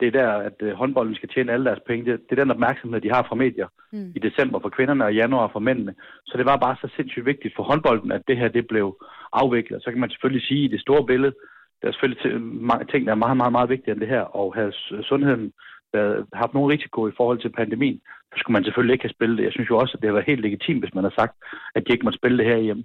det 0.00 0.06
er 0.08 0.12
der, 0.20 0.30
at 0.48 0.56
øh, 0.62 0.72
håndbolden 0.72 1.14
skal 1.14 1.28
tjene 1.28 1.52
alle 1.52 1.64
deres 1.66 1.80
penge. 1.86 2.12
Det, 2.12 2.20
det 2.30 2.38
er 2.38 2.42
den 2.44 2.50
opmærksomhed, 2.50 3.00
de 3.00 3.10
har 3.12 3.22
fra 3.28 3.34
medier 3.34 3.68
Mm. 3.92 4.12
i 4.16 4.18
december 4.18 4.58
for 4.60 4.68
kvinderne 4.68 5.04
og 5.04 5.14
januar 5.14 5.48
for 5.52 5.58
mændene. 5.60 5.94
Så 6.26 6.34
det 6.38 6.46
var 6.46 6.56
bare 6.56 6.76
så 6.80 6.88
sindssygt 6.96 7.26
vigtigt 7.26 7.56
for 7.56 7.62
håndbolden, 7.62 8.12
at 8.12 8.22
det 8.28 8.36
her 8.36 8.48
det 8.48 8.66
blev 8.66 8.96
afviklet. 9.32 9.82
Så 9.82 9.90
kan 9.90 10.00
man 10.00 10.10
selvfølgelig 10.10 10.46
sige, 10.46 10.64
at 10.64 10.68
i 10.70 10.72
det 10.72 10.80
store 10.80 11.06
billede, 11.06 11.34
der 11.82 11.88
er 11.88 11.92
selvfølgelig 11.92 12.42
mange 12.42 12.84
ting, 12.86 13.06
der 13.06 13.12
er 13.12 13.22
meget, 13.24 13.36
meget, 13.36 13.52
meget 13.52 13.68
vigtigere 13.68 13.92
end 13.92 14.00
det 14.00 14.08
her, 14.08 14.20
og 14.20 14.54
havde 14.54 14.72
s- 14.72 14.92
sundheden 15.02 15.52
været, 15.92 16.26
haft 16.32 16.54
nogen 16.54 16.70
risiko 16.70 17.08
i 17.08 17.16
forhold 17.16 17.38
til 17.40 17.52
pandemien, 17.52 18.00
så 18.32 18.36
skulle 18.38 18.56
man 18.56 18.64
selvfølgelig 18.64 18.92
ikke 18.92 19.04
have 19.04 19.16
spillet 19.18 19.38
det. 19.38 19.44
Jeg 19.44 19.52
synes 19.52 19.70
jo 19.70 19.78
også, 19.78 19.92
at 19.94 20.00
det 20.00 20.08
har 20.08 20.14
været 20.18 20.30
helt 20.32 20.40
legitimt, 20.40 20.82
hvis 20.82 20.94
man 20.94 21.04
har 21.04 21.14
sagt, 21.18 21.34
at 21.74 21.82
de 21.86 21.92
ikke 21.92 22.04
må 22.04 22.12
spille 22.12 22.38
det 22.38 22.46
her 22.46 22.58
hjemme. 22.58 22.84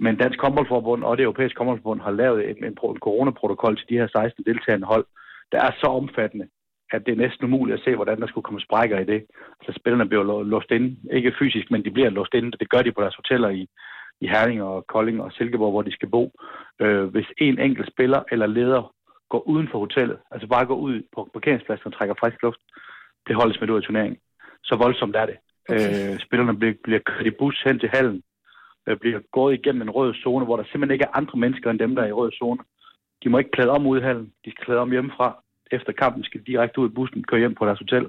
Men 0.00 0.16
Dansk 0.16 0.40
Håndboldforbund 0.40 1.04
og 1.04 1.16
det 1.16 1.24
europæiske 1.24 1.58
håndboldforbund 1.58 2.00
har 2.00 2.10
lavet 2.10 2.50
en, 2.50 2.56
en, 2.64 2.64
en 2.64 2.98
coronaprotokol 3.06 3.76
til 3.76 3.88
de 3.88 3.98
her 4.00 4.08
16 4.08 4.44
deltagende 4.44 4.86
hold, 4.86 5.06
der 5.52 5.58
er 5.66 5.70
så 5.80 5.86
omfattende, 5.86 6.48
at 6.92 7.06
det 7.06 7.12
er 7.12 7.22
næsten 7.24 7.44
umuligt 7.44 7.78
at 7.78 7.84
se, 7.84 7.94
hvordan 7.94 8.20
der 8.20 8.26
skulle 8.26 8.44
komme 8.44 8.60
sprækker 8.60 8.98
i 8.98 9.04
det. 9.04 9.26
Så 9.64 9.72
spillerne 9.80 10.08
bliver 10.08 10.42
låst 10.42 10.70
inde. 10.70 10.96
Ikke 11.12 11.36
fysisk, 11.38 11.70
men 11.70 11.84
de 11.84 11.90
bliver 11.90 12.10
låst 12.10 12.34
inde. 12.34 12.50
Det 12.60 12.70
gør 12.70 12.82
de 12.82 12.92
på 12.92 13.00
deres 13.00 13.14
hoteller 13.14 13.48
i, 13.48 13.68
i 14.20 14.26
Herning 14.28 14.62
og 14.62 14.86
Kolding 14.86 15.22
og 15.22 15.32
Silkeborg, 15.32 15.70
hvor 15.70 15.82
de 15.82 15.92
skal 15.92 16.08
bo. 16.08 16.32
Øh, 16.80 17.04
hvis 17.04 17.26
en 17.38 17.58
enkelt 17.58 17.92
spiller 17.92 18.22
eller 18.32 18.46
leder 18.46 18.92
går 19.28 19.48
uden 19.48 19.68
for 19.70 19.78
hotellet, 19.78 20.18
altså 20.30 20.46
bare 20.48 20.66
går 20.66 20.76
ud 20.76 21.02
på 21.14 21.30
parkeringspladsen 21.32 21.86
og 21.86 21.94
trækker 21.94 22.14
frisk 22.20 22.42
luft, 22.42 22.60
det 23.26 23.36
holdes 23.36 23.60
med 23.60 23.70
ud 23.70 23.76
af 23.76 23.82
turneringen. 23.82 24.18
Så 24.64 24.76
voldsomt 24.76 25.16
er 25.16 25.26
det. 25.26 25.36
Okay. 25.68 26.12
Øh, 26.12 26.18
spillerne 26.18 26.58
bliver, 26.58 26.74
bliver 26.84 27.00
kørt 27.06 27.26
i 27.26 27.38
bus 27.38 27.62
hen 27.64 27.78
til 27.78 27.88
hallen, 27.88 28.22
øh, 28.86 28.96
bliver 28.96 29.20
gået 29.32 29.54
igennem 29.54 29.82
en 29.82 29.90
rød 29.90 30.14
zone, 30.14 30.44
hvor 30.44 30.56
der 30.56 30.64
simpelthen 30.64 30.94
ikke 30.94 31.04
er 31.04 31.16
andre 31.16 31.38
mennesker 31.38 31.70
end 31.70 31.78
dem, 31.78 31.94
der 31.94 32.02
er 32.02 32.06
i 32.06 32.18
rød 32.20 32.32
zone. 32.32 32.60
De 33.24 33.28
må 33.28 33.38
ikke 33.38 33.50
klæde 33.50 33.70
om 33.70 33.86
ude 33.86 34.00
i 34.00 34.04
hallen. 34.04 34.32
De 34.44 34.50
skal 34.50 34.64
klæde 34.64 34.80
om 34.80 34.90
hjemmefra. 34.90 35.42
Efter 35.70 35.92
kampen 35.92 36.24
skal 36.24 36.40
de 36.40 36.52
direkte 36.52 36.80
ud 36.80 36.90
i 36.90 36.94
bussen, 36.94 37.24
køre 37.24 37.40
hjem 37.40 37.54
på 37.54 37.66
deres 37.66 37.78
hotel. 37.78 38.08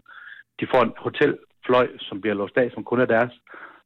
De 0.59 0.67
får 0.71 0.81
en 0.83 0.93
hotelfløj, 0.97 1.87
som 1.99 2.21
bliver 2.21 2.35
låst 2.35 2.57
af, 2.57 2.71
som 2.73 2.83
kun 2.83 3.01
er 3.01 3.05
deres, 3.05 3.33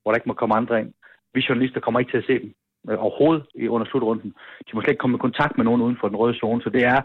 hvor 0.01 0.11
der 0.11 0.17
ikke 0.17 0.29
må 0.29 0.33
komme 0.33 0.55
andre 0.55 0.79
ind. 0.79 0.93
Vi 1.33 1.45
journalister 1.49 1.79
kommer 1.79 1.99
ikke 1.99 2.11
til 2.11 2.17
at 2.17 2.25
se 2.25 2.39
dem 2.39 2.53
øh, 2.89 2.97
overhovedet 3.05 3.45
i, 3.55 3.67
under 3.67 3.87
slutrunden. 3.87 4.29
De 4.65 4.71
må 4.73 4.81
slet 4.81 4.91
ikke 4.91 5.01
komme 5.01 5.17
i 5.17 5.25
kontakt 5.27 5.57
med 5.57 5.65
nogen 5.65 5.81
uden 5.81 5.97
for 5.99 6.07
den 6.07 6.17
røde 6.17 6.39
zone. 6.39 6.61
Så 6.61 6.69
det 6.69 6.83
er, 6.83 7.01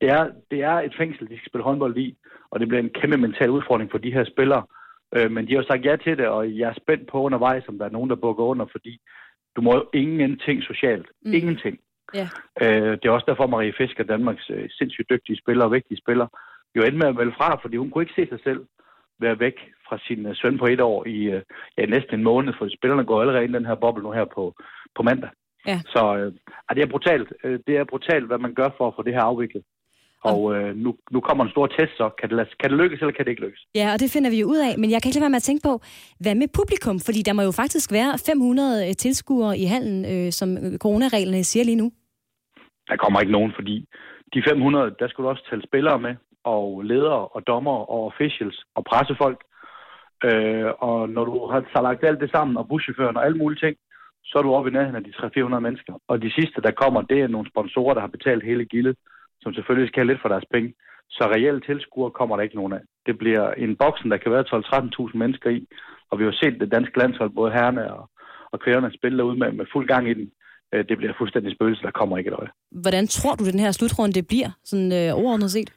det 0.00 0.08
er, 0.08 0.24
det 0.50 0.60
er 0.62 0.76
et 0.80 0.94
fængsel, 0.98 1.28
de 1.28 1.36
skal 1.36 1.50
spille 1.50 1.64
håndbold 1.64 1.96
i, 1.96 2.16
og 2.50 2.60
det 2.60 2.68
bliver 2.68 2.82
en 2.82 2.96
kæmpe 3.00 3.16
mental 3.16 3.50
udfordring 3.50 3.90
for 3.90 3.98
de 3.98 4.12
her 4.12 4.24
spillere. 4.24 4.62
Øh, 5.16 5.30
men 5.30 5.46
de 5.46 5.52
har 5.52 5.60
jo 5.62 5.66
sagt 5.66 5.84
ja 5.84 5.96
til 5.96 6.18
det, 6.18 6.26
og 6.26 6.58
jeg 6.58 6.68
er 6.68 6.80
spændt 6.82 7.10
på 7.10 7.22
undervejs, 7.22 7.68
om 7.68 7.78
der 7.78 7.84
er 7.84 7.96
nogen, 7.96 8.10
der 8.10 8.16
bukker 8.16 8.44
under, 8.44 8.66
fordi 8.72 9.00
du 9.56 9.60
må 9.60 9.74
jo 9.74 9.84
ingenting 9.94 10.62
socialt. 10.62 11.06
Mm. 11.24 11.32
Ingenting. 11.32 11.78
Ja. 12.14 12.28
Øh, 12.62 12.92
det 12.98 13.04
er 13.04 13.10
også 13.10 13.26
derfor, 13.28 13.46
Marie 13.46 13.74
Fisker, 13.78 14.04
Danmarks 14.04 14.50
øh, 14.50 14.70
sindssygt 14.70 15.10
dygtige 15.10 15.38
spiller 15.38 15.64
og 15.64 15.72
vigtige 15.72 15.98
spiller, 15.98 16.26
jo 16.76 16.82
endte 16.82 16.98
med 16.98 17.08
at 17.08 17.14
melde 17.14 17.34
fra, 17.36 17.60
fordi 17.62 17.76
hun 17.76 17.90
kunne 17.90 18.02
ikke 18.02 18.22
se 18.22 18.28
sig 18.28 18.40
selv 18.44 18.66
være 19.20 19.40
væk 19.40 19.56
fra 19.88 19.98
sin 20.06 20.26
øh, 20.26 20.36
søn 20.36 20.58
på 20.58 20.66
et 20.66 20.80
år 20.80 21.06
i 21.06 21.18
øh, 21.22 21.42
ja, 21.78 21.86
næsten 21.86 22.14
en 22.14 22.24
måned, 22.24 22.52
for 22.58 22.68
spillerne 22.76 23.04
går 23.04 23.20
allerede 23.20 23.44
ind 23.44 23.54
i 23.54 23.58
den 23.58 23.66
her 23.66 23.74
boble 23.74 24.02
nu 24.02 24.10
her 24.10 24.24
på, 24.24 24.54
på 24.96 25.02
mandag. 25.02 25.30
Ja. 25.66 25.80
Så 25.86 26.02
øh, 26.16 26.32
det 26.76 26.82
er 26.82 26.92
brutalt. 26.94 27.32
Øh, 27.44 27.58
det 27.66 27.76
er 27.76 27.84
brutalt, 27.84 28.26
hvad 28.26 28.38
man 28.38 28.54
gør 28.54 28.70
for 28.78 28.88
at 28.88 28.94
få 28.96 29.02
det 29.02 29.14
her 29.14 29.22
afviklet. 29.22 29.62
Og 30.24 30.54
øh, 30.54 30.76
nu, 30.76 30.96
nu 31.10 31.20
kommer 31.20 31.44
en 31.44 31.50
stor 31.50 31.66
test, 31.66 31.92
så 31.96 32.10
kan 32.18 32.28
det, 32.28 32.36
lade, 32.36 32.48
kan 32.60 32.70
det 32.70 32.78
lykkes, 32.78 33.00
eller 33.00 33.12
kan 33.12 33.24
det 33.24 33.30
ikke 33.30 33.44
lykkes? 33.46 33.62
Ja, 33.74 33.86
og 33.92 34.00
det 34.00 34.10
finder 34.14 34.30
vi 34.30 34.40
jo 34.40 34.46
ud 34.46 34.60
af. 34.68 34.78
Men 34.78 34.90
jeg 34.90 34.98
kan 35.02 35.08
ikke 35.08 35.18
lade 35.18 35.26
være 35.26 35.36
med 35.36 35.42
at 35.44 35.48
tænke 35.48 35.62
på, 35.68 35.74
hvad 36.22 36.34
med 36.34 36.48
publikum? 36.60 36.96
Fordi 37.06 37.20
der 37.22 37.32
må 37.32 37.42
jo 37.42 37.52
faktisk 37.62 37.92
være 37.92 38.12
500 38.26 38.94
tilskuere 38.94 39.58
i 39.58 39.64
hallen, 39.64 39.98
øh, 40.12 40.32
som 40.32 40.48
øh, 40.64 40.78
coronareglerne 40.84 41.44
siger 41.44 41.64
lige 41.64 41.82
nu. 41.82 41.88
Der 42.88 42.96
kommer 42.96 43.20
ikke 43.20 43.32
nogen, 43.38 43.52
fordi 43.58 43.76
de 44.34 44.42
500, 44.48 44.94
der 44.98 45.08
skulle 45.08 45.24
du 45.26 45.30
også 45.30 45.46
tælle 45.50 45.64
spillere 45.68 45.98
med, 46.06 46.14
og 46.44 46.82
ledere 46.82 47.28
og 47.34 47.46
dommer 47.46 47.76
og 47.92 48.00
officials 48.10 48.58
og 48.76 48.84
pressefolk. 48.90 49.40
Øh, 50.28 50.70
og 50.78 51.08
når 51.08 51.24
du 51.24 51.32
har 51.52 51.82
lagt 51.82 52.04
alt 52.04 52.20
det 52.20 52.30
sammen, 52.30 52.56
og 52.56 52.68
buschaufføren 52.68 53.16
og 53.16 53.24
alle 53.26 53.38
mulige 53.38 53.60
ting, 53.64 53.76
så 54.30 54.34
er 54.38 54.42
du 54.42 54.52
oppe 54.54 54.70
i 54.70 54.72
nærheden 54.72 54.96
af 55.00 55.04
de 55.04 55.12
300-400 55.16 55.66
mennesker. 55.66 55.92
Og 56.08 56.22
de 56.22 56.30
sidste, 56.38 56.58
der 56.66 56.70
kommer, 56.82 57.00
det 57.02 57.18
er 57.20 57.28
nogle 57.28 57.50
sponsorer, 57.52 57.94
der 57.94 58.00
har 58.00 58.16
betalt 58.16 58.44
hele 58.50 58.64
gildet, 58.64 58.96
som 59.42 59.54
selvfølgelig 59.54 59.88
skal 59.88 60.00
have 60.00 60.12
lidt 60.12 60.22
for 60.22 60.28
deres 60.34 60.44
penge. 60.54 60.74
Så 61.16 61.22
reelle 61.34 61.60
tilskuere 61.60 62.10
kommer 62.18 62.36
der 62.36 62.42
ikke 62.42 62.60
nogen 62.60 62.72
af. 62.72 62.82
Det 63.06 63.18
bliver 63.18 63.44
en 63.64 63.76
boksen, 63.76 64.10
der 64.10 64.16
kan 64.16 64.32
være 64.32 64.50
12-13.000 64.54 65.16
mennesker 65.22 65.50
i, 65.50 65.60
og 66.10 66.18
vi 66.18 66.24
har 66.24 66.32
set 66.42 66.60
det 66.60 66.72
danske 66.72 66.98
landshold, 66.98 67.30
både 67.30 67.52
herrene 67.52 67.94
og, 67.94 68.10
og 68.52 68.60
kvinderne, 68.60 68.96
spille 68.98 69.18
derude 69.18 69.38
med, 69.38 69.52
med 69.52 69.66
fuld 69.72 69.86
gang 69.88 70.10
i 70.10 70.14
den. 70.14 70.30
Øh, 70.74 70.84
Det 70.88 70.98
bliver 70.98 71.12
fuldstændig 71.18 71.54
spøgelse, 71.54 71.82
der 71.82 71.90
kommer 71.90 72.18
ikke 72.18 72.28
et 72.28 72.38
øje. 72.40 72.50
Hvordan 72.70 73.06
tror 73.06 73.34
du, 73.34 73.44
den 73.50 73.60
her 73.64 73.72
slutrunde 73.72 74.22
bliver, 74.22 74.50
sådan 74.64 74.92
øh, 74.92 75.18
overordnet 75.20 75.50
set? 75.50 75.70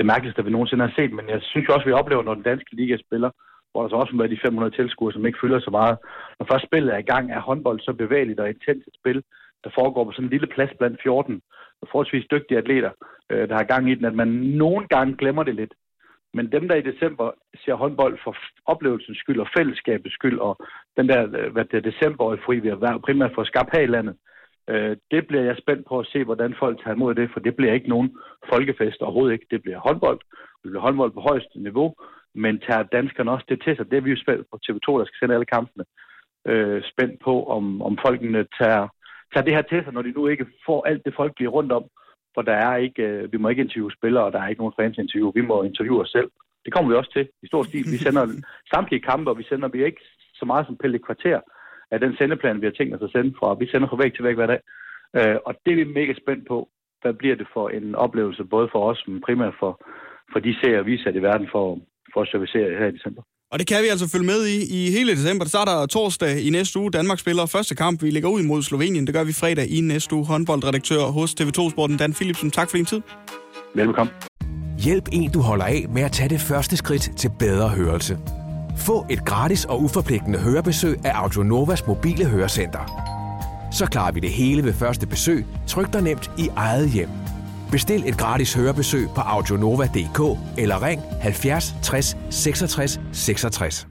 det 0.00 0.06
mærkeligste, 0.12 0.44
vi 0.44 0.50
nogensinde 0.50 0.86
har 0.86 0.94
set, 0.98 1.12
men 1.18 1.26
jeg 1.28 1.40
synes 1.42 1.68
jo 1.68 1.74
også, 1.74 1.86
vi 1.86 2.00
oplever, 2.00 2.22
når 2.22 2.34
den 2.34 2.48
danske 2.50 2.76
liga 2.80 2.96
spiller, 3.06 3.30
hvor 3.70 3.82
der 3.82 3.88
så 3.88 3.96
også 3.96 4.12
må 4.14 4.22
være 4.22 4.34
de 4.34 4.44
500 4.44 4.76
tilskuere, 4.76 5.12
som 5.12 5.26
ikke 5.26 5.42
fylder 5.42 5.60
så 5.60 5.70
meget. 5.70 5.98
Når 6.38 6.46
først 6.52 6.66
spillet 6.66 6.94
er 6.94 6.98
i 6.98 7.10
gang, 7.12 7.24
er 7.30 7.40
håndbold 7.40 7.80
så 7.80 7.92
bevægeligt 7.92 8.40
og 8.40 8.48
intens 8.48 8.84
et 8.86 8.98
spil, 9.00 9.22
der 9.64 9.70
foregår 9.78 10.04
på 10.04 10.12
sådan 10.12 10.24
en 10.24 10.30
lille 10.30 10.46
plads 10.46 10.72
blandt 10.78 11.02
14 11.02 11.42
forholdsvis 11.88 12.26
dygtige 12.30 12.58
atleter, 12.58 12.90
øh, 13.30 13.48
der 13.48 13.54
har 13.54 13.64
gang 13.64 13.90
i 13.90 13.94
den, 13.94 14.04
at 14.04 14.14
man 14.14 14.28
nogle 14.62 14.86
gange 14.88 15.16
glemmer 15.16 15.42
det 15.42 15.54
lidt. 15.54 15.74
Men 16.34 16.52
dem, 16.52 16.68
der 16.68 16.74
i 16.74 16.88
december 16.90 17.30
ser 17.64 17.74
håndbold 17.74 18.18
for 18.24 18.36
oplevelsens 18.66 19.18
skyld 19.18 19.40
og 19.40 19.48
fællesskabets 19.58 20.14
skyld, 20.14 20.38
og 20.38 20.56
den 20.96 21.08
der, 21.08 21.22
øh, 21.38 21.52
hvad 21.52 21.64
det 21.64 21.76
er, 21.76 21.90
december 21.90 22.36
fri, 22.46 22.58
vi 22.58 22.68
har 22.68 23.00
primært 23.06 23.32
for 23.34 23.42
at 23.42 23.48
skabe 23.48 23.70
her 23.72 23.80
i 23.80 23.94
landet, 23.96 24.16
øh, 24.68 24.96
det 25.10 25.26
bliver 25.26 25.42
jeg 25.42 25.56
spændt 25.56 25.86
på 25.88 25.98
at 25.98 26.06
se, 26.06 26.24
hvordan 26.24 26.54
folk 26.58 26.78
tager 26.78 26.94
imod 26.94 27.14
det, 27.14 27.30
for 27.32 27.40
det 27.40 27.56
bliver 27.56 27.72
ikke 27.72 27.88
nogen 27.88 28.16
folkefest 28.52 29.00
overhovedet 29.02 29.32
ikke. 29.32 29.46
Det 29.50 29.62
bliver 29.62 29.78
håndbold. 29.78 30.20
Det 30.62 30.70
bliver 30.70 30.80
håndbold 30.80 31.12
på 31.12 31.20
højeste 31.20 31.62
niveau, 31.62 31.94
men 32.34 32.60
tager 32.66 32.82
danskerne 32.82 33.30
også 33.30 33.46
det 33.48 33.62
til 33.62 33.76
sig. 33.76 33.90
Det 33.90 33.96
er 33.96 34.00
vi 34.00 34.10
jo 34.10 34.22
spændt 34.22 34.46
på 34.50 34.58
TV2, 34.64 34.98
der 34.98 35.04
skal 35.04 35.18
sende 35.20 35.34
alle 35.34 35.52
kampene. 35.56 35.84
Øh, 36.48 36.82
spændt 36.92 37.20
på, 37.24 37.44
om, 37.44 37.82
om 37.82 37.98
folkene 38.06 38.46
tager, 38.60 38.88
tager 39.32 39.44
det 39.44 39.54
her 39.54 39.62
til 39.62 39.84
sig, 39.84 39.92
når 39.92 40.02
de 40.02 40.12
nu 40.12 40.26
ikke 40.26 40.46
får 40.66 40.86
alt 40.86 41.04
det 41.04 41.14
folk 41.16 41.32
bliver 41.34 41.50
rundt 41.50 41.72
om. 41.72 41.84
For 42.34 42.42
der 42.42 42.52
er 42.52 42.76
ikke, 42.76 43.02
øh, 43.02 43.32
vi 43.32 43.36
må 43.38 43.48
ikke 43.48 43.62
interviewe 43.62 43.92
spillere, 43.92 44.24
og 44.24 44.32
der 44.32 44.40
er 44.40 44.48
ikke 44.48 44.62
nogen 44.62 44.78
fans 44.80 44.98
interview. 44.98 45.32
Vi 45.34 45.40
må 45.40 45.62
interviewe 45.62 46.00
os 46.00 46.10
selv. 46.10 46.30
Det 46.64 46.72
kommer 46.72 46.90
vi 46.90 46.96
også 46.96 47.12
til 47.12 47.28
i 47.42 47.46
stor 47.46 47.62
stil. 47.62 47.84
Vi 47.92 47.96
sender 47.96 48.26
samtlige 48.74 49.06
kampe, 49.10 49.30
og 49.30 49.38
vi 49.38 49.44
sender 49.44 49.68
vi 49.68 49.84
ikke 49.84 50.00
så 50.34 50.44
meget 50.44 50.66
som 50.66 50.76
pille 50.76 50.98
kvarter 50.98 51.40
af 51.90 52.00
den 52.00 52.16
sendeplan, 52.16 52.60
vi 52.60 52.66
har 52.66 52.72
tænkt 52.72 52.94
os 52.94 53.02
at 53.02 53.10
sende 53.10 53.34
fra. 53.38 53.54
Vi 53.54 53.66
sender 53.66 53.88
fra 53.88 53.96
væg 54.02 54.14
til 54.14 54.24
væg 54.24 54.34
hver 54.34 54.46
dag. 54.46 54.60
Øh, 55.16 55.36
og 55.46 55.54
det 55.64 55.72
er 55.72 55.76
vi 55.76 55.84
mega 55.84 56.12
spændt 56.22 56.48
på. 56.48 56.68
Hvad 57.02 57.14
bliver 57.14 57.36
det 57.36 57.46
for 57.52 57.68
en 57.68 57.94
oplevelse, 57.94 58.44
både 58.44 58.68
for 58.72 58.90
os, 58.90 59.04
men 59.08 59.20
primært 59.20 59.54
for, 59.60 59.72
for 60.32 60.40
de 60.40 60.54
serier, 60.60 60.82
vi 60.82 61.02
sat 61.02 61.16
i 61.16 61.22
verden 61.22 61.48
for, 61.52 61.78
for 62.14 62.20
at 62.24 62.28
servicere 62.32 62.68
her 62.80 62.86
i 62.92 62.94
december. 62.98 63.22
Og 63.52 63.58
det 63.58 63.66
kan 63.66 63.82
vi 63.82 63.88
altså 63.88 64.08
følge 64.08 64.26
med 64.26 64.46
i 64.46 64.56
i 64.78 64.90
hele 64.90 65.12
december. 65.12 65.44
Det 65.44 65.50
starter 65.50 65.86
torsdag 65.86 66.40
i 66.46 66.50
næste 66.50 66.78
uge. 66.78 66.90
Danmark 66.90 67.18
spiller 67.18 67.46
første 67.46 67.74
kamp. 67.74 68.02
Vi 68.02 68.10
ligger 68.10 68.28
ud 68.28 68.42
mod 68.42 68.62
Slovenien. 68.62 69.06
Det 69.06 69.14
gør 69.14 69.24
vi 69.24 69.32
fredag 69.32 69.66
i 69.68 69.80
næste 69.80 70.14
uge. 70.14 70.26
Håndboldredaktør 70.26 71.02
hos 71.02 71.30
TV2 71.40 71.70
Sporten, 71.70 71.96
Dan 71.96 72.12
Philipsen. 72.12 72.50
Tak 72.50 72.70
for 72.70 72.76
din 72.76 72.86
tid. 72.86 73.00
Velkommen. 73.74 74.14
Hjælp 74.78 75.08
en, 75.12 75.30
du 75.30 75.40
holder 75.40 75.64
af 75.64 75.86
med 75.94 76.02
at 76.02 76.12
tage 76.12 76.28
det 76.28 76.40
første 76.40 76.76
skridt 76.76 77.10
til 77.16 77.30
bedre 77.38 77.68
hørelse. 77.68 78.18
Få 78.86 79.06
et 79.10 79.24
gratis 79.24 79.64
og 79.64 79.82
uforpligtende 79.82 80.38
hørebesøg 80.38 80.96
af 81.04 81.12
Audionovas 81.14 81.86
mobile 81.86 82.24
hørecenter. 82.24 83.10
Så 83.72 83.86
klarer 83.86 84.12
vi 84.12 84.20
det 84.20 84.30
hele 84.30 84.64
ved 84.64 84.72
første 84.72 85.06
besøg, 85.06 85.44
tryk 85.68 85.92
dig 85.92 86.02
nemt 86.02 86.30
i 86.38 86.48
eget 86.56 86.90
hjem. 86.90 87.08
Bestil 87.70 88.08
et 88.08 88.18
gratis 88.18 88.54
hørebesøg 88.54 89.08
på 89.14 89.20
audionova.dk 89.20 90.38
eller 90.58 90.82
ring 90.82 91.02
70 91.20 91.74
60 91.82 92.16
66 92.30 93.00
66. 93.12 93.86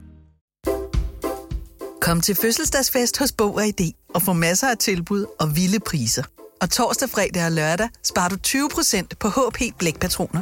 Kom 2.00 2.20
til 2.20 2.34
fødselsdagsfest 2.34 3.18
hos 3.18 3.32
Bog 3.32 3.54
og 3.54 3.66
ID 3.66 3.92
og 4.14 4.22
få 4.22 4.32
masser 4.32 4.68
af 4.68 4.76
tilbud 4.76 5.26
og 5.40 5.56
vilde 5.56 5.80
priser. 5.80 6.22
Og 6.60 6.70
torsdag, 6.70 7.10
fredag 7.10 7.44
og 7.44 7.52
lørdag 7.52 7.88
sparer 8.04 8.28
du 8.28 8.36
20% 8.46 9.06
på 9.20 9.28
HP 9.28 9.78
Blækpatroner. 9.78 10.40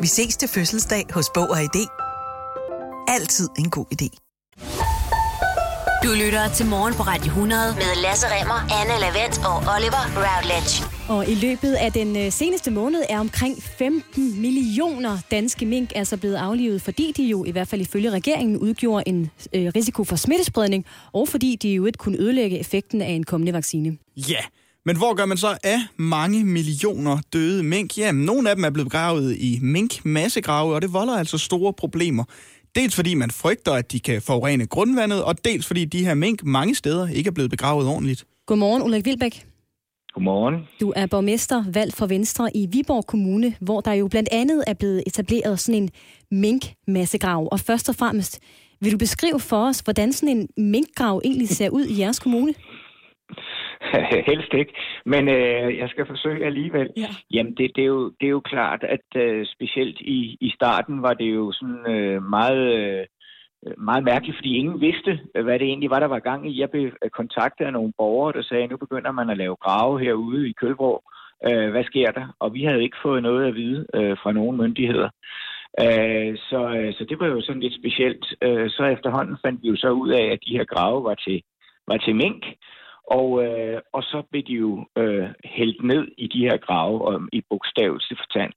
Vi 0.00 0.06
ses 0.06 0.36
til 0.36 0.48
fødselsdag 0.48 1.06
hos 1.10 1.30
Bog 1.34 1.50
og 1.50 1.62
ID. 1.62 1.86
Altid 3.08 3.48
en 3.58 3.70
god 3.70 3.86
idé. 3.92 4.08
Du 6.04 6.08
lytter 6.24 6.48
til 6.48 6.66
Morgen 6.66 6.94
på 6.94 7.02
Radio 7.02 7.26
100 7.26 7.74
med 7.74 8.02
Lasse 8.02 8.26
Remmer, 8.26 8.58
Anne 8.80 9.00
Lavendt 9.00 9.38
og 9.38 9.56
Oliver 9.74 10.02
Routledge. 10.16 10.84
Og 11.08 11.28
i 11.28 11.34
løbet 11.34 11.72
af 11.74 11.92
den 11.92 12.16
øh, 12.16 12.32
seneste 12.32 12.70
måned 12.70 13.02
er 13.08 13.20
omkring 13.20 13.62
15 13.62 14.40
millioner 14.40 15.18
danske 15.30 15.66
mink 15.66 15.92
altså 15.94 16.16
blevet 16.16 16.34
aflivet, 16.34 16.82
fordi 16.82 17.12
de 17.16 17.22
jo 17.22 17.44
i 17.44 17.50
hvert 17.50 17.68
fald 17.68 17.80
ifølge 17.80 18.10
regeringen 18.10 18.56
udgjorde 18.58 19.08
en 19.08 19.30
øh, 19.54 19.72
risiko 19.76 20.04
for 20.04 20.16
smittespredning, 20.16 20.86
og 21.12 21.28
fordi 21.28 21.56
de 21.56 21.68
jo 21.68 21.86
ikke 21.86 21.96
kunne 21.96 22.18
ødelægge 22.18 22.58
effekten 22.58 23.02
af 23.02 23.10
en 23.10 23.24
kommende 23.24 23.52
vaccine. 23.52 23.96
Ja, 24.16 24.40
men 24.86 24.96
hvor 24.96 25.14
gør 25.14 25.26
man 25.26 25.36
så 25.36 25.56
af 25.64 25.78
mange 25.96 26.44
millioner 26.44 27.18
døde 27.32 27.62
mink? 27.62 27.98
Jamen, 27.98 28.24
nogle 28.24 28.50
af 28.50 28.56
dem 28.56 28.64
er 28.64 28.70
blevet 28.70 28.86
begravet 28.86 29.36
i 29.36 29.58
minkmassegrave, 29.62 30.74
og 30.74 30.82
det 30.82 30.92
volder 30.92 31.18
altså 31.18 31.38
store 31.38 31.72
problemer. 31.72 32.24
Dels 32.76 32.94
fordi 32.94 33.14
man 33.14 33.30
frygter, 33.30 33.72
at 33.72 33.92
de 33.92 34.00
kan 34.00 34.22
forurene 34.22 34.66
grundvandet, 34.66 35.24
og 35.24 35.44
dels 35.44 35.66
fordi 35.66 35.84
de 35.84 36.04
her 36.04 36.14
mink 36.14 36.44
mange 36.44 36.74
steder 36.74 37.08
ikke 37.08 37.28
er 37.28 37.32
blevet 37.32 37.50
begravet 37.50 37.88
ordentligt. 37.88 38.24
Godmorgen, 38.46 38.82
Ulrik 38.82 39.04
Vilbæk. 39.04 39.46
Godmorgen. 40.14 40.54
Du 40.80 40.92
er 40.96 41.06
borgmester 41.06 41.64
valgt 41.72 41.96
for 41.96 42.06
Venstre 42.06 42.56
i 42.56 42.66
Viborg 42.66 43.06
Kommune, 43.06 43.54
hvor 43.60 43.80
der 43.80 43.92
jo 43.92 44.08
blandt 44.08 44.28
andet 44.32 44.64
er 44.66 44.74
blevet 44.74 45.02
etableret 45.06 45.60
sådan 45.60 45.82
en 45.82 45.90
minkmassegrav. 46.30 47.48
Og 47.52 47.60
først 47.60 47.88
og 47.88 47.94
fremmest, 47.94 48.38
vil 48.80 48.92
du 48.92 48.98
beskrive 48.98 49.40
for 49.40 49.68
os, 49.68 49.80
hvordan 49.80 50.12
sådan 50.12 50.36
en 50.36 50.48
minkgrav 50.56 51.20
egentlig 51.24 51.48
ser 51.48 51.70
ud 51.70 51.84
i 51.84 52.00
jeres 52.00 52.18
kommune? 52.18 52.54
Helst 54.30 54.52
ikke, 54.54 54.74
men 55.06 55.28
øh, 55.28 55.78
jeg 55.78 55.88
skal 55.88 56.06
forsøge 56.06 56.46
alligevel. 56.46 56.90
Ja. 56.96 57.08
Jamen, 57.30 57.54
det, 57.54 57.72
det, 57.76 57.82
er 57.82 57.92
jo, 57.96 58.08
det 58.20 58.26
er 58.26 58.36
jo 58.38 58.40
klart, 58.40 58.84
at 58.84 59.06
øh, 59.16 59.46
specielt 59.46 60.00
i, 60.00 60.36
i 60.40 60.50
starten 60.54 61.02
var 61.02 61.14
det 61.14 61.34
jo 61.34 61.52
sådan 61.52 61.86
øh, 61.94 62.22
meget, 62.22 62.62
øh, 62.78 63.06
meget 63.78 64.04
mærkeligt, 64.04 64.36
fordi 64.36 64.56
ingen 64.56 64.80
vidste, 64.80 65.20
hvad 65.42 65.58
det 65.58 65.66
egentlig 65.68 65.90
var, 65.90 66.00
der 66.00 66.06
var 66.06 66.18
gang 66.18 66.50
i. 66.50 66.60
Jeg 66.60 66.70
blev 66.70 66.90
kontaktet 67.12 67.64
af 67.64 67.72
nogle 67.72 67.92
borgere, 67.98 68.32
der 68.32 68.42
sagde, 68.42 68.66
nu 68.66 68.76
begynder 68.76 69.12
man 69.12 69.30
at 69.30 69.36
lave 69.36 69.56
grave 69.56 70.00
herude 70.00 70.48
i 70.48 70.52
Kølvrå. 70.52 71.02
Øh, 71.46 71.70
hvad 71.70 71.84
sker 71.84 72.10
der? 72.10 72.26
Og 72.40 72.54
vi 72.54 72.64
havde 72.64 72.82
ikke 72.82 73.02
fået 73.02 73.22
noget 73.22 73.48
at 73.48 73.54
vide 73.54 73.86
øh, 73.94 74.16
fra 74.22 74.32
nogen 74.32 74.56
myndigheder. 74.56 75.08
Øh, 75.80 76.38
så, 76.48 76.60
øh, 76.78 76.94
så 76.94 77.06
det 77.08 77.20
var 77.20 77.26
jo 77.26 77.40
sådan 77.40 77.62
lidt 77.62 77.74
specielt. 77.74 78.24
Øh, 78.42 78.70
så 78.70 78.84
efterhånden 78.84 79.36
fandt 79.44 79.62
vi 79.62 79.68
jo 79.68 79.76
så 79.76 79.90
ud 79.90 80.10
af, 80.10 80.24
at 80.32 80.38
de 80.46 80.56
her 80.56 80.64
grave 80.64 81.04
var 81.04 81.14
til, 81.14 81.42
var 81.88 81.96
til 81.96 82.16
mink. 82.16 82.44
Og, 83.10 83.44
øh, 83.44 83.80
og 83.92 84.02
så 84.02 84.22
blev 84.30 84.42
de 84.42 84.52
jo 84.52 84.86
øh, 84.98 85.28
hældt 85.44 85.84
ned 85.84 86.08
i 86.18 86.26
de 86.26 86.38
her 86.38 86.56
grave 86.56 87.14
øh, 87.14 87.20
i 87.32 87.42
bogstavelse 87.50 88.16
forstand. 88.16 88.52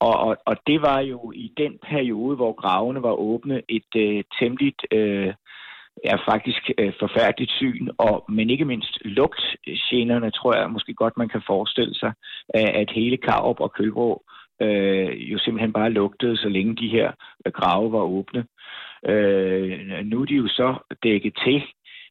Og, 0.00 0.16
og, 0.26 0.36
og 0.46 0.56
det 0.66 0.82
var 0.82 1.00
jo 1.00 1.32
i 1.34 1.52
den 1.56 1.78
periode, 1.90 2.36
hvor 2.36 2.52
gravene 2.52 3.02
var 3.02 3.12
åbne, 3.12 3.62
et 3.68 3.92
øh, 3.96 4.24
temmelig 4.40 4.74
øh, 4.92 5.34
ja, 6.04 6.16
faktisk 6.30 6.70
øh, 6.78 6.92
forfærdeligt 7.00 7.52
syn, 7.52 7.88
og, 7.98 8.24
men 8.28 8.50
ikke 8.50 8.64
mindst 8.64 8.98
lugtgenerne, 9.04 10.30
tror 10.30 10.56
jeg 10.56 10.70
måske 10.70 10.94
godt, 10.94 11.16
man 11.16 11.28
kan 11.28 11.42
forestille 11.46 11.94
sig, 11.94 12.12
at 12.54 12.90
hele 12.90 13.16
Karup 13.16 13.60
og 13.60 13.72
Kølvrå 13.72 14.22
øh, 14.62 15.32
jo 15.32 15.38
simpelthen 15.38 15.72
bare 15.72 15.90
lugtede, 15.90 16.36
så 16.36 16.48
længe 16.48 16.76
de 16.76 16.88
her 16.88 17.12
øh, 17.46 17.52
grave 17.52 17.92
var 17.92 18.02
åbne. 18.02 18.46
Øh, 19.08 20.04
nu 20.04 20.20
er 20.20 20.24
de 20.24 20.34
jo 20.34 20.48
så 20.48 20.74
dækket 21.02 21.34
til 21.44 21.62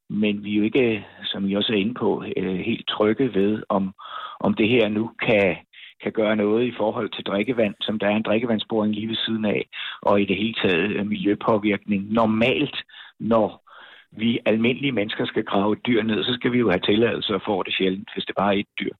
men 0.09 0.43
vi 0.43 0.51
er 0.51 0.57
jo 0.57 0.63
ikke, 0.63 1.05
som 1.23 1.49
I 1.49 1.53
også 1.53 1.73
er 1.73 1.77
inde 1.77 1.93
på, 1.93 2.23
øh, 2.37 2.59
helt 2.59 2.87
trygge 2.87 3.33
ved, 3.33 3.63
om, 3.69 3.93
om 4.39 4.53
det 4.53 4.69
her 4.69 4.89
nu 4.89 5.11
kan, 5.27 5.55
kan 6.03 6.11
gøre 6.11 6.35
noget 6.35 6.67
i 6.67 6.73
forhold 6.77 7.09
til 7.09 7.23
drikkevand, 7.23 7.75
som 7.81 7.99
der 7.99 8.07
er 8.07 8.15
en 8.15 8.27
drikkevandsboring 8.27 8.93
lige 8.93 9.07
ved 9.07 9.15
siden 9.25 9.45
af, 9.45 9.67
og 10.01 10.21
i 10.21 10.25
det 10.25 10.37
hele 10.37 10.55
taget 10.63 10.89
øh, 10.95 11.07
miljøpåvirkning. 11.07 12.11
Normalt, 12.11 12.77
når 13.19 13.65
vi 14.11 14.39
almindelige 14.45 14.91
mennesker 14.91 15.25
skal 15.25 15.43
grave 15.43 15.73
et 15.73 15.85
dyr 15.85 16.03
ned, 16.03 16.23
så 16.23 16.33
skal 16.33 16.51
vi 16.51 16.57
jo 16.57 16.69
have 16.69 16.79
tilladelse 16.79 17.35
og 17.35 17.41
få 17.45 17.63
det 17.63 17.73
sjældent, 17.73 18.09
hvis 18.13 18.25
det 18.25 18.35
bare 18.35 18.55
er 18.55 18.59
et 18.59 18.73
dyr. 18.79 18.93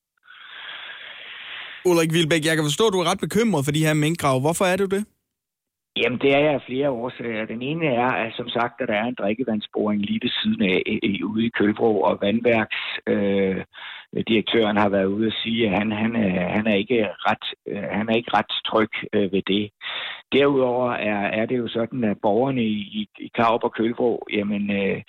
Ulrik 1.86 2.14
Vilbæk, 2.14 2.46
jeg 2.46 2.56
kan 2.56 2.66
forstå, 2.66 2.88
at 2.88 2.94
du 2.94 3.00
er 3.00 3.12
ret 3.12 3.20
bekymret 3.20 3.66
for 3.66 3.72
de 3.72 3.86
her 3.86 3.94
minkgrave. 3.94 4.42
Hvorfor 4.42 4.66
er 4.66 4.78
du 4.78 4.86
det? 4.86 5.06
Jamen, 5.98 6.20
det 6.20 6.36
er 6.36 6.40
jeg 6.40 6.54
af 6.54 6.62
flere 6.62 6.90
årsager. 6.90 7.46
Den 7.46 7.62
ene 7.62 7.86
er, 7.86 8.08
at 8.08 8.34
som 8.34 8.50
sagt, 8.50 8.82
at 8.82 8.88
der 8.88 8.94
er 8.94 9.04
en 9.04 9.18
drikkevandsboring 9.20 10.02
lige 10.02 10.20
ved 10.24 10.30
siden 10.42 10.62
af 10.62 10.82
ude 11.24 11.46
i 11.46 11.50
Kølbro, 11.50 12.02
og 12.02 12.18
vandværks 12.22 12.82
øh, 13.08 13.64
direktøren 14.28 14.78
har 14.78 14.90
været 14.90 15.06
ude 15.06 15.28
og 15.28 15.34
sige, 15.44 15.68
at 15.68 15.78
han, 15.78 15.92
han, 15.92 16.16
er, 16.16 16.50
han, 16.50 16.68
er, 16.68 16.76
ikke 16.76 17.08
ret, 17.28 17.46
øh, 17.68 17.84
han 17.98 18.10
er 18.10 18.16
ikke 18.16 18.32
ret 18.38 18.52
tryg 18.66 18.94
øh, 19.14 19.32
ved 19.32 19.42
det. 19.48 19.72
Derudover 20.34 20.92
er, 20.92 21.22
er 21.40 21.46
det 21.46 21.58
jo 21.58 21.68
sådan, 21.68 22.04
at 22.04 22.18
borgerne 22.22 22.64
i, 22.64 22.78
i, 23.00 23.10
i 23.20 23.32
Karup 23.36 23.64
og 23.64 23.74
Kølbro, 23.74 24.26
jamen, 24.34 24.72
øh, 24.72 25.02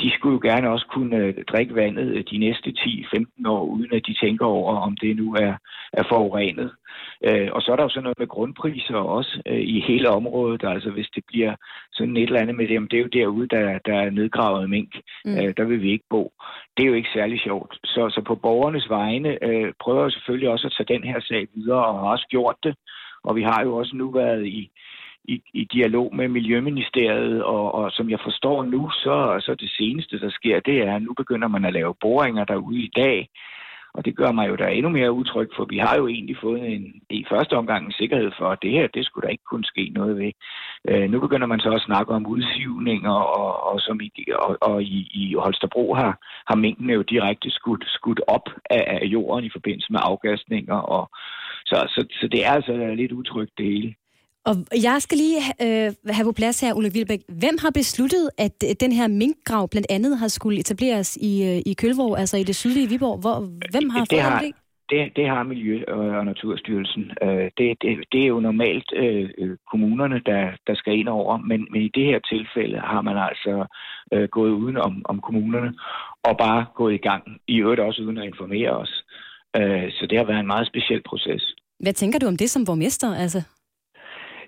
de 0.00 0.10
skulle 0.14 0.34
jo 0.34 0.48
gerne 0.48 0.70
også 0.70 0.86
kunne 0.86 1.16
øh, 1.16 1.44
drikke 1.44 1.74
vandet 1.74 2.08
øh, 2.16 2.24
de 2.30 2.38
næste 2.38 2.74
10-15 2.78 3.48
år, 3.48 3.64
uden 3.64 3.92
at 3.94 4.06
de 4.06 4.14
tænker 4.14 4.46
over, 4.46 4.76
om 4.76 4.96
det 4.96 5.16
nu 5.16 5.34
er, 5.34 5.54
er 5.92 6.04
forurenet. 6.08 6.70
Øh, 7.24 7.48
og 7.52 7.62
så 7.62 7.72
er 7.72 7.76
der 7.76 7.82
jo 7.82 7.88
sådan 7.88 8.02
noget 8.02 8.18
med 8.18 8.26
grundpriser 8.26 8.94
også 8.94 9.42
i 9.46 9.80
hele 9.80 10.08
området. 10.08 10.64
Altså 10.64 10.90
hvis 10.90 11.08
det 11.14 11.24
bliver 11.28 11.54
sådan 11.92 12.16
et 12.16 12.22
eller 12.22 12.40
andet 12.40 12.56
med 12.56 12.68
det, 12.68 12.92
det 12.92 12.98
er 12.98 13.02
jo 13.02 13.08
derude, 13.08 13.48
der, 13.48 13.78
der 13.86 13.94
er 13.94 14.10
nedgravet 14.10 14.70
mink. 14.70 14.92
Mm. 15.24 15.54
Der 15.56 15.64
vil 15.64 15.82
vi 15.82 15.90
ikke 15.90 16.04
bo. 16.10 16.32
Det 16.76 16.82
er 16.82 16.88
jo 16.88 16.94
ikke 16.94 17.14
særlig 17.14 17.40
sjovt. 17.40 17.78
Så, 17.84 18.10
så 18.10 18.22
på 18.26 18.34
borgernes 18.34 18.90
vegne 18.90 19.38
prøver 19.80 20.02
jeg 20.02 20.12
selvfølgelig 20.12 20.48
også 20.48 20.66
at 20.66 20.74
tage 20.76 20.98
den 20.98 21.08
her 21.08 21.20
sag 21.20 21.48
videre, 21.54 21.86
og 21.86 21.98
har 21.98 22.08
også 22.08 22.26
gjort 22.30 22.56
det. 22.62 22.74
Og 23.24 23.36
vi 23.36 23.42
har 23.42 23.62
jo 23.64 23.76
også 23.76 23.96
nu 23.96 24.10
været 24.10 24.46
i, 24.46 24.70
i, 25.28 25.42
i 25.54 25.64
dialog 25.64 26.16
med 26.16 26.28
Miljøministeriet, 26.28 27.44
og, 27.44 27.74
og 27.74 27.92
som 27.92 28.10
jeg 28.10 28.18
forstår 28.24 28.64
nu, 28.64 28.90
så, 28.90 29.36
så 29.40 29.54
det 29.54 29.70
seneste, 29.70 30.20
der 30.20 30.30
sker, 30.30 30.60
det 30.60 30.78
er, 30.78 30.96
at 30.96 31.02
nu 31.02 31.12
begynder 31.16 31.48
man 31.48 31.64
at 31.64 31.72
lave 31.72 31.94
boringer 32.00 32.44
derude 32.44 32.78
i 32.78 32.92
dag, 32.96 33.28
og 33.96 34.04
det 34.04 34.16
gør 34.16 34.32
mig 34.32 34.48
jo 34.48 34.56
da 34.56 34.66
endnu 34.68 34.90
mere 34.90 35.12
utryg, 35.12 35.48
for 35.56 35.64
vi 35.64 35.78
har 35.78 35.96
jo 35.96 36.06
egentlig 36.08 36.36
fået 36.40 36.74
en, 36.74 37.02
i 37.10 37.24
første 37.28 37.54
omgang 37.56 37.86
en 37.86 37.92
sikkerhed 37.92 38.30
for, 38.38 38.48
at 38.48 38.62
det 38.62 38.70
her, 38.70 38.86
det 38.86 39.06
skulle 39.06 39.24
der 39.26 39.32
ikke 39.32 39.50
kunne 39.50 39.64
ske 39.64 39.92
noget 39.94 40.16
ved. 40.16 40.32
Øh, 40.88 41.10
nu 41.10 41.20
begynder 41.20 41.46
man 41.46 41.60
så 41.60 41.70
at 41.70 41.86
snakke 41.88 42.12
om 42.14 42.26
udsivninger, 42.26 43.16
og, 43.40 43.72
og, 43.72 43.80
som 43.80 44.00
i, 44.00 44.10
og, 44.38 44.56
og 44.60 44.82
i, 44.82 44.98
i 45.20 45.34
Holstebro 45.34 45.94
har, 45.94 46.18
har 46.48 46.56
mængden 46.56 46.90
jo 46.90 47.02
direkte 47.02 47.50
skudt, 47.50 47.84
skudt 47.86 48.20
op 48.26 48.48
af, 48.70 48.84
af 49.02 49.06
jorden 49.06 49.44
i 49.44 49.50
forbindelse 49.52 49.92
med 49.92 50.00
afgasninger, 50.02 50.76
og 50.76 51.10
så, 51.66 51.76
så, 51.88 52.06
så 52.20 52.28
det 52.28 52.46
er 52.46 52.50
altså 52.50 52.94
lidt 52.94 53.12
utrygt 53.12 53.52
det 53.58 53.66
hele. 53.66 53.94
Og 54.46 54.54
jeg 54.82 54.96
skal 55.04 55.18
lige 55.18 55.40
øh, 55.64 56.14
have 56.16 56.24
på 56.24 56.32
plads 56.32 56.60
her, 56.60 56.74
Ulrik 56.74 56.94
Vilbæk. 56.94 57.22
Hvem 57.28 57.56
har 57.64 57.70
besluttet, 57.70 58.30
at 58.38 58.56
øh, 58.64 58.70
den 58.80 58.92
her 58.92 59.08
minkgrav 59.08 59.68
blandt 59.68 59.86
andet 59.90 60.18
har 60.18 60.28
skulle 60.28 60.58
etableres 60.58 61.16
i, 61.16 61.32
øh, 61.48 61.58
i 61.70 61.72
Kølvåg, 61.80 62.18
altså 62.18 62.36
i 62.36 62.42
det 62.42 62.56
sydlige 62.56 62.88
Viborg? 62.88 63.18
Hvor, 63.20 63.36
hvem 63.72 63.90
har 63.90 64.04
det 64.04 64.22
fået 64.22 64.42
det? 64.42 64.52
det, 64.90 65.16
det 65.16 65.26
har 65.28 65.42
Miljø- 65.42 65.84
og 65.88 66.24
Naturstyrelsen. 66.24 67.04
Øh, 67.22 67.50
det, 67.58 67.68
det, 67.82 67.90
det 68.12 68.20
er 68.22 68.26
jo 68.26 68.40
normalt 68.40 68.88
øh, 68.96 69.56
kommunerne, 69.70 70.20
der, 70.26 70.50
der 70.66 70.74
skal 70.74 70.98
ind 70.98 71.08
over, 71.08 71.36
men, 71.36 71.66
men 71.70 71.82
i 71.82 71.90
det 71.94 72.04
her 72.04 72.18
tilfælde 72.18 72.78
har 72.78 73.02
man 73.02 73.16
altså 73.16 73.66
øh, 74.12 74.28
gået 74.28 74.50
uden 74.50 74.76
om, 74.76 75.02
om 75.04 75.20
kommunerne 75.20 75.74
og 76.22 76.36
bare 76.38 76.66
gået 76.74 76.94
i 76.94 77.04
gang. 77.08 77.22
I 77.48 77.60
øvrigt 77.60 77.80
også 77.80 78.02
uden 78.02 78.18
at 78.18 78.24
informere 78.24 78.70
os. 78.70 79.04
Øh, 79.56 79.90
så 79.90 80.06
det 80.10 80.18
har 80.18 80.24
været 80.24 80.40
en 80.40 80.52
meget 80.54 80.66
speciel 80.66 81.02
proces. 81.02 81.54
Hvad 81.80 81.92
tænker 81.92 82.18
du 82.18 82.26
om 82.26 82.36
det 82.36 82.50
som 82.50 82.64
borgmester? 82.64 83.14
Altså? 83.14 83.42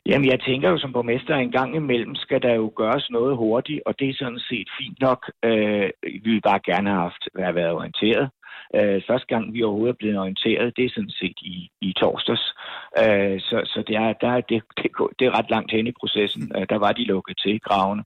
Jamen, 0.08 0.28
jeg 0.28 0.40
tænker 0.40 0.70
jo 0.70 0.78
som 0.78 0.92
borgmester, 0.92 1.34
at 1.34 1.42
en 1.42 1.52
gang 1.52 1.76
imellem 1.76 2.14
skal 2.14 2.42
der 2.42 2.54
jo 2.54 2.72
gøres 2.76 3.10
noget 3.10 3.36
hurtigt, 3.36 3.80
og 3.86 3.98
det 3.98 4.08
er 4.08 4.14
sådan 4.18 4.38
set 4.38 4.68
fint 4.80 5.00
nok. 5.00 5.20
Øh, 5.44 5.90
vi 6.24 6.30
vil 6.30 6.40
bare 6.40 6.60
gerne 6.70 6.90
have 6.90 7.00
haft, 7.00 7.22
have 7.38 7.54
været 7.54 7.72
orienteret. 7.72 8.30
Øh, 8.74 9.02
første 9.06 9.26
gang, 9.26 9.54
vi 9.54 9.62
overhovedet 9.62 9.92
er 9.92 9.98
blevet 9.98 10.18
orienteret, 10.18 10.76
det 10.76 10.84
er 10.84 10.90
sådan 10.94 11.10
set 11.10 11.38
i, 11.42 11.70
i 11.80 11.92
torsdags. 11.92 12.54
Øh, 13.02 13.40
så 13.40 13.56
så 13.72 13.84
det, 13.88 13.96
er, 13.96 14.12
der 14.12 14.28
er, 14.28 14.40
det, 14.40 14.62
det, 14.76 14.90
det 15.18 15.26
er 15.26 15.38
ret 15.38 15.50
langt 15.50 15.72
hen 15.72 15.86
i 15.86 15.92
processen. 16.00 16.52
Øh, 16.56 16.66
der 16.68 16.78
var 16.78 16.92
de 16.92 17.04
lukket 17.04 17.38
til 17.44 17.60
gravene. 17.60 18.04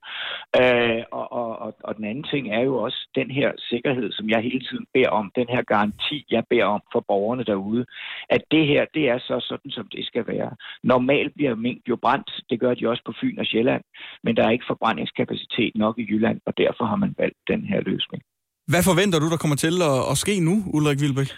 Øh, 0.60 1.02
og, 1.10 1.32
og, 1.32 1.58
og, 1.58 1.74
og 1.84 1.96
den 1.96 2.04
anden 2.04 2.24
ting 2.24 2.44
er 2.50 2.60
jo 2.60 2.74
også 2.76 3.08
den 3.14 3.30
her 3.30 3.52
sikkerhed, 3.58 4.12
som 4.12 4.28
jeg 4.30 4.40
hele 4.40 4.60
tiden 4.60 4.86
beder 4.94 5.08
om, 5.08 5.32
den 5.36 5.48
her 5.48 5.62
garanti, 5.62 6.26
jeg 6.30 6.44
beder 6.50 6.64
om 6.64 6.82
for 6.92 7.04
borgerne 7.08 7.44
derude, 7.44 7.84
at 8.30 8.42
det 8.50 8.66
her, 8.66 8.84
det 8.94 9.08
er 9.08 9.18
så 9.18 9.36
sådan, 9.40 9.70
som 9.70 9.88
det 9.92 10.06
skal 10.06 10.26
være. 10.26 10.50
Normalt 10.82 11.34
bliver 11.34 11.54
mink 11.54 11.88
jo 11.88 11.96
brændt, 11.96 12.30
det 12.50 12.60
gør 12.60 12.74
de 12.74 12.88
også 12.88 13.02
på 13.06 13.12
Fyn 13.20 13.38
og 13.38 13.46
Sjælland, 13.46 13.82
men 14.22 14.36
der 14.36 14.46
er 14.46 14.50
ikke 14.50 14.64
forbrændingskapacitet 14.68 15.72
nok 15.74 15.98
i 15.98 16.06
Jylland, 16.10 16.40
og 16.46 16.58
derfor 16.58 16.84
har 16.84 16.96
man 16.96 17.14
valgt 17.18 17.38
den 17.48 17.64
her 17.64 17.80
løsning. 17.80 18.22
Hvad 18.70 18.82
forventer 18.90 19.18
du, 19.18 19.28
der 19.30 19.36
kommer 19.42 19.56
til 19.56 19.74
at, 19.90 19.98
at 20.10 20.16
ske 20.24 20.34
nu, 20.48 20.54
Ulrik 20.74 21.00
Vilbæk? 21.00 21.30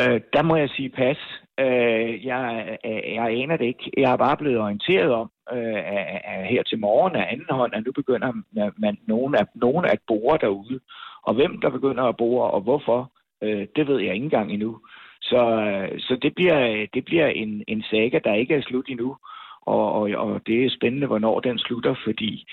Øh, 0.00 0.20
der 0.32 0.42
må 0.42 0.56
jeg 0.56 0.70
sige 0.76 0.90
pas. 0.90 1.20
Øh, 1.60 2.26
jeg, 2.26 2.78
øh, 2.84 3.14
jeg 3.14 3.26
aner 3.42 3.56
det 3.56 3.64
ikke. 3.64 3.90
Jeg 3.96 4.12
er 4.12 4.16
bare 4.16 4.36
blevet 4.36 4.58
orienteret 4.58 5.10
om 5.12 5.30
øh, 5.52 5.78
at, 5.96 6.20
at 6.24 6.46
her 6.46 6.62
til 6.62 6.78
morgen 6.78 7.16
af 7.16 7.28
anden 7.32 7.50
hånd, 7.50 7.74
at 7.74 7.84
nu 7.86 7.92
begynder 7.92 8.32
man, 8.78 8.98
nogen, 9.06 9.34
at, 9.34 9.48
nogen 9.54 9.84
at 9.84 9.98
bore 10.06 10.38
derude. 10.40 10.80
Og 11.22 11.34
hvem 11.34 11.60
der 11.60 11.70
begynder 11.70 12.04
at 12.04 12.16
bore, 12.16 12.50
og 12.50 12.60
hvorfor, 12.60 13.12
øh, 13.42 13.66
det 13.76 13.88
ved 13.88 13.98
jeg 14.00 14.14
ikke 14.14 14.24
engang 14.24 14.52
endnu. 14.52 14.78
Så, 15.22 15.40
øh, 15.66 16.00
så 16.00 16.18
det 16.22 16.34
bliver, 16.34 16.86
det 16.94 17.04
bliver 17.04 17.26
en, 17.26 17.64
en 17.68 17.84
saga, 17.90 18.18
der 18.24 18.34
ikke 18.34 18.54
er 18.54 18.62
slut 18.62 18.88
endnu. 18.88 19.16
Og, 19.62 19.92
og, 19.92 20.10
og 20.16 20.40
det 20.46 20.64
er 20.64 20.70
spændende, 20.70 21.06
hvornår 21.06 21.40
den 21.40 21.58
slutter, 21.58 21.94
fordi 22.04 22.46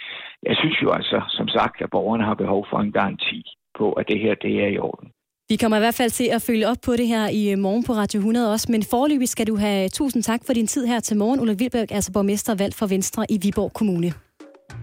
jeg 0.44 0.56
synes 0.56 0.82
jo 0.82 0.92
altså, 0.92 1.22
som 1.30 1.48
sagt, 1.48 1.82
at 1.82 1.90
borgerne 1.90 2.24
har 2.24 2.34
behov 2.34 2.68
for 2.70 2.80
en 2.80 2.92
garanti 2.92 3.46
på, 3.78 3.92
at 3.94 4.06
det 4.08 4.20
her 4.20 4.36
det 4.36 4.64
er 4.64 4.68
i 4.68 4.78
orden. 4.78 5.08
Vi 5.50 5.56
kommer 5.56 5.78
i 5.78 5.80
hvert 5.80 5.96
fald 5.96 6.12
til 6.12 6.24
at 6.24 6.42
følge 6.42 6.68
op 6.68 6.78
på 6.86 6.96
det 6.96 7.08
her 7.08 7.30
i 7.30 7.52
øh, 7.52 7.58
morgen 7.58 7.84
på 7.84 7.94
Radio 7.94 8.18
100 8.20 8.52
også, 8.52 8.68
men 8.70 8.84
forløbig 8.84 9.30
skal 9.30 9.48
du 9.48 9.56
have 9.56 9.90
tusind 9.90 10.24
tak 10.24 10.42
for 10.46 10.54
din 10.54 10.68
tid 10.68 10.86
her 10.86 11.00
til 11.00 11.18
morgen. 11.18 11.40
Ulla 11.40 11.54
Vilberg, 11.54 11.92
altså 11.92 12.12
borgmester 12.12 12.56
valgt 12.56 12.76
for 12.76 12.86
Venstre 12.86 13.26
i 13.30 13.38
Viborg 13.42 13.74
Kommune. 13.74 14.14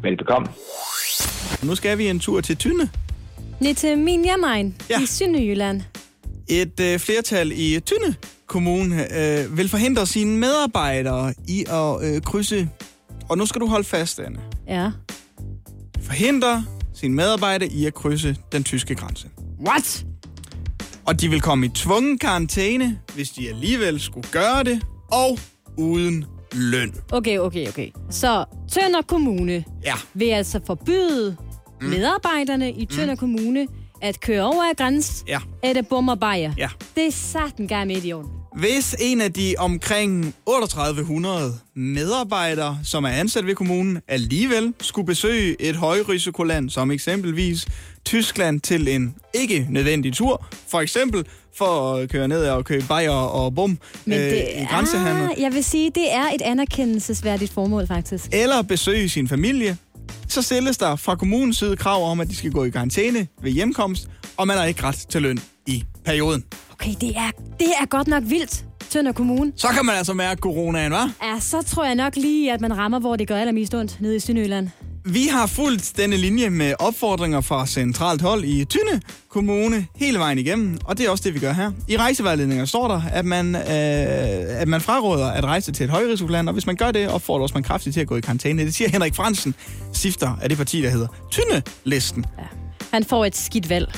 Velbekomme. 0.03 0.49
Nu 1.63 1.75
skal 1.75 1.99
vi 1.99 2.09
en 2.09 2.21
tur 2.21 2.41
til 2.41 2.57
Tynde. 2.57 2.89
Ned 3.61 3.75
til 3.75 3.99
min 3.99 4.25
hjemmeegn 4.25 4.77
ja. 4.91 5.03
i 5.03 5.07
Sønderjylland. 5.07 5.81
Et 6.49 6.81
øh, 6.81 6.99
flertal 6.99 7.53
i 7.53 7.81
Tynde 7.81 8.15
Kommune 8.47 8.97
øh, 8.97 9.59
vil 9.59 9.69
forhindre 9.69 10.07
sine 10.07 10.39
medarbejdere 10.39 11.35
i 11.49 11.65
at 11.69 12.15
øh, 12.15 12.23
krydse... 12.23 12.69
Og 13.29 13.39
nu 13.39 13.47
skal 13.47 13.61
du 13.61 13.67
holde 13.67 13.85
fast, 13.85 14.21
Anne. 14.21 14.41
Ja. 14.69 14.91
Forhindre 16.03 16.65
sine 17.03 17.15
medarbejdere 17.15 17.69
i 17.73 17.87
at 17.87 17.95
krydse 17.95 18.37
den 18.53 18.65
tyske 18.65 18.95
grænse. 18.95 19.29
What? 19.69 20.07
Og 21.07 21.21
de 21.21 21.29
vil 21.29 21.41
komme 21.41 21.67
i 21.67 21.69
tvungen 21.69 22.19
karantæne, 22.19 22.99
hvis 23.15 23.31
de 23.31 23.49
alligevel 23.49 24.01
skulle 24.01 24.29
gøre 24.33 24.65
det, 24.65 24.83
og 25.13 25.39
uden 25.79 26.25
løn. 26.53 26.95
Okay, 27.13 27.39
okay, 27.39 27.69
okay. 27.69 27.89
Så 28.11 28.45
Tønder 28.73 29.03
Kommune 29.03 29.65
ja. 29.85 29.95
vil 30.15 30.29
altså 30.29 30.61
forbyde 30.67 31.37
mm. 31.81 31.89
medarbejderne 31.89 32.73
i 32.73 32.87
Tønder 32.87 33.15
mm. 33.15 33.19
Kommune 33.19 33.67
at 34.03 34.21
køre 34.21 34.43
over 34.43 34.63
af 34.71 34.77
græns, 34.77 35.25
ja. 35.29 35.41
eller 35.63 35.83
bomber 35.83 36.15
bajer. 36.15 36.53
Ja. 36.59 36.69
Det 36.97 37.07
er 37.07 37.13
satten 37.13 37.69
gerne 37.69 37.87
midt 37.95 38.05
i 38.05 38.13
orden. 38.13 38.42
Hvis 38.57 38.97
en 38.99 39.21
af 39.21 39.33
de 39.33 39.55
omkring 39.59 40.35
3800 40.47 41.59
medarbejdere, 41.75 42.79
som 42.85 43.05
er 43.05 43.09
ansat 43.09 43.47
ved 43.47 43.55
kommunen, 43.55 43.99
alligevel 44.09 44.75
skulle 44.81 45.07
besøge 45.07 45.63
et 45.63 45.77
højrisikoland, 45.77 46.71
som 46.71 46.91
eksempelvis 46.91 47.67
Tyskland, 48.05 48.61
til 48.61 48.89
en 48.89 49.15
ikke 49.35 49.67
nødvendig 49.71 50.13
tur, 50.15 50.47
for 50.69 50.81
eksempel 50.81 51.25
for 51.57 51.95
at 51.95 52.11
køre 52.11 52.29
ned 52.29 52.49
og 52.49 52.65
købe 52.65 52.85
bajer 52.89 53.11
og 53.11 53.55
bum 53.55 53.79
Men 54.05 54.19
det, 54.19 54.33
øh, 54.33 54.63
i 54.63 54.65
grænsehandel. 54.65 55.23
Ah, 55.23 55.43
jeg 55.43 55.55
vil 55.55 55.65
sige, 55.65 55.91
det 55.95 56.13
er 56.13 56.25
et 56.35 56.43
anerkendelsesværdigt 56.43 57.53
formål, 57.53 57.87
faktisk. 57.87 58.29
Eller 58.33 58.63
besøge 58.63 59.09
sin 59.09 59.29
familie. 59.29 59.77
Så 60.29 60.43
stilles 60.43 60.79
der 60.79 60.97
fra 60.97 61.17
kommunens 61.17 61.57
side 61.59 61.77
krav 61.77 62.11
om, 62.11 62.21
at 62.21 62.29
de 62.29 62.37
skal 62.37 62.51
gå 62.51 62.65
i 62.65 62.71
karantæne 62.71 63.27
ved 63.43 63.51
hjemkomst, 63.51 64.09
og 64.37 64.47
man 64.47 64.57
har 64.57 64.65
ikke 64.65 64.83
ret 64.83 65.07
til 65.09 65.23
løn 65.23 65.39
perioden. 66.05 66.45
Okay, 66.73 66.95
det 67.01 67.17
er, 67.17 67.31
det 67.59 67.69
er 67.81 67.87
godt 67.87 68.09
nok 68.09 68.23
vildt. 68.27 68.65
Tønder 68.91 69.13
Kommune. 69.13 69.53
Så 69.57 69.69
kan 69.69 69.87
man 69.87 69.95
altså 69.95 70.15
mærke 70.15 70.39
coronaen, 70.41 70.93
hva'? 70.93 71.27
Ja, 71.27 71.41
så 71.41 71.63
tror 71.63 71.85
jeg 71.85 71.95
nok 71.95 72.17
lige, 72.17 72.53
at 72.53 72.61
man 72.61 72.79
rammer, 72.79 72.99
hvor 72.99 73.17
det 73.17 73.29
gør 73.29 73.37
allermest 73.37 73.75
ondt, 73.75 74.01
nede 74.01 74.17
i 74.17 74.21
Sønderjylland. 74.21 74.69
Vi 75.05 75.27
har 75.27 75.47
fulgt 75.47 75.93
denne 75.97 76.17
linje 76.17 76.51
med 76.51 76.75
opfordringer 76.79 77.41
fra 77.41 77.67
centralt 77.67 78.23
hold 78.23 78.45
i 78.45 78.65
Tynde 78.65 79.01
Kommune 79.31 79.87
hele 79.97 80.19
vejen 80.19 80.39
igennem, 80.39 80.79
og 80.85 80.99
det 80.99 81.07
er 81.07 81.11
også 81.11 81.25
det, 81.25 81.35
vi 81.35 81.39
gør 81.39 81.53
her. 81.53 81.73
I 81.89 81.97
rejsevejledninger 81.97 82.65
står 82.65 82.89
der, 82.89 83.03
at 83.13 83.25
man, 83.25 83.55
øh, 83.55 83.63
at 84.61 84.69
man 84.69 84.81
fraråder 84.81 85.27
at 85.27 85.45
rejse 85.45 85.73
til 85.73 85.85
et 85.85 85.91
højrisikoland, 85.91 86.49
og 86.49 86.53
hvis 86.53 86.67
man 86.67 86.77
gør 86.77 86.91
det, 86.91 87.09
opfordres 87.09 87.55
man 87.55 87.63
kraftigt 87.63 87.95
til 87.95 88.01
at 88.01 88.07
gå 88.07 88.17
i 88.17 88.21
karantæne. 88.21 88.65
Det 88.65 88.75
siger 88.75 88.91
Henrik 88.91 89.15
Fransen, 89.15 89.55
stifter 89.93 90.39
af 90.43 90.49
det 90.49 90.59
parti, 90.59 90.83
der 90.83 90.91
hedder 90.91 91.09
Tynde-listen. 91.31 92.25
Ja. 92.39 92.45
Han 92.93 93.05
får 93.05 93.25
et 93.25 93.37
skidt 93.37 93.69
valg 93.69 93.93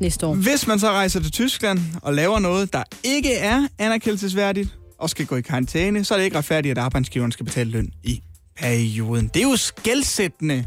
næste 0.00 0.26
år. 0.26 0.34
Hvis 0.34 0.66
man 0.66 0.78
så 0.78 0.90
rejser 0.90 1.20
til 1.20 1.32
Tyskland 1.32 1.78
og 2.02 2.14
laver 2.14 2.38
noget, 2.38 2.72
der 2.72 2.82
ikke 3.04 3.34
er 3.34 3.66
anerkendelsesværdigt, 3.78 4.76
og 4.98 5.10
skal 5.10 5.26
gå 5.26 5.36
i 5.36 5.40
karantæne, 5.40 6.04
så 6.04 6.14
er 6.14 6.18
det 6.18 6.24
ikke 6.24 6.38
retfærdigt, 6.38 6.78
at 6.78 6.84
arbejdsgiveren 6.84 7.32
skal 7.32 7.46
betale 7.46 7.70
løn 7.70 7.90
i 8.04 8.22
perioden. 8.56 9.30
Det 9.34 9.42
er 9.42 9.48
jo 9.48 9.56
skældsættende 9.56 10.66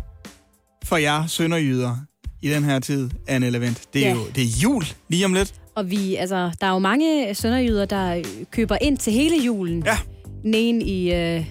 for 0.84 0.98
jer 0.98 1.28
sønderjyder 1.28 1.96
i 2.42 2.50
den 2.50 2.64
her 2.64 2.80
tid, 2.80 3.10
Anne 3.28 3.50
Levent. 3.50 3.82
Det 3.94 4.06
er 4.06 4.10
ja. 4.10 4.16
jo 4.16 4.22
det 4.36 4.44
er 4.44 4.48
jul 4.64 4.84
lige 5.10 5.26
om 5.26 5.34
lidt. 5.34 5.54
Og 5.76 5.92
vi, 5.92 6.16
altså, 6.16 6.52
der 6.62 6.68
er 6.68 6.72
jo 6.72 6.80
mange 6.80 7.36
sønderjyder, 7.36 7.86
der 7.86 8.24
køber 8.52 8.78
ind 8.82 8.98
til 8.98 9.14
hele 9.14 9.38
julen. 9.46 9.84
Ja. 9.86 9.98
Næn 10.44 10.82
i, 10.82 11.14
øh, 11.14 11.46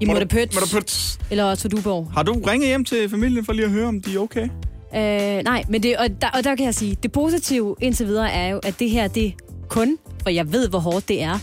i 0.00 0.04
Mordepøt. 0.04 1.18
Eller 1.30 1.54
Toduborg. 1.54 2.10
Har 2.12 2.22
du 2.22 2.32
ringet 2.32 2.68
hjem 2.68 2.84
til 2.84 3.08
familien 3.08 3.44
for 3.44 3.52
lige 3.52 3.64
at 3.64 3.70
høre, 3.70 3.88
om 3.88 4.00
de 4.00 4.14
er 4.14 4.18
okay? 4.18 4.48
Øh, 4.96 5.42
nej, 5.44 5.64
men 5.68 5.82
det, 5.82 5.96
og, 5.96 6.06
der, 6.20 6.28
og 6.28 6.44
der 6.44 6.54
kan 6.54 6.66
jeg 6.66 6.74
sige, 6.74 6.96
det 7.02 7.12
positive 7.12 7.76
indtil 7.80 8.06
videre 8.06 8.32
er 8.32 8.48
jo, 8.48 8.60
at 8.62 8.78
det 8.78 8.90
her, 8.90 9.08
det 9.08 9.34
kun, 9.68 9.98
for 10.22 10.30
jeg 10.30 10.52
ved, 10.52 10.68
hvor 10.68 10.78
hårdt 10.78 11.08
det 11.08 11.22
er, 11.22 11.38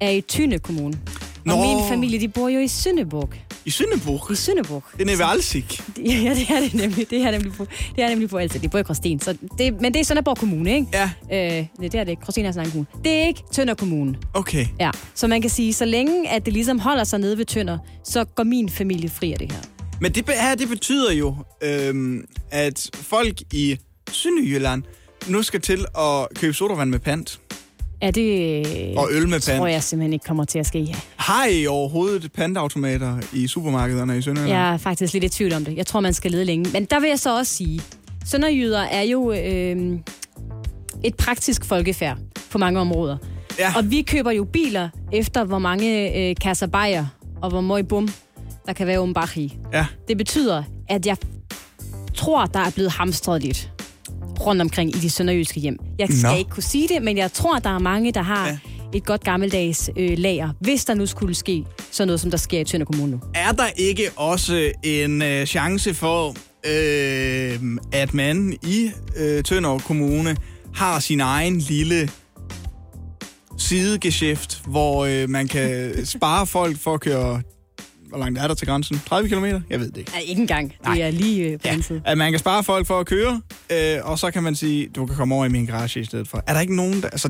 er 0.00 0.10
i 0.10 0.20
Tynde 0.20 0.58
Kommune. 0.58 0.98
Nå. 1.44 1.52
Og 1.52 1.58
min 1.58 1.88
familie, 1.88 2.20
de 2.20 2.28
bor 2.28 2.48
jo 2.48 2.60
i 2.60 2.68
Sønderborg. 2.68 3.28
I 3.64 3.70
Sønderborg? 3.70 4.32
I 4.32 4.34
Sønderborg. 4.34 4.84
Det 4.98 5.10
er 5.10 5.16
ved 5.16 5.26
Alsik. 5.28 5.80
Ja, 6.06 6.34
det 6.34 6.50
er 6.50 6.60
det 6.60 6.74
nemlig. 6.74 7.10
Det 7.10 7.22
er 7.22 7.30
nemlig 7.30 7.52
på, 7.52 7.66
det 7.96 8.04
er 8.04 8.08
nemlig 8.08 8.28
på 8.28 8.36
Alsik. 8.36 8.60
Det 8.60 8.74
er 8.74 8.82
på 8.82 8.86
Gråsten. 8.86 9.20
Så 9.20 9.36
det, 9.58 9.80
men 9.80 9.94
det 9.94 10.00
er 10.00 10.04
Sønderborg 10.04 10.36
Kommune, 10.36 10.74
ikke? 10.74 10.86
Ja. 10.92 11.10
Øh, 11.60 11.66
det 11.80 11.94
er 11.94 12.04
det. 12.04 12.20
Gråsten 12.20 12.44
er 12.44 12.52
sådan 12.52 12.66
en 12.66 12.70
kommune. 12.70 12.86
Det 13.04 13.12
er 13.12 13.26
ikke 13.26 13.42
Tønder 13.52 13.74
Kommune. 13.74 14.14
Okay. 14.34 14.66
Ja. 14.80 14.90
Så 15.14 15.26
man 15.26 15.40
kan 15.40 15.50
sige, 15.50 15.72
så 15.72 15.84
længe 15.84 16.28
at 16.28 16.44
det 16.44 16.52
ligesom 16.52 16.78
holder 16.78 17.04
sig 17.04 17.18
nede 17.20 17.38
ved 17.38 17.44
Tønder, 17.44 17.78
så 18.04 18.24
går 18.24 18.44
min 18.44 18.68
familie 18.68 19.08
fri 19.08 19.32
af 19.32 19.38
det 19.38 19.52
her. 19.52 19.60
Men 20.02 20.12
det 20.12 20.24
her, 20.28 20.54
det 20.54 20.68
betyder 20.68 21.12
jo, 21.12 21.34
øhm, 21.62 22.24
at 22.50 22.90
folk 22.94 23.40
i 23.52 23.78
Sønderjylland 24.10 24.82
nu 25.28 25.42
skal 25.42 25.60
til 25.60 25.84
at 25.98 26.28
købe 26.34 26.54
sodavand 26.54 26.90
med 26.90 26.98
pant. 26.98 27.40
Ja, 28.02 28.10
det 28.10 28.98
og 28.98 29.08
øl 29.12 29.28
med 29.28 29.40
pant. 29.46 29.58
tror 29.58 29.66
jeg 29.66 29.82
simpelthen 29.82 30.12
ikke 30.12 30.24
kommer 30.24 30.44
til 30.44 30.58
at 30.58 30.66
ske. 30.66 30.96
Har 31.16 31.46
I 31.46 31.66
overhovedet 31.66 32.32
pantautomater 32.32 33.18
i 33.32 33.46
supermarkederne 33.46 34.18
i 34.18 34.22
Sønderjylland? 34.22 34.58
Jeg 34.58 34.72
er 34.74 34.76
faktisk 34.76 35.12
lidt 35.12 35.24
i 35.24 35.28
tvivl 35.28 35.52
om 35.52 35.64
det. 35.64 35.76
Jeg 35.76 35.86
tror, 35.86 36.00
man 36.00 36.14
skal 36.14 36.30
lede 36.30 36.44
længe. 36.44 36.70
Men 36.72 36.84
der 36.84 37.00
vil 37.00 37.08
jeg 37.08 37.18
så 37.18 37.38
også 37.38 37.54
sige, 37.54 37.82
Sønderjyder 38.26 38.80
er 38.80 39.02
jo 39.02 39.32
øh, 39.32 39.98
et 41.04 41.14
praktisk 41.14 41.64
folkefærd 41.64 42.18
på 42.50 42.58
mange 42.58 42.80
områder. 42.80 43.16
Ja. 43.58 43.72
Og 43.76 43.90
vi 43.90 44.02
køber 44.02 44.30
jo 44.30 44.44
biler 44.44 44.88
efter, 45.12 45.44
hvor 45.44 45.58
mange 45.58 46.18
øh, 46.18 46.36
kasser 46.40 46.66
bajer 46.66 47.06
og 47.42 47.50
hvor 47.50 47.60
meget 47.60 47.88
bum, 47.88 48.08
der 48.66 48.72
kan 48.72 48.86
være 48.86 49.00
umbach 49.00 49.38
i. 49.38 49.58
Ja. 49.72 49.86
Det 50.08 50.18
betyder, 50.18 50.62
at 50.88 51.06
jeg 51.06 51.16
tror, 52.14 52.46
der 52.46 52.60
er 52.60 52.70
blevet 52.70 52.90
hamstret 52.92 53.42
lidt 53.42 53.72
rundt 54.40 54.62
omkring 54.62 54.96
i 54.96 54.98
de 54.98 55.10
sønderjyske 55.10 55.60
hjem. 55.60 55.78
Jeg 55.98 56.08
skal 56.08 56.30
Nå. 56.30 56.36
ikke 56.36 56.50
kunne 56.50 56.62
sige 56.62 56.88
det, 56.88 57.02
men 57.02 57.16
jeg 57.16 57.32
tror, 57.32 57.58
der 57.58 57.70
er 57.70 57.78
mange, 57.78 58.12
der 58.12 58.22
har 58.22 58.48
ja. 58.48 58.58
et 58.94 59.04
godt 59.04 59.24
gammeldags 59.24 59.90
øh, 59.96 60.18
lager, 60.18 60.50
hvis 60.60 60.84
der 60.84 60.94
nu 60.94 61.06
skulle 61.06 61.34
ske 61.34 61.64
sådan 61.90 62.08
noget, 62.08 62.20
som 62.20 62.30
der 62.30 62.38
sker 62.38 62.60
i 62.60 62.64
Tønder 62.64 62.86
Kommune 62.86 63.10
nu. 63.10 63.20
Er 63.34 63.52
der 63.52 63.66
ikke 63.76 64.10
også 64.16 64.72
en 64.82 65.22
øh, 65.22 65.46
chance 65.46 65.94
for, 65.94 66.28
øh, 66.66 67.78
at 67.92 68.14
man 68.14 68.58
i 68.62 68.90
øh, 69.16 69.42
Tønder 69.42 69.78
Kommune 69.78 70.36
har 70.74 71.00
sin 71.00 71.20
egen 71.20 71.58
lille 71.58 72.10
sidegeschæft, 73.58 74.62
hvor 74.66 75.04
øh, 75.04 75.28
man 75.28 75.48
kan 75.48 75.92
spare 76.06 76.46
folk 76.46 76.78
for 76.78 76.94
at 76.94 77.00
køre... 77.00 77.42
Hvor 78.12 78.18
langt 78.18 78.38
er 78.38 78.46
der 78.48 78.54
til 78.54 78.66
grænsen? 78.66 79.00
30 79.08 79.28
km? 79.28 79.44
Jeg 79.44 79.80
ved 79.80 79.88
det 79.90 79.96
ikke. 79.96 80.10
Ej, 80.14 80.20
ikke 80.20 80.40
engang. 80.40 80.68
Det 80.72 80.86
Nej. 80.86 80.98
er 81.00 81.10
lige 81.10 81.44
øh, 81.44 81.58
på 81.60 81.68
ja. 81.68 81.72
den 81.74 81.82
side. 81.82 82.02
At 82.04 82.18
man 82.18 82.32
kan 82.32 82.38
spare 82.38 82.64
folk 82.64 82.86
for 82.86 83.00
at 83.00 83.06
køre, 83.06 83.40
øh, 83.72 83.98
og 84.02 84.18
så 84.18 84.30
kan 84.30 84.42
man 84.42 84.54
sige, 84.54 84.88
du 84.88 85.06
kan 85.06 85.16
komme 85.16 85.34
over 85.34 85.44
i 85.44 85.48
min 85.48 85.66
garage 85.66 86.00
i 86.00 86.04
stedet 86.04 86.28
for. 86.28 86.42
Er 86.46 86.52
der 86.52 86.60
ikke 86.60 86.76
nogen, 86.76 87.02
der... 87.02 87.08
Altså, 87.08 87.28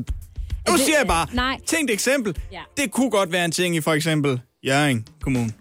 nu 0.69 0.73
det- 0.73 0.81
siger 0.81 0.97
jeg 0.99 1.07
bare, 1.07 1.27
nej. 1.33 1.57
tænk 1.65 1.89
et 1.89 1.93
eksempel. 1.93 2.35
Ja. 2.51 2.59
Det 2.77 2.91
kunne 2.91 3.09
godt 3.09 3.31
være 3.31 3.45
en 3.45 3.51
ting 3.51 3.75
i 3.75 3.81
for 3.81 3.93
eksempel 3.93 4.39
Jørgen 4.67 5.05
Kommune. 5.21 5.51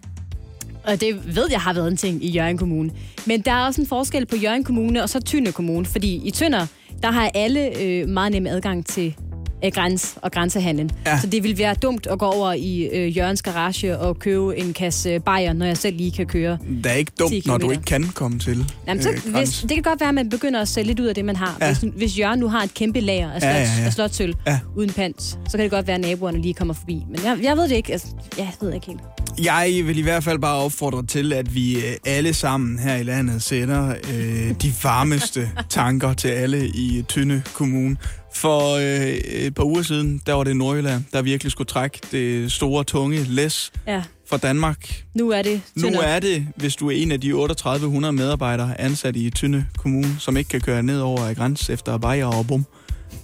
Og 0.84 1.00
det 1.00 1.36
ved 1.36 1.46
jeg 1.50 1.60
har 1.60 1.72
været 1.72 1.88
en 1.90 1.96
ting 1.96 2.24
i 2.24 2.30
Jørgen 2.30 2.58
Kommune. 2.58 2.90
Men 3.26 3.40
der 3.40 3.52
er 3.52 3.64
også 3.66 3.80
en 3.80 3.86
forskel 3.86 4.26
på 4.26 4.36
Jørgen 4.36 4.64
Kommune 4.64 5.02
og 5.02 5.08
så 5.08 5.20
Tønder 5.20 5.52
Kommune. 5.52 5.86
Fordi 5.86 6.20
i 6.24 6.30
Tønder, 6.30 6.66
der 7.02 7.10
har 7.10 7.30
alle 7.34 7.80
øh, 7.82 8.08
meget 8.08 8.32
nem 8.32 8.46
adgang 8.46 8.86
til 8.86 9.16
øh, 9.64 9.72
græns 9.72 10.14
og 10.22 10.32
grænsehandlen. 10.32 10.90
Ja. 11.06 11.20
Så 11.20 11.26
det 11.26 11.42
vil 11.42 11.58
være 11.58 11.74
dumt 11.74 12.06
at 12.06 12.18
gå 12.18 12.26
over 12.26 12.52
i 12.52 12.82
øh, 12.92 13.16
Jørgens 13.16 13.42
garage 13.42 13.98
og 13.98 14.18
købe 14.18 14.58
en 14.58 14.72
kasse 14.72 15.08
øh, 15.10 15.20
bajer, 15.20 15.52
når 15.52 15.66
jeg 15.66 15.76
selv 15.76 15.96
lige 15.96 16.10
kan 16.10 16.26
køre. 16.26 16.58
Det 16.84 16.86
er 16.86 16.94
ikke 16.94 17.12
10 17.12 17.16
dumt, 17.18 17.46
når 17.46 17.58
du 17.58 17.70
ikke 17.70 17.82
kan 17.84 18.04
komme 18.14 18.38
til 18.38 18.72
Jamen, 18.88 19.02
så, 19.02 19.10
øh, 19.10 19.34
hvis, 19.36 19.60
det 19.60 19.70
kan 19.70 19.82
godt 19.82 20.00
være, 20.00 20.08
at 20.08 20.14
man 20.14 20.28
begynder 20.28 20.60
at 20.60 20.68
sælge 20.68 20.86
lidt 20.86 21.00
ud 21.00 21.06
af 21.06 21.14
det, 21.14 21.24
man 21.24 21.36
har. 21.36 21.56
Ja. 21.60 21.66
Ja. 21.66 21.74
Hvis, 21.74 21.92
hvis 21.96 22.18
Jørgen 22.18 22.40
nu 22.40 22.48
har 22.48 22.62
et 22.62 22.74
kæmpe 22.74 23.00
lager 23.00 23.30
af, 23.32 23.40
Ja, 23.40 23.40
slot, 23.40 23.54
ja, 23.76 23.80
ja. 23.80 23.86
af 23.86 23.92
slotsøl 23.92 24.34
Ja. 24.46 24.58
uden 24.76 24.90
pant, 24.92 25.22
så 25.22 25.38
kan 25.50 25.60
det 25.60 25.70
godt 25.70 25.86
være, 25.86 25.94
at 25.94 26.00
naboerne 26.00 26.42
lige 26.42 26.54
kommer 26.54 26.74
forbi. 26.74 27.02
Men 27.10 27.20
jeg, 27.24 27.38
jeg 27.42 27.56
ved 27.56 27.68
det 27.68 27.76
ikke. 27.76 27.92
Altså, 27.92 28.06
jeg 28.38 28.48
ved 28.60 28.74
ikke 28.74 28.86
helt. 28.86 29.00
Jeg 29.44 29.82
vil 29.84 29.98
i 29.98 30.02
hvert 30.02 30.24
fald 30.24 30.38
bare 30.38 30.56
opfordre 30.56 31.06
til, 31.06 31.32
at 31.32 31.54
vi 31.54 31.76
øh, 31.76 31.82
alle 32.06 32.34
sammen 32.34 32.78
her 32.78 32.96
i 32.96 33.02
landet 33.02 33.42
sætter 33.42 33.88
øh, 33.88 34.50
de 34.62 34.72
varmeste 34.82 35.50
tanker 35.68 36.12
til 36.14 36.28
alle 36.28 36.66
i 36.68 37.04
Tynde 37.08 37.42
Kommune. 37.54 37.96
For 38.34 38.74
øh, 38.76 39.06
et 39.14 39.54
par 39.54 39.64
uger 39.64 39.82
siden, 39.82 40.22
der 40.26 40.32
var 40.32 40.44
det 40.44 40.56
Nordjylland, 40.56 41.04
der 41.12 41.22
virkelig 41.22 41.52
skulle 41.52 41.68
trække 41.68 41.98
det 42.12 42.52
store, 42.52 42.84
tunge 42.84 43.24
læs 43.24 43.72
Ja, 43.86 44.02
for 44.28 44.36
Danmark. 44.36 45.04
nu 45.14 45.30
er 45.30 45.42
det 45.42 45.60
Nu 45.74 45.82
Tønder. 45.82 46.02
er 46.02 46.20
det, 46.20 46.46
hvis 46.56 46.76
du 46.76 46.90
er 46.90 46.94
en 46.96 47.12
af 47.12 47.20
de 47.20 47.30
3800 47.32 48.12
medarbejdere 48.12 48.80
ansat 48.80 49.16
i 49.16 49.30
Tynde 49.30 49.66
Kommune, 49.78 50.16
som 50.18 50.36
ikke 50.36 50.48
kan 50.48 50.60
køre 50.60 50.82
ned 50.82 51.00
over 51.00 51.20
af 51.26 51.36
græns 51.36 51.70
efter 51.70 51.98
Bayer 51.98 52.26
og 52.26 52.46
Bum. 52.46 52.66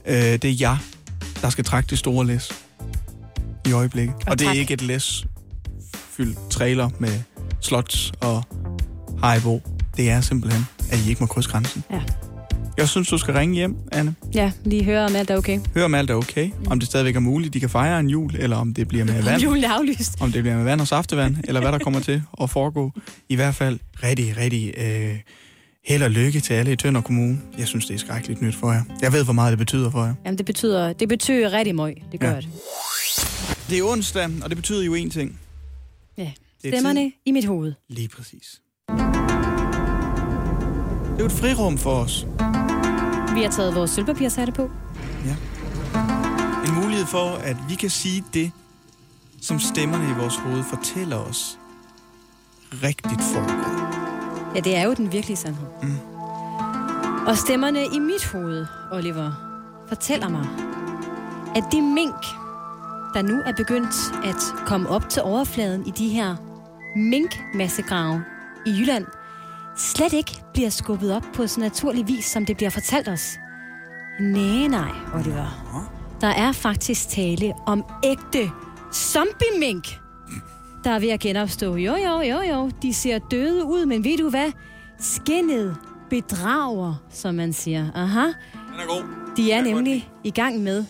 Øh, 0.07 0.15
det 0.17 0.45
er 0.45 0.55
jer, 0.61 0.77
der 1.43 1.51
skal 1.51 1.65
trække 1.65 1.91
det 1.91 1.99
store 1.99 2.27
læs 2.27 2.53
i 3.67 3.73
øjeblikket. 3.73 4.15
Og, 4.15 4.23
Og 4.27 4.31
og 4.33 4.39
det 4.39 4.45
er 4.45 4.49
tak. 4.51 4.57
ikke 4.57 4.75
et 4.75 4.83
læs 4.83 5.27
fyldt 6.17 6.39
trailer 6.51 6.89
med 6.99 7.21
slots 7.61 8.13
og 8.21 8.43
Haribo. 9.23 9.63
Det 9.97 10.11
er 10.11 10.21
simpelthen, 10.21 10.67
at 10.91 10.99
I 11.07 11.09
ikke 11.09 11.21
må 11.21 11.27
krydse 11.27 11.51
grænsen. 11.51 11.85
Ja. 11.91 12.01
Jeg 12.79 12.89
synes, 12.89 13.09
du 13.09 13.19
skal 13.19 13.35
ringe 13.35 13.55
hjem, 13.55 13.77
Anne. 13.93 14.15
Ja, 14.35 14.53
lige 14.65 14.85
høre, 14.85 15.05
om 15.05 15.17
alt 15.17 15.31
er 15.31 15.37
okay. 15.37 15.61
Hør 15.75 15.85
om 15.85 15.95
alt 15.95 16.11
er 16.11 16.15
okay. 16.15 16.51
Om 16.67 16.79
det 16.79 16.89
stadigvæk 16.89 17.17
er 17.17 17.21
muligt, 17.21 17.55
de 17.55 17.61
kan 17.61 17.71
fejre 17.71 18.01
en 18.01 18.09
jul, 18.11 18.37
eller 18.39 18.57
om 18.57 18.75
det 18.75 18.89
bliver 18.89 19.05
med 19.05 19.23
vand. 19.31 19.43
julen 19.43 19.65
er 19.65 19.69
aflyst. 19.71 20.13
Om 20.21 20.33
det 20.33 20.43
bliver 20.43 20.57
med 20.57 20.65
vand 20.65 20.81
og 20.81 20.89
saftevand, 20.89 21.37
eller 21.45 21.61
hvad 21.61 21.73
der 21.73 21.79
kommer 21.79 22.01
til 22.01 22.23
at 22.43 22.51
foregå. 22.51 22.93
I 23.29 23.35
hvert 23.35 23.55
fald 23.55 23.79
rigtig, 24.03 24.37
rigtig 24.37 24.75
øh, 24.77 25.15
held 25.87 26.03
og 26.03 26.11
lykke 26.11 26.41
til 26.41 26.55
alle 26.55 26.73
i 26.73 26.77
Tønder 26.77 27.01
Kommune. 27.01 27.39
Jeg 27.59 27.67
synes, 27.69 27.87
det 27.87 27.95
er 27.95 27.99
skrækkeligt 27.99 28.43
nyt 28.43 28.55
for 28.55 28.73
jer. 28.73 28.83
Jeg 29.03 29.13
ved, 29.13 29.25
hvor 29.25 29.33
meget 29.33 29.51
det 29.51 29.59
betyder 29.59 29.91
for 29.91 30.05
jer. 30.05 30.15
Jamen, 30.25 30.39
det 30.39 30.47
betyder, 30.47 30.93
det 30.93 31.09
betyder 31.09 31.53
rigtig 31.53 31.75
meget. 31.75 31.99
Det 32.13 32.21
gør 32.21 32.31
Ja. 32.31 32.37
det. 32.37 32.49
Det 33.71 33.79
er 33.79 33.83
onsdag, 33.85 34.29
og 34.43 34.49
det 34.51 34.57
betyder 34.57 34.83
jo 34.85 34.97
én 34.97 35.11
ting. 35.11 35.41
Ja. 36.19 36.23
Er 36.65 36.69
Stemmerne 36.71 37.13
i 37.27 37.33
mit 37.33 37.45
hoved. 37.45 37.73
Lige 37.89 38.09
præcis. 38.09 38.61
Det 38.89 38.99
er 41.15 41.21
jo 41.21 41.27
et 41.27 41.33
frirum 41.33 41.79
for 41.79 41.91
os. 41.95 42.27
Vi 43.35 43.43
har 43.43 43.51
taget 43.51 43.75
vores 43.75 43.91
sølvpapirshatte 43.91 44.53
på. 44.53 44.71
En 46.67 46.75
mulighed 46.83 47.07
for, 47.07 47.37
at 47.45 47.57
vi 47.69 47.75
kan 47.75 47.91
sige 47.91 48.25
det, 48.35 48.53
som 49.43 49.59
stemmerne 49.59 50.11
i 50.11 50.21
vores 50.21 50.37
hoved 50.37 50.63
fortæller 50.63 51.17
os 51.17 51.59
rigtigt 52.73 53.23
foregår. 53.23 54.55
Ja, 54.55 54.61
det 54.61 54.77
er 54.77 54.83
jo 54.85 54.95
den 54.95 55.13
virkelige 55.13 55.37
sandhed. 55.37 55.67
Mm. 55.83 55.99
Og 57.27 57.37
stemmerne 57.39 57.85
i 57.85 57.99
mit 57.99 58.27
hoved, 58.27 58.67
Oliver, 58.93 59.33
fortæller 59.89 60.29
mig, 60.29 60.47
at 61.57 61.65
de 61.73 61.83
mink, 61.83 62.25
der 63.15 63.23
nu 63.23 63.35
er 63.47 63.53
begyndt 63.57 64.25
at 64.25 64.67
komme 64.67 64.89
op 64.89 65.09
til 65.09 65.23
overfladen 65.23 65.87
i 65.87 65.91
de 65.91 66.09
her 66.09 66.37
minkmassegrave 66.97 68.25
i 68.67 68.71
Jylland, 68.71 69.07
slet 69.79 70.13
ikke 70.13 70.43
bliver 70.55 70.71
skubbet 70.71 71.15
op 71.17 71.25
på 71.35 71.47
så 71.47 71.61
naturlig 71.61 72.09
vis, 72.09 72.25
som 72.25 72.47
det 72.47 72.57
bliver 72.57 72.71
fortalt 72.71 73.09
os. 73.09 73.39
Nej, 74.21 74.67
nej, 74.69 74.91
Oliver. 75.15 75.91
Der 76.21 76.29
er 76.29 76.53
faktisk 76.53 77.09
tale 77.09 77.53
om 77.67 77.85
ægte 78.05 78.51
zombie-mink, 78.95 80.01
der 80.85 80.91
er 80.91 80.99
ved 80.99 81.09
at 81.09 81.21
genopstå. 81.21 81.77
Jo, 81.77 81.95
jo, 81.97 82.21
jo, 82.21 82.41
jo. 82.41 82.71
De 82.83 82.95
ser 82.95 83.19
døde 83.19 83.65
ud, 83.65 83.87
men 83.87 84.05
ved 84.05 84.19
du 84.19 84.31
hvad? 84.31 84.53
Skinnet 84.99 85.77
bedrager, 86.11 86.95
som 87.11 87.35
man 87.35 87.53
siger. 87.53 87.87
Aha. 87.95 88.21
Den 88.23 88.35
er 88.81 88.87
god. 88.87 89.05
De 89.37 89.53
er 89.53 89.63
nemlig 89.63 90.11
i 90.25 90.31
gang 90.31 90.61
med 90.61 90.85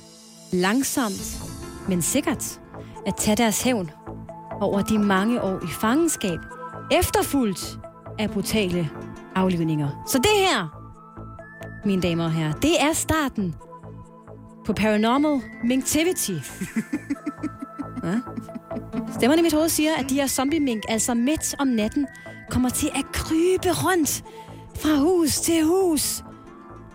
langsomt, 0.52 1.42
men 1.88 2.02
sikkert, 2.02 2.60
at 3.06 3.14
tage 3.16 3.36
deres 3.36 3.62
hævn 3.62 3.90
over 4.60 4.82
de 4.82 4.98
mange 4.98 5.42
år 5.42 5.58
i 5.64 5.66
fangenskab, 5.80 6.38
efterfulgt 6.92 7.78
af 8.18 8.30
brutale 8.30 8.90
aflivninger. 9.34 10.04
Så 10.06 10.18
det 10.18 10.30
her, 10.48 10.78
mine 11.84 12.02
damer 12.02 12.24
og 12.24 12.32
herrer, 12.32 12.52
det 12.52 12.80
er 12.80 12.92
starten 12.92 13.54
på 14.66 14.72
Paranormal 14.72 15.40
Minktivity. 15.64 16.32
ja. 18.04 18.14
Stemmerne 19.14 19.40
i 19.40 19.42
mit 19.42 19.52
hoved 19.52 19.68
siger, 19.68 19.94
at 19.96 20.10
de 20.10 20.14
her 20.14 20.26
zombie-mink, 20.26 20.82
altså 20.88 21.14
midt 21.14 21.54
om 21.58 21.66
natten, 21.66 22.06
kommer 22.50 22.68
til 22.68 22.90
at 22.94 23.04
krybe 23.12 23.68
rundt 23.68 24.24
fra 24.74 24.96
hus 24.96 25.40
til 25.40 25.64
hus 25.64 26.24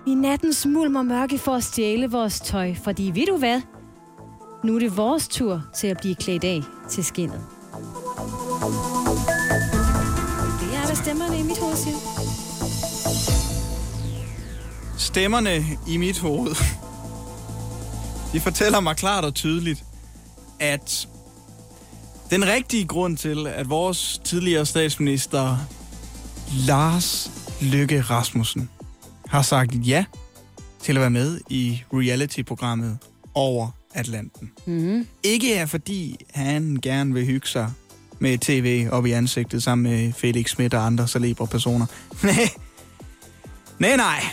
i 0.08 0.16
nattens 0.16 0.66
mulm 0.66 0.96
og 0.96 1.06
mørke 1.06 1.38
for 1.38 1.52
at 1.52 1.64
stjæle 1.64 2.12
vores 2.12 2.40
tøj. 2.40 2.74
Fordi 2.84 3.12
ved 3.16 3.26
du 3.26 3.38
hvad? 3.38 3.62
Nu 4.64 4.76
er 4.76 4.80
det 4.80 4.98
vores 4.98 5.28
tur 5.28 5.62
til 5.76 5.88
at 5.88 5.98
blive 5.98 6.16
klædt 6.16 6.44
af 6.44 6.62
til 6.90 7.06
skinnet. 7.06 7.42
Er, 7.74 7.80
hvad 8.60 8.93
stemmerne 11.04 11.40
i 11.40 11.44
mit 11.44 11.58
hoved 11.58 11.76
siger. 11.76 11.98
Stemmerne 14.98 15.66
i 15.88 15.98
mit 15.98 16.20
hoved, 16.20 16.56
de 18.34 18.40
fortæller 18.40 18.80
mig 18.80 18.96
klart 18.96 19.26
og 19.26 19.34
tydeligt, 19.34 19.84
at 20.60 21.08
den 22.30 22.46
rigtige 22.46 22.86
grund 22.86 23.18
til, 23.18 23.48
at 23.48 23.70
vores 23.70 24.22
tidligere 24.24 24.66
statsminister 24.66 25.58
Lars 26.68 27.32
Løkke 27.62 28.02
Rasmussen 28.02 28.70
har 29.28 29.42
sagt 29.42 29.72
ja 29.88 30.06
til 30.82 30.98
at 30.98 31.02
være 31.02 31.10
med 31.10 31.40
i 31.50 31.84
reality-programmet 31.94 32.98
Over 33.34 33.70
Atlanten. 33.94 34.52
Mm-hmm. 34.66 35.08
Ikke 35.24 35.56
er 35.56 35.66
fordi 35.66 36.26
han 36.34 36.80
gerne 36.82 37.14
vil 37.14 37.26
hygge 37.26 37.48
sig 37.48 37.72
med 38.24 38.38
tv 38.38 38.88
op 38.92 39.06
i 39.06 39.12
ansigtet 39.12 39.64
sammen 39.64 39.92
med 39.92 40.14
Felix 40.14 40.50
Schmidt 40.50 40.74
og 40.74 40.86
andre 40.86 41.08
celebre 41.08 41.48
personer. 41.48 41.86
Nej, 42.24 42.50
nej, 43.80 43.96
nej. 43.96 44.24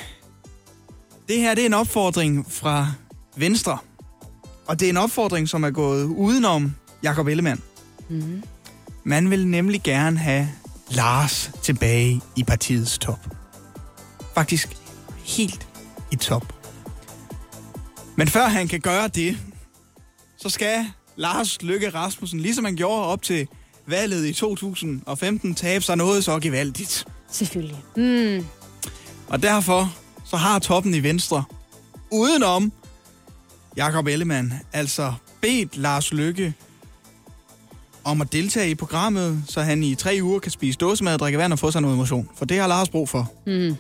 Det 1.29 1.37
her 1.37 1.55
det 1.55 1.63
er 1.63 1.67
en 1.67 1.75
opfordring 1.75 2.53
fra 2.53 2.93
Venstre. 3.37 3.79
Og 4.67 4.81
det 4.81 4.87
er 4.87 4.91
en 4.91 4.97
opfordring, 4.97 5.49
som 5.49 5.65
er 5.65 5.71
gået 5.71 6.05
udenom 6.05 6.75
Jakob 7.03 7.27
Ellemann. 7.27 7.63
Mm-hmm. 8.09 8.43
Man 9.05 9.31
vil 9.31 9.47
nemlig 9.47 9.81
gerne 9.83 10.19
have 10.19 10.49
Lars 10.91 11.51
tilbage 11.63 12.21
i 12.37 12.45
partiets 12.45 12.99
top. 12.99 13.37
Faktisk 14.35 14.77
helt 15.25 15.69
i 16.11 16.17
top. 16.17 16.55
Men 18.17 18.29
før 18.29 18.49
han 18.49 18.69
kan 18.69 18.81
gøre 18.81 19.09
det, 19.09 19.39
så 20.37 20.49
skal 20.49 20.87
Lars 21.17 21.63
Løkke 21.63 21.89
Rasmussen, 21.89 22.41
ligesom 22.41 22.65
han 22.65 22.77
gjorde 22.77 23.07
op 23.07 23.23
til 23.23 23.49
valget 23.91 24.27
i 24.27 24.33
2015, 24.33 25.55
tabe 25.55 25.85
sig 25.85 25.97
noget 25.97 26.25
så 26.25 26.39
gevaldigt. 26.39 27.07
Selvfølgelig. 27.31 27.85
Mm. 27.97 28.47
Og 29.29 29.43
derfor 29.43 29.95
så 30.25 30.37
har 30.37 30.59
toppen 30.59 30.95
i 30.95 31.03
Venstre, 31.03 31.45
udenom 32.13 32.73
Jakob 33.77 34.07
Ellemann, 34.07 34.53
altså 34.73 35.13
bedt 35.41 35.77
Lars 35.77 36.13
Løkke 36.13 36.55
om 38.05 38.21
at 38.21 38.33
deltage 38.33 38.71
i 38.71 38.75
programmet, 38.75 39.43
så 39.49 39.61
han 39.61 39.83
i 39.83 39.95
tre 39.95 40.19
uger 40.23 40.39
kan 40.39 40.51
spise 40.51 40.79
dåsemad, 40.79 41.19
drikke 41.19 41.39
vand 41.39 41.53
og 41.53 41.59
få 41.59 41.71
sig 41.71 41.83
noget 41.83 41.97
motion. 41.99 42.29
For 42.37 42.45
det 42.45 42.59
har 42.59 42.67
Lars 42.67 42.89
brug 42.89 43.09
for. 43.09 43.33
Mm. 43.47 43.77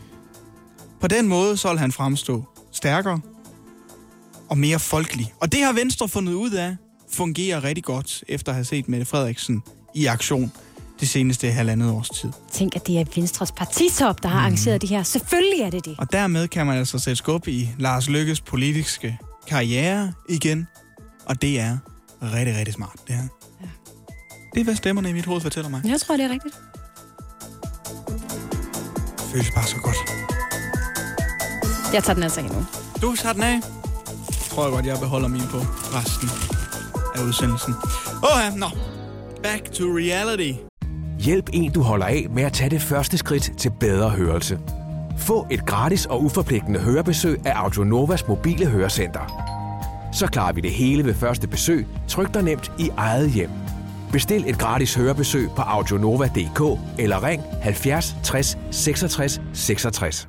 På 1.00 1.08
den 1.08 1.28
måde 1.28 1.56
så 1.56 1.68
vil 1.68 1.78
han 1.78 1.92
fremstå 1.92 2.44
stærkere 2.72 3.20
og 4.48 4.58
mere 4.58 4.78
folkelig. 4.78 5.32
Og 5.40 5.52
det 5.52 5.62
har 5.62 5.72
Venstre 5.72 6.08
fundet 6.08 6.32
ud 6.32 6.50
af 6.50 6.76
fungerer 7.12 7.64
rigtig 7.64 7.84
godt, 7.84 8.24
efter 8.28 8.52
at 8.52 8.56
have 8.56 8.64
set 8.64 8.88
Mette 8.88 9.06
Frederiksen 9.06 9.62
i 9.95 10.07
aktion 10.07 10.53
det 11.01 11.09
seneste 11.09 11.51
halvandet 11.51 11.91
års 11.91 12.09
tid. 12.09 12.32
Tænk, 12.53 12.76
at 12.76 12.86
det 12.86 13.01
er 13.01 13.05
Venstres 13.16 13.53
partitop, 13.53 14.22
der 14.22 14.28
har 14.28 14.41
arrangeret 14.41 14.80
det 14.80 14.88
her. 14.88 15.03
Selvfølgelig 15.03 15.61
er 15.61 15.70
det 15.70 15.84
det. 15.84 15.95
Og 15.99 16.12
dermed 16.12 16.49
kan 16.49 16.66
man 16.66 16.78
altså 16.78 16.99
sætte 16.99 17.16
skub 17.16 17.49
i 17.49 17.68
Lars 17.78 18.09
Lykkes 18.09 18.41
politiske 18.41 19.18
karriere 19.47 20.12
igen. 20.28 20.66
Og 21.26 21.43
det 21.43 21.61
er 21.61 21.78
rigtig, 22.22 22.57
rigtig 22.57 22.74
smart, 22.74 22.97
det 23.07 23.14
her. 23.14 23.22
Ja. 23.61 23.66
Det 24.55 24.61
er, 24.61 24.64
hvad 24.64 24.74
stemmerne 24.74 25.11
i 25.11 25.12
mit 25.12 25.26
hoved 25.26 25.41
fortæller 25.41 25.70
mig. 25.70 25.82
Jeg 25.84 26.01
tror, 26.01 26.16
det 26.16 26.24
er 26.24 26.30
rigtigt. 26.30 26.55
Det 29.18 29.26
føles 29.32 29.51
bare 29.55 29.66
så 29.66 29.76
godt. 29.76 29.97
Jeg 31.95 32.05
tager 32.05 32.14
den 32.14 32.22
altså 32.22 32.41
endnu. 32.41 32.66
Du 33.03 33.14
tager 33.16 33.32
den 33.32 33.43
af. 33.43 33.61
Tror 34.51 34.62
jeg 34.64 34.72
godt, 34.72 34.86
jeg 34.86 34.99
beholder 34.99 35.28
min 35.28 35.43
på 35.51 35.59
resten 35.95 36.30
af 37.14 37.22
udsendelsen. 37.22 37.74
Åh 38.22 38.41
ja, 38.45 38.55
nå. 38.57 38.66
Back 39.43 39.72
to 39.72 39.84
reality. 39.84 40.53
Hjælp 41.18 41.51
en, 41.53 41.72
du 41.72 41.82
holder 41.82 42.07
af 42.07 42.26
med 42.30 42.43
at 42.43 42.53
tage 42.53 42.70
det 42.70 42.82
første 42.82 43.18
skridt 43.18 43.51
til 43.59 43.72
bedre 43.80 44.11
hørelse. 44.11 44.59
Få 45.18 45.47
et 45.51 45.66
gratis 45.66 46.07
og 46.07 46.22
uforpligtende 46.22 46.80
hørebesøg 46.80 47.47
af 47.47 47.53
Audionovas 47.55 48.28
mobile 48.28 48.66
hørecenter. 48.66 49.20
Så 50.12 50.26
klarer 50.26 50.53
vi 50.53 50.61
det 50.61 50.70
hele 50.70 51.05
ved 51.05 51.14
første 51.14 51.49
besøg, 51.49 51.86
tryk 52.09 52.34
dig 52.34 52.43
nemt 52.43 52.72
i 52.78 52.91
eget 52.97 53.30
hjem. 53.30 53.51
Bestil 54.12 54.45
et 54.51 54.59
gratis 54.59 54.95
hørebesøg 54.95 55.49
på 55.57 55.62
audionova.dk 55.62 56.80
eller 56.99 57.22
ring 57.22 57.43
70 57.62 58.16
60 58.24 58.59
66 58.70 59.41
66. 59.55 60.28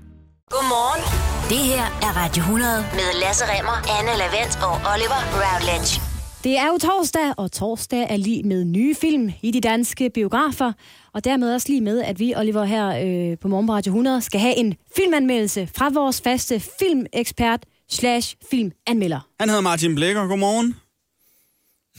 Godmorgen. 0.50 1.04
Det 1.50 1.58
her 1.58 1.84
er 2.02 2.24
Radio 2.24 2.42
100 2.42 2.86
med 2.94 3.22
Lasse 3.24 3.46
Remmer, 3.46 4.00
Anne 4.00 4.18
Lavendt 4.18 4.60
og 4.64 4.94
Oliver 4.94 5.22
Routledge. 5.42 6.11
Det 6.44 6.58
er 6.58 6.68
jo 6.68 6.78
torsdag, 6.78 7.34
og 7.38 7.52
torsdag 7.52 8.08
er 8.10 8.18
lige 8.18 8.44
med 8.44 8.66
nye 8.66 8.96
film 8.96 9.32
i 9.42 9.52
de 9.52 9.62
danske 9.62 10.10
biografer. 10.10 10.74
Og 11.14 11.24
dermed 11.24 11.54
også 11.54 11.70
lige 11.70 11.82
med, 11.82 12.02
at 12.02 12.20
vi, 12.20 12.36
Oliver, 12.36 12.64
her 12.64 12.88
øh, 12.88 13.38
på 13.38 13.48
Morgen 13.48 13.68
på 13.68 13.74
Radio 13.74 13.90
100, 13.90 14.22
skal 14.22 14.40
have 14.40 14.56
en 14.58 14.76
filmanmeldelse 14.96 15.70
fra 15.76 15.90
vores 15.94 16.22
faste 16.22 16.60
filmekspert 16.80 17.66
slash 17.90 18.36
filmanmelder. 18.52 19.20
Han 19.40 19.50
hedder 19.50 19.62
Martin 19.62 19.96
Blikker. 19.96 20.28
Godmorgen. 20.28 20.76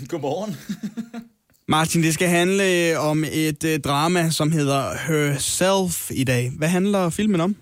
Godmorgen. 0.09 0.57
Martin, 1.69 2.03
det 2.03 2.15
skal 2.15 2.29
handle 2.29 2.99
om 2.99 3.25
et 3.33 3.65
øh, 3.65 3.81
drama, 3.81 4.31
som 4.31 4.53
hedder 4.53 4.97
Herself 5.09 6.11
i 6.11 6.25
dag. 6.25 6.53
Hvad 6.59 6.69
handler 6.69 7.11
filmen 7.11 7.41
om? 7.41 7.57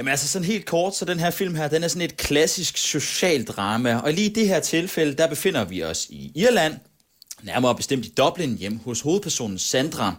Jamen 0.00 0.10
altså 0.10 0.28
sådan 0.28 0.46
helt 0.46 0.66
kort, 0.66 0.96
så 0.96 1.04
den 1.04 1.20
her 1.20 1.30
film 1.30 1.54
her, 1.54 1.68
den 1.68 1.84
er 1.84 1.88
sådan 1.88 2.02
et 2.02 2.16
klassisk 2.16 2.78
socialt 2.78 3.48
drama. 3.48 3.96
Og 3.96 4.12
lige 4.12 4.30
i 4.30 4.32
det 4.32 4.48
her 4.48 4.60
tilfælde, 4.60 5.14
der 5.14 5.26
befinder 5.26 5.64
vi 5.64 5.82
os 5.82 6.06
i 6.10 6.32
Irland, 6.34 6.74
nærmere 7.42 7.74
bestemt 7.74 8.06
i 8.06 8.08
Dublin, 8.16 8.56
hjem 8.56 8.78
hos 8.84 9.00
hovedpersonen 9.00 9.58
Sandra. 9.58 10.14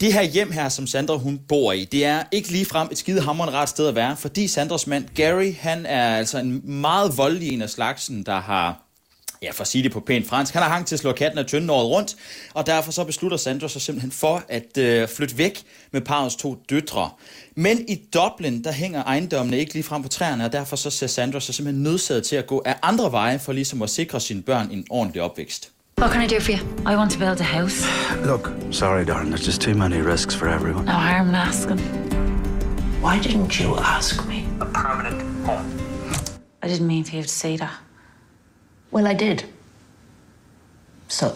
Det 0.00 0.12
her 0.12 0.22
hjem 0.22 0.50
her, 0.50 0.68
som 0.68 0.86
Sandra 0.86 1.16
hun 1.16 1.40
bor 1.48 1.72
i, 1.72 1.84
det 1.84 2.04
er 2.04 2.22
ikke 2.32 2.52
ligefrem 2.52 2.88
et 2.92 2.98
skide 2.98 3.20
hammerende 3.20 3.66
sted 3.66 3.88
at 3.88 3.94
være, 3.94 4.16
fordi 4.16 4.48
Sandras 4.48 4.86
mand 4.86 5.08
Gary, 5.14 5.54
han 5.54 5.86
er 5.86 6.16
altså 6.16 6.38
en 6.38 6.80
meget 6.80 7.16
voldelig 7.16 7.48
en 7.48 7.62
af 7.62 7.70
slagsen, 7.70 8.22
der 8.22 8.40
har 8.40 8.91
ja, 9.42 9.50
for 9.50 9.60
at 9.60 9.68
sige 9.68 9.82
det 9.82 9.92
på 9.92 10.00
pænt 10.00 10.28
fransk, 10.28 10.54
han 10.54 10.62
har 10.62 10.70
hang 10.70 10.86
til 10.86 10.94
at 10.94 10.98
slå 11.00 11.12
katten 11.12 11.38
af 11.38 11.46
tynden 11.46 11.70
året 11.70 11.86
rundt, 11.86 12.16
og 12.54 12.66
derfor 12.66 12.92
så 12.92 13.04
beslutter 13.04 13.36
Sandra 13.36 13.68
sig 13.68 13.82
simpelthen 13.82 14.12
for 14.12 14.42
at 14.48 14.78
øh, 14.78 15.08
flytte 15.08 15.38
væk 15.38 15.62
med 15.92 16.00
parets 16.00 16.36
to 16.36 16.62
døtre. 16.70 17.10
Men 17.56 17.88
i 17.88 18.00
Dublin, 18.14 18.64
der 18.64 18.72
hænger 18.72 19.02
ejendommene 19.02 19.58
ikke 19.58 19.72
lige 19.72 19.84
frem 19.84 20.02
på 20.02 20.08
træerne, 20.08 20.44
og 20.44 20.52
derfor 20.52 20.76
så 20.76 20.90
ser 20.90 21.06
Sandra 21.06 21.40
sig 21.40 21.54
simpelthen 21.54 21.82
nødsaget 21.82 22.24
til 22.24 22.36
at 22.36 22.46
gå 22.46 22.62
af 22.64 22.76
andre 22.82 23.12
veje, 23.12 23.38
for 23.38 23.52
ligesom 23.52 23.82
at 23.82 23.90
sikre 23.90 24.20
sine 24.20 24.42
børn 24.42 24.68
en 24.70 24.86
ordentlig 24.90 25.22
opvækst. 25.22 25.70
What 26.00 26.12
can 26.12 26.22
I 26.22 26.26
do 26.34 26.40
for 26.40 26.52
you? 26.52 26.92
I 26.92 26.96
want 26.96 27.10
to 27.12 27.18
build 27.18 27.40
a 27.40 27.44
house. 27.44 27.86
Look, 28.24 28.52
sorry, 28.70 29.04
darling. 29.06 29.34
There's 29.34 29.46
just 29.46 29.60
too 29.60 29.74
many 29.74 30.00
risks 30.12 30.36
for 30.36 30.46
everyone. 30.48 30.84
No 30.84 30.92
harm 30.92 31.28
in 31.28 31.34
asking. 31.34 31.78
Why 33.04 33.18
didn't 33.18 33.60
you 33.60 33.76
ask 33.96 34.26
me? 34.28 34.46
A 34.60 34.66
permanent 34.66 35.46
home. 35.46 35.66
I 36.62 36.68
didn't 36.68 36.86
mean 36.86 37.04
for 37.04 37.16
you 37.16 37.22
to 37.22 37.28
say 37.28 37.56
that. 37.56 37.91
Well, 38.92 39.06
I 39.06 39.14
did. 39.14 39.44
So. 41.08 41.34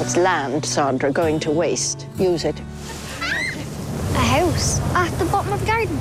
It's 0.00 0.16
land, 0.16 0.66
Sandra, 0.66 1.10
going 1.10 1.40
to 1.40 1.50
waste. 1.50 2.06
Use 2.18 2.44
it. 2.44 2.60
A 4.14 4.24
house 4.38 4.80
at 4.94 5.10
the 5.18 5.24
bottom 5.24 5.52
of 5.52 5.60
the 5.60 5.66
garden. 5.66 5.98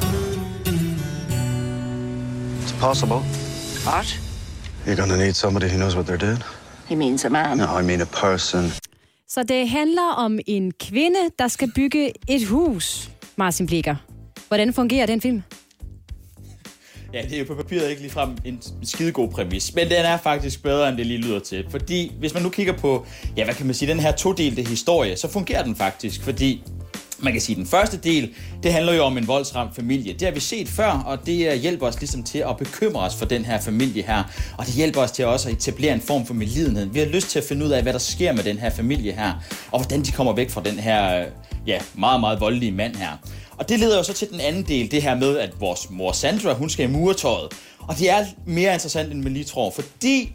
It's 2.62 2.74
possible. 2.74 3.20
What? 3.86 4.20
You're 4.86 4.98
gonna 4.98 5.18
need 5.26 5.36
somebody 5.36 5.70
who 5.70 5.78
knows 5.78 5.96
what 5.96 6.06
they're 6.06 6.18
doing. 6.18 6.44
He 6.90 6.96
means 6.96 7.26
a 7.26 7.30
man. 7.30 7.58
No, 7.58 7.80
I 7.80 7.82
mean 7.82 8.02
a 8.02 8.06
person. 8.06 8.72
Så 9.28 9.44
det 9.44 9.70
handler 9.70 10.14
om 10.18 10.40
en 10.48 10.72
kvinde, 10.72 11.30
der 11.40 11.48
skal 11.48 11.72
bygge 11.76 12.14
et 12.28 12.48
hus, 12.48 13.10
Martin 13.36 13.66
Blikker. 13.66 13.96
Hvordan 14.48 14.74
fungerer 14.74 15.06
den 15.06 15.22
film? 15.22 15.44
Ja, 17.14 17.22
det 17.22 17.34
er 17.34 17.40
jo 17.40 17.46
på 17.46 17.56
papiret 17.56 17.90
ikke 17.90 18.02
ligefrem 18.02 18.30
en 18.46 18.62
skidegod 18.84 19.28
præmis, 19.28 19.76
men 19.76 19.86
den 19.86 20.06
er 20.06 20.18
faktisk 20.18 20.64
bedre, 20.64 20.90
end 20.90 20.98
det 20.98 21.06
lige 21.06 21.20
lyder 21.20 21.40
til. 21.40 21.66
Fordi 21.70 22.12
hvis 22.20 22.34
man 22.34 22.44
nu 22.44 22.50
kigger 22.50 22.74
på, 22.74 23.06
ja, 23.38 23.44
hvad 23.44 23.54
kan 23.54 23.66
man 23.66 23.76
sige, 23.76 23.92
den 23.92 24.00
her 24.00 24.12
todelte 24.12 24.62
historie, 24.62 25.18
så 25.18 25.28
fungerer 25.28 25.64
den 25.64 25.76
faktisk, 25.76 26.24
fordi 26.24 26.64
man 27.20 27.34
kan 27.34 27.42
sige, 27.42 27.54
at 27.54 27.58
den 27.58 27.66
første 27.66 27.98
del, 27.98 28.30
det 28.64 28.74
handler 28.74 28.94
jo 28.94 29.04
om 29.04 29.18
en 29.18 29.28
voldsramt 29.28 29.76
familie. 29.76 30.14
Det 30.14 30.22
har 30.22 30.32
vi 30.32 30.40
set 30.40 30.68
før, 30.68 31.04
og 31.06 31.26
det 31.26 31.60
hjælper 31.60 31.88
os 31.88 32.00
ligesom 32.00 32.24
til 32.24 32.40
at 32.40 32.58
bekymre 32.58 33.02
os 33.02 33.16
for 33.16 33.26
den 33.26 33.46
her 33.46 33.62
familie 33.62 34.04
her. 34.04 34.24
Og 34.58 34.66
det 34.66 34.74
hjælper 34.74 35.02
os 35.02 35.12
til 35.12 35.26
også 35.26 35.50
at 35.50 35.56
etablere 35.56 35.94
en 35.94 36.02
form 36.02 36.26
for 36.26 36.34
medlidenhed. 36.34 36.86
Vi 36.86 37.00
har 37.00 37.06
lyst 37.06 37.30
til 37.30 37.40
at 37.40 37.46
finde 37.46 37.66
ud 37.66 37.72
af, 37.72 37.84
hvad 37.84 37.94
der 37.94 38.00
sker 38.00 38.34
med 38.34 38.44
den 38.44 38.58
her 38.58 38.70
familie 38.70 39.12
her, 39.12 39.34
og 39.72 39.80
hvordan 39.80 40.02
de 40.02 40.12
kommer 40.12 40.34
væk 40.34 40.50
fra 40.50 40.62
den 40.62 40.80
her, 40.80 41.26
ja, 41.68 41.80
meget, 41.96 42.20
meget 42.20 42.40
voldelige 42.40 42.72
mand 42.72 42.96
her. 42.96 43.18
Og 43.58 43.70
det 43.70 43.80
leder 43.80 43.98
jo 43.98 44.04
så 44.04 44.14
til 44.14 44.30
den 44.30 44.40
anden 44.40 44.64
del, 44.64 44.92
det 44.92 45.02
her 45.02 45.16
med, 45.16 45.38
at 45.38 45.52
vores 45.60 45.90
mor 45.90 46.12
Sandra, 46.12 46.54
hun 46.54 46.70
skal 46.70 46.90
i 46.90 46.92
muretøjet. 46.92 47.54
Og 47.80 47.98
det 47.98 48.10
er 48.10 48.26
mere 48.46 48.74
interessant, 48.74 49.12
end 49.12 49.24
man 49.24 49.34
lige 49.34 49.46
tror, 49.46 49.72
fordi 49.72 50.32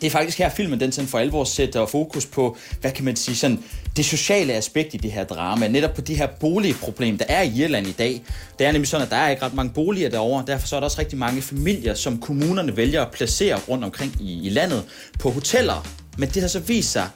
det 0.00 0.06
er 0.06 0.10
faktisk 0.10 0.38
her 0.38 0.48
filmen, 0.48 0.80
den 0.80 0.92
sådan 0.92 1.08
for 1.08 1.18
alvor 1.18 1.44
sætter 1.44 1.86
fokus 1.86 2.26
på, 2.26 2.56
hvad 2.80 2.92
kan 2.92 3.04
man 3.04 3.16
sige, 3.16 3.36
sådan 3.36 3.64
det 3.96 4.04
sociale 4.04 4.52
aspekt 4.52 4.94
i 4.94 4.96
det 4.96 5.12
her 5.12 5.24
drama. 5.24 5.68
Netop 5.68 5.94
på 5.94 6.00
de 6.00 6.14
her 6.14 6.26
boligproblem, 6.40 7.18
der 7.18 7.24
er 7.28 7.42
i 7.42 7.52
Irland 7.56 7.86
i 7.86 7.92
dag. 7.92 8.22
Det 8.58 8.66
er 8.66 8.72
nemlig 8.72 8.88
sådan, 8.88 9.04
at 9.04 9.10
der 9.10 9.16
er 9.16 9.30
ikke 9.30 9.42
ret 9.42 9.54
mange 9.54 9.72
boliger 9.72 10.10
derovre. 10.10 10.44
Derfor 10.46 10.66
så 10.66 10.76
er 10.76 10.80
der 10.80 10.84
også 10.84 11.00
rigtig 11.00 11.18
mange 11.18 11.42
familier, 11.42 11.94
som 11.94 12.20
kommunerne 12.20 12.76
vælger 12.76 13.02
at 13.02 13.12
placere 13.12 13.58
rundt 13.68 13.84
omkring 13.84 14.16
i, 14.20 14.46
i 14.46 14.48
landet 14.48 14.84
på 15.18 15.30
hoteller. 15.30 15.86
Men 16.18 16.28
det 16.28 16.42
har 16.42 16.48
så 16.48 16.60
vist 16.60 16.92
sig 16.92 17.08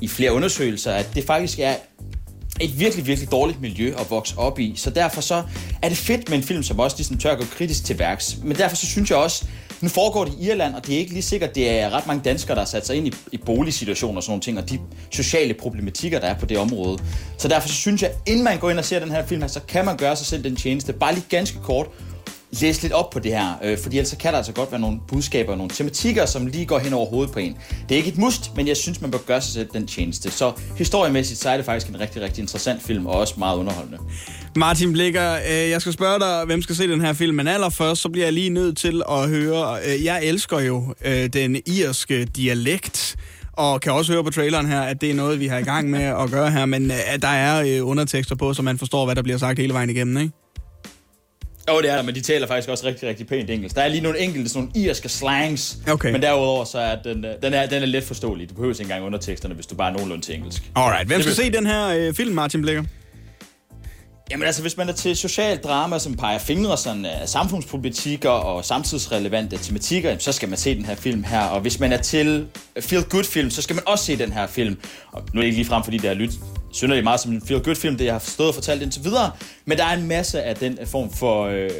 i 0.00 0.08
flere 0.08 0.32
undersøgelser, 0.32 0.92
at 0.92 1.10
det 1.14 1.24
faktisk 1.24 1.58
er 1.58 1.74
et 2.60 2.80
virkelig, 2.80 3.06
virkelig 3.06 3.30
dårligt 3.30 3.60
miljø 3.60 3.94
at 3.98 4.10
vokse 4.10 4.38
op 4.38 4.58
i. 4.58 4.74
Så 4.76 4.90
derfor 4.90 5.20
så 5.20 5.42
er 5.82 5.88
det 5.88 5.98
fedt 5.98 6.28
med 6.30 6.38
en 6.38 6.44
film, 6.44 6.62
som 6.62 6.78
også 6.78 6.96
ligesom 6.96 7.18
tør 7.18 7.32
at 7.32 7.38
gå 7.38 7.44
kritisk 7.44 7.84
til 7.84 7.98
værks. 7.98 8.38
Men 8.42 8.56
derfor 8.56 8.76
så 8.76 8.86
synes 8.86 9.10
jeg 9.10 9.18
også, 9.18 9.44
nu 9.80 9.88
foregår 9.88 10.24
det 10.24 10.34
i 10.40 10.50
Irland, 10.50 10.74
og 10.74 10.86
det 10.86 10.94
er 10.94 10.98
ikke 10.98 11.12
lige 11.12 11.22
sikkert, 11.22 11.54
det 11.54 11.70
er 11.70 11.90
ret 11.90 12.06
mange 12.06 12.22
danskere, 12.24 12.54
der 12.54 12.60
har 12.60 12.66
sat 12.66 12.86
sig 12.86 12.96
ind 12.96 13.06
i, 13.06 13.14
i 13.32 13.36
boligsituationer 13.36 14.16
og 14.16 14.22
sådan 14.22 14.30
nogle 14.30 14.42
ting, 14.42 14.58
og 14.58 14.70
de 14.70 14.78
sociale 15.10 15.54
problematikker, 15.54 16.20
der 16.20 16.26
er 16.26 16.38
på 16.38 16.46
det 16.46 16.58
område. 16.58 16.98
Så 17.38 17.48
derfor 17.48 17.68
så 17.68 17.74
synes 17.74 18.02
jeg, 18.02 18.10
inden 18.26 18.44
man 18.44 18.58
går 18.58 18.70
ind 18.70 18.78
og 18.78 18.84
ser 18.84 18.98
den 18.98 19.10
her 19.10 19.26
film, 19.26 19.48
så 19.48 19.60
kan 19.68 19.84
man 19.84 19.96
gøre 19.96 20.16
sig 20.16 20.26
selv 20.26 20.44
den 20.44 20.56
tjeneste, 20.56 20.92
bare 20.92 21.14
lige 21.14 21.26
ganske 21.28 21.58
kort, 21.58 21.86
læse 22.50 22.82
lidt 22.82 22.92
op 22.92 23.10
på 23.10 23.18
det 23.18 23.32
her, 23.32 23.54
øh, 23.64 23.78
fordi 23.78 23.98
ellers 23.98 24.14
kan 24.20 24.32
der 24.32 24.38
altså 24.38 24.52
godt 24.52 24.72
være 24.72 24.80
nogle 24.80 24.98
budskaber 25.08 25.52
og 25.52 25.58
nogle 25.58 25.70
tematikker, 25.70 26.26
som 26.26 26.46
lige 26.46 26.66
går 26.66 26.78
hen 26.78 26.92
over 26.92 27.06
hovedet 27.06 27.32
på 27.32 27.38
en. 27.38 27.56
Det 27.88 27.94
er 27.94 27.96
ikke 27.96 28.08
et 28.08 28.18
must, 28.18 28.56
men 28.56 28.68
jeg 28.68 28.76
synes, 28.76 29.00
man 29.00 29.10
bør 29.10 29.18
gøre 29.18 29.40
sig 29.40 29.52
selv 29.52 29.68
den 29.72 29.86
tjeneste. 29.86 30.30
Så 30.30 30.52
historiemæssigt, 30.76 31.40
så 31.40 31.50
er 31.50 31.56
det 31.56 31.66
faktisk 31.66 31.92
en 31.92 32.00
rigtig, 32.00 32.22
rigtig 32.22 32.42
interessant 32.42 32.82
film, 32.82 33.06
og 33.06 33.14
også 33.14 33.34
meget 33.38 33.56
underholdende. 33.56 33.98
Martin 34.56 34.92
Blikker, 34.92 35.34
øh, 35.34 35.70
jeg 35.70 35.80
skal 35.80 35.92
spørge 35.92 36.20
dig, 36.20 36.44
hvem 36.46 36.62
skal 36.62 36.76
se 36.76 36.88
den 36.88 37.00
her 37.00 37.12
film, 37.12 37.36
men 37.36 37.48
allerførst, 37.48 38.02
så 38.02 38.08
bliver 38.08 38.26
jeg 38.26 38.32
lige 38.32 38.50
nødt 38.50 38.76
til 38.78 39.02
at 39.10 39.28
høre, 39.28 39.78
øh, 39.86 40.04
jeg 40.04 40.24
elsker 40.24 40.60
jo 40.60 40.94
øh, 41.04 41.26
den 41.26 41.56
irske 41.66 42.24
dialekt, 42.24 43.16
og 43.52 43.80
kan 43.80 43.92
også 43.92 44.12
høre 44.12 44.24
på 44.24 44.30
traileren 44.30 44.66
her, 44.66 44.80
at 44.80 45.00
det 45.00 45.10
er 45.10 45.14
noget, 45.14 45.40
vi 45.40 45.46
har 45.46 45.58
i 45.58 45.62
gang 45.62 45.90
med 45.90 46.02
at 46.02 46.30
gøre 46.30 46.50
her, 46.50 46.66
men 46.66 46.90
øh, 46.90 47.22
der 47.22 47.28
er 47.28 47.62
øh, 47.66 47.88
undertekster 47.88 48.34
på, 48.36 48.54
så 48.54 48.62
man 48.62 48.78
forstår, 48.78 49.04
hvad 49.04 49.14
der 49.14 49.22
bliver 49.22 49.38
sagt 49.38 49.58
hele 49.58 49.74
vejen 49.74 49.90
igennem, 49.90 50.16
ikke? 50.16 50.45
Jo, 51.70 51.80
det 51.80 51.90
er 51.90 51.96
der, 51.96 52.02
men 52.02 52.14
de 52.14 52.20
taler 52.20 52.46
faktisk 52.46 52.68
også 52.68 52.86
rigtig, 52.86 53.08
rigtig 53.08 53.26
pænt 53.26 53.50
engelsk. 53.50 53.76
Der 53.76 53.82
er 53.82 53.88
lige 53.88 54.00
nogle 54.00 54.18
enkelte 54.18 54.48
sådan 54.48 54.62
nogle 54.74 54.86
irske 54.86 55.08
slangs, 55.08 55.78
okay. 55.90 56.12
men 56.12 56.22
derudover 56.22 56.64
så 56.64 56.78
er 56.78 56.96
den, 57.04 57.24
øh, 57.24 57.30
den, 57.42 57.54
er, 57.54 57.66
den 57.66 57.82
er 57.82 57.86
let 57.86 58.04
forståelig. 58.04 58.48
Du 58.48 58.54
behøver 58.54 58.74
ikke 58.74 58.82
engang 58.82 59.04
underteksterne, 59.04 59.54
hvis 59.54 59.66
du 59.66 59.74
bare 59.74 59.88
er 59.88 59.92
nogenlunde 59.92 60.24
til 60.24 60.34
engelsk. 60.34 60.62
Alright, 60.76 61.06
hvem 61.06 61.20
skal 61.20 61.30
Det 61.30 61.44
se 61.44 61.52
den 61.52 61.66
her 61.66 61.88
øh, 61.88 62.14
film, 62.14 62.34
Martin 62.34 62.62
Blikker? 62.62 62.84
Jamen 64.30 64.46
altså, 64.46 64.62
hvis 64.62 64.76
man 64.76 64.88
er 64.88 64.92
til 64.92 65.16
social 65.16 65.56
drama, 65.58 65.98
som 65.98 66.14
peger 66.16 66.38
fingre 66.38 66.76
sådan, 66.76 67.04
uh, 67.04 67.10
samfundspolitikker 67.26 68.30
og 68.30 68.64
samtidsrelevante 68.64 69.58
tematikker, 69.58 70.08
jamen, 70.08 70.20
så 70.20 70.32
skal 70.32 70.48
man 70.48 70.58
se 70.58 70.74
den 70.74 70.84
her 70.84 70.94
film 70.94 71.24
her. 71.24 71.40
Og 71.40 71.60
hvis 71.60 71.80
man 71.80 71.92
er 71.92 71.96
til 71.96 72.46
feel-good 72.78 73.24
film, 73.24 73.50
så 73.50 73.62
skal 73.62 73.76
man 73.76 73.82
også 73.86 74.04
se 74.04 74.18
den 74.18 74.32
her 74.32 74.46
film. 74.46 74.78
Og 75.12 75.22
nu 75.32 75.40
er 75.40 75.42
det 75.42 75.46
ikke 75.46 75.58
lige 75.58 75.68
frem, 75.68 75.84
fordi 75.84 75.98
der 75.98 76.10
er 76.10 76.14
lyt 76.14 76.30
synderligt 76.76 77.04
meget 77.04 77.20
som 77.20 77.32
en 77.32 77.42
feel-good-film, 77.46 77.96
det 77.96 78.04
jeg 78.04 78.14
har 78.14 78.18
forstået 78.18 78.48
og 78.48 78.54
fortalt 78.54 78.82
indtil 78.82 79.04
videre. 79.04 79.30
Men 79.64 79.78
der 79.78 79.84
er 79.84 79.96
en 79.96 80.08
masse 80.08 80.42
af 80.42 80.56
den 80.56 80.78
form 80.86 81.12
for, 81.12 81.44
øh, 81.44 81.70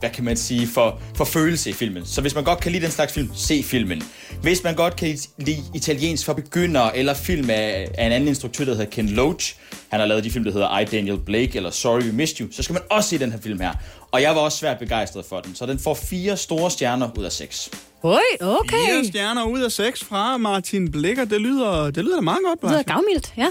hvad 0.00 0.10
kan 0.10 0.24
man 0.24 0.36
sige, 0.36 0.66
for, 0.66 1.00
for 1.16 1.24
følelse 1.24 1.70
i 1.70 1.72
filmen. 1.72 2.06
Så 2.06 2.20
hvis 2.20 2.34
man 2.34 2.44
godt 2.44 2.60
kan 2.60 2.72
lide 2.72 2.84
den 2.84 2.90
slags 2.92 3.12
film, 3.12 3.30
se 3.34 3.62
filmen. 3.62 4.02
Hvis 4.42 4.64
man 4.64 4.74
godt 4.74 4.96
kan 4.96 5.18
lide 5.38 5.62
italiensk 5.74 6.26
for 6.26 6.32
begyndere, 6.32 6.96
eller 6.96 7.14
film 7.14 7.50
af, 7.50 7.88
af 7.98 8.06
en 8.06 8.12
anden 8.12 8.28
instruktør, 8.28 8.64
der 8.64 8.72
hedder 8.72 8.90
Ken 8.90 9.08
Loach, 9.08 9.56
han 9.88 10.00
har 10.00 10.06
lavet 10.06 10.24
de 10.24 10.30
film, 10.30 10.44
der 10.44 10.52
hedder 10.52 10.78
I, 10.78 10.84
Daniel 10.84 11.18
Blake, 11.18 11.56
eller 11.56 11.70
Sorry 11.70 12.00
We 12.02 12.12
Missed 12.12 12.40
You, 12.40 12.52
så 12.52 12.62
skal 12.62 12.72
man 12.72 12.82
også 12.90 13.08
se 13.08 13.18
den 13.18 13.32
her 13.32 13.38
film 13.40 13.60
her. 13.60 13.72
Og 14.12 14.22
jeg 14.22 14.34
var 14.34 14.40
også 14.40 14.58
svært 14.58 14.78
begejstret 14.78 15.24
for 15.24 15.40
den, 15.40 15.54
så 15.54 15.66
den 15.66 15.78
får 15.78 15.94
fire 15.94 16.36
store 16.36 16.70
stjerner 16.70 17.08
ud 17.18 17.24
af 17.24 17.32
seks. 17.32 17.70
Oj, 18.02 18.20
okay. 18.40 18.76
Fire 18.86 19.04
stjerner 19.04 19.44
ud 19.44 19.60
af 19.60 19.72
seks 19.72 20.04
fra 20.04 20.36
Martin 20.36 20.90
Blikker. 20.90 21.24
Det 21.24 21.40
lyder, 21.40 21.90
det 21.90 22.04
lyder 22.04 22.16
da 22.16 22.20
meget 22.20 22.38
godt, 22.46 22.60
Det 22.62 22.70
lyder 22.70 22.82
gavmildt, 22.82 23.32
ja. 23.36 23.48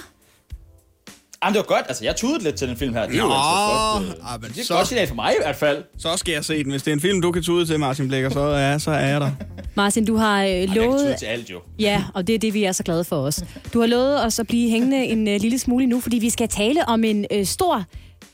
Jamen, 1.43 1.53
det 1.53 1.59
var 1.59 1.75
godt. 1.75 1.85
Altså, 1.87 2.05
jeg 2.05 2.15
tudede 2.15 2.43
lidt 2.43 2.55
til 2.55 2.67
den 2.67 2.77
film 2.77 2.93
her. 2.93 3.05
Det 3.05 3.13
er 3.15 3.17
jo 3.17 3.27
Nå, 3.27 3.33
altså 3.33 4.09
godt. 4.13 4.19
ah, 4.29 4.35
Øh, 4.35 4.41
men 4.41 4.51
det 4.51 4.59
er 4.61 4.65
så- 4.65 4.73
godt 4.73 4.87
signal 4.87 5.07
for 5.07 5.15
mig 5.15 5.31
i 5.31 5.43
hvert 5.43 5.55
fald. 5.55 5.83
Så 5.97 6.17
skal 6.17 6.31
jeg 6.31 6.45
se 6.45 6.63
den. 6.63 6.71
Hvis 6.71 6.83
det 6.83 6.91
er 6.91 6.95
en 6.95 7.01
film, 7.01 7.21
du 7.21 7.31
kan 7.31 7.43
tude 7.43 7.65
til, 7.65 7.79
Martin 7.79 8.07
Blikker, 8.07 8.29
så 8.29 8.39
er, 8.39 8.77
så 8.77 8.91
er 8.91 9.07
jeg 9.07 9.21
der. 9.21 9.31
Martin, 9.75 10.05
du 10.05 10.15
har 10.15 10.43
øh, 10.43 10.49
Jeg 10.49 10.67
kan 10.67 10.77
lovet... 10.77 10.99
tude 10.99 11.15
til 11.19 11.25
alt 11.25 11.49
jo. 11.49 11.59
Ja, 11.79 12.03
og 12.13 12.27
det 12.27 12.35
er 12.35 12.39
det, 12.39 12.53
vi 12.53 12.63
er 12.63 12.71
så 12.71 12.83
glade 12.83 13.03
for 13.03 13.15
os. 13.15 13.43
Du 13.73 13.79
har 13.79 13.87
lovet 13.87 14.25
os 14.25 14.39
at 14.39 14.47
blive 14.47 14.69
hængende 14.69 15.05
en 15.05 15.27
øh, 15.27 15.41
lille 15.41 15.59
smule 15.59 15.85
nu, 15.87 15.99
fordi 15.99 16.17
vi 16.17 16.29
skal 16.29 16.47
tale 16.47 16.85
om 16.87 17.03
en 17.03 17.25
øh, 17.31 17.45
stor 17.45 17.83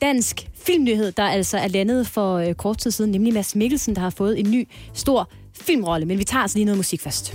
dansk 0.02 0.48
filmnyhed, 0.66 1.12
der 1.12 1.22
altså 1.24 1.58
er 1.58 1.68
landet 1.68 2.06
for 2.06 2.34
øh, 2.36 2.54
kort 2.54 2.78
tid 2.78 2.90
siden, 2.90 3.10
nemlig 3.10 3.34
Mads 3.34 3.54
Mikkelsen, 3.54 3.94
der 3.94 4.00
har 4.00 4.10
fået 4.10 4.38
en 4.40 4.50
ny 4.50 4.68
stor 4.94 5.30
filmrolle. 5.60 6.06
Men 6.06 6.18
vi 6.18 6.24
tager 6.24 6.42
altså 6.42 6.58
lige 6.58 6.64
noget 6.64 6.76
musik 6.78 7.00
først. 7.02 7.34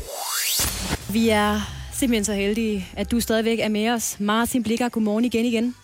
Vi 1.13 1.30
er 1.30 1.61
simpelthen 2.02 2.26
så 2.26 2.34
heldige, 2.34 2.88
at 2.93 3.12
du 3.12 3.20
stadigvæk 3.20 3.60
er 3.60 3.70
med 3.70 3.89
os. 3.89 4.20
Martin 4.20 4.64
Blikker, 4.64 4.89
godmorgen 4.89 5.26
igen 5.26 5.45
igen. 5.45 5.76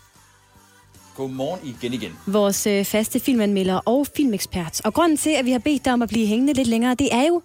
Godmorgen 1.15 1.59
igen 1.63 1.93
igen. 1.93 2.11
Vores 2.28 2.68
øh, 2.68 2.86
faste 2.86 3.20
filmanmelder 3.20 3.76
og 3.76 4.07
filmekspert. 4.15 4.82
Og 4.86 4.93
grunden 4.93 5.18
til, 5.18 5.30
at 5.30 5.45
vi 5.45 5.51
har 5.51 5.59
bedt 5.59 5.86
dig 5.86 5.93
om 5.93 6.01
at 6.01 6.09
blive 6.09 6.28
hængende 6.28 6.53
lidt 6.53 6.68
længere, 6.68 6.95
det 6.95 7.09
er 7.11 7.28
jo, 7.28 7.41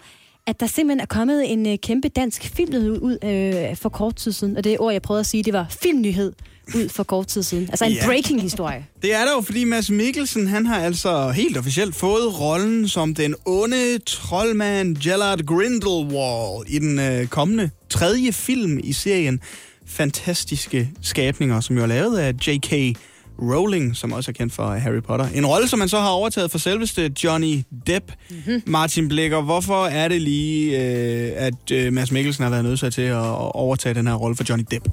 at 0.47 0.59
der 0.59 0.67
simpelthen 0.67 0.99
er 0.99 1.05
kommet 1.05 1.51
en 1.51 1.67
øh, 1.67 1.77
kæmpe 1.77 2.07
dansk 2.07 2.55
filmnyhed 2.55 3.01
ud 3.01 3.17
øh, 3.23 3.75
for 3.75 3.89
kort 3.89 4.15
tid 4.15 4.31
siden. 4.31 4.57
Og 4.57 4.63
det 4.63 4.79
ord, 4.79 4.91
jeg 4.93 5.01
prøvede 5.01 5.19
at 5.19 5.25
sige, 5.25 5.43
det 5.43 5.53
var 5.53 5.65
filmnyhed 5.69 6.33
ud 6.75 6.89
for 6.89 7.03
kort 7.03 7.27
tid 7.27 7.43
siden. 7.43 7.63
Altså 7.69 7.85
en 7.85 7.91
Ja. 7.91 8.05
breaking-historie. 8.05 8.85
Det 9.01 9.13
er 9.13 9.25
der 9.25 9.31
jo, 9.35 9.41
fordi 9.41 9.63
Mads 9.63 9.89
Mikkelsen, 9.89 10.47
han 10.47 10.65
har 10.65 10.79
altså 10.79 11.29
helt 11.31 11.57
officielt 11.57 11.95
fået 11.95 12.39
rollen 12.39 12.87
som 12.87 13.15
den 13.15 13.35
onde 13.45 13.99
troldmand 14.05 14.97
Gellert 14.97 15.45
Grindelwald 15.45 16.65
i 16.67 16.79
den 16.79 16.99
øh, 16.99 17.27
kommende 17.27 17.69
tredje 17.89 18.31
film 18.31 18.79
i 18.83 18.93
serien 18.93 19.39
Fantastiske 19.85 20.89
Skabninger, 21.01 21.59
som 21.59 21.75
jo 21.77 21.83
er 21.83 21.87
lavet 21.87 22.17
af 22.17 22.33
J.K. 22.47 22.97
Rowling, 23.41 23.95
som 23.95 24.11
også 24.13 24.31
er 24.31 24.33
kendt 24.33 24.53
for 24.53 24.69
Harry 24.69 25.01
Potter. 25.01 25.27
En 25.35 25.45
rolle, 25.45 25.67
som 25.67 25.79
man 25.79 25.89
så 25.89 25.99
har 25.99 26.09
overtaget 26.09 26.51
for 26.51 26.57
selveste 26.57 27.11
Johnny 27.23 27.63
Depp. 27.87 28.11
Mm-hmm. 28.29 28.61
Martin 28.65 29.07
Blikker, 29.07 29.41
hvorfor 29.41 29.85
er 29.85 30.07
det 30.07 30.21
lige, 30.21 30.81
øh, 30.81 31.31
at 31.35 31.71
øh, 31.71 31.93
Mads 31.93 32.11
Mikkelsen 32.11 32.43
har 32.43 32.49
været 32.51 32.63
nødt 32.65 32.93
til 32.93 33.01
at 33.01 33.17
overtage 33.55 33.93
den 33.95 34.07
her 34.07 34.13
rolle 34.13 34.35
for 34.35 34.43
Johnny 34.49 34.65
Depp? 34.71 34.87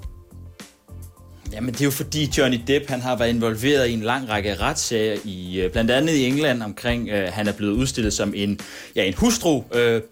Jamen, 1.60 1.72
det 1.72 1.80
er 1.80 1.84
jo 1.84 1.90
fordi 1.90 2.30
Johnny 2.38 2.60
Depp 2.66 2.88
han 2.88 3.00
har 3.00 3.16
været 3.16 3.28
involveret 3.28 3.88
i 3.88 3.92
en 3.92 4.00
lang 4.00 4.28
række 4.28 4.54
retssager, 4.54 5.16
i, 5.24 5.60
øh, 5.60 5.72
blandt 5.72 5.90
andet 5.90 6.14
i 6.14 6.26
England, 6.26 6.62
omkring, 6.62 7.08
øh, 7.08 7.28
han 7.32 7.48
er 7.48 7.52
blevet 7.52 7.72
udstillet 7.72 8.12
som 8.12 8.32
en, 8.36 8.60
ja, 8.96 9.04
en 9.04 9.14
hustru, 9.14 9.62
øh, 9.74 10.02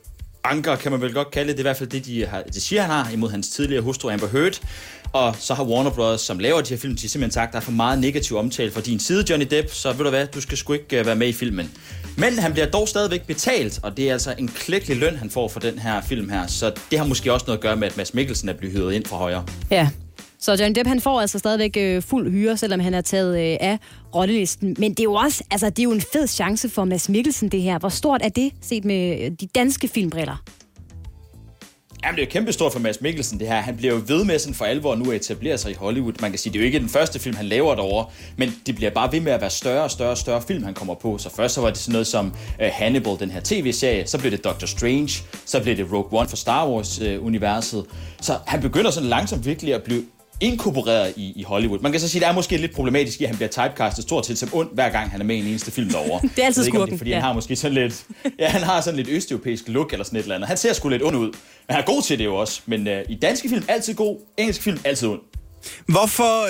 anker 0.44 0.76
kan 0.76 0.92
man 0.92 1.00
vel 1.00 1.12
godt 1.12 1.30
kalde 1.30 1.48
det. 1.48 1.56
Det 1.56 1.60
er 1.60 1.64
i 1.64 1.70
hvert 1.70 1.76
fald 1.76 1.88
det, 1.88 2.06
de, 2.06 2.26
har, 2.26 2.42
de 2.42 2.60
siger, 2.60 2.82
han 2.82 2.90
har 2.90 3.12
imod 3.12 3.30
hans 3.30 3.48
tidligere 3.48 3.82
hustru 3.82 4.10
Amber 4.10 4.28
Heard. 4.28 4.60
Og 5.12 5.36
så 5.38 5.54
har 5.54 5.64
Warner 5.64 5.90
Bros., 5.90 6.20
som 6.20 6.38
laver 6.38 6.60
de 6.60 6.68
her 6.68 6.76
film, 6.76 6.96
de 6.96 7.08
simpelthen 7.08 7.30
sagt, 7.30 7.52
der 7.52 7.58
er 7.58 7.62
for 7.62 7.72
meget 7.72 7.98
negativ 7.98 8.36
omtale 8.36 8.70
fra 8.70 8.80
din 8.80 9.00
side, 9.00 9.24
Johnny 9.30 9.46
Depp, 9.50 9.70
så 9.70 9.92
ved 9.92 10.04
du 10.04 10.10
hvad, 10.10 10.26
du 10.26 10.40
skal 10.40 10.58
sgu 10.58 10.72
ikke 10.72 10.98
øh, 10.98 11.06
være 11.06 11.16
med 11.16 11.28
i 11.28 11.32
filmen. 11.32 11.70
Men 12.16 12.38
han 12.38 12.52
bliver 12.52 12.66
dog 12.66 12.88
stadigvæk 12.88 13.26
betalt, 13.26 13.80
og 13.82 13.96
det 13.96 14.08
er 14.08 14.12
altså 14.12 14.34
en 14.38 14.48
klækkelig 14.48 14.96
løn, 14.96 15.16
han 15.16 15.30
får 15.30 15.48
for 15.48 15.60
den 15.60 15.78
her 15.78 16.00
film 16.00 16.28
her. 16.28 16.46
Så 16.46 16.72
det 16.90 16.98
har 16.98 17.06
måske 17.06 17.32
også 17.32 17.44
noget 17.46 17.58
at 17.58 17.62
gøre 17.62 17.76
med, 17.76 17.88
at 17.88 17.96
Mads 17.96 18.14
Mikkelsen 18.14 18.48
er 18.48 18.52
blevet 18.52 18.76
hyret 18.76 18.92
ind 18.92 19.04
fra 19.04 19.16
højre. 19.16 19.44
Ja. 19.70 19.88
Så 20.40 20.52
Johnny 20.52 20.74
Depp, 20.74 20.88
han 20.88 21.00
får 21.00 21.20
altså 21.20 21.38
stadigvæk 21.38 21.76
øh, 21.76 22.02
fuld 22.02 22.30
hyre, 22.30 22.56
selvom 22.56 22.80
han 22.80 22.94
er 22.94 23.00
taget 23.00 23.52
øh, 23.52 23.56
af 23.60 23.78
rollelisten. 24.14 24.76
Men 24.78 24.90
det 24.90 25.00
er 25.00 25.04
jo 25.04 25.14
også, 25.14 25.44
altså 25.50 25.70
det 25.70 25.78
er 25.78 25.84
jo 25.84 25.92
en 25.92 26.00
fed 26.00 26.26
chance 26.26 26.68
for 26.68 26.84
Mads 26.84 27.08
Mikkelsen, 27.08 27.48
det 27.48 27.62
her. 27.62 27.78
Hvor 27.78 27.88
stort 27.88 28.20
er 28.24 28.28
det, 28.28 28.52
set 28.62 28.84
med 28.84 29.20
øh, 29.20 29.30
de 29.40 29.46
danske 29.46 29.88
filmbriller? 29.88 30.42
Jamen, 32.04 32.16
det 32.16 32.22
er 32.22 32.26
jo 32.26 32.30
kæmpestort 32.30 32.72
for 32.72 32.80
Mads 32.80 33.00
Mikkelsen, 33.00 33.40
det 33.40 33.48
her. 33.48 33.60
Han 33.60 33.76
bliver 33.76 33.94
jo 33.94 34.00
ved 34.06 34.24
med 34.24 34.38
sådan 34.38 34.54
for 34.54 34.64
alvor 34.64 34.94
nu 34.94 35.10
at 35.10 35.16
etablere 35.16 35.58
sig 35.58 35.70
i 35.70 35.74
Hollywood. 35.74 36.12
Man 36.20 36.30
kan 36.30 36.38
sige, 36.38 36.52
det 36.52 36.58
er 36.58 36.62
jo 36.62 36.66
ikke 36.66 36.78
den 36.78 36.88
første 36.88 37.18
film, 37.18 37.36
han 37.36 37.46
laver 37.46 37.74
derovre, 37.74 38.06
men 38.36 38.54
det 38.66 38.74
bliver 38.74 38.90
bare 38.90 39.12
ved 39.12 39.20
med 39.20 39.32
at 39.32 39.40
være 39.40 39.50
større 39.50 39.82
og 39.82 39.90
større 39.90 40.10
og 40.10 40.18
større 40.18 40.42
film, 40.42 40.64
han 40.64 40.74
kommer 40.74 40.94
på. 40.94 41.18
Så 41.18 41.30
først 41.36 41.54
så 41.54 41.60
var 41.60 41.68
det 41.68 41.78
sådan 41.78 41.92
noget 41.92 42.06
som 42.06 42.26
uh, 42.26 42.66
Hannibal, 42.72 43.16
den 43.18 43.30
her 43.30 43.40
tv-serie. 43.44 44.06
Så 44.06 44.18
blev 44.18 44.30
det 44.30 44.44
Doctor 44.44 44.66
Strange. 44.66 45.10
Så 45.44 45.62
blev 45.62 45.76
det 45.76 45.92
Rogue 45.92 46.20
One 46.20 46.28
for 46.28 46.36
Star 46.36 46.68
Wars-universet. 46.68 47.78
Øh, 47.78 47.84
så 48.20 48.36
han 48.46 48.60
begynder 48.60 48.90
sådan 48.90 49.08
langsomt 49.08 49.46
virkelig 49.46 49.74
at 49.74 49.82
blive 49.82 50.02
inkorporeret 50.40 51.12
i, 51.16 51.32
i 51.36 51.42
Hollywood. 51.42 51.78
Man 51.78 51.92
kan 51.92 52.00
så 52.00 52.08
sige, 52.08 52.20
det 52.20 52.28
er 52.28 52.32
måske 52.32 52.56
lidt 52.56 52.74
problematisk, 52.74 53.20
at 53.20 53.28
han 53.28 53.36
bliver 53.36 53.48
typecastet 53.48 54.04
stort 54.04 54.26
set 54.26 54.38
som 54.38 54.48
ond, 54.52 54.68
hver 54.74 54.88
gang 54.88 55.10
han 55.10 55.20
er 55.20 55.24
med 55.24 55.36
i 55.36 55.38
en 55.38 55.46
eneste 55.46 55.70
film 55.70 55.90
derovre. 55.90 56.20
Det 56.36 56.42
er 56.42 56.46
altid 56.46 56.64
skurken, 56.64 56.86
Det, 56.86 56.92
er, 56.92 56.98
fordi 56.98 57.10
ja. 57.10 57.16
han 57.16 57.24
har 57.24 57.32
måske 57.32 57.56
sådan 57.56 57.74
lidt, 57.74 58.04
ja, 58.38 58.48
han 58.48 58.62
har 58.62 58.80
sådan 58.80 58.96
lidt 58.96 59.08
østeuropæisk 59.08 59.64
look 59.68 59.92
eller 59.92 60.04
sådan 60.04 60.18
et 60.18 60.22
eller 60.22 60.34
andet. 60.34 60.48
Han 60.48 60.56
ser 60.56 60.72
sgu 60.72 60.88
lidt 60.88 61.02
ond 61.02 61.16
ud, 61.16 61.26
men 61.26 61.32
han 61.70 61.80
er 61.80 61.86
god 61.86 62.02
til 62.02 62.18
det 62.18 62.24
jo 62.24 62.34
også. 62.36 62.60
Men 62.66 62.88
øh, 62.88 63.04
i 63.08 63.14
danske 63.14 63.48
film 63.48 63.64
altid 63.68 63.94
god, 63.94 64.16
engelske 64.38 64.64
film 64.64 64.78
altid 64.84 65.08
ond. 65.08 65.20
Hvorfor, 65.86 66.48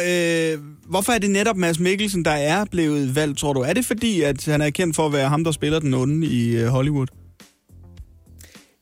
øh, 0.53 0.59
hvorfor 0.89 1.13
er 1.13 1.19
det 1.19 1.31
netop 1.31 1.57
Mads 1.57 1.79
Mikkelsen, 1.79 2.25
der 2.25 2.31
er 2.31 2.65
blevet 2.65 3.17
valgt, 3.17 3.39
tror 3.39 3.53
du? 3.53 3.61
Er 3.61 3.73
det 3.73 3.85
fordi, 3.85 4.23
at 4.23 4.45
han 4.45 4.61
er 4.61 4.71
kendt 4.71 4.97
for 4.97 5.07
at 5.07 5.13
være 5.13 5.29
ham, 5.29 5.45
der 5.45 5.53
spiller 5.53 5.79
den 5.79 5.95
onde 5.95 6.27
i 6.27 6.57
øh, 6.57 6.67
Hollywood? 6.67 7.07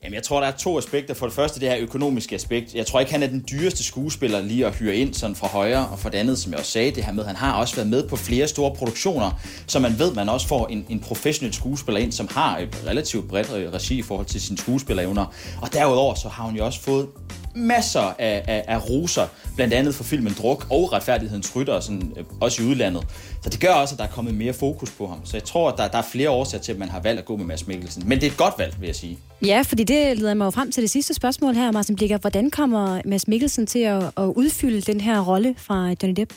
Jamen, 0.07 0.15
jeg 0.15 0.23
tror, 0.23 0.41
der 0.41 0.47
er 0.47 0.53
to 0.53 0.79
aspekter. 0.79 1.15
For 1.15 1.27
det 1.27 1.35
første, 1.35 1.61
det 1.61 1.69
her 1.69 1.79
økonomiske 1.81 2.35
aspekt. 2.35 2.75
Jeg 2.75 2.87
tror 2.87 3.01
ikke, 3.01 3.13
han 3.13 3.23
er 3.23 3.27
den 3.27 3.45
dyreste 3.51 3.85
skuespiller 3.85 4.41
lige 4.41 4.67
at 4.67 4.75
hyre 4.75 4.97
ind 4.97 5.15
sådan 5.15 5.37
fra 5.37 5.47
højre. 5.47 5.89
Og 5.89 5.99
for 5.99 6.09
det 6.09 6.19
andet, 6.19 6.39
som 6.39 6.53
jeg 6.53 6.59
også 6.59 6.71
sagde, 6.71 6.91
det 6.91 7.05
her 7.05 7.13
med, 7.13 7.25
han 7.25 7.37
har 7.37 7.53
også 7.53 7.77
været 7.77 7.89
med 7.89 8.09
på 8.09 8.17
flere 8.17 8.49
store 8.49 8.75
produktioner, 8.75 9.31
så 9.67 9.79
man 9.79 9.99
ved, 9.99 10.15
man 10.15 10.29
også 10.29 10.49
får 10.49 10.67
en, 10.67 10.87
en 10.89 11.01
professionel 11.01 11.55
skuespiller 11.55 12.01
ind, 12.01 12.13
som 12.13 12.29
har 12.31 12.59
et 12.59 12.83
relativt 12.87 13.29
bredt 13.29 13.51
regi 13.53 13.99
i 13.99 14.03
forhold 14.03 14.27
til 14.27 14.41
sine 14.41 14.59
skuespillerevner. 14.59 15.27
Og 15.63 15.73
derudover, 15.73 16.15
så 16.15 16.29
har 16.29 16.45
hun 16.45 16.57
jo 16.57 16.67
også 16.67 16.81
fået 16.81 17.09
masser 17.57 18.01
af, 18.01 18.45
af, 18.47 18.65
af 18.69 18.91
roser, 18.91 19.27
blandt 19.57 19.75
andet 19.75 19.95
for 19.95 20.05
filmen 20.05 20.35
Druk 20.39 20.67
og 20.71 20.93
Retfærdighedens 20.93 21.57
Rytter, 21.57 21.81
sådan, 21.81 22.13
øh, 22.17 22.25
også 22.41 22.63
i 22.63 22.67
udlandet. 22.67 23.03
Så 23.43 23.51
det 23.51 23.61
gør 23.61 23.73
også, 23.73 23.95
at 23.95 23.99
der 23.99 24.05
er 24.05 24.09
kommet 24.09 24.35
mere 24.35 24.53
fokus 24.53 24.91
på 24.91 25.07
ham. 25.07 25.19
Så 25.25 25.37
jeg 25.37 25.45
tror, 25.45 25.71
at 25.71 25.79
der, 25.79 25.89
der 25.89 25.99
er 25.99 26.03
flere 26.13 26.31
årsager 26.31 26.63
til, 26.63 26.73
at 26.73 26.79
man 26.79 26.89
har 26.89 27.01
valgt 27.01 27.19
at 27.19 27.25
gå 27.25 27.37
med 27.37 27.45
Mads 27.45 27.67
Mikkelsen. 27.67 28.03
Men 28.09 28.21
det 28.21 28.27
er 28.27 28.31
et 28.31 28.37
godt 28.37 28.55
valg, 28.59 28.77
vil 28.81 28.87
jeg 28.87 28.97
sige. 28.97 29.19
Ja, 29.47 29.63
fordi 29.63 29.85
det 29.85 30.19
leder 30.19 30.35
mig 30.35 30.45
jo 30.45 30.51
frem 30.51 30.73
til 30.73 30.83
det 30.83 30.91
sidste 30.91 31.15
spørgsmål 31.15 31.55
her, 31.55 31.73
Martin 31.73 31.97
Blikker. 31.97 32.19
Hvordan 32.19 32.51
kommer 32.51 33.01
Mads 33.05 33.29
Mikkelsen 33.29 33.67
til 33.67 33.79
at, 33.79 34.03
at 34.03 34.23
udfylde 34.23 34.81
den 34.81 35.01
her 35.01 35.21
rolle 35.21 35.55
fra 35.59 35.95
Johnny 36.03 36.17
Depp? 36.17 36.33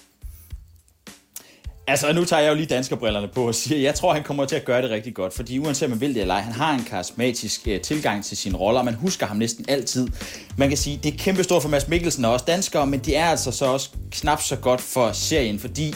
Altså, 1.89 2.13
nu 2.13 2.25
tager 2.25 2.41
jeg 2.41 2.49
jo 2.49 2.55
lige 2.55 2.65
danskerbrillerne 2.65 3.27
på 3.27 3.47
og 3.47 3.55
siger, 3.55 3.77
at 3.77 3.83
jeg 3.83 3.95
tror, 3.95 4.13
han 4.13 4.23
kommer 4.23 4.45
til 4.45 4.55
at 4.55 4.65
gøre 4.65 4.81
det 4.81 4.89
rigtig 4.89 5.13
godt, 5.13 5.33
fordi 5.33 5.59
uanset 5.59 5.85
om 5.85 5.89
man 5.89 6.01
vil 6.01 6.13
det 6.13 6.21
eller 6.21 6.33
ej, 6.33 6.41
han 6.41 6.53
har 6.53 6.73
en 6.73 6.83
karismatisk 6.83 7.67
øh, 7.67 7.81
tilgang 7.81 8.25
til 8.25 8.37
sine 8.37 8.57
roller, 8.57 8.79
og 8.79 8.85
man 8.85 8.93
husker 8.93 9.25
ham 9.25 9.37
næsten 9.37 9.65
altid. 9.67 10.07
Man 10.57 10.69
kan 10.69 10.77
sige, 10.77 10.99
det 11.03 11.13
er 11.13 11.17
kæmpestort 11.17 11.61
for 11.61 11.69
Mads 11.69 11.87
Mikkelsen 11.87 12.25
og 12.25 12.33
også 12.33 12.45
danskere, 12.47 12.87
men 12.87 12.99
det 12.99 13.17
er 13.17 13.25
altså 13.25 13.51
så 13.51 13.65
også 13.65 13.89
knap 14.11 14.41
så 14.41 14.55
godt 14.55 14.81
for 14.81 15.11
serien, 15.11 15.59
fordi 15.59 15.95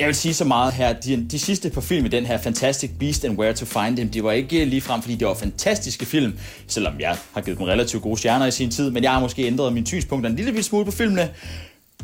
jeg 0.00 0.06
vil 0.06 0.14
sige 0.14 0.34
så 0.34 0.44
meget 0.44 0.72
her, 0.72 0.92
de, 0.92 1.26
de 1.30 1.38
sidste 1.38 1.70
par 1.70 1.80
film 1.80 2.06
i 2.06 2.08
den 2.08 2.26
her 2.26 2.38
Fantastic 2.38 2.90
Beast 3.00 3.24
and 3.24 3.38
Where 3.38 3.52
to 3.52 3.64
Find 3.64 3.98
Him, 3.98 4.08
det 4.08 4.24
var 4.24 4.32
ikke 4.32 4.64
lige 4.64 4.80
frem, 4.80 5.02
fordi 5.02 5.14
det 5.14 5.28
var 5.28 5.34
fantastiske 5.34 6.06
film, 6.06 6.38
selvom 6.66 7.00
jeg 7.00 7.16
har 7.32 7.40
givet 7.40 7.58
dem 7.58 7.66
relativt 7.66 8.02
gode 8.02 8.18
stjerner 8.18 8.46
i 8.46 8.50
sin 8.50 8.70
tid, 8.70 8.90
men 8.90 9.02
jeg 9.02 9.12
har 9.12 9.20
måske 9.20 9.46
ændret 9.46 9.72
mine 9.72 9.86
synspunkter 9.86 10.30
en 10.30 10.36
lille 10.36 10.62
smule 10.62 10.84
på 10.84 10.90
filmene. 10.90 11.28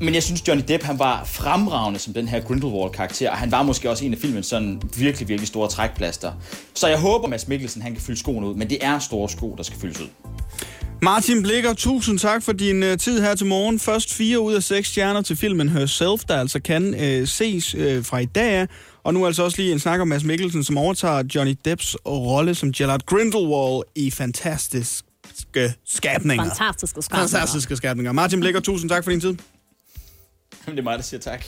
Men 0.01 0.15
jeg 0.15 0.23
synes, 0.23 0.49
Johnny 0.49 0.65
Depp 0.69 0.85
han 0.85 0.99
var 0.99 1.25
fremragende 1.25 1.99
som 1.99 2.15
den 2.15 2.29
her 2.29 2.41
Grindelwald-karakter, 2.41 3.31
og 3.31 3.37
han 3.37 3.51
var 3.51 3.63
måske 3.63 3.91
også 3.91 4.05
en 4.05 4.13
af 4.13 4.19
filmens 4.19 4.47
sådan 4.47 4.83
virkelig, 4.97 5.29
virkelig 5.29 5.49
store 5.49 5.69
trækplaster. 5.69 6.33
Så 6.75 6.89
jeg 6.89 7.01
håber, 7.01 7.29
Mads 7.29 7.49
Mikkelsen 7.49 7.83
han 7.83 7.93
kan 7.93 8.03
fylde 8.03 8.19
skoene 8.19 8.47
ud, 8.47 8.55
men 8.55 8.71
det 8.71 8.79
er 8.81 8.99
store 8.99 9.29
sko, 9.29 9.55
der 9.57 9.63
skal 9.63 9.79
fyldes 9.79 10.01
ud. 10.01 10.07
Martin 11.03 11.43
Blikker, 11.43 11.75
tusind 11.75 12.19
tak 12.19 12.43
for 12.43 12.53
din 12.53 12.83
uh, 12.83 12.97
tid 12.97 13.21
her 13.21 13.35
til 13.35 13.47
morgen. 13.47 13.79
Først 13.79 14.15
fire 14.15 14.41
ud 14.41 14.55
af 14.55 14.63
seks 14.63 14.89
stjerner 14.89 15.23
til 15.23 15.37
filmen 15.37 15.69
Herself, 15.69 16.25
der 16.29 16.41
altså 16.41 16.61
kan 16.61 16.95
uh, 16.95 17.29
ses 17.29 17.75
uh, 17.75 18.05
fra 18.05 18.19
i 18.19 18.25
dag 18.25 18.51
af. 18.51 18.67
Og 19.05 19.15
nu 19.15 19.27
altså 19.27 19.43
også 19.43 19.63
lige 19.63 19.73
en 19.73 19.79
snak 19.79 20.01
om 20.01 20.09
Mads 20.09 20.25
Mikkelsen, 20.25 20.65
som 20.65 20.79
overtager 20.79 21.23
Johnny 21.35 21.57
Depps 21.65 21.97
rolle 22.07 22.55
som 22.55 22.73
Gellert 22.73 23.07
Grindelwald 23.07 23.83
i 23.95 24.11
fantastiske 24.11 25.75
skabninger. 25.87 26.45
Fantastiske 26.45 27.03
skabninger. 27.03 27.29
Fantastiske 27.29 27.77
skabninger. 27.77 28.13
Martin 28.13 28.41
Blikker, 28.41 28.61
tusind 28.61 28.91
tak 28.91 29.05
for 29.05 29.11
din 29.11 29.21
tid. 29.21 29.37
Det 30.71 30.79
er 30.79 30.83
mig, 30.83 30.99
der 30.99 31.03
siger 31.05 31.21
tak. 31.21 31.45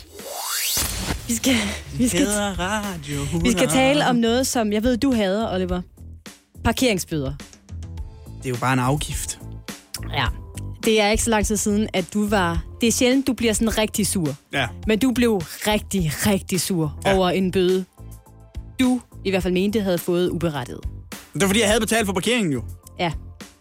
Vi 1.28 1.34
skal, 1.34 1.54
vi 1.98 2.08
skal, 2.08 2.26
radio. 2.58 3.20
vi 3.42 3.52
skal 3.52 3.68
tale 3.68 4.06
om 4.06 4.16
noget, 4.16 4.46
som 4.46 4.72
jeg 4.72 4.82
ved, 4.82 4.96
du 4.96 5.12
hader, 5.12 5.54
Oliver. 5.54 5.80
Parkeringsbøder. 6.64 7.32
Det 8.38 8.46
er 8.46 8.50
jo 8.50 8.56
bare 8.60 8.72
en 8.72 8.78
afgift. 8.78 9.40
Ja. 10.12 10.26
det 10.84 11.00
er 11.00 11.10
ikke 11.10 11.24
så 11.24 11.30
lang 11.30 11.46
tid 11.46 11.56
siden, 11.56 11.88
at 11.94 12.14
du 12.14 12.28
var... 12.28 12.64
Det 12.80 12.86
er 12.86 12.92
sjældent, 12.92 13.26
du 13.26 13.32
bliver 13.32 13.52
sådan 13.52 13.78
rigtig 13.78 14.06
sur. 14.06 14.34
Ja. 14.52 14.66
Men 14.86 14.98
du 14.98 15.12
blev 15.12 15.36
rigtig, 15.66 16.12
rigtig 16.26 16.60
sur 16.60 16.98
ja. 17.06 17.16
over 17.16 17.30
en 17.30 17.50
bøde. 17.50 17.84
Du, 18.80 19.00
i 19.24 19.30
hvert 19.30 19.42
fald 19.42 19.54
mente, 19.54 19.80
havde 19.80 19.98
fået 19.98 20.30
uberettiget. 20.30 20.80
Det 21.32 21.42
var 21.42 21.46
fordi, 21.46 21.60
jeg 21.60 21.68
havde 21.68 21.80
betalt 21.80 22.06
for 22.06 22.12
parkeringen 22.12 22.52
jo. 22.52 22.62
Ja. 22.98 23.12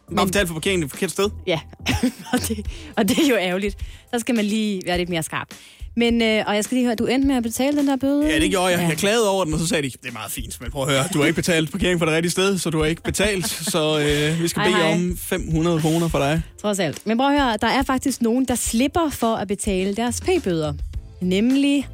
Men... 0.09 0.15
Bare 0.15 0.25
betalt 0.25 0.47
for 0.47 0.53
parkeringen 0.53 0.81
det 0.83 0.91
forkerte 0.91 1.13
sted. 1.13 1.29
Ja, 1.47 1.59
og, 2.33 2.39
det, 2.47 2.65
og 2.97 3.09
det 3.09 3.17
er 3.19 3.27
jo 3.29 3.35
ærgerligt. 3.35 3.77
Så 4.13 4.19
skal 4.19 4.35
man 4.35 4.45
lige 4.45 4.81
være 4.85 4.97
lidt 4.97 5.09
mere 5.09 5.23
skarp. 5.23 5.47
Men, 5.95 6.21
øh, 6.21 6.43
og 6.47 6.55
jeg 6.55 6.63
skal 6.63 6.75
lige 6.75 6.85
høre, 6.85 6.95
du 6.95 7.05
endte 7.05 7.27
med 7.27 7.35
at 7.35 7.43
betale 7.43 7.77
den 7.77 7.87
der 7.87 7.95
bøde? 7.95 8.27
Ja, 8.27 8.39
det 8.39 8.49
gjorde 8.49 8.67
jeg. 8.67 8.79
Ja. 8.79 8.87
Jeg 8.87 8.97
klagede 8.97 9.29
over 9.29 9.45
den, 9.45 9.53
og 9.53 9.59
så 9.59 9.67
sagde 9.67 9.83
de, 9.83 9.89
det 10.01 10.09
er 10.09 10.13
meget 10.13 10.31
fint, 10.31 10.61
men 10.61 10.71
prøv 10.71 10.83
at 10.83 10.89
høre, 10.89 11.03
du 11.13 11.19
har 11.19 11.25
ikke 11.25 11.35
betalt 11.35 11.71
parkering 11.71 11.99
på 11.99 12.05
det 12.05 12.13
rigtige 12.13 12.31
sted, 12.31 12.57
så 12.57 12.69
du 12.69 12.79
har 12.79 12.85
ikke 12.85 13.01
betalt, 13.03 13.47
så 13.47 13.99
øh, 13.99 14.41
vi 14.43 14.47
skal 14.47 14.61
Hej, 14.61 14.71
bede 14.71 14.83
hej. 14.83 14.93
om 14.93 15.17
500 15.17 15.81
kroner 15.81 16.07
for 16.07 16.19
dig. 16.19 16.41
Trods 16.61 16.79
alt. 16.79 17.07
Men 17.07 17.17
prøv 17.17 17.27
at 17.27 17.41
høre, 17.41 17.57
der 17.61 17.67
er 17.67 17.83
faktisk 17.83 18.21
nogen, 18.21 18.45
der 18.45 18.55
slipper 18.55 19.09
for 19.09 19.35
at 19.35 19.47
betale 19.47 19.95
deres 19.95 20.21
p-bøder. 20.21 20.73
Nemlig 21.21 21.87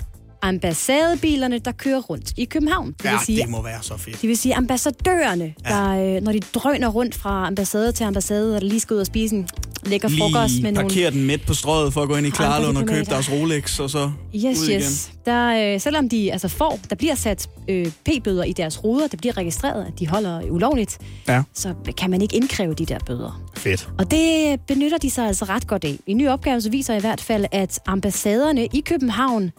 ambassadebilerne, 0.44 1.60
der 1.60 1.72
kører 1.72 2.00
rundt 2.02 2.34
i 2.38 2.46
København. 2.46 2.88
Det 2.98 3.06
Ja, 3.06 3.12
vil 3.12 3.20
sige, 3.26 3.42
det 3.42 3.50
må 3.50 3.62
være 3.62 3.80
så 3.82 3.98
fedt. 3.98 4.22
Det 4.22 4.30
vil 4.30 4.38
sige 4.38 4.56
ambassadørerne, 4.56 5.54
ja. 5.66 5.70
der, 5.76 6.16
øh, 6.16 6.22
når 6.24 6.32
de 6.32 6.40
drøner 6.40 6.88
rundt 6.88 7.16
fra 7.16 7.48
ambassade 7.48 7.92
til 7.92 8.04
ambassade, 8.04 8.56
og 8.56 8.62
lige 8.62 8.80
skal 8.80 8.94
ud 8.94 9.00
og 9.00 9.06
spise 9.06 9.36
en 9.36 9.48
lækker 9.86 10.10
frokost 10.20 10.54
Lige 10.54 10.64
med 10.64 10.72
nogle... 10.72 10.90
parkere 10.90 11.12
den 11.12 11.26
midt 11.26 11.46
på 11.48 11.54
strøget 11.54 11.94
for 11.94 12.02
at 12.02 12.08
gå 12.08 12.16
ind 12.16 12.28
i 12.28 12.30
Klarlund 12.30 12.78
og 12.78 12.86
købe 12.88 13.06
deres 13.10 13.32
Rolex, 13.32 13.80
og 13.80 13.90
så 13.90 14.12
Yes, 14.36 14.60
ud 14.62 14.68
igen. 14.68 14.80
yes. 14.82 15.12
Der, 15.26 15.74
øh, 15.74 15.80
selvom 15.82 16.10
de 16.10 16.32
altså 16.32 16.48
får, 16.48 16.80
der 16.90 16.96
bliver 16.96 17.16
sat 17.16 17.50
øh, 17.70 17.86
p-bøder 18.06 18.44
i 18.44 18.54
deres 18.54 18.84
ruder, 18.84 19.08
det 19.08 19.20
bliver 19.20 19.38
registreret, 19.38 19.86
at 19.94 20.00
de 20.00 20.08
holder 20.08 20.42
ulovligt, 20.52 20.98
Ja. 21.28 21.44
så 21.54 21.74
kan 21.98 22.10
man 22.10 22.22
ikke 22.22 22.36
indkræve 22.36 22.74
de 22.74 22.86
der 22.86 23.00
bøder. 23.06 23.42
Fedt. 23.58 23.90
Og 24.00 24.12
det 24.12 24.60
benytter 24.68 24.98
de 24.98 25.10
sig 25.10 25.28
altså 25.28 25.46
ret 25.46 25.68
godt 25.68 25.84
af. 25.86 26.00
En 26.08 26.18
ny 26.18 26.28
opgave 26.30 26.62
så 26.62 26.70
viser 26.70 26.96
i 26.96 27.00
hvert 27.00 27.22
fald, 27.22 27.46
at 27.52 27.80
ambassaderne 27.86 28.66
i 28.66 28.80
København 28.86 29.52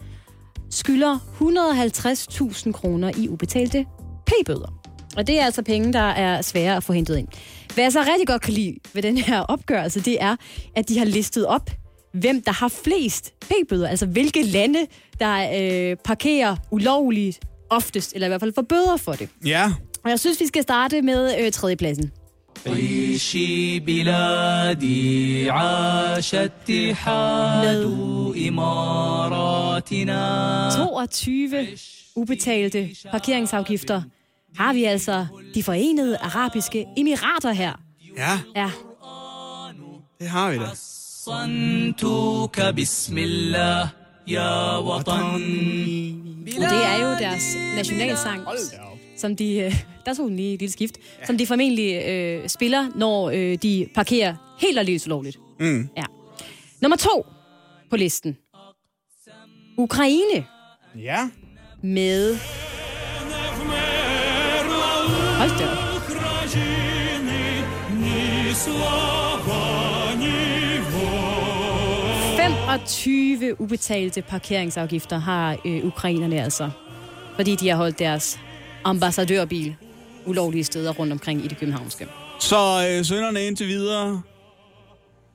skylder 0.71 1.17
150.000 2.65 2.71
kroner 2.71 3.11
i 3.17 3.29
ubetalte 3.29 3.85
p-bøder. 4.25 4.81
Og 5.17 5.27
det 5.27 5.39
er 5.39 5.45
altså 5.45 5.61
penge, 5.61 5.93
der 5.93 5.99
er 5.99 6.41
svære 6.41 6.75
at 6.75 6.83
få 6.83 6.93
hentet 6.93 7.17
ind. 7.17 7.27
Hvad 7.73 7.83
jeg 7.83 7.91
så 7.91 7.99
rigtig 7.99 8.27
godt 8.27 8.41
kan 8.41 8.53
lide 8.53 8.75
ved 8.93 9.01
den 9.01 9.17
her 9.17 9.39
opgørelse, 9.39 9.99
det 9.99 10.17
er, 10.21 10.35
at 10.75 10.89
de 10.89 10.97
har 10.97 11.05
listet 11.05 11.45
op, 11.45 11.69
hvem 12.13 12.41
der 12.41 12.51
har 12.51 12.67
flest 12.67 13.33
p-bøder. 13.39 13.87
Altså 13.87 14.05
hvilke 14.05 14.43
lande, 14.43 14.79
der 15.19 15.49
øh, 15.91 15.97
parkerer 16.03 16.55
ulovligt 16.71 17.39
oftest, 17.69 18.13
eller 18.13 18.27
i 18.27 18.29
hvert 18.29 18.41
fald 18.41 18.53
får 18.55 18.61
bøder 18.61 18.97
for 18.97 19.11
det. 19.11 19.29
Ja. 19.45 19.71
Og 20.03 20.09
jeg 20.09 20.19
synes, 20.19 20.39
vi 20.39 20.47
skal 20.47 20.63
starte 20.63 21.01
med 21.01 21.41
øh, 21.41 21.51
tredjepladsen. 21.51 22.11
عيشي 22.66 23.80
بلادي 23.80 25.50
عاش 25.50 26.34
اتحاد 26.34 27.82
إماراتنا 28.48 30.20
22 30.70 31.76
ubetalte 32.16 32.88
parkeringsafgifter 33.10 34.02
har 34.56 34.72
vi 34.72 34.84
altså 34.84 35.26
de 35.54 35.62
forenede 35.62 36.18
arabiske 36.18 36.86
emirater 36.96 37.52
her. 37.52 37.72
Ja, 38.16 38.38
Ja, 38.56 38.70
det 40.20 40.28
har 40.28 40.50
vi 40.50 40.58
da. 40.58 40.70
صنتك 41.24 42.60
بسم 42.60 43.18
الله 43.18 43.90
يا 44.28 44.76
وطن 44.76 45.34
og 46.56 46.70
det 46.70 46.84
er 46.92 46.96
jo 47.04 47.10
deres 47.18 47.44
nationalsang, 47.76 48.40
som 49.17 49.35
de, 49.35 49.57
øh, 49.59 49.83
der 50.05 50.13
tog 50.13 50.27
den 50.27 50.35
lige 50.35 50.53
et 50.53 50.59
lille 50.59 50.73
skift, 50.73 50.97
som 51.25 51.37
de 51.37 51.45
formentlig 51.47 52.05
øh, 52.07 52.49
spiller, 52.49 52.87
når 52.95 53.29
øh, 53.29 53.57
de 53.61 53.87
parkerer 53.95 54.35
helt 54.61 54.79
og 54.79 54.85
lidt 54.85 55.05
ulovligt. 55.07 55.37
Mm. 55.59 55.89
Ja. 55.97 56.03
Nummer 56.81 56.97
to 56.97 57.25
på 57.89 57.95
listen. 57.97 58.37
Ukraine 59.77 60.45
Ja. 60.99 61.29
med... 61.83 62.37
Hold 65.37 65.59
da 65.59 65.65
op. 65.67 65.95
25 72.37 73.61
ubetalte 73.61 74.21
parkeringsafgifter 74.21 75.17
har 75.17 75.57
øh, 75.65 75.85
ukrainerne 75.85 76.43
altså, 76.43 76.69
fordi 77.35 77.55
de 77.55 77.69
har 77.69 77.75
holdt 77.75 77.99
deres 77.99 78.39
ambassadørbil 78.85 79.75
ulovlige 80.25 80.63
steder 80.63 80.91
rundt 80.93 81.13
omkring 81.13 81.45
i 81.45 81.47
det 81.47 81.57
københavnske. 81.57 82.07
Så 82.39 82.87
øh, 82.89 83.05
sønderne 83.05 83.41
indtil 83.47 83.67
videre. 83.67 84.21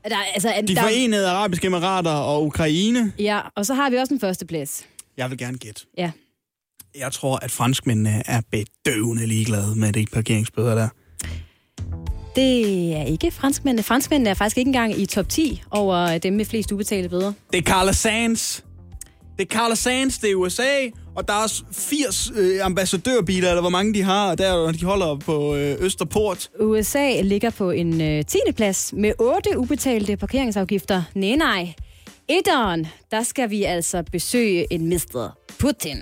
Der, 0.05 0.17
er- 0.17 0.33
altså, 0.35 0.53
De 0.69 0.75
der, 0.75 0.83
forenede 0.83 1.29
arabiske 1.31 1.67
emirater 1.67 2.11
og 2.11 2.45
Ukraine. 2.47 3.13
Ja, 3.19 3.41
og 3.57 3.67
så 3.67 3.75
har 3.75 3.91
vi 3.91 3.97
også 3.97 4.15
en 4.15 4.21
første 4.21 4.47
plads. 4.47 4.85
Jeg 5.17 5.31
vil 5.31 5.39
gerne 5.39 5.59
gætte. 5.59 5.81
Ja. 5.99 6.11
Jeg 6.99 7.13
tror, 7.13 7.37
at 7.37 7.51
franskmændene 7.51 8.23
er 8.27 8.41
bedøvende 8.51 9.27
ligeglade 9.27 9.75
med 9.77 9.93
de 9.93 10.07
parkeringsbøder 10.13 10.75
der. 10.75 10.89
Det 12.37 12.93
er 12.97 13.03
ikke 13.05 13.31
franskmændene. 13.31 13.83
Franskmændene 13.83 14.31
er 14.31 14.35
faktisk 14.35 14.59
ikke 14.59 14.69
engang 14.69 14.99
i 15.01 15.07
top 15.07 15.29
10 15.29 15.63
over 15.71 16.19
dem 16.19 16.33
med 16.33 16.45
flest 16.45 16.73
ubetalte 16.73 17.09
bøder. 17.09 17.33
Det 17.53 17.59
er 17.59 17.63
Carla 17.63 17.93
Sands. 17.93 18.65
Det 19.39 19.53
er 19.53 19.57
Carla 19.59 19.75
Sands, 19.75 20.19
det 20.19 20.31
er 20.31 20.35
USA, 20.35 20.89
og 21.17 21.29
der 21.29 21.35
er 21.35 21.43
også 21.43 21.63
80 21.73 22.33
øh, 22.37 22.59
ambassadørbiler, 22.67 23.49
eller 23.49 23.61
hvor 23.61 23.71
mange 23.71 23.95
de 23.95 24.03
har, 24.03 24.35
der 24.35 24.53
når 24.65 24.73
de 24.73 24.85
holder 24.85 25.17
på 25.17 25.57
øh, 25.57 25.77
Østerport. 25.81 26.51
USA 26.61 27.21
ligger 27.21 27.51
på 27.51 27.71
en 27.71 28.01
øh, 28.01 28.25
10. 28.25 28.39
plads 28.57 28.93
med 28.97 29.13
8 29.19 29.59
ubetalte 29.59 30.17
parkeringsafgifter. 30.17 31.03
Nej, 31.15 31.37
nej. 31.37 31.75
Etteren, 32.29 32.87
der 33.11 33.23
skal 33.23 33.51
vi 33.51 33.65
altså 33.65 34.03
besøge 34.13 34.73
en 34.73 34.89
Mr. 34.89 35.39
Putin. 35.59 35.97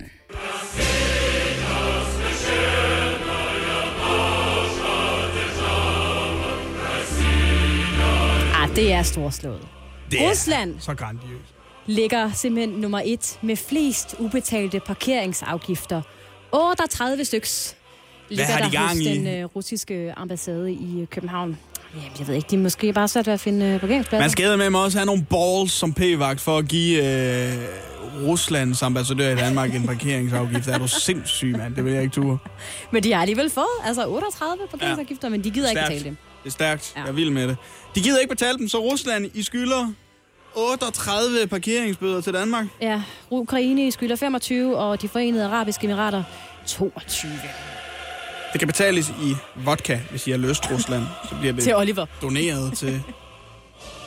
Ah, 8.55 8.77
det 8.77 8.93
er 8.93 9.03
storslået. 9.03 9.69
Det 10.11 10.25
er 10.25 10.31
Rusland 10.31 10.75
så 10.81 10.95
grandiøst. 10.95 11.58
Ligger 11.89 12.33
simpelthen 12.33 12.81
nummer 12.81 13.01
et 13.05 13.39
med 13.43 13.57
flest 13.57 14.15
ubetalte 14.19 14.81
parkeringsafgifter. 14.81 16.03
38 16.53 17.25
styks 17.25 17.77
ligger 18.29 18.45
har 18.45 18.69
de 18.69 18.77
der 18.77 18.89
hos 18.89 18.97
i? 18.97 19.05
den 19.05 19.27
øh, 19.27 19.45
russiske 19.45 20.13
ambassade 20.17 20.73
i 20.73 21.01
øh, 21.01 21.07
København. 21.07 21.59
Jamen, 21.95 22.11
jeg 22.19 22.29
ved 22.29 22.35
ikke, 22.35 22.47
de 22.51 22.57
er 22.57 22.61
måske 22.61 22.93
bare 22.93 23.09
svært 23.09 23.27
ved 23.27 23.35
at 23.35 23.41
finde 23.41 23.67
øh, 23.67 23.81
parkeringspladser. 23.81 24.23
Man 24.23 24.31
skal 24.31 24.59
med 24.59 24.71
mig 24.71 24.81
også 24.81 24.99
have 24.99 25.07
nogle 25.07 25.27
balls 25.31 25.73
som 25.73 25.93
p-vagt 25.93 26.41
for 26.41 26.59
at 26.59 26.69
give 26.69 26.99
øh, 26.99 27.53
Ruslands 28.27 28.83
ambassadør 28.83 29.33
i 29.33 29.37
Danmark 29.37 29.75
en 29.75 29.87
parkeringsafgift. 29.87 30.69
Er 30.69 30.79
du 30.79 30.89
sindssyg, 30.89 31.55
mand? 31.59 31.77
Det 31.77 31.85
vil 31.85 31.93
jeg 31.93 32.03
ikke 32.03 32.15
ture. 32.15 32.39
Men 32.93 33.03
de 33.03 33.13
har 33.13 33.21
alligevel 33.21 33.51
fået 33.51 33.67
altså 33.85 34.07
38 34.07 34.63
parkeringsafgifter, 34.71 35.29
ja. 35.29 35.31
men 35.31 35.45
de 35.45 35.51
gider 35.51 35.71
ikke 35.71 35.83
betale 35.83 36.05
dem. 36.05 36.17
Det 36.45 36.51
er 36.51 36.53
stærkt. 36.53 36.93
Ja. 36.97 37.01
Ja. 37.01 37.05
Jeg 37.05 37.11
er 37.11 37.15
vild 37.15 37.31
med 37.31 37.49
det. 37.49 37.57
De 37.95 38.01
gider 38.01 38.19
ikke 38.19 38.35
betale 38.35 38.59
dem, 38.59 38.69
så 38.69 38.79
Rusland, 38.79 39.31
I 39.35 39.43
skylder 39.43 39.93
38 40.59 41.47
parkeringsbøder 41.47 42.21
til 42.21 42.33
Danmark. 42.33 42.67
Ja, 42.81 43.03
Ukraine 43.31 43.93
skylder 43.93 44.17
25, 44.17 44.77
og 44.79 45.03
de 45.03 45.09
forenede 45.09 45.45
arabiske 45.45 45.85
emirater 45.85 46.23
22. 46.67 47.31
Det 48.53 48.59
kan 48.61 48.67
betales 48.69 49.09
i 49.09 49.35
vodka, 49.65 49.99
hvis 50.11 50.27
I 50.27 50.31
har 50.31 50.39
lyst, 50.39 50.71
Rusland. 50.71 51.03
Så 51.29 51.35
bliver 51.41 51.53
det 51.53 51.63
Til 51.65 51.77
Oliver. 51.77 52.07
doneret 52.23 52.79
til 52.79 53.03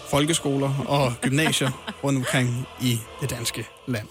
folkeskoler 0.10 0.86
og 0.88 1.14
gymnasier 1.22 1.96
rundt 2.04 2.18
omkring 2.18 2.68
i 2.82 3.00
det 3.22 3.30
danske 3.30 3.68
land. 3.88 4.08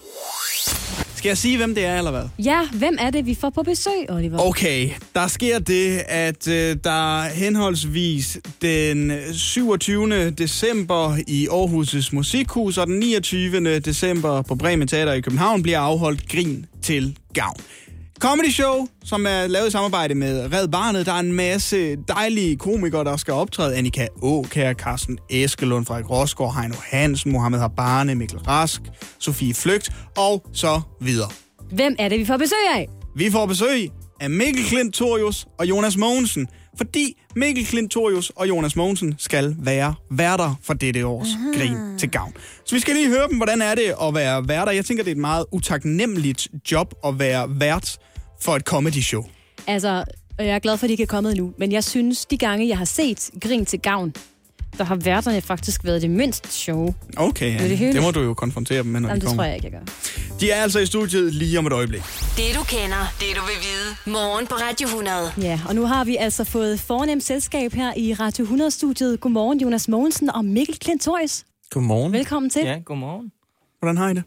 Skal 1.21 1.29
jeg 1.29 1.37
sige, 1.37 1.57
hvem 1.57 1.75
det 1.75 1.85
er, 1.85 1.97
eller 1.97 2.11
hvad? 2.11 2.23
Ja, 2.39 2.59
hvem 2.73 2.97
er 2.99 3.09
det, 3.09 3.25
vi 3.25 3.35
får 3.35 3.49
på 3.49 3.63
besøg, 3.63 4.09
Oliver? 4.09 4.47
Okay, 4.47 4.89
der 5.15 5.27
sker 5.27 5.59
det, 5.59 6.01
at 6.07 6.47
øh, 6.47 6.77
der 6.83 7.23
henholdsvis 7.23 8.37
den 8.61 9.11
27. 9.33 10.29
december 10.29 11.17
i 11.27 11.47
Aarhus' 11.47 12.09
Musikhus 12.15 12.77
og 12.77 12.87
den 12.87 12.99
29. 12.99 13.79
december 13.79 14.41
på 14.41 14.55
Bremen 14.55 14.87
Teater 14.87 15.13
i 15.13 15.21
København 15.21 15.63
bliver 15.63 15.79
afholdt 15.79 16.29
Grin 16.29 16.65
til 16.81 17.17
Gavn. 17.33 17.57
Comedy 18.21 18.51
show, 18.51 18.87
som 19.03 19.25
er 19.25 19.47
lavet 19.47 19.67
i 19.67 19.71
samarbejde 19.71 20.15
med 20.15 20.53
Red 20.53 20.67
Barnet. 20.67 21.05
Der 21.05 21.13
er 21.13 21.19
en 21.19 21.33
masse 21.33 21.95
dejlige 21.95 22.57
komikere, 22.57 23.03
der 23.03 23.17
skal 23.17 23.33
optræde. 23.33 23.75
Annika 23.75 24.07
Åkær, 24.21 24.73
Carsten 24.73 25.17
Eskelund, 25.29 25.85
Frederik 25.85 26.09
Rosgaard, 26.09 26.55
Heino 26.55 26.75
Hansen, 26.91 27.31
Mohammed 27.31 27.59
Habane, 27.59 28.15
Mikkel 28.15 28.39
Rask, 28.39 28.81
Sofie 29.19 29.53
Flygt 29.53 29.91
og 30.17 30.45
så 30.53 30.81
videre. 31.01 31.29
Hvem 31.71 31.95
er 31.99 32.09
det, 32.09 32.19
vi 32.19 32.25
får 32.25 32.37
besøg 32.37 32.57
af? 32.75 32.89
Vi 33.15 33.31
får 33.31 33.45
besøg 33.45 33.89
af 34.19 34.29
Mikkel 34.29 34.65
Klint 34.65 34.93
Torius 34.93 35.47
og 35.59 35.69
Jonas 35.69 35.97
Mogensen, 35.97 36.47
fordi 36.77 37.21
Mikkel 37.35 37.65
Klint 37.65 37.91
Torius 37.91 38.31
og 38.35 38.49
Jonas 38.49 38.75
Mogensen 38.75 39.15
skal 39.17 39.55
være 39.59 39.93
værter 40.11 40.55
for 40.63 40.73
dette 40.73 41.05
års 41.05 41.27
Aha. 41.27 41.57
Grin 41.57 41.97
til 41.99 42.11
Gavn. 42.11 42.33
Så 42.65 42.75
vi 42.75 42.81
skal 42.81 42.95
lige 42.95 43.07
høre 43.07 43.27
dem, 43.29 43.37
hvordan 43.37 43.61
er 43.61 43.75
det 43.75 43.93
at 44.01 44.15
være 44.15 44.47
værter. 44.47 44.71
Jeg 44.71 44.85
tænker, 44.85 45.03
det 45.03 45.11
er 45.11 45.15
et 45.15 45.21
meget 45.21 45.45
utaknemmeligt 45.51 46.47
job 46.71 46.93
at 47.05 47.19
være 47.19 47.59
vært 47.59 47.97
for 48.41 48.55
et 48.55 48.61
comedy 48.63 49.01
show. 49.01 49.23
Altså, 49.67 50.03
og 50.39 50.45
jeg 50.45 50.55
er 50.55 50.59
glad 50.59 50.77
for, 50.77 50.85
at 50.85 50.87
de 50.87 50.93
ikke 50.93 51.03
er 51.03 51.07
kommet 51.07 51.37
nu, 51.37 51.53
men 51.57 51.71
jeg 51.71 51.83
synes, 51.83 52.25
de 52.25 52.37
gange, 52.37 52.67
jeg 52.67 52.77
har 52.77 52.85
set 52.85 53.29
Grin 53.41 53.65
til 53.65 53.79
Gavn, 53.79 54.13
der 54.77 54.83
har 54.83 54.95
værterne 54.95 55.41
faktisk 55.41 55.83
været 55.85 56.01
det 56.01 56.09
mindst 56.09 56.53
sjove. 56.53 56.93
Okay, 57.17 57.51
Det 57.53 57.59
det 57.61 57.69
ja. 57.69 57.75
hele. 57.75 57.93
det 57.93 58.01
må 58.01 58.11
du 58.11 58.21
jo 58.21 58.33
konfrontere 58.33 58.77
dem 58.83 58.85
med, 58.91 58.99
når 58.99 59.09
Jamen, 59.09 59.21
de 59.21 59.25
det 59.25 59.27
kommer. 59.27 59.43
tror 59.43 59.47
jeg 59.47 59.55
ikke, 59.55 59.67
jeg 59.67 59.71
gør. 59.71 60.37
De 60.39 60.51
er 60.51 60.55
altså 60.61 60.79
i 60.79 60.85
studiet 60.85 61.33
lige 61.33 61.59
om 61.59 61.67
et 61.67 61.73
øjeblik. 61.73 62.01
Det 62.01 62.55
du 62.55 62.63
kender, 62.63 63.13
det 63.19 63.27
du 63.35 63.41
vil 63.41 63.55
vide. 63.61 64.13
Morgen 64.13 64.47
på 64.47 64.55
Radio 64.55 64.87
100. 64.87 65.31
Ja, 65.41 65.59
og 65.67 65.75
nu 65.75 65.85
har 65.85 66.03
vi 66.05 66.15
altså 66.15 66.43
fået 66.43 66.79
fornemt 66.79 67.23
selskab 67.23 67.73
her 67.73 67.93
i 67.97 68.13
Radio 68.13 68.45
100-studiet. 68.45 69.19
Godmorgen, 69.19 69.61
Jonas 69.61 69.87
Mogensen 69.87 70.29
og 70.29 70.45
Mikkel 70.45 70.79
Klintorius. 70.79 71.45
Godmorgen. 71.69 72.13
Velkommen 72.13 72.49
til. 72.49 72.61
Ja, 72.65 72.79
godmorgen. 72.85 73.31
Hvordan 73.79 73.97
har 73.97 74.09
I 74.09 74.13
det? 74.13 74.23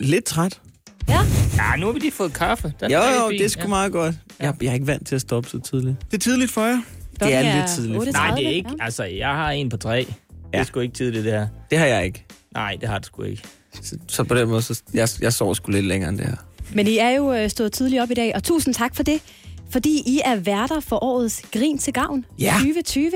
Lidt 0.00 0.24
træt. 0.24 0.60
Ja. 1.08 1.20
Ja, 1.56 1.76
nu 1.76 1.86
har 1.86 1.92
vi 1.92 1.98
lige 1.98 2.12
fået 2.12 2.32
kaffe. 2.32 2.72
Den 2.80 2.90
Jo, 2.90 2.98
er 2.98 3.24
jo, 3.24 3.30
det 3.30 3.44
er 3.44 3.48
sgu 3.48 3.68
meget 3.68 3.92
godt. 3.92 4.14
Jeg, 4.40 4.54
jeg 4.62 4.68
er 4.68 4.74
ikke 4.74 4.86
vant 4.86 5.06
til 5.06 5.14
at 5.14 5.20
stoppe 5.20 5.48
så 5.48 5.58
tidligt. 5.58 5.96
Det 6.10 6.14
er 6.16 6.20
tidligt 6.20 6.50
for 6.50 6.60
jer? 6.66 6.80
Det 7.20 7.34
er 7.34 7.56
lidt 7.56 7.70
tidligt. 7.74 8.12
Nej, 8.12 8.34
det 8.36 8.46
er 8.46 8.50
ikke. 8.50 8.70
Altså, 8.80 9.04
jeg 9.04 9.28
har 9.28 9.50
en 9.50 9.68
på 9.68 9.76
tre. 9.76 9.90
Ja. 9.96 10.02
Det 10.52 10.60
er 10.60 10.62
sgu 10.64 10.80
ikke 10.80 10.94
tidligt, 10.94 11.24
det 11.24 11.32
her. 11.32 11.46
Det 11.70 11.78
har 11.78 11.86
jeg 11.86 12.04
ikke. 12.04 12.24
Nej, 12.54 12.76
det 12.80 12.88
har 12.88 12.98
det 12.98 13.06
sgu 13.06 13.22
ikke. 13.22 13.42
Så, 13.82 13.96
så 14.08 14.24
på 14.24 14.34
den 14.34 14.48
måde, 14.48 14.62
så 14.62 14.82
jeg, 14.94 15.08
jeg 15.20 15.32
sover 15.32 15.54
sgu 15.54 15.70
lidt 15.72 15.86
længere 15.86 16.10
end 16.10 16.18
det 16.18 16.26
her. 16.26 16.36
Men 16.74 16.86
I 16.86 16.98
er 16.98 17.10
jo 17.10 17.32
øh, 17.34 17.50
stået 17.50 17.72
tidligt 17.72 18.02
op 18.02 18.10
i 18.10 18.14
dag, 18.14 18.32
og 18.34 18.42
tusind 18.42 18.74
tak 18.74 18.96
for 18.96 19.02
det. 19.02 19.22
Fordi 19.70 20.02
I 20.06 20.20
er 20.24 20.36
værter 20.36 20.80
for 20.80 21.04
årets 21.04 21.42
Grin 21.52 21.78
til 21.78 21.92
Gavn 21.92 22.24
Ja. 22.38 22.52
2020. 22.58 23.10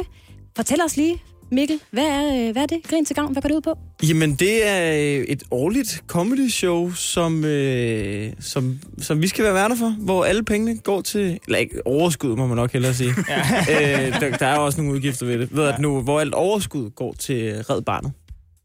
Fortæl 0.57 0.79
os 0.87 0.97
lige, 0.97 1.23
Mikkel, 1.53 1.81
hvad 1.91 2.05
er, 2.05 2.47
øh, 2.47 2.53
hvad 2.53 2.63
er 2.63 2.67
det? 2.67 2.79
Grin 2.91 3.05
til 3.05 3.17
Gavn, 3.17 3.33
hvad 3.33 3.43
går 3.43 3.49
det 3.49 3.57
ud 3.57 3.61
på? 3.61 3.79
Jamen, 4.09 4.35
det 4.35 4.69
er 4.69 4.93
øh, 4.93 5.25
et 5.29 5.43
årligt 5.51 6.03
comedy 6.07 6.49
show, 6.51 6.93
som, 6.93 7.45
øh, 7.45 8.33
som, 8.41 8.79
som 9.03 9.23
vi 9.23 9.29
skal 9.29 9.45
være 9.45 9.55
værter 9.55 9.77
for, 9.77 9.97
hvor 9.99 10.25
alle 10.25 10.43
pengene 10.45 10.79
går 10.79 11.01
til... 11.01 11.39
Eller 11.47 11.59
ikke 11.59 11.87
overskud, 11.87 12.37
må 12.37 12.47
man 12.47 12.57
nok 12.57 12.73
hellere 12.73 12.95
sige. 12.95 13.11
Ja. 13.29 14.07
øh, 14.07 14.21
der, 14.21 14.37
der 14.37 14.47
er 14.47 14.57
også 14.57 14.81
nogle 14.81 14.95
udgifter 14.95 15.27
ved 15.27 15.39
det. 15.39 15.57
Ved 15.57 15.65
at 15.65 15.79
nu, 15.79 16.01
hvor 16.03 16.21
alt 16.21 16.35
overskud 16.35 16.91
går 16.91 17.13
til 17.19 17.53
Red 17.71 17.83
Barnet. 17.83 18.13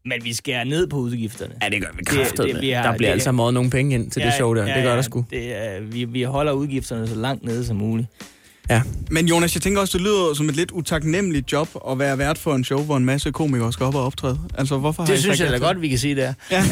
Men 0.04 0.24
vi 0.24 0.32
skærer 0.34 0.64
ned 0.64 0.86
på 0.86 0.96
udgifterne. 0.96 1.54
Ja, 1.62 1.68
det 1.68 1.80
gør 1.80 1.88
vi 1.92 1.98
Det- 1.98 2.08
kraftedeme. 2.08 2.52
det 2.52 2.58
bliver- 2.60 2.82
Der 2.82 2.96
bliver 2.96 3.08
det- 3.08 3.12
altså 3.12 3.32
meget 3.32 3.54
nogle 3.54 3.70
penge 3.70 3.94
ind 3.94 4.10
til 4.10 4.22
det 4.22 4.32
show 4.34 4.54
der. 4.54 4.74
det 4.74 4.82
gør 4.84 4.94
der 4.94 5.02
sgu. 5.02 5.24
Det 5.30 5.56
er, 5.56 5.80
vi, 5.80 6.04
vi 6.04 6.22
holder 6.22 6.52
udgifterne 6.52 7.06
så 7.08 7.14
langt 7.14 7.44
nede 7.44 7.64
som 7.66 7.76
muligt. 7.76 8.08
Ja. 8.70 8.82
Men 9.10 9.26
Jonas, 9.28 9.54
jeg 9.54 9.62
tænker 9.62 9.80
også, 9.80 9.98
det 9.98 10.06
lyder 10.06 10.34
som 10.34 10.48
et 10.48 10.56
lidt 10.56 10.70
utaknemmeligt 10.70 11.52
job 11.52 11.68
at 11.90 11.98
være 11.98 12.18
vært 12.18 12.38
for 12.38 12.54
en 12.54 12.64
show, 12.64 12.82
hvor 12.82 12.96
en 12.96 13.04
masse 13.04 13.30
komikere 13.30 13.72
skal 13.72 13.86
op 13.86 13.94
og 13.94 14.04
optræde. 14.04 14.38
Altså, 14.58 14.76
hvorfor 14.76 15.02
har 15.02 15.06
Det 15.06 15.18
I 15.18 15.22
synes 15.22 15.40
jeg 15.40 15.52
da 15.52 15.56
godt, 15.58 15.82
vi 15.82 15.88
kan 15.88 15.98
sige 15.98 16.16
der. 16.16 16.32
Ja. 16.50 16.62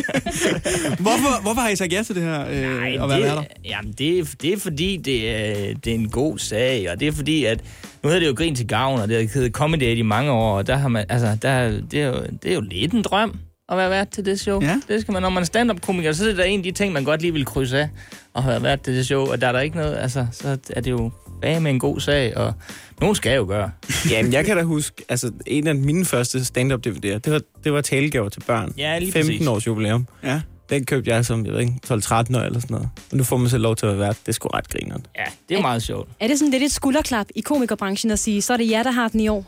hvorfor, 1.04 1.42
hvorfor 1.42 1.60
har 1.60 1.68
I 1.68 1.76
sagt 1.76 1.92
ja 1.92 2.02
til 2.02 2.14
det 2.14 2.22
her, 2.22 2.40
øh, 2.50 2.80
Nej, 2.80 2.92
at 3.02 3.08
være 3.08 3.20
værter? 3.22 3.40
det, 3.40 3.48
jamen 3.64 3.92
det, 3.92 4.18
er, 4.18 4.24
det 4.42 4.52
er 4.52 4.58
fordi, 4.58 4.96
det 4.96 5.30
er, 5.30 5.74
det 5.74 5.90
er 5.90 5.94
en 5.94 6.08
god 6.08 6.38
sag, 6.38 6.90
og 6.90 7.00
det 7.00 7.08
er 7.08 7.12
fordi, 7.12 7.44
at 7.44 7.60
nu 8.02 8.08
hedder 8.08 8.20
det 8.20 8.28
jo 8.28 8.34
Grin 8.36 8.54
til 8.54 8.66
Gavn, 8.66 9.00
og 9.00 9.08
det 9.08 9.16
har 9.16 9.28
heddet 9.34 9.52
Comedy 9.52 9.96
i 9.96 10.02
mange 10.02 10.30
år, 10.30 10.58
og 10.58 10.66
der 10.66 10.76
har 10.76 10.88
man, 10.88 11.04
altså, 11.08 11.36
der, 11.42 11.80
det, 11.90 12.02
er 12.02 12.06
jo, 12.06 12.14
det 12.42 12.50
er 12.50 12.54
jo 12.54 12.60
lidt 12.60 12.92
en 12.92 13.02
drøm 13.02 13.34
at 13.68 13.76
være 13.78 13.90
vært 13.90 14.08
til 14.08 14.24
det 14.24 14.40
show. 14.40 14.62
Ja. 14.62 14.80
Det 14.88 15.00
skal 15.00 15.12
man, 15.12 15.22
når 15.22 15.30
man 15.30 15.40
er 15.40 15.46
stand-up-komiker, 15.46 16.12
så 16.12 16.24
er 16.24 16.28
det 16.28 16.36
der 16.36 16.44
en 16.44 16.60
af 16.60 16.64
de 16.64 16.70
ting, 16.70 16.92
man 16.92 17.04
godt 17.04 17.20
lige 17.20 17.32
vil 17.32 17.44
krydse 17.44 17.78
af, 17.78 17.88
og 18.34 18.42
have 18.42 18.62
været 18.62 18.80
til 18.80 18.94
det 18.96 19.06
show, 19.06 19.26
og 19.26 19.40
der 19.40 19.48
er 19.48 19.52
der 19.52 19.60
ikke 19.60 19.76
noget, 19.76 19.96
altså, 19.96 20.26
så 20.32 20.58
er 20.70 20.80
det 20.80 20.90
jo 20.90 21.10
bag 21.42 21.62
med 21.62 21.70
en 21.70 21.78
god 21.78 22.00
sag, 22.00 22.36
og 22.36 22.54
nogen 23.00 23.14
skal 23.14 23.36
jo 23.36 23.44
gøre. 23.48 23.70
Jamen, 24.10 24.32
jeg 24.32 24.44
kan 24.44 24.56
da 24.56 24.62
huske, 24.62 25.04
altså 25.08 25.32
en 25.46 25.66
af 25.66 25.74
mine 25.74 26.04
første 26.04 26.44
stand-up 26.44 26.86
DVD'er, 26.86 27.18
det 27.18 27.32
var, 27.32 27.40
det 27.64 27.72
var 27.72 27.80
talegaver 27.80 28.28
til 28.28 28.40
børn. 28.40 28.74
Ja, 28.78 28.98
lige 28.98 29.12
15 29.12 29.32
præcis. 29.32 29.46
års 29.46 29.66
jubilæum. 29.66 30.06
Ja. 30.24 30.40
Den 30.70 30.84
købte 30.84 31.10
jeg 31.10 31.24
som, 31.24 31.46
jeg 31.46 31.52
ved 31.52 31.60
ikke, 31.60 31.72
12-13 31.86 31.90
år 31.92 32.20
eller 32.20 32.60
sådan 32.60 32.60
noget. 32.70 32.88
Og 33.10 33.16
nu 33.16 33.24
får 33.24 33.36
man 33.36 33.50
selv 33.50 33.62
lov 33.62 33.76
til 33.76 33.86
at 33.86 33.92
være 33.92 34.06
vært. 34.06 34.16
Det 34.20 34.28
er 34.28 34.32
sgu 34.32 34.48
ret 34.48 34.68
grineren. 34.68 35.06
Ja, 35.18 35.24
det 35.48 35.56
er 35.56 35.60
meget 35.60 35.82
sjovt. 35.82 36.08
Er 36.20 36.26
det 36.26 36.38
sådan 36.38 36.52
lidt 36.52 36.62
et 36.62 36.72
skulderklap 36.72 37.26
i 37.34 37.40
komikerbranchen 37.40 38.10
at 38.10 38.18
sige, 38.18 38.42
så 38.42 38.52
er 38.52 38.56
det 38.56 38.70
jer, 38.70 38.82
der 38.82 38.90
har 38.90 39.08
den 39.08 39.20
i 39.20 39.28
år? 39.28 39.46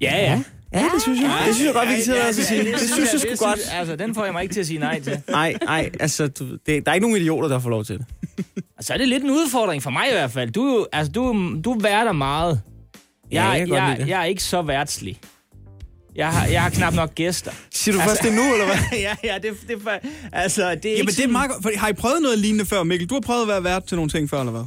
Ja, 0.00 0.16
ja. 0.16 0.42
Ja, 0.72 0.84
det 0.94 1.02
synes 1.02 1.20
jeg. 1.20 1.42
Det 1.46 1.54
synes 1.54 1.66
jeg 1.66 1.74
godt, 1.74 1.88
vi 1.88 1.94
kan 1.94 2.04
sidde 2.04 2.20
og 2.28 2.34
sige. 2.34 2.64
Det 2.72 2.80
synes 2.80 3.12
jeg 3.12 3.20
sgu 3.36 3.46
godt. 3.46 3.60
Altså, 3.72 3.96
den 3.96 4.14
får 4.14 4.24
jeg 4.24 4.32
mig 4.32 4.42
ikke 4.42 4.52
til 4.54 4.60
at 4.60 4.66
sige 4.66 4.78
nej 4.78 5.00
til. 5.00 5.20
Nej, 5.28 5.54
nej, 5.64 5.90
altså, 6.00 6.26
du, 6.26 6.44
det, 6.66 6.86
der 6.86 6.90
er 6.90 6.94
ikke 6.94 7.06
nogen 7.06 7.22
idioter, 7.22 7.48
der 7.48 7.58
får 7.58 7.70
lov 7.70 7.84
til 7.84 7.98
det. 7.98 8.06
Så 8.80 8.92
er 8.92 8.96
det 8.98 9.08
lidt 9.08 9.22
en 9.24 9.30
udfordring 9.30 9.82
for 9.82 9.90
mig 9.90 10.04
i 10.08 10.12
hvert 10.12 10.30
fald. 10.32 10.50
Du, 10.50 10.66
er 10.68 10.74
jo- 10.74 10.86
altså, 10.92 11.12
du, 11.12 11.54
du 11.64 11.78
værter 11.78 12.12
meget. 12.12 12.60
Ja, 13.32 13.48
Jeg, 13.48 13.68
jeg 13.68 13.76
jeg, 13.76 13.96
det. 14.00 14.08
jeg 14.08 14.20
er 14.20 14.24
ikke 14.24 14.42
så 14.42 14.62
værtslig. 14.62 15.18
Jeg 16.16 16.28
har, 16.32 16.46
jeg 16.46 16.62
har 16.62 16.70
knap 16.70 16.94
nok 16.94 17.14
gæster. 17.14 17.50
Siger 17.74 17.94
du 17.94 18.00
først 18.00 18.22
det 18.22 18.32
nu, 18.32 18.42
eller 18.52 18.64
hvad? 18.66 18.76
ja, 18.98 19.14
ja, 19.24 19.34
det, 19.42 19.50
det, 19.68 19.82
for- 19.82 19.90
altså, 20.32 20.62
det 20.74 20.84
er 20.84 20.90
Jamen, 20.90 20.98
ikke 21.00 21.12
det 21.12 21.24
er 21.24 21.28
meget 21.28 21.50
godt. 21.50 21.62
For, 21.62 21.70
har 21.76 21.88
I 21.88 21.92
prøvet 21.92 22.22
noget 22.22 22.38
lignende 22.38 22.66
før, 22.66 22.82
Mikkel? 22.82 23.08
Du 23.08 23.14
har 23.14 23.20
prøvet 23.20 23.42
at 23.42 23.48
være 23.48 23.64
vært 23.64 23.84
til 23.84 23.96
nogle 23.96 24.10
ting 24.10 24.30
før, 24.30 24.38
eller 24.40 24.52
hvad? 24.52 24.64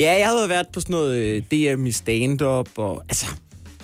Ja, 0.00 0.12
jeg 0.18 0.26
havde 0.28 0.48
været 0.48 0.66
på 0.72 0.80
sådan 0.80 0.92
noget 0.92 1.16
øh, 1.16 1.42
DM 1.76 1.86
i 1.86 1.92
stand-up, 1.92 2.68
og 2.76 3.02
altså... 3.08 3.26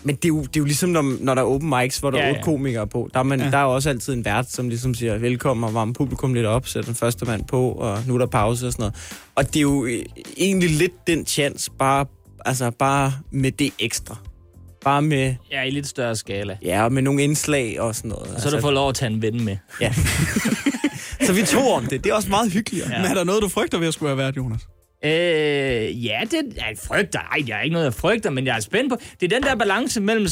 Men 0.02 0.14
det 0.16 0.24
er, 0.24 0.28
jo, 0.28 0.40
det 0.40 0.56
er 0.56 0.60
jo 0.60 0.64
ligesom, 0.64 0.90
når, 0.90 1.16
når 1.20 1.34
der 1.34 1.42
er 1.42 1.46
open 1.46 1.68
mics, 1.78 1.98
hvor 1.98 2.10
der 2.10 2.18
Ja, 2.18 2.24
er 2.24 2.28
ja. 2.28 2.32
otte 2.32 2.42
komikere 2.44 2.86
på. 2.86 3.10
Der 3.14 3.18
er, 3.20 3.24
man, 3.24 3.38
Ja. 3.38 3.44
ja. 3.44 3.50
der 3.50 3.58
er 3.58 3.62
jo 3.62 3.74
også 3.74 3.88
altid 3.88 4.12
en 4.14 4.24
vært, 4.24 4.50
som 4.52 4.68
ligesom 4.68 4.94
siger 4.94 5.18
velkommen 5.18 5.64
og 5.64 5.74
varme 5.74 5.92
publikum 5.94 6.34
lidt 6.34 6.46
op, 6.46 6.66
sætter 6.66 6.86
den 6.86 6.94
første 6.94 7.24
mand 7.24 7.44
på, 7.44 7.70
og 7.70 7.98
nu 8.06 8.14
er 8.14 8.18
der 8.18 8.26
pause 8.26 8.66
og 8.66 8.72
sådan 8.72 8.82
noget. 8.82 8.94
Og 9.34 9.46
det 9.46 9.56
er 9.56 9.60
jo 9.60 9.84
øh, 9.84 10.02
egentlig 10.36 10.70
lidt 10.70 11.06
den 11.06 11.26
chance, 11.26 11.70
bare, 11.78 12.06
altså 12.44 12.70
bare 12.70 13.12
med 13.30 13.52
det 13.52 13.72
ekstra. 13.78 14.16
Bare 14.84 15.02
med, 15.02 15.34
Ja, 15.50 15.62
i 15.62 15.70
lidt 15.70 15.86
større 15.86 16.16
skala. 16.16 16.56
ja, 16.64 16.84
og 16.84 16.92
med 16.92 17.02
nogle 17.02 17.22
indslag 17.22 17.80
og 17.80 17.94
sådan 17.94 18.08
noget. 18.08 18.22
Altså, 18.22 18.34
Og 18.36 18.40
så 18.42 18.48
har 18.48 18.56
du 18.56 18.60
fået 18.62 18.74
lov 18.74 18.88
at 18.88 18.94
tage 18.94 19.12
en 19.12 19.22
ven 19.22 19.44
med. 19.44 19.56
Ja. 19.80 19.92
så 21.26 21.32
vi 21.32 21.42
to 21.42 21.72
om 21.72 21.86
det. 21.86 22.04
Det 22.04 22.10
er 22.10 22.14
også 22.14 22.28
meget 22.28 22.52
hyggeligt. 22.52 22.88
Ja. 22.90 22.96
Men 23.02 23.10
er 23.10 23.14
der 23.14 23.24
noget, 23.24 23.42
du 23.42 23.48
frygter 23.48 23.78
ved 23.78 23.88
at 23.88 23.94
skulle 23.94 24.16
være 24.16 24.26
vært, 24.26 24.36
Jonas? 24.36 24.60
Øh, 25.04 26.04
ja, 26.04 26.20
det 26.30 26.56
jeg 26.56 26.76
frygter. 26.82 27.18
Ej, 27.18 27.44
jeg 27.48 27.58
er 27.58 27.62
ikke 27.62 27.72
noget, 27.72 27.84
jeg 27.84 27.94
frygter, 27.94 28.30
men 28.30 28.46
jeg 28.46 28.56
er 28.56 28.60
spændt 28.60 28.92
på. 28.92 28.96
Det 29.20 29.32
er 29.32 29.38
den 29.38 29.42
der 29.48 29.54
balance 29.54 30.00
mellem 30.00 30.26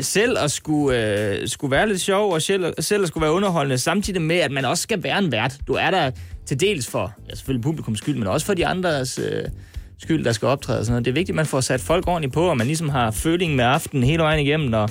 selv 0.00 0.38
at 0.38 0.50
skulle, 0.50 1.14
øh, 1.40 1.48
skulle 1.48 1.70
være 1.70 1.88
lidt 1.88 2.00
sjov, 2.00 2.32
og 2.32 2.42
selv, 2.42 2.74
selv 2.80 3.02
at 3.02 3.08
skulle 3.08 3.22
være 3.22 3.32
underholdende, 3.32 3.78
samtidig 3.78 4.22
med, 4.22 4.36
at 4.36 4.50
man 4.50 4.64
også 4.64 4.82
skal 4.82 5.02
være 5.02 5.18
en 5.18 5.32
vært. 5.32 5.58
Du 5.66 5.72
er 5.72 5.90
der 5.90 6.10
til 6.46 6.60
dels 6.60 6.90
for, 6.90 7.12
ja, 7.28 7.34
selvfølgelig 7.34 7.62
publikums 7.62 7.98
skyld, 7.98 8.16
men 8.16 8.26
også 8.26 8.46
for 8.46 8.54
de 8.54 8.66
andres 8.66 9.18
øh, 9.18 9.44
skyld, 9.98 10.24
der 10.24 10.32
skal 10.32 10.48
optræde 10.48 10.78
og 10.78 10.84
sådan 10.84 10.92
noget. 10.92 11.04
Det 11.04 11.10
er 11.10 11.14
vigtigt, 11.14 11.34
at 11.34 11.36
man 11.36 11.46
får 11.46 11.60
sat 11.60 11.80
folk 11.80 12.08
ordentligt 12.08 12.34
på, 12.34 12.42
og 12.42 12.56
man 12.56 12.66
ligesom 12.66 12.88
har 12.88 13.10
føling 13.10 13.56
med 13.56 13.64
aftenen 13.64 14.04
hele 14.04 14.22
vejen 14.22 14.46
igennem, 14.46 14.72
og, 14.72 14.90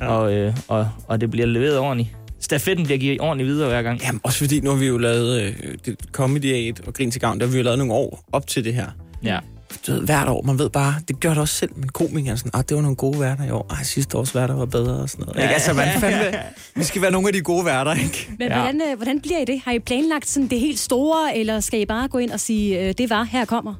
ja. 0.00 0.06
og, 0.06 0.34
øh, 0.34 0.56
og, 0.68 0.88
og 1.08 1.20
det 1.20 1.30
bliver 1.30 1.46
leveret 1.46 1.78
ordentligt. 1.78 2.16
Stafetten 2.44 2.84
bliver 2.84 2.98
givet 2.98 3.20
ordentligt 3.20 3.46
videre 3.46 3.68
hver 3.68 3.82
gang. 3.82 4.02
Jamen, 4.02 4.20
også 4.24 4.38
fordi 4.38 4.60
nu 4.60 4.70
har 4.70 4.76
vi 4.76 4.86
jo 4.86 4.98
lavet 4.98 5.42
øh, 5.42 5.54
det 5.84 5.96
Comedy 6.12 6.52
Aid 6.52 6.86
og 6.86 6.94
Grin 6.94 7.10
til 7.10 7.20
Gavn, 7.20 7.40
der 7.40 7.46
har 7.46 7.52
vi 7.52 7.58
jo 7.58 7.64
lavet 7.64 7.78
nogle 7.78 7.92
år 7.92 8.24
op 8.32 8.46
til 8.46 8.64
det 8.64 8.74
her. 8.74 8.86
Ja. 9.22 9.38
Du 9.86 9.92
ved, 9.92 10.00
hvert 10.00 10.28
år, 10.28 10.42
man 10.42 10.58
ved 10.58 10.70
bare, 10.70 10.94
det 11.08 11.20
gør 11.20 11.28
det 11.28 11.38
også 11.38 11.54
selv, 11.54 11.70
men 11.76 11.88
komikeren 11.88 12.28
er 12.28 12.36
sådan, 12.36 12.50
ah, 12.54 12.64
det 12.68 12.74
var 12.74 12.82
nogle 12.82 12.96
gode 12.96 13.20
værter 13.20 13.44
i 13.44 13.50
år, 13.50 13.66
ej, 13.70 13.82
sidste 13.82 14.18
års 14.18 14.34
værter 14.34 14.54
var 14.54 14.66
bedre 14.66 14.96
og 14.96 15.10
sådan 15.10 15.24
noget. 15.24 15.38
Ja, 15.38 15.42
ikke? 15.42 15.54
Altså, 15.54 15.72
man 15.72 15.88
fandme, 16.00 16.38
vi 16.76 16.84
skal 16.84 17.02
være 17.02 17.10
nogle 17.10 17.28
af 17.28 17.32
de 17.32 17.40
gode 17.40 17.64
værter, 17.64 17.94
ikke? 17.94 18.30
Men 18.38 18.48
ja. 18.48 18.54
hvordan, 18.54 18.82
øh, 18.90 18.96
hvordan 18.96 19.20
bliver 19.20 19.38
I 19.38 19.44
det? 19.44 19.60
Har 19.64 19.72
I 19.72 19.78
planlagt 19.78 20.28
sådan 20.28 20.48
det 20.48 20.60
helt 20.60 20.78
store, 20.78 21.36
eller 21.38 21.60
skal 21.60 21.80
I 21.80 21.86
bare 21.86 22.08
gå 22.08 22.18
ind 22.18 22.30
og 22.30 22.40
sige, 22.40 22.80
øh, 22.80 22.94
det 22.98 23.10
var, 23.10 23.22
her 23.22 23.44
kommer? 23.44 23.74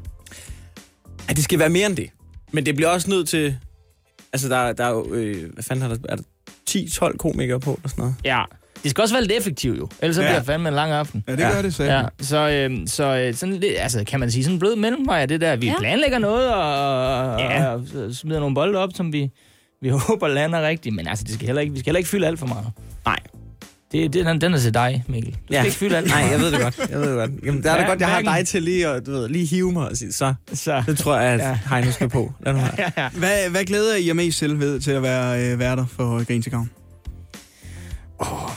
Ja, 1.28 1.32
det 1.32 1.44
skal 1.44 1.58
være 1.58 1.68
mere 1.68 1.86
end 1.86 1.96
det. 1.96 2.10
Men 2.52 2.66
det 2.66 2.76
bliver 2.76 2.88
også 2.88 3.10
nødt 3.10 3.28
til, 3.28 3.56
altså, 4.32 4.48
der, 4.48 4.72
der 4.72 4.84
er 4.84 4.90
jo, 4.90 5.14
øh, 5.14 5.52
hvad 5.52 5.64
fanden 5.64 5.82
har 5.82 5.88
der, 5.88 5.96
er 6.08 6.16
der 6.16 6.22
10-12 6.70 7.16
komikere 7.16 7.60
på, 7.60 7.80
og 7.84 7.90
sådan 7.90 8.02
noget. 8.02 8.14
Ja. 8.24 8.42
Det 8.82 8.90
skal 8.90 9.02
også 9.02 9.14
være 9.14 9.22
lidt 9.24 9.32
effektivt 9.38 9.78
jo, 9.78 9.88
ellers 10.02 10.16
så 10.16 10.22
Ja. 10.22 10.28
bliver 10.28 10.38
det 10.38 10.46
fandme 10.46 10.68
en 10.68 10.74
lang 10.74 10.92
aften. 10.92 11.24
Ja, 11.28 11.32
det 11.36 11.52
gør 11.54 11.62
det 11.62 11.74
selv. 11.74 11.88
Ja, 11.90 12.02
så, 12.20 12.48
øh, 12.50 12.86
så 12.86 13.04
øh, 13.16 13.34
sådan 13.34 13.54
lidt, 13.54 13.74
altså, 13.78 14.04
kan 14.06 14.20
man 14.20 14.30
sige, 14.30 14.44
sådan 14.44 14.54
en 14.54 14.58
blød 14.58 14.76
mellemvej 14.76 15.20
af 15.20 15.28
det 15.28 15.40
der. 15.40 15.56
Vi 15.56 15.66
ja. 15.66 15.74
planlægger 15.78 16.18
noget 16.18 16.54
og, 16.54 17.40
Ja. 17.40 17.66
og, 17.66 17.74
og 17.74 18.14
smider 18.14 18.40
nogle 18.40 18.54
bolde 18.54 18.78
op, 18.78 18.90
som 18.94 19.12
vi, 19.12 19.30
vi 19.82 19.88
håber 20.08 20.28
lander 20.28 20.66
rigtigt. 20.68 20.94
Men 20.94 21.08
altså, 21.08 21.24
det 21.24 21.34
skal 21.34 21.46
heller 21.46 21.62
ikke, 21.62 21.72
vi 21.72 21.78
skal 21.78 21.90
heller 21.90 21.98
ikke 21.98 22.10
fylde 22.10 22.26
alt 22.26 22.38
for 22.38 22.46
meget. 22.46 22.66
Nej. 23.06 23.18
Det, 23.94 24.12
det, 24.12 24.26
den, 24.26 24.40
den 24.40 24.54
er 24.54 24.58
til 24.58 24.74
dig, 24.74 25.04
Mikkel. 25.08 25.32
Du 25.32 25.38
skal 25.46 25.54
Ja. 25.56 25.62
ikke 25.64 25.76
fylde 25.76 25.96
alt 25.96 26.08
Nej, 26.08 26.18
jeg 26.30 26.40
ved 26.40 26.52
det 26.52 26.60
godt. 26.60 26.78
Jeg 26.90 27.00
ved 27.00 27.08
det 27.08 27.16
godt. 27.16 27.30
Jamen, 27.46 27.62
det 27.62 27.70
er 27.70 27.76
Ja, 27.80 27.86
godt, 27.88 28.00
jeg 28.00 28.08
har 28.08 28.20
dig 28.22 28.46
til 28.46 28.62
lige 28.62 28.88
at 28.88 29.06
du 29.06 29.10
ved, 29.10 29.28
lige 29.28 29.46
hive 29.46 29.72
mig 29.72 29.88
og 29.90 29.96
sige, 29.96 30.12
så, 30.12 30.34
Så. 30.52 30.82
det 30.86 30.98
tror 30.98 31.16
jeg, 31.18 31.32
at 31.32 31.40
Ja. 31.40 31.58
Heino 31.70 31.90
skal 31.90 32.08
på. 32.08 32.32
Lad 32.46 32.52
nu 32.52 32.58
være. 32.96 33.10
Hvad, 33.14 33.50
hvad 33.50 33.64
glæder 33.64 33.96
I 33.96 34.06
jer 34.06 34.14
mest 34.14 34.38
selv 34.38 34.60
ved 34.60 34.80
til 34.80 34.90
at 34.90 35.02
være 35.02 35.52
øh, 35.52 35.58
værter 35.58 35.86
for 35.86 36.24
Grin 36.24 36.42
til 36.42 36.52
Gavn? 36.52 36.70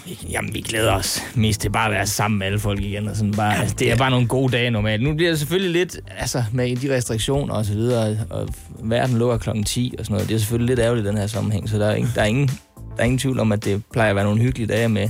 Vi- 0.05 0.19
Jamen, 0.31 0.53
vi 0.53 0.61
glæder 0.61 0.91
os 0.93 1.21
mest 1.35 1.61
til 1.61 1.69
bare 1.69 1.85
at 1.85 1.91
være 1.91 2.07
sammen 2.07 2.37
med 2.39 2.47
alle 2.47 2.59
folk 2.59 2.81
igen. 2.81 3.07
Og 3.07 3.15
sådan 3.15 3.31
bare, 3.33 3.53
ja, 3.53 3.67
det 3.79 3.91
er 3.91 3.95
bare 3.97 4.09
nogle 4.11 4.27
gode 4.27 4.51
dage 4.51 4.69
normalt. 4.71 5.03
Nu 5.03 5.13
bliver 5.13 5.29
det 5.31 5.39
selvfølgelig 5.39 5.71
lidt, 5.71 5.97
altså 6.17 6.43
med 6.51 6.75
de 6.75 6.95
restriktioner 6.95 7.53
og 7.53 7.65
så 7.65 7.73
videre, 7.73 8.17
og 8.29 8.49
verden 8.83 9.17
lukker 9.17 9.37
klokken 9.37 9.63
10 9.63 9.93
og 9.99 10.05
sådan 10.05 10.13
noget. 10.13 10.29
Det 10.29 10.35
er 10.35 10.39
selvfølgelig 10.39 10.67
lidt 10.75 10.79
ærgerligt 10.79 11.05
i 11.05 11.09
den 11.09 11.17
her 11.17 11.27
sammenhæng, 11.27 11.69
så 11.69 11.77
der 11.79 11.85
er, 11.87 11.95
ingen, 11.95 12.11
der, 12.15 12.21
er 12.21 12.25
ingen, 12.25 12.49
der 12.97 13.03
er 13.03 13.05
ingen 13.05 13.19
tvivl 13.19 13.39
om, 13.39 13.51
at 13.51 13.65
det 13.65 13.83
plejer 13.93 14.09
at 14.09 14.15
være 14.15 14.25
nogle 14.25 14.41
hyggelige 14.41 14.67
dage 14.67 14.89
med. 14.89 15.09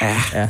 Ja. 0.00 0.16
ja. 0.34 0.48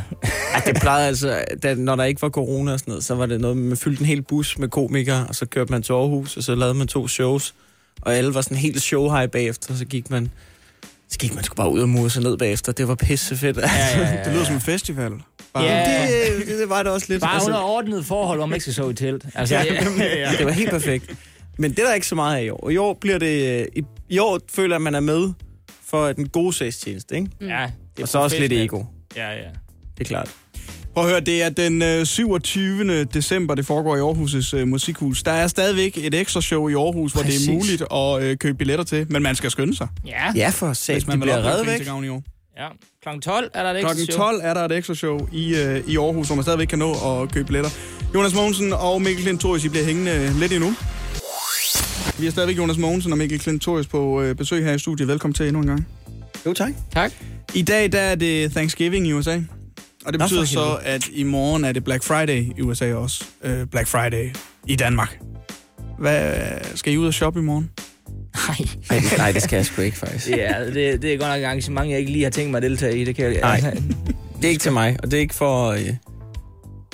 Ja, 0.55 0.61
det 0.73 0.81
plejede 0.81 1.07
altså, 1.07 1.45
da, 1.63 1.75
når 1.75 1.97
der 1.97 2.05
ikke 2.05 2.23
var 2.23 2.29
corona 2.29 2.73
og 2.73 2.79
sådan 2.79 2.91
noget, 2.91 3.05
så 3.05 3.15
var 3.15 3.27
det 3.27 3.41
noget, 3.41 3.57
man 3.57 3.77
fyldte 3.77 4.01
en 4.01 4.07
hel 4.07 4.23
bus 4.23 4.59
med 4.59 4.69
komikere, 4.69 5.27
og 5.29 5.35
så 5.35 5.47
kørte 5.47 5.73
man 5.73 5.83
til 5.83 5.93
Aarhus, 5.93 6.37
og 6.37 6.43
så 6.43 6.55
lavede 6.55 6.75
man 6.75 6.87
to 6.87 7.09
shows, 7.09 7.55
og 8.03 8.15
alle 8.15 8.35
var 8.35 8.41
sådan 8.41 8.57
helt 8.57 8.83
show 8.83 9.15
high 9.15 9.31
bagefter, 9.31 9.73
og 9.73 9.79
så 9.79 9.85
gik 9.85 10.11
man, 10.11 10.31
så 11.09 11.19
gik 11.19 11.35
man 11.35 11.45
sgu 11.45 11.55
bare 11.55 11.71
ud 11.71 11.81
og 11.81 11.89
mure 11.89 12.11
sig 12.11 12.23
ned 12.23 12.37
bagefter. 12.37 12.73
Det 12.73 12.89
var 12.89 12.95
pisse 12.95 13.37
fedt. 13.37 13.57
Ja, 13.57 13.63
ja, 13.63 14.01
ja, 14.01 14.19
Det 14.25 14.33
lyder 14.33 14.45
som 14.45 14.55
en 14.55 14.61
festival. 14.61 15.13
Bare. 15.53 15.65
Ja. 15.65 16.07
det, 16.09 16.47
det, 16.47 16.59
det, 16.59 16.69
var 16.69 16.83
det 16.83 16.93
også 16.93 17.07
lidt. 17.09 17.21
Bare 17.21 17.35
altså, 17.35 17.49
under 17.49 17.61
ordnet 17.61 18.05
forhold, 18.05 18.39
hvor 18.39 18.47
man 18.47 18.55
ikke 18.55 18.63
skal 18.63 18.75
sove 18.75 18.91
i 18.91 18.95
telt. 18.95 19.25
Altså, 19.35 19.55
ja, 19.55 19.65
ja, 19.99 20.31
ja. 20.31 20.37
det 20.39 20.47
var 20.47 20.53
helt 20.53 20.71
perfekt. 20.71 21.15
Men 21.59 21.71
det 21.71 21.79
er 21.79 21.87
der 21.87 21.95
ikke 21.95 22.07
så 22.07 22.15
meget 22.15 22.37
af 22.39 22.43
i 22.43 22.51
år. 22.51 22.61
Og 22.65 22.73
i 22.73 22.77
år 22.77 22.95
bliver 23.01 23.19
det, 23.19 23.61
øh, 23.61 23.67
i, 23.77 23.83
i 24.09 24.19
år 24.19 24.39
føler 24.55 24.75
jeg, 24.75 24.77
at 24.77 24.83
man 24.83 24.95
er 24.95 25.01
med 25.01 25.33
for 25.97 26.13
den 26.13 26.29
gode 26.29 26.53
sagstjeneste, 26.53 27.15
ikke? 27.17 27.29
Ja, 27.41 27.47
det 27.47 27.99
er 27.99 28.03
Og 28.03 28.09
så 28.09 28.19
også 28.19 28.39
lidt 28.39 28.53
ego. 28.53 28.83
Ja, 29.17 29.31
ja. 29.31 29.37
Det 29.99 30.01
er 30.01 30.05
klart. 30.05 30.31
Prøv 30.95 31.05
at 31.05 31.11
høre, 31.11 31.21
det 31.21 31.43
er 31.43 31.49
den 31.49 31.83
øh, 31.83 32.07
27. 32.07 33.05
december, 33.05 33.55
det 33.55 33.67
foregår 33.67 33.97
i 33.97 34.01
Aarhus' 34.01 34.57
øh, 34.57 34.69
Musikhus. 34.69 35.23
Der 35.23 35.33
er 35.33 35.47
stadigvæk 35.47 35.99
et 35.99 36.15
ekstra 36.15 36.41
show 36.41 36.69
i 36.69 36.75
Aarhus, 36.75 37.13
hvor 37.13 37.23
Præcis. 37.23 37.41
det 37.41 37.49
er 37.49 37.55
muligt 37.55 37.83
at 37.93 38.23
øh, 38.23 38.37
købe 38.37 38.59
billetter 38.59 38.85
til, 38.85 39.07
men 39.11 39.23
man 39.23 39.35
skal 39.35 39.51
skynde 39.51 39.77
sig. 39.77 39.89
Ja. 40.07 40.33
Ja, 40.35 40.49
for 40.49 40.73
sat, 40.73 40.95
Hvis 40.95 41.07
man 41.07 41.21
bliver 41.21 41.45
reddet 41.45 41.67
væk. 41.67 41.77
til 41.77 41.87
gavn 41.87 42.05
i 42.05 42.09
år. 42.09 42.23
Ja. 42.59 42.69
Klokken 43.03 43.23
12 43.23 43.51
er 43.55 43.63
der 43.63 43.71
et 43.71 43.81
Klokken 43.81 44.03
ekstra 44.03 44.13
show. 44.13 44.27
12 44.27 44.41
er 44.45 44.55
der 44.55 44.65
et 44.65 44.73
ekstra 44.73 44.95
show 44.95 45.29
i, 45.33 45.55
øh, 45.57 45.83
i 45.89 45.97
Aarhus, 45.97 46.27
hvor 46.27 46.35
man 46.37 46.43
stadigvæk 46.43 46.67
kan 46.67 46.79
nå 46.79 46.93
at 47.23 47.33
købe 47.33 47.47
billetter. 47.47 47.71
Jonas 48.15 48.35
Mogensen 48.35 48.73
og 48.73 49.03
Mikkel 49.03 49.25
Klintorius, 49.25 49.65
I 49.65 49.69
bliver 49.69 49.85
hængende 49.85 50.39
lidt 50.41 50.53
endnu. 50.53 50.75
Vi 52.19 52.25
har 52.25 52.31
stadigvæk 52.31 52.59
Jonas 52.59 52.79
Mogensen 52.79 53.13
og 53.13 53.19
Mikkel 53.19 53.39
Klintorius 53.39 53.87
på 53.87 54.23
øh, 54.23 54.35
besøg 54.37 54.65
her 54.65 54.73
i 54.73 54.79
studiet. 54.79 55.09
Velkommen 55.09 55.35
til 55.35 55.47
endnu 55.47 55.61
en 55.61 55.67
gang. 55.67 55.87
Jo, 56.47 56.53
tak. 56.53 56.73
Tak. 56.93 57.13
I 57.55 57.63
dag 57.63 57.93
der 57.93 58.01
er 58.01 58.15
det 58.15 58.51
Thanksgiving 58.53 59.07
i 59.07 59.13
USA. 59.13 59.41
Og 60.07 60.13
det 60.13 60.21
betyder 60.21 60.45
så, 60.45 60.79
at 60.83 61.09
i 61.13 61.23
morgen 61.23 61.65
er 61.65 61.73
det 61.73 61.85
Black 61.85 62.05
Friday 62.05 62.45
i 62.59 62.63
USA 62.63 62.95
også. 62.95 63.25
Øh, 63.45 63.67
Black 63.67 63.89
Friday 63.89 64.31
i 64.67 64.77
Danmark. 64.77 65.19
Hvad, 65.99 66.33
skal 66.75 66.93
I 66.93 66.97
ud 66.97 67.07
og 67.07 67.15
shoppe 67.15 67.41
i 67.41 67.43
morgen? 67.43 67.71
Nej. 68.49 68.57
Nej, 68.91 68.99
det, 69.11 69.19
nej, 69.19 69.33
det 69.33 69.43
skal 69.43 69.57
jeg 69.57 69.67
sgu 69.67 69.83
ikke, 69.83 69.97
faktisk. 69.97 70.31
Ja, 70.37 70.55
det, 70.75 71.03
det 71.03 71.15
er 71.15 71.19
godt 71.19 71.31
nok 71.31 71.41
et 71.41 71.45
arrangement, 71.45 71.91
jeg 71.91 71.99
ikke 71.99 72.13
lige 72.13 72.23
har 72.25 72.31
tænkt 72.31 72.51
mig 72.51 72.57
at 72.59 72.63
deltage 72.63 72.99
i. 72.99 73.05
Det 73.05 73.17
kan 73.17 73.25
jeg, 73.25 73.41
Nej. 73.41 73.55
altså, 73.55 73.83
Det 74.37 74.45
er 74.45 74.49
ikke 74.49 74.63
til 74.63 74.73
mig, 74.73 74.97
og 75.03 75.11
det 75.11 75.17
er 75.17 75.21
ikke 75.21 75.35
for... 75.35 75.71
Øh... 75.71 75.89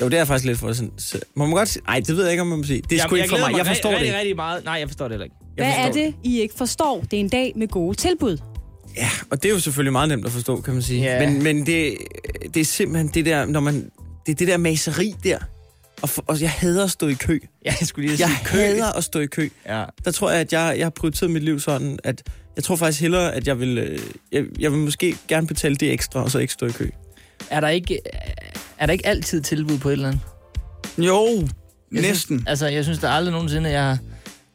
Jo, 0.02 0.08
det 0.08 0.18
er 0.18 0.24
faktisk 0.24 0.46
lidt 0.46 0.58
for 0.58 0.72
sådan... 0.72 0.92
så- 0.98 1.20
Må 1.34 1.44
man 1.46 1.54
godt 1.54 1.68
sige... 1.68 1.82
Nej, 1.86 2.00
det 2.06 2.16
ved 2.16 2.22
jeg 2.22 2.32
ikke, 2.32 2.40
om 2.40 2.46
man 2.46 2.58
må 2.58 2.64
sige. 2.64 2.82
Det 2.90 2.98
er 2.98 3.02
sgu 3.02 3.14
ikke 3.14 3.28
for 3.28 3.36
glæder 3.36 3.50
mig. 3.50 3.58
Jeg 3.58 3.66
forstår 3.66 3.90
det 3.90 3.96
rigtig, 3.98 4.06
ikke. 4.08 4.18
rigtig 4.18 4.36
meget. 4.36 4.64
Nej, 4.64 4.74
jeg 4.74 4.88
forstår 4.88 5.04
det 5.04 5.12
heller 5.12 5.24
ikke. 5.24 5.36
Jeg 5.56 5.66
Hvad 5.66 5.74
er 5.86 5.92
det, 5.92 6.14
I 6.24 6.40
ikke 6.40 6.54
forstår? 6.56 7.00
Det 7.10 7.16
er 7.16 7.20
en 7.20 7.28
dag 7.28 7.52
med 7.56 7.68
gode 7.68 7.96
tilbud. 7.96 8.38
Ja, 8.96 9.08
og 9.30 9.42
det 9.42 9.48
er 9.48 9.52
jo 9.52 9.60
selvfølgelig 9.60 9.92
meget 9.92 10.08
nemt 10.08 10.26
at 10.26 10.32
forstå, 10.32 10.60
kan 10.60 10.72
man 10.74 10.82
sige. 10.82 11.02
Ja. 11.02 11.28
Men, 11.30 11.42
men 11.42 11.66
det, 11.66 11.96
det 12.54 12.60
er 12.60 12.64
simpelthen 12.64 13.08
det 13.14 13.26
der, 13.26 13.44
når 13.46 13.60
man... 13.60 13.90
Det 14.26 14.32
er 14.32 14.36
det 14.36 14.48
der 14.48 14.56
maseri 14.56 15.14
der. 15.24 15.38
Og, 16.02 16.08
for, 16.08 16.24
og 16.26 16.40
jeg 16.40 16.50
hader 16.50 16.84
at 16.84 16.90
stå 16.90 17.08
i 17.08 17.14
kø. 17.14 17.38
Ja, 17.64 17.74
jeg 17.80 17.88
skulle 17.88 18.08
lige 18.08 18.20
Jeg 18.20 18.28
sige 18.28 18.46
kø. 18.46 18.58
hader 18.58 18.92
at 18.92 19.04
stå 19.04 19.20
i 19.20 19.26
kø. 19.26 19.48
Ja. 19.68 19.84
Der 20.04 20.10
tror 20.10 20.30
jeg, 20.30 20.40
at 20.40 20.52
jeg, 20.52 20.74
jeg 20.78 20.84
har 20.84 20.90
prioriteret 20.90 21.30
mit 21.30 21.42
liv 21.42 21.60
sådan, 21.60 21.98
at 22.04 22.22
jeg 22.56 22.64
tror 22.64 22.76
faktisk 22.76 23.00
hellere, 23.02 23.34
at 23.34 23.46
jeg 23.46 23.60
vil, 23.60 23.78
øh, 23.78 23.98
jeg, 24.32 24.44
jeg 24.58 24.72
vil 24.72 24.78
måske 24.80 25.16
gerne 25.28 25.46
betale 25.46 25.76
det 25.76 25.92
ekstra, 25.92 26.22
og 26.22 26.30
så 26.30 26.38
ikke 26.38 26.52
stå 26.52 26.66
i 26.66 26.70
kø. 26.70 26.90
Er 27.50 27.60
der 27.60 27.68
ikke, 27.68 27.98
er 28.82 28.86
der 28.86 28.92
ikke 28.92 29.06
altid 29.06 29.40
tilbud 29.40 29.78
på 29.78 29.88
et 29.88 29.92
eller 29.92 30.08
andet? 30.08 30.20
Jo, 30.98 31.26
Jeg 31.92 32.02
næsten. 32.02 32.36
Synes, 32.38 32.48
altså, 32.48 32.66
jeg 32.66 32.84
synes, 32.84 32.98
der 32.98 33.08
aldrig 33.10 33.32
nogensinde, 33.32 33.70
jeg 33.70 33.82
har 33.82 33.98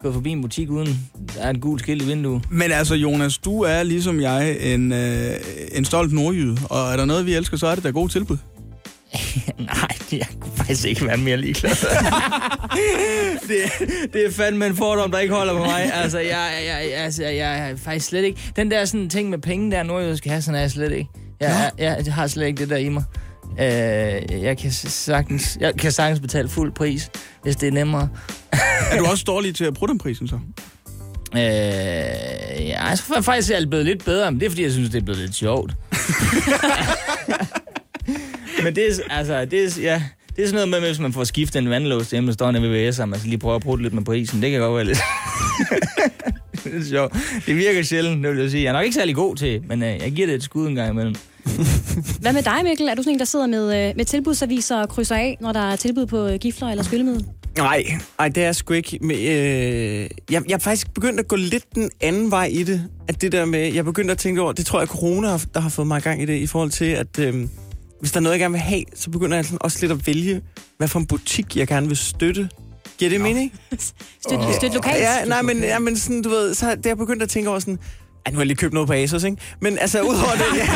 gået 0.02 0.14
forbi 0.14 0.30
en 0.30 0.42
butik, 0.42 0.70
uden 0.70 1.00
der 1.36 1.42
er 1.42 1.50
en 1.50 1.60
gul 1.60 1.80
skilt 1.80 2.02
i 2.02 2.06
vinduet. 2.06 2.42
Men 2.52 2.72
altså, 2.72 2.96
Jonas, 2.96 3.38
du 3.38 3.62
er 3.62 3.84
ligesom 3.84 4.22
jeg 4.22 4.74
en, 4.74 4.92
øh, 4.94 5.34
en 5.72 5.86
stolt 5.86 6.14
nordjyde, 6.14 6.58
og 6.70 6.92
er 6.92 6.98
der 6.98 7.06
noget, 7.06 7.26
vi 7.26 7.34
elsker, 7.36 7.58
så 7.58 7.68
er 7.68 7.76
det 7.76 7.84
der 7.84 7.92
gode 7.92 8.12
tilbud. 8.12 8.38
Nej, 9.60 9.88
jeg 10.12 10.28
kunne 10.40 10.52
faktisk 10.58 10.86
ikke 10.86 11.06
være 11.06 11.18
mere 11.18 11.38
ligeglad. 11.38 11.72
det, 13.48 13.62
det 14.14 14.26
er 14.26 14.32
fandme 14.32 14.66
en 14.68 14.76
fordom, 14.76 15.12
der 15.12 15.20
ikke 15.20 15.34
holder 15.34 15.54
på 15.54 15.60
mig. 15.60 15.94
Altså, 15.94 16.20
jeg, 16.20 16.50
jeg, 16.68 16.94
altså, 16.96 17.24
jeg 17.24 17.70
er 17.70 17.76
faktisk 17.76 18.06
slet 18.08 18.24
ikke... 18.24 18.40
Den 18.56 18.72
der 18.72 18.86
sådan 18.86 19.10
ting 19.10 19.30
med 19.30 19.38
penge, 19.38 19.72
der 19.72 19.84
nordjyde 19.84 20.18
skal 20.18 20.32
have, 20.32 20.42
sådan 20.42 20.56
er 20.56 20.60
jeg 20.62 20.72
slet 20.72 20.92
ikke. 20.92 21.10
Jeg, 21.40 21.72
jeg, 21.78 22.02
jeg 22.06 22.14
har 22.14 22.28
slet 22.28 22.48
ikke 22.48 22.60
det 22.60 22.70
der 22.70 22.78
i 22.78 22.90
mig. 22.90 23.04
Øh, 23.60 24.44
jeg, 24.44 24.58
kan 24.58 24.72
sagtens, 24.72 25.58
jeg 25.60 25.74
kan 25.76 25.92
sagtens 25.92 26.20
betale 26.20 26.50
fuld 26.50 26.72
pris, 26.72 27.10
hvis 27.44 27.56
det 27.56 27.68
er 27.68 27.72
nemmere. 27.72 28.10
Er 28.92 28.98
du 28.98 29.06
også 29.06 29.24
dårlig 29.28 29.56
til 29.56 29.66
at 29.66 29.74
bruge 29.74 29.90
den 29.90 29.98
prisen 29.98 30.28
så? 30.28 30.36
Øh, 31.34 31.42
ja, 32.68 32.90
altså, 32.90 33.04
fa- 33.14 33.20
faktisk 33.20 33.52
er 33.52 33.60
det 33.60 33.70
blevet 33.70 33.86
lidt 33.86 34.06
bedre, 34.06 34.32
men 34.32 34.40
det 34.40 34.46
er, 34.46 34.50
fordi 34.50 34.64
jeg 34.64 34.72
synes, 34.72 34.90
det 34.90 34.98
er 35.02 35.04
blevet 35.06 35.22
lidt 35.22 35.36
sjovt. 35.36 35.74
men 38.64 38.76
det 38.76 38.84
er, 38.88 38.94
altså, 39.10 39.46
det 39.46 39.78
er, 39.78 39.82
ja, 39.82 40.04
det 40.36 40.44
er 40.44 40.48
sådan 40.48 40.56
noget 40.56 40.70
med, 40.70 40.80
hvis 40.80 41.00
man 41.00 41.14
får 41.14 41.24
skiftet 41.24 41.60
en 41.60 41.70
vandlås 41.70 42.10
hjemme, 42.12 42.28
der 42.28 42.34
står 42.34 42.52
ved 42.52 42.90
VVS'er, 42.90 43.06
man 43.06 43.20
skal 43.20 43.30
lige 43.30 43.40
prøve 43.40 43.56
at 43.56 43.62
bruge 43.62 43.82
lidt 43.82 43.94
med 43.94 44.04
prisen. 44.06 44.42
Det 44.42 44.52
kan 44.52 44.60
godt 44.60 44.76
være 44.76 44.86
lidt... 44.86 45.00
det 46.74 46.82
er 46.82 46.90
sjovt. 46.90 47.14
Det 47.46 47.56
virker 47.56 47.84
sjældent, 47.84 48.24
det 48.24 48.32
vil 48.32 48.42
jeg 48.42 48.52
sige. 48.52 48.64
Jeg 48.64 48.70
er 48.70 48.74
nok 48.74 48.84
ikke 48.84 48.96
særlig 48.96 49.16
god 49.16 49.36
til, 49.36 49.62
men 49.68 49.84
øh, 49.84 49.90
jeg 49.90 50.12
giver 50.12 50.28
det 50.28 50.36
et 50.36 50.44
skud 50.44 50.68
en 50.68 50.76
gang 50.76 50.92
imellem. 50.92 51.16
Hvad 52.22 52.34
med 52.34 52.44
dig, 52.44 52.60
Mikkel? 52.64 52.88
Er 52.88 52.96
du 52.96 53.02
sådan 53.02 53.14
en, 53.14 53.20
der 53.20 53.26
sidder 53.26 53.48
med, 53.48 53.90
øh, 53.90 53.94
med 53.96 54.06
tilbudsaviser 54.06 54.78
og 54.78 54.90
krydser 54.90 55.16
af, 55.16 55.38
når 55.42 55.52
der 55.52 55.72
er 55.72 55.76
tilbud 55.76 56.06
på 56.06 56.28
øh, 56.28 56.40
gifler 56.40 56.68
eller 56.68 56.84
skyllemiddel? 56.84 57.26
Nej, 57.58 57.84
nej, 58.20 58.28
det 58.30 58.38
er 58.38 58.46
jeg 58.46 58.56
sgu 58.56 58.74
ikke. 58.74 59.00
Men, 59.02 59.12
øh, 59.18 59.20
jeg, 59.22 60.10
jeg 60.30 60.54
er 60.54 60.58
faktisk 60.58 60.94
begyndt 60.94 61.20
at 61.20 61.28
gå 61.28 61.36
lidt 61.36 61.76
den 61.76 61.90
anden 62.02 62.32
vej 62.32 62.46
i 62.46 62.64
det. 62.64 62.84
At 63.08 63.22
det 63.22 63.32
der 63.32 63.46
med, 63.46 63.60
jeg 63.60 63.78
er 63.78 63.84
begyndt 63.84 64.12
at 64.12 64.18
tænke 64.18 64.42
over, 64.42 64.52
det 64.52 64.66
tror 64.66 64.80
jeg, 64.80 64.88
corona 64.88 65.28
har, 65.28 65.46
der 65.54 65.60
har 65.60 65.70
fået 65.70 65.88
mig 65.88 65.98
i 65.98 66.02
gang 66.02 66.22
i 66.22 66.26
det, 66.26 66.38
i 66.38 66.48
forhold 66.48 66.70
til, 66.70 66.86
at 66.86 67.20
øh, 67.20 67.48
hvis 68.00 68.12
der 68.12 68.20
er 68.20 68.22
noget, 68.22 68.34
jeg 68.34 68.40
gerne 68.40 68.52
vil 68.52 68.62
have, 68.62 68.84
så 68.96 69.10
begynder 69.10 69.38
jeg 69.38 69.46
sådan 69.46 69.58
også 69.62 69.78
lidt 69.82 69.92
at 69.92 70.08
vælge, 70.08 70.42
hvad 70.78 70.88
for 70.88 71.00
en 71.00 71.06
butik, 71.06 71.58
jeg 71.58 71.68
gerne 71.68 71.88
vil 71.88 71.98
støtte. 71.98 72.50
Giver 73.00 73.10
det 73.10 73.22
mening? 73.22 73.54
Støt, 74.26 74.40
støt 74.58 74.74
lokalt? 74.74 74.98
Ja, 75.00 75.26
nej, 75.26 75.42
men, 75.42 75.60
ja, 75.60 75.80
men 75.80 75.98
sådan, 75.98 76.22
du 76.22 76.30
ved, 76.30 76.54
så 76.54 76.66
det 76.76 76.86
er 76.86 76.90
jeg 76.90 76.98
begyndt 76.98 77.24
at 77.24 77.30
tænke 77.30 77.50
over 77.50 77.60
sådan, 77.60 77.80
ej, 78.26 78.32
nu 78.32 78.36
har 78.36 78.42
jeg 78.42 78.48
lige 78.48 78.58
købt 78.58 78.74
noget 78.74 78.88
på 78.88 78.94
Asos, 78.94 79.24
ikke? 79.24 79.38
Men 79.62 79.78
altså, 79.80 80.02
udover 80.02 80.32
det, 80.32 80.58
ja, 80.58 80.68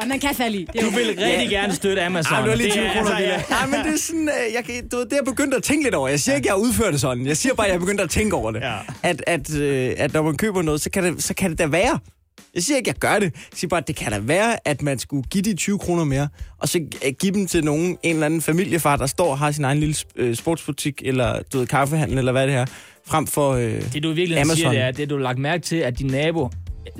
Ja, 0.00 0.06
man 0.12 0.20
kan 0.20 0.34
falde 0.34 0.58
i. 0.58 0.64
Det 0.72 0.80
Du 0.82 0.90
vil 0.90 1.06
rigtig 1.18 1.48
gerne 1.50 1.74
støtte 1.74 2.02
Amazon. 2.02 2.34
Ej, 2.34 2.40
det 2.40 2.50
var 2.50 2.56
lige 2.56 2.66
Det 2.66 2.72
20 2.74 2.84
er 2.84 2.92
kroner. 2.94 3.16
altså, 3.16 3.54
ja. 3.60 3.66
men 3.66 3.80
det 3.84 3.94
er 3.94 3.98
sådan, 3.98 4.28
øh, 4.28 4.54
jeg, 4.54 4.64
kan- 4.64 4.88
du 4.88 4.96
ved, 4.96 5.04
det 5.04 5.12
er 5.12 5.16
jeg 5.16 5.24
begyndt 5.24 5.54
at 5.54 5.62
tænke 5.62 5.82
lidt 5.84 5.94
over. 5.94 6.08
Jeg 6.08 6.20
siger 6.20 6.36
ikke, 6.36 6.46
jeg 6.46 6.52
har 6.54 6.58
udført 6.60 6.92
det 6.92 7.00
sådan. 7.00 7.26
Jeg 7.26 7.36
siger 7.36 7.54
bare, 7.54 7.66
at 7.66 7.70
jeg 7.70 7.76
er 7.76 7.80
begyndt 7.80 8.00
at 8.00 8.10
tænke 8.10 8.36
over 8.36 8.50
det. 8.50 8.60
Ja. 8.60 8.74
At, 9.02 9.24
at, 9.26 9.54
øh, 9.54 9.94
at 9.98 10.12
når 10.12 10.22
man 10.22 10.36
køber 10.36 10.62
noget, 10.62 10.80
så 10.80 10.90
kan, 10.90 11.04
det, 11.04 11.22
så 11.24 11.34
kan 11.34 11.50
det 11.50 11.58
da 11.58 11.66
være. 11.66 11.98
Jeg 12.54 12.62
siger 12.62 12.76
ikke, 12.76 12.90
at 12.90 12.94
jeg 12.94 13.00
gør 13.00 13.18
det. 13.18 13.24
Jeg 13.34 13.40
siger 13.54 13.68
bare, 13.68 13.80
at 13.80 13.88
det 13.88 13.96
kan 13.96 14.12
da 14.12 14.18
være, 14.18 14.68
at 14.68 14.82
man 14.82 14.98
skulle 14.98 15.22
give 15.30 15.42
de 15.42 15.54
20 15.54 15.78
kroner 15.78 16.04
mere, 16.04 16.28
og 16.58 16.68
så 16.68 16.78
øh, 17.06 17.12
give 17.20 17.32
dem 17.34 17.46
til 17.46 17.64
nogen, 17.64 17.98
en 18.02 18.12
eller 18.14 18.26
anden 18.26 18.42
familiefar, 18.42 18.96
der 18.96 19.06
står 19.06 19.30
og 19.30 19.38
har 19.38 19.50
sin 19.50 19.64
egen 19.64 19.78
lille 19.80 19.94
øh, 20.16 20.34
sportsbutik, 20.36 21.02
eller 21.04 21.42
du 21.52 21.58
ved, 21.58 21.66
kaffehandel, 21.66 22.18
eller 22.18 22.32
hvad 22.32 22.46
det 22.46 22.54
er, 22.54 22.66
frem 23.06 23.26
for 23.26 23.50
øh, 23.52 23.92
Det 23.92 24.02
du 24.02 24.12
virkelig 24.12 24.38
Amazon. 24.40 24.56
siger, 24.56 24.70
det 24.70 24.80
er, 24.80 24.90
det 24.90 25.10
du 25.10 25.16
har 25.16 25.22
lagt 25.22 25.38
mærke 25.38 25.62
til, 25.62 25.76
at 25.76 25.98
din 25.98 26.06
nabo 26.06 26.50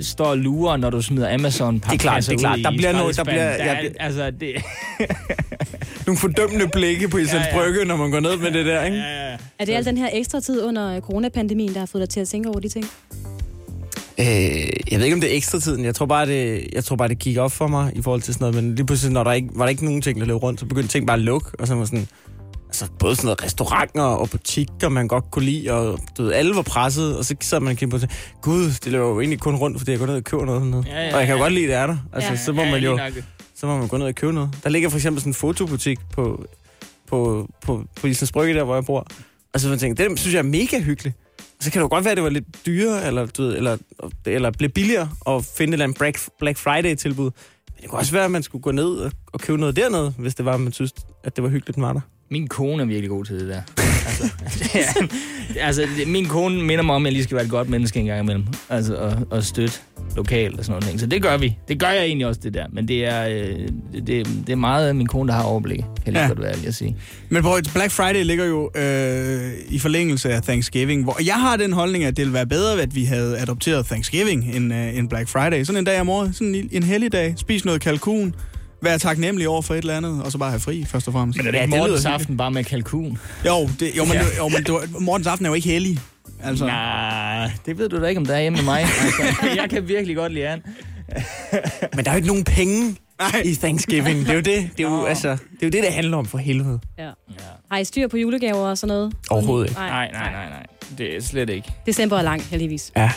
står 0.01 0.25
og 0.25 0.37
lurer, 0.37 0.77
når 0.77 0.89
du 0.89 1.01
smider 1.01 1.33
Amazon 1.33 1.75
Det 1.75 1.83
er 1.93 1.97
klart, 1.97 2.23
det 2.25 2.33
er 2.33 2.37
klart. 2.37 2.59
Der 2.63 2.71
bliver 2.71 2.91
noget- 2.93 3.15
der 3.17 3.23
bliver- 3.23 3.57
der, 3.57 3.63
er, 3.63 3.89
altså, 3.99 4.31
det, 4.31 4.55
nogle 6.07 6.17
fordømmende 6.17 6.67
blikke 6.73 7.07
på 7.09 7.17
Islands 7.17 7.47
Ja, 7.47 7.57
ja. 7.57 7.63
Brygge, 7.63 7.85
når 7.85 7.95
man 7.95 8.11
går 8.11 8.19
ned 8.19 8.37
med 8.37 8.51
det 8.51 8.65
der, 8.65 8.83
ikke? 8.83 8.97
ja, 8.97 9.29
ja. 9.31 9.37
Er 9.59 9.65
det 9.65 9.73
al 9.73 9.85
den 9.85 9.97
her 9.97 10.09
ekstra 10.13 10.39
tid 10.39 10.63
under 10.63 10.99
coronapandemien, 10.99 11.73
der 11.73 11.79
har 11.79 11.85
fået 11.85 12.01
dig 12.01 12.09
til 12.09 12.19
at 12.19 12.27
tænke 12.27 12.49
over 12.49 12.59
de 12.59 12.69
ting? 12.69 12.85
Øh, 14.19 14.25
jeg 14.91 14.99
ved 14.99 15.03
ikke, 15.03 15.13
om 15.15 15.21
det 15.21 15.31
er 15.31 15.35
ekstra 15.35 15.59
tiden. 15.59 15.85
Jeg 15.85 15.95
tror, 15.95 16.05
bare, 16.05 16.25
det, 16.25 16.67
jeg 16.73 16.83
tror 16.83 16.95
bare, 16.95 17.07
det 17.07 17.19
gik 17.19 17.37
op 17.37 17.51
for 17.51 17.67
mig 17.67 17.91
i 17.95 18.01
forhold 18.01 18.21
til 18.21 18.33
sådan 18.33 18.51
noget. 18.51 18.63
Men 18.63 18.75
lige 18.75 18.85
pludselig, 18.85 19.13
når 19.13 19.23
der 19.23 19.31
ikke, 19.33 19.49
var 19.55 19.65
der 19.65 19.69
ikke 19.69 19.85
nogen 19.85 20.01
ting, 20.01 20.19
der 20.19 20.25
løb 20.25 20.35
rundt, 20.35 20.59
så 20.59 20.65
begyndte 20.65 20.89
ting 20.89 21.07
bare 21.07 21.17
at 21.17 21.23
lukke. 21.23 21.47
Og 21.59 21.67
så 21.67 21.75
var 21.75 21.85
sådan, 21.85 22.07
altså 22.67 22.85
både 22.99 23.15
sådan 23.15 23.25
noget 23.25 23.43
restauranter 23.43 24.01
og 24.03 24.29
butikker, 24.29 24.89
man 24.89 25.07
godt 25.07 25.31
kunne 25.31 25.45
lide, 25.45 25.71
og 25.71 25.99
du 26.17 26.23
ved, 26.23 26.33
alle 26.33 26.55
var 26.55 26.61
presset, 26.61 27.17
og 27.17 27.25
så 27.25 27.35
sad 27.41 27.59
man 27.59 27.71
og 27.71 27.77
kiggede 27.77 27.91
på 27.91 27.97
det. 27.97 28.31
Gud, 28.41 28.71
det 28.83 28.91
løber 28.91 29.07
jo 29.07 29.19
egentlig 29.19 29.39
kun 29.39 29.55
rundt, 29.55 29.77
fordi 29.77 29.91
jeg 29.91 29.99
går 29.99 30.05
ned 30.05 30.15
og 30.15 30.23
køber 30.23 30.45
noget 30.45 30.61
hernede. 30.61 30.83
Ja, 30.87 31.05
ja, 31.07 31.13
og 31.13 31.19
jeg 31.19 31.27
kan 31.27 31.35
jo 31.35 31.37
ja. 31.37 31.43
godt 31.43 31.53
lide, 31.53 31.67
det 31.67 31.75
er 31.75 31.87
der. 31.87 31.97
Altså, 32.13 32.29
Ja. 32.31 32.37
så 32.37 32.51
må 32.53 32.61
Ja, 32.61 32.71
man 32.71 32.83
jo 32.83 32.99
så 33.55 33.67
må 33.67 33.77
man 33.77 33.87
gå 33.87 33.97
ned 33.97 34.05
og 34.05 34.15
købe 34.15 34.33
noget. 34.33 34.49
Der 34.63 34.69
ligger 34.69 34.89
for 34.89 34.97
eksempel 34.97 35.21
sådan 35.21 35.29
en 35.29 35.33
fotobutik 35.33 35.99
på, 36.13 36.45
på, 37.07 37.47
på, 37.65 37.83
på 38.01 38.07
Islands 38.07 38.31
Brygge, 38.31 38.53
der 38.53 38.63
hvor 38.63 38.75
jeg 38.75 38.85
bor. 38.85 39.07
Og 39.53 39.59
så 39.59 39.69
man 39.69 39.79
tænker, 39.79 40.07
det 40.07 40.19
synes 40.19 40.33
jeg 40.33 40.39
er 40.39 40.43
mega 40.43 40.79
hyggeligt. 40.79 41.17
Så 41.61 41.71
kan 41.71 41.79
det 41.79 41.83
jo 41.83 41.89
godt 41.89 42.03
være, 42.03 42.11
at 42.11 42.17
det 42.17 42.23
var 42.23 42.29
lidt 42.29 42.65
dyrere, 42.65 43.07
eller, 43.07 43.25
du 43.25 43.41
ved, 43.43 43.57
eller, 43.57 43.77
eller 44.25 44.51
blev 44.51 44.69
billigere 44.69 45.09
at 45.27 45.45
finde 45.45 45.71
et 45.71 45.73
eller 45.73 45.83
andet 45.83 45.97
Black, 45.97 46.19
Black 46.39 46.57
Friday-tilbud. 46.57 47.31
Men 47.67 47.81
det 47.81 47.89
kunne 47.89 47.99
også 47.99 48.11
være, 48.11 48.25
at 48.25 48.31
man 48.31 48.43
skulle 48.43 48.61
gå 48.61 48.71
ned 48.71 48.89
og, 48.97 49.11
og 49.33 49.39
købe 49.39 49.57
noget 49.59 49.75
dernede, 49.75 50.13
hvis 50.17 50.35
det 50.35 50.45
var, 50.45 50.53
at 50.53 50.59
man 50.59 50.73
synes, 50.73 50.93
at 51.23 51.35
det 51.35 51.43
var 51.43 51.49
hyggeligt, 51.49 51.75
den 51.75 51.83
var 51.83 51.93
der. 51.93 52.01
Min 52.31 52.47
kone 52.47 52.81
er 52.83 52.87
virkelig 52.87 53.09
god 53.09 53.25
til 53.25 53.39
det 53.39 53.47
der. 53.47 53.61
altså, 54.07 54.23
det 55.53 55.61
er, 55.61 55.65
altså, 55.65 55.87
det- 55.97 56.07
min 56.07 56.25
kone 56.25 56.63
minder 56.63 56.83
mig 56.83 56.95
om, 56.95 57.05
at 57.05 57.07
jeg 57.09 57.13
lige 57.13 57.23
skal 57.23 57.35
være 57.35 57.45
et 57.45 57.51
godt 57.51 57.69
menneske 57.69 57.99
en 57.99 58.05
gang 58.05 58.19
imellem. 58.23 58.45
Altså, 58.69 58.95
og, 58.95 59.13
og 59.29 59.43
støtte 59.43 59.73
lokalt 60.15 60.59
og 60.59 60.65
sådan 60.65 60.81
noget. 60.83 60.99
Så 60.99 61.05
det 61.07 61.21
gør 61.21 61.37
vi. 61.37 61.55
Det 61.67 61.79
gør 61.79 61.87
jeg 61.89 62.03
egentlig 62.05 62.27
også, 62.27 62.39
det 62.43 62.53
der. 62.53 62.65
Men 62.73 62.87
det 62.87 63.05
er, 63.05 63.27
øh, 63.27 63.67
det, 64.07 64.27
det, 64.47 64.49
er 64.49 64.55
meget 64.55 64.95
min 64.95 65.07
kone, 65.07 65.27
der 65.27 65.33
har 65.35 65.43
overblik. 65.43 65.77
Kan 65.77 65.87
jeg 66.05 66.13
lige 66.13 66.21
Ja. 66.21 66.27
godt 66.27 66.41
være 66.41 66.51
ærlig 66.51 66.67
at 66.67 66.75
sige. 66.75 66.95
Men 67.29 67.45
at- 67.45 67.69
Black 67.73 67.91
Friday 67.91 68.23
ligger 68.23 68.45
jo 68.45 68.71
øh, 68.75 69.51
i 69.69 69.79
forlængelse 69.79 70.29
af 70.33 70.41
Thanksgiving, 70.43 71.03
hvor 71.03 71.17
jeg 71.25 71.35
har 71.35 71.57
den 71.57 71.73
holdning, 71.73 72.03
at 72.03 72.17
det 72.17 72.23
ville 72.25 72.33
være 72.33 72.47
bedre, 72.47 72.81
at 72.81 72.95
vi 72.95 73.03
havde 73.03 73.37
adopteret 73.39 73.85
Thanksgiving 73.85 74.55
end, 74.55 74.73
øh, 74.73 74.97
end 74.97 75.09
Black 75.09 75.27
Friday. 75.29 75.63
Sådan 75.63 75.79
en 75.79 75.85
dag 75.85 76.01
om 76.01 76.09
året, 76.09 76.35
sådan 76.35 76.55
en, 76.55 76.69
en 76.71 76.83
heldig 76.83 77.11
dag, 77.11 77.33
spis 77.37 77.65
noget 77.65 77.81
kalkun, 77.81 78.35
være 78.81 78.97
taknemmelig 78.99 79.47
over 79.47 79.61
for 79.61 79.73
et 79.73 79.77
eller 79.77 79.97
andet, 79.97 80.23
og 80.23 80.31
så 80.31 80.37
bare 80.37 80.49
have 80.49 80.59
fri, 80.59 80.85
først 80.85 81.07
og 81.07 81.13
fremmest. 81.13 81.37
Men 81.37 81.47
er 81.47 81.51
det 81.51 81.57
Ja, 81.57 81.63
ikke 81.63 81.75
lyder 81.75 81.87
Mortens 81.87 82.05
aften 82.05 82.37
bare 82.37 82.51
med 82.51 82.63
kalkun? 82.63 83.17
Jo, 83.45 83.69
det, 83.79 83.91
jo, 83.97 84.05
men, 84.05 84.13
Ja. 84.13 84.21
jo, 84.37 84.47
men 84.47 84.63
du, 84.63 84.81
Mortens 84.99 85.27
aften 85.27 85.45
er 85.45 85.49
jo 85.49 85.53
ikke 85.53 85.69
heldig. 85.69 85.99
Altså, 86.43 86.65
Nej, 86.65 87.51
det 87.65 87.77
ved 87.77 87.89
du 87.89 88.01
da 88.01 88.05
ikke, 88.07 88.19
om 88.19 88.25
der 88.25 88.35
er 88.35 88.41
hjemme 88.41 88.55
med 88.57 88.65
mig. 88.65 88.81
Altså, 89.21 89.61
jeg 89.61 89.69
kan 89.69 89.87
virkelig 89.87 90.15
godt 90.15 90.33
lide 90.33 90.47
an. 90.47 90.61
Men 91.95 92.05
der 92.05 92.11
er 92.11 92.15
jo 92.15 92.17
ikke 92.17 92.27
nogen 92.27 92.43
penge 92.43 92.95
Nej. 93.19 93.41
i 93.45 93.55
Thanksgiving. 93.55 94.19
Det 94.19 94.29
er 94.29 94.33
jo 94.33 94.39
det, 94.39 94.45
det, 94.77 94.85
er 94.85 94.89
jo, 94.89 95.05
altså, 95.05 95.29
det, 95.29 95.37
er 95.39 95.65
jo 95.67 95.69
det, 95.69 95.83
det 95.83 95.93
handler 95.93 96.17
om 96.17 96.25
for 96.25 96.37
helvede. 96.37 96.79
Ja. 96.97 97.09
Har 97.71 97.77
I 97.77 97.83
styr 97.83 98.07
på 98.07 98.17
julegaver 98.17 98.69
og 98.69 98.77
sådan 98.77 98.95
noget? 98.95 99.13
Overhovedet 99.29 99.69
ikke. 99.69 99.79
Nej, 99.79 99.89
Nej, 99.89 100.11
nej, 100.11 100.31
nej, 100.31 100.49
nej. 100.49 100.65
Det 100.97 101.15
er 101.17 101.21
slet 101.21 101.49
ikke. 101.49 101.71
December 101.85 102.17
er 102.17 102.21
lang, 102.21 102.41
heldigvis. 102.41 102.91
Ja. 102.97 103.11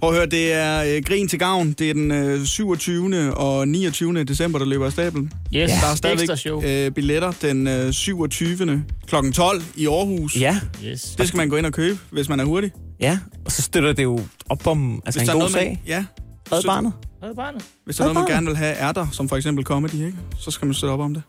Prøv 0.00 0.10
at 0.10 0.16
høre, 0.16 0.26
det 0.26 0.52
er 0.52 0.96
øh, 0.96 1.02
Grin 1.04 1.28
til 1.28 1.38
Gavn. 1.38 1.72
Det 1.72 1.90
er 1.90 1.94
den 1.94 2.10
øh, 2.10 2.44
27. 2.46 3.34
og 3.34 3.68
29. 3.68 4.24
december, 4.24 4.58
der 4.58 4.66
løber 4.66 4.86
af 4.86 4.92
stablen. 4.92 5.32
Yes, 5.54 5.70
der 5.70 5.86
er 5.90 5.94
stadigvæk 5.94 6.28
øh, 6.64 6.90
billetter 6.90 7.32
den 7.42 7.66
øh, 7.66 7.92
27. 7.92 8.84
kl. 9.08 9.14
12 9.34 9.62
i 9.76 9.86
Aarhus. 9.86 10.36
Ja. 10.36 10.60
Yes. 10.84 11.14
Det 11.18 11.28
skal 11.28 11.36
man 11.38 11.48
gå 11.48 11.56
ind 11.56 11.66
og 11.66 11.72
købe, 11.72 11.98
hvis 12.10 12.28
man 12.28 12.40
er 12.40 12.44
hurtig. 12.44 12.72
Ja, 13.00 13.18
og 13.44 13.52
så 13.52 13.62
støtter 13.62 13.92
det 13.92 14.02
jo 14.02 14.20
op 14.48 14.66
om 14.66 15.02
altså 15.06 15.20
Hvis 15.20 15.22
en 15.22 15.26
der 15.28 15.32
er 15.32 15.34
god 15.34 15.40
noget, 15.40 15.52
sag. 15.52 15.68
man, 15.68 15.78
ja. 15.86 16.04
Red 16.52 16.62
barnet. 16.62 16.92
Red 17.22 17.34
barnet. 17.34 17.62
Hvis 17.84 17.96
der 17.96 18.02
er 18.04 18.06
noget, 18.06 18.14
man 18.14 18.22
Barnet. 18.22 18.34
gerne 18.36 18.46
vil 18.46 18.56
have 18.56 18.76
ærter, 18.76 19.06
som 19.12 19.28
for 19.28 19.36
eksempel 19.36 19.64
comedy, 19.64 19.94
ikke? 19.94 20.12
så 20.38 20.50
skal 20.50 20.66
man 20.66 20.74
støtte 20.74 20.92
op 20.92 21.00
om 21.00 21.14
det. 21.14 21.22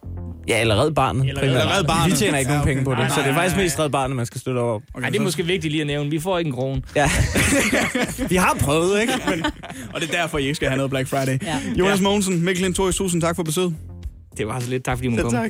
Ja, 0.48 0.62
eller 0.62 0.82
Red 0.84 0.92
Barnet. 0.92 1.28
Eller 1.30 1.42
primært. 1.42 1.66
Red 1.78 1.84
Barnet. 1.84 2.12
Vi 2.12 2.18
tjener 2.18 2.38
ikke 2.38 2.52
Ja, 2.52 2.58
nogen 2.58 2.68
penge 2.74 2.84
på 2.84 2.92
det, 2.92 3.00
Nej, 3.00 3.10
så 3.10 3.16
det 3.16 3.22
er 3.22 3.26
nej, 3.26 3.36
faktisk 3.36 3.56
nej, 3.56 3.64
mest 3.66 3.80
Red 3.80 3.90
Barnet, 3.90 4.18
man 4.18 4.26
skal 4.26 4.42
støtte 4.42 4.60
op. 4.60 4.82
Okay, 4.94 5.04
Ej, 5.04 5.10
det 5.10 5.20
er 5.20 5.24
måske 5.24 5.46
vigtigt 5.46 5.72
lige 5.72 5.82
at 5.82 5.88
nævne. 5.88 6.10
Vi 6.10 6.20
får 6.20 6.38
ikke 6.38 6.48
en 6.50 6.54
krone. 6.56 6.82
Ja. 6.96 7.10
Vi 8.30 8.36
har 8.36 8.58
prøvet, 8.62 9.02
ikke? 9.02 9.14
Men 9.30 9.46
Og 9.94 10.02
det 10.02 10.10
er 10.14 10.22
derfor, 10.22 10.38
I 10.38 10.42
ikke 10.44 10.56
skal 10.56 10.68
have 10.68 10.78
noget 10.78 10.90
Black 10.90 11.08
Friday. 11.10 11.40
Ja. 11.46 11.58
Jonas 11.80 12.02
Mogensen, 12.02 12.46
Mikkel 12.46 12.64
Lintorius, 12.64 12.96
tusind 12.96 13.22
tak 13.22 13.36
for 13.36 13.44
besøget. 13.44 13.76
det 14.38 14.48
var 14.48 14.60
så 14.60 14.70
lidt. 14.70 14.86
Tak 14.86 14.98
fordi 14.98 15.08
du 15.08 15.12
måtte 15.12 15.24
komme. 15.24 15.44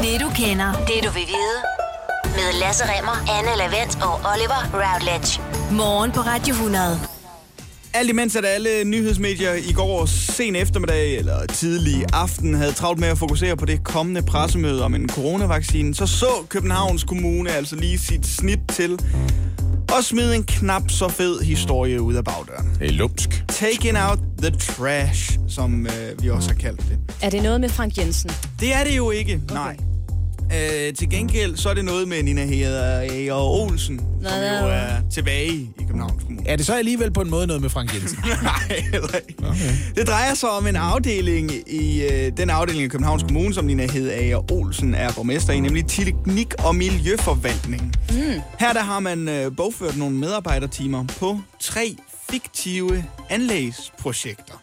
Det 0.00 0.20
du 0.20 0.28
kender, 0.42 0.72
det 0.72 0.98
du 1.04 1.10
vil 1.18 1.26
vide. 1.34 1.58
Med 2.24 2.60
Lasse 2.60 2.84
Remmer, 2.84 3.16
Anne 3.38 3.52
Lavendt 3.58 3.94
og 4.02 4.14
Oliver 4.32 4.60
Routledge. 4.74 5.40
Morgen 5.72 6.12
på 6.12 6.20
Radio 6.20 6.54
100. 6.54 6.98
Alt 7.94 8.10
imens 8.10 8.36
at 8.36 8.44
alle 8.44 8.84
nyhedsmedier 8.84 9.54
i 9.54 9.72
går 9.72 10.06
sen 10.06 10.56
eftermiddag 10.56 11.16
eller 11.16 11.46
tidlig 11.46 12.04
aften 12.12 12.54
havde 12.54 12.72
travlt 12.72 13.00
med 13.00 13.08
at 13.08 13.18
fokusere 13.18 13.56
på 13.56 13.64
det 13.66 13.84
kommende 13.84 14.22
pressemøde 14.22 14.84
om 14.84 14.94
en 14.94 15.08
coronavaccine, 15.08 15.94
så 15.94 16.06
så 16.06 16.26
Københavns 16.48 17.04
Kommune 17.04 17.50
altså 17.50 17.76
lige 17.76 17.98
sit 17.98 18.26
snit 18.26 18.60
til 18.72 18.98
og 19.96 20.04
smide 20.04 20.36
en 20.36 20.44
knap 20.44 20.90
så 20.90 21.08
fed 21.08 21.40
historie 21.40 22.02
ud 22.02 22.14
af 22.14 22.24
bagdøren. 22.24 22.76
Det 22.78 22.88
er 22.88 22.92
lumsk. 22.92 23.44
Taking 23.48 23.98
out 23.98 24.18
the 24.42 24.50
trash, 24.50 25.38
som 25.48 25.86
øh, 25.86 26.22
vi 26.22 26.30
også 26.30 26.50
har 26.50 26.58
kaldt 26.58 26.80
det. 26.80 26.98
Er 27.22 27.30
det 27.30 27.42
noget 27.42 27.60
med 27.60 27.68
Frank 27.68 27.98
Jensen? 27.98 28.30
Det 28.60 28.74
er 28.74 28.84
det 28.84 28.96
jo 28.96 29.10
ikke, 29.10 29.40
okay. 29.44 29.54
nej. 29.54 29.76
Øh, 30.54 30.94
til 30.94 31.10
gengæld 31.10 31.56
så 31.56 31.70
er 31.70 31.74
det 31.74 31.84
noget 31.84 32.08
med 32.08 32.22
Nina 32.22 32.44
Heder 32.44 33.34
og 33.34 33.60
Olsen, 33.60 34.00
Nå, 34.22 34.28
som 34.28 34.38
jo 34.38 34.68
er 34.68 35.10
tilbage 35.12 35.52
i 35.52 35.70
Københavns 35.78 36.22
Kommune. 36.24 36.48
Er 36.48 36.56
det 36.56 36.66
så 36.66 36.74
alligevel 36.74 37.10
på 37.10 37.20
en 37.20 37.30
måde 37.30 37.46
noget 37.46 37.62
med 37.62 37.70
Frank 37.70 37.94
Jensen? 37.94 38.18
Nej, 38.42 38.82
heller 38.92 39.16
ikke. 39.28 39.48
Okay. 39.48 39.72
Det 39.96 40.08
drejer 40.08 40.34
sig 40.34 40.50
om 40.50 40.66
en 40.66 40.76
afdeling 40.76 41.50
i 41.66 42.02
øh, 42.02 42.32
den 42.36 42.50
afdeling 42.50 42.84
i 42.84 42.88
Københavns 42.88 43.22
Kommune, 43.22 43.54
som 43.54 43.64
Nina 43.64 43.86
Hedager 43.92 44.52
Olsen 44.52 44.94
er 44.94 45.12
borgmester 45.12 45.52
i, 45.52 45.60
nemlig 45.60 45.86
teknik- 45.86 46.54
og 46.64 46.74
miljøforvaltning. 46.74 47.92
Mm. 48.10 48.16
Her 48.58 48.72
der 48.72 48.82
har 48.82 49.00
man 49.00 49.28
øh, 49.28 49.56
bogført 49.56 49.96
nogle 49.96 50.16
medarbejdertimer 50.16 51.04
på 51.18 51.40
tre 51.60 51.96
fiktive 52.30 53.04
anlægsprojekter. 53.30 54.62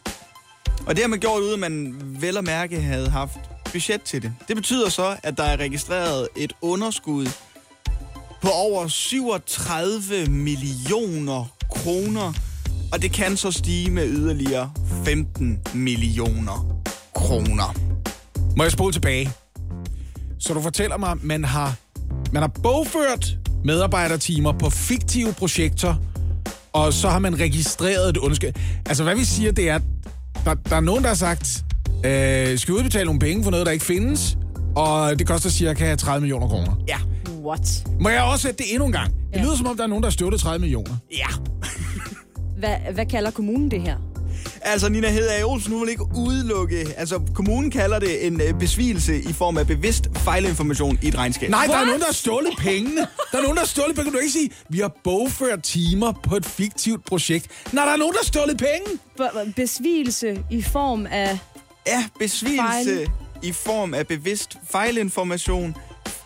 Og 0.86 0.96
det 0.96 1.04
har 1.04 1.10
man 1.10 1.20
gjort 1.20 1.42
ud, 1.42 1.54
at 1.54 1.60
man 1.60 1.96
vel 2.02 2.38
og 2.38 2.44
mærke 2.44 2.82
havde 2.82 3.10
haft 3.10 3.38
budget 3.72 4.02
til 4.02 4.22
det. 4.22 4.34
Det 4.48 4.56
betyder 4.56 4.90
så, 4.90 5.16
at 5.24 5.38
der 5.38 5.44
er 5.44 5.58
registreret 5.58 6.28
et 6.36 6.54
underskud 6.62 7.28
på 8.42 8.50
over 8.50 8.88
37 8.88 10.26
millioner 10.26 11.46
kroner, 11.72 12.34
og 12.94 13.02
det 13.02 13.12
kan 13.12 13.38
så 13.38 13.52
stige 13.52 13.92
med 13.92 14.08
yderligere 14.08 14.72
15 15.06 15.60
millioner 15.74 16.82
kroner. 17.16 17.76
Må 18.58 18.64
jeg 18.64 18.72
spole 18.72 18.94
tilbage? 18.94 19.32
Så 20.40 20.54
du 20.54 20.62
fortæller 20.62 20.98
mig, 20.98 21.18
man 21.22 21.44
har, 21.44 21.76
man 22.32 22.42
har 22.42 22.52
bogført 22.64 23.38
medarbejdertimer 23.64 24.52
på 24.52 24.70
fiktive 24.70 25.34
projekter, 25.34 25.96
og 26.74 26.94
så 26.94 27.10
har 27.10 27.20
man 27.20 27.40
registreret 27.40 28.10
et 28.10 28.18
underskud. 28.18 28.52
Altså, 28.86 29.04
hvad 29.04 29.16
vi 29.16 29.24
siger, 29.24 29.52
det 29.52 29.70
er, 29.70 29.80
der, 30.46 30.54
der 30.54 30.76
er 30.76 30.80
nogen, 30.80 31.04
der 31.04 31.08
har 31.08 31.16
sagt, 31.16 31.65
øh, 32.06 32.60
skal 32.60 32.74
udbetale 32.74 33.06
nogle 33.06 33.20
penge 33.20 33.44
for 33.44 33.52
noget, 33.52 33.66
der 33.66 33.72
ikke 33.72 33.86
findes, 33.86 34.38
og 34.76 35.20
det 35.20 35.28
koster 35.28 35.50
cirka 35.50 35.96
30 35.96 36.22
millioner 36.22 36.48
kroner. 36.48 36.72
Ja. 36.88 36.98
What? 37.46 37.84
Må 38.00 38.10
jeg 38.10 38.24
også 38.24 38.42
sætte 38.42 38.58
det 38.58 38.66
endnu 38.74 38.86
en 38.86 38.92
gang? 38.92 39.14
Det 39.34 39.42
lyder 39.42 39.56
som 39.56 39.68
om, 39.68 39.78
der 39.78 39.84
er 39.84 39.88
nogen, 39.88 40.04
der 40.04 40.10
har 40.10 40.12
stjålet 40.12 40.40
30 40.40 40.60
millioner. 40.60 40.96
Ja. 41.18 41.28
Hvad, 42.60 42.76
hvad 42.94 43.06
kalder 43.06 43.32
kommunen 43.32 43.72
det 43.72 43.82
her? 43.82 43.96
Altså, 44.62 44.90
Nina 44.90 45.10
Hedager 45.10 45.46
Olsen, 45.46 45.72
nu 45.72 45.80
vil 45.80 45.90
ikke 45.90 46.04
udelukke... 46.16 46.86
Altså, 46.98 47.20
kommunen 47.36 47.72
kalder 47.72 48.00
det 48.00 48.28
en 48.28 48.42
øh, 48.42 48.54
besvigelse 48.60 49.22
i 49.22 49.34
form 49.34 49.58
af 49.58 49.68
bevidst 49.68 50.08
fejlinformation 50.16 51.00
i 51.02 51.08
et 51.08 51.18
regnskab. 51.18 51.50
Nej, 51.50 51.66
der 51.66 51.78
er 51.78 51.86
nogen, 51.86 52.00
der 52.00 52.06
har 52.06 52.14
stjålet 52.14 52.52
pengene. 52.58 53.02
Der 53.32 53.38
er 53.38 53.42
nogen, 53.42 53.56
der 53.56 53.62
har 53.62 53.68
stjålet 53.68 53.96
penge. 53.96 54.06
Du 54.06 54.12
kan 54.12 54.22
ikke 54.24 54.34
sige, 54.34 54.50
vi 54.70 54.80
har 54.80 54.92
bogført 55.04 55.64
timer 55.64 56.14
på 56.24 56.36
et 56.36 56.46
fiktivt 56.46 57.06
projekt. 57.06 57.48
Nej, 57.74 57.86
der 57.86 57.92
er 57.94 57.98
nogen, 57.98 58.14
der 58.14 58.20
har 58.20 58.26
stjålet 58.26 58.58
penge. 58.58 59.00
B- 59.18 59.56
besvigelse 59.56 60.38
i 60.52 60.62
form 60.62 61.06
af... 61.12 61.38
Ja, 61.88 62.06
besvigelse 62.20 62.96
Fejl. 62.96 63.10
i 63.44 63.52
form 63.52 63.94
af 63.94 64.08
bevidst 64.08 64.58
fejlinformation 64.72 65.76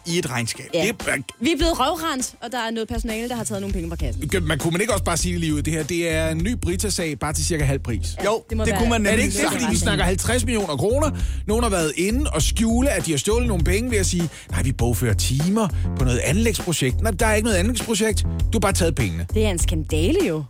i 0.09 0.19
et 0.19 0.29
regnskab. 0.31 0.65
Ja. 0.73 0.81
Det, 0.81 0.89
er- 1.07 1.15
Vi 1.39 1.51
er 1.51 1.57
blevet 1.57 1.79
røvrendt, 1.79 2.33
og 2.41 2.51
der 2.51 2.57
er 2.57 2.71
noget 2.71 2.89
personale, 2.89 3.29
der 3.29 3.35
har 3.35 3.43
taget 3.43 3.61
nogle 3.61 3.73
penge 3.73 3.89
fra 3.89 3.95
kassen. 3.95 4.29
man 4.41 4.59
kunne 4.59 4.71
man 4.71 4.81
ikke 4.81 4.93
også 4.93 5.03
bare 5.05 5.17
sige 5.17 5.31
det 5.31 5.39
lige 5.41 5.53
ud? 5.53 5.61
Det 5.61 5.73
her, 5.73 5.83
det 5.83 6.11
er 6.11 6.29
en 6.29 6.37
ny 6.37 6.55
Brita-sag, 6.61 7.19
bare 7.19 7.33
til 7.33 7.45
cirka 7.45 7.63
halv 7.63 7.79
pris. 7.79 8.15
Jo, 8.25 8.43
det 8.49 8.57
må 8.57 8.63
det 8.65 8.71
være- 8.71 8.79
kunne 8.79 8.89
man 8.89 9.05
Er 9.05 9.15
det 9.15 9.23
ikke 9.23 9.37
det, 9.37 9.51
fordi 9.51 9.63
vi 9.69 9.75
snakker 9.75 10.03
50 10.05 10.45
millioner 10.45 10.75
kroner? 10.77 11.11
Nogen 11.47 11.63
har 11.63 11.69
været 11.69 11.91
inde 11.97 12.29
og 12.33 12.41
skjule, 12.41 12.89
at 12.89 13.05
de 13.05 13.11
har 13.11 13.17
stjålet 13.17 13.47
nogle 13.47 13.63
penge 13.63 13.91
ved 13.91 13.97
at 13.97 14.05
sige, 14.05 14.29
nej, 14.51 14.61
vi 14.63 14.71
bogfører 14.71 15.13
timer 15.13 15.67
på 15.97 16.03
noget 16.03 16.19
anlægsprojekt. 16.19 17.01
Nej, 17.01 17.11
der 17.11 17.25
er 17.25 17.35
ikke 17.35 17.45
noget 17.45 17.57
anlægsprojekt. 17.59 18.21
Du 18.23 18.27
har 18.53 18.59
bare 18.59 18.73
taget 18.73 18.95
pengene. 18.95 19.25
Det 19.33 19.45
er 19.45 19.49
en 19.49 19.59
skandale 19.59 20.17
jo. 20.27 20.43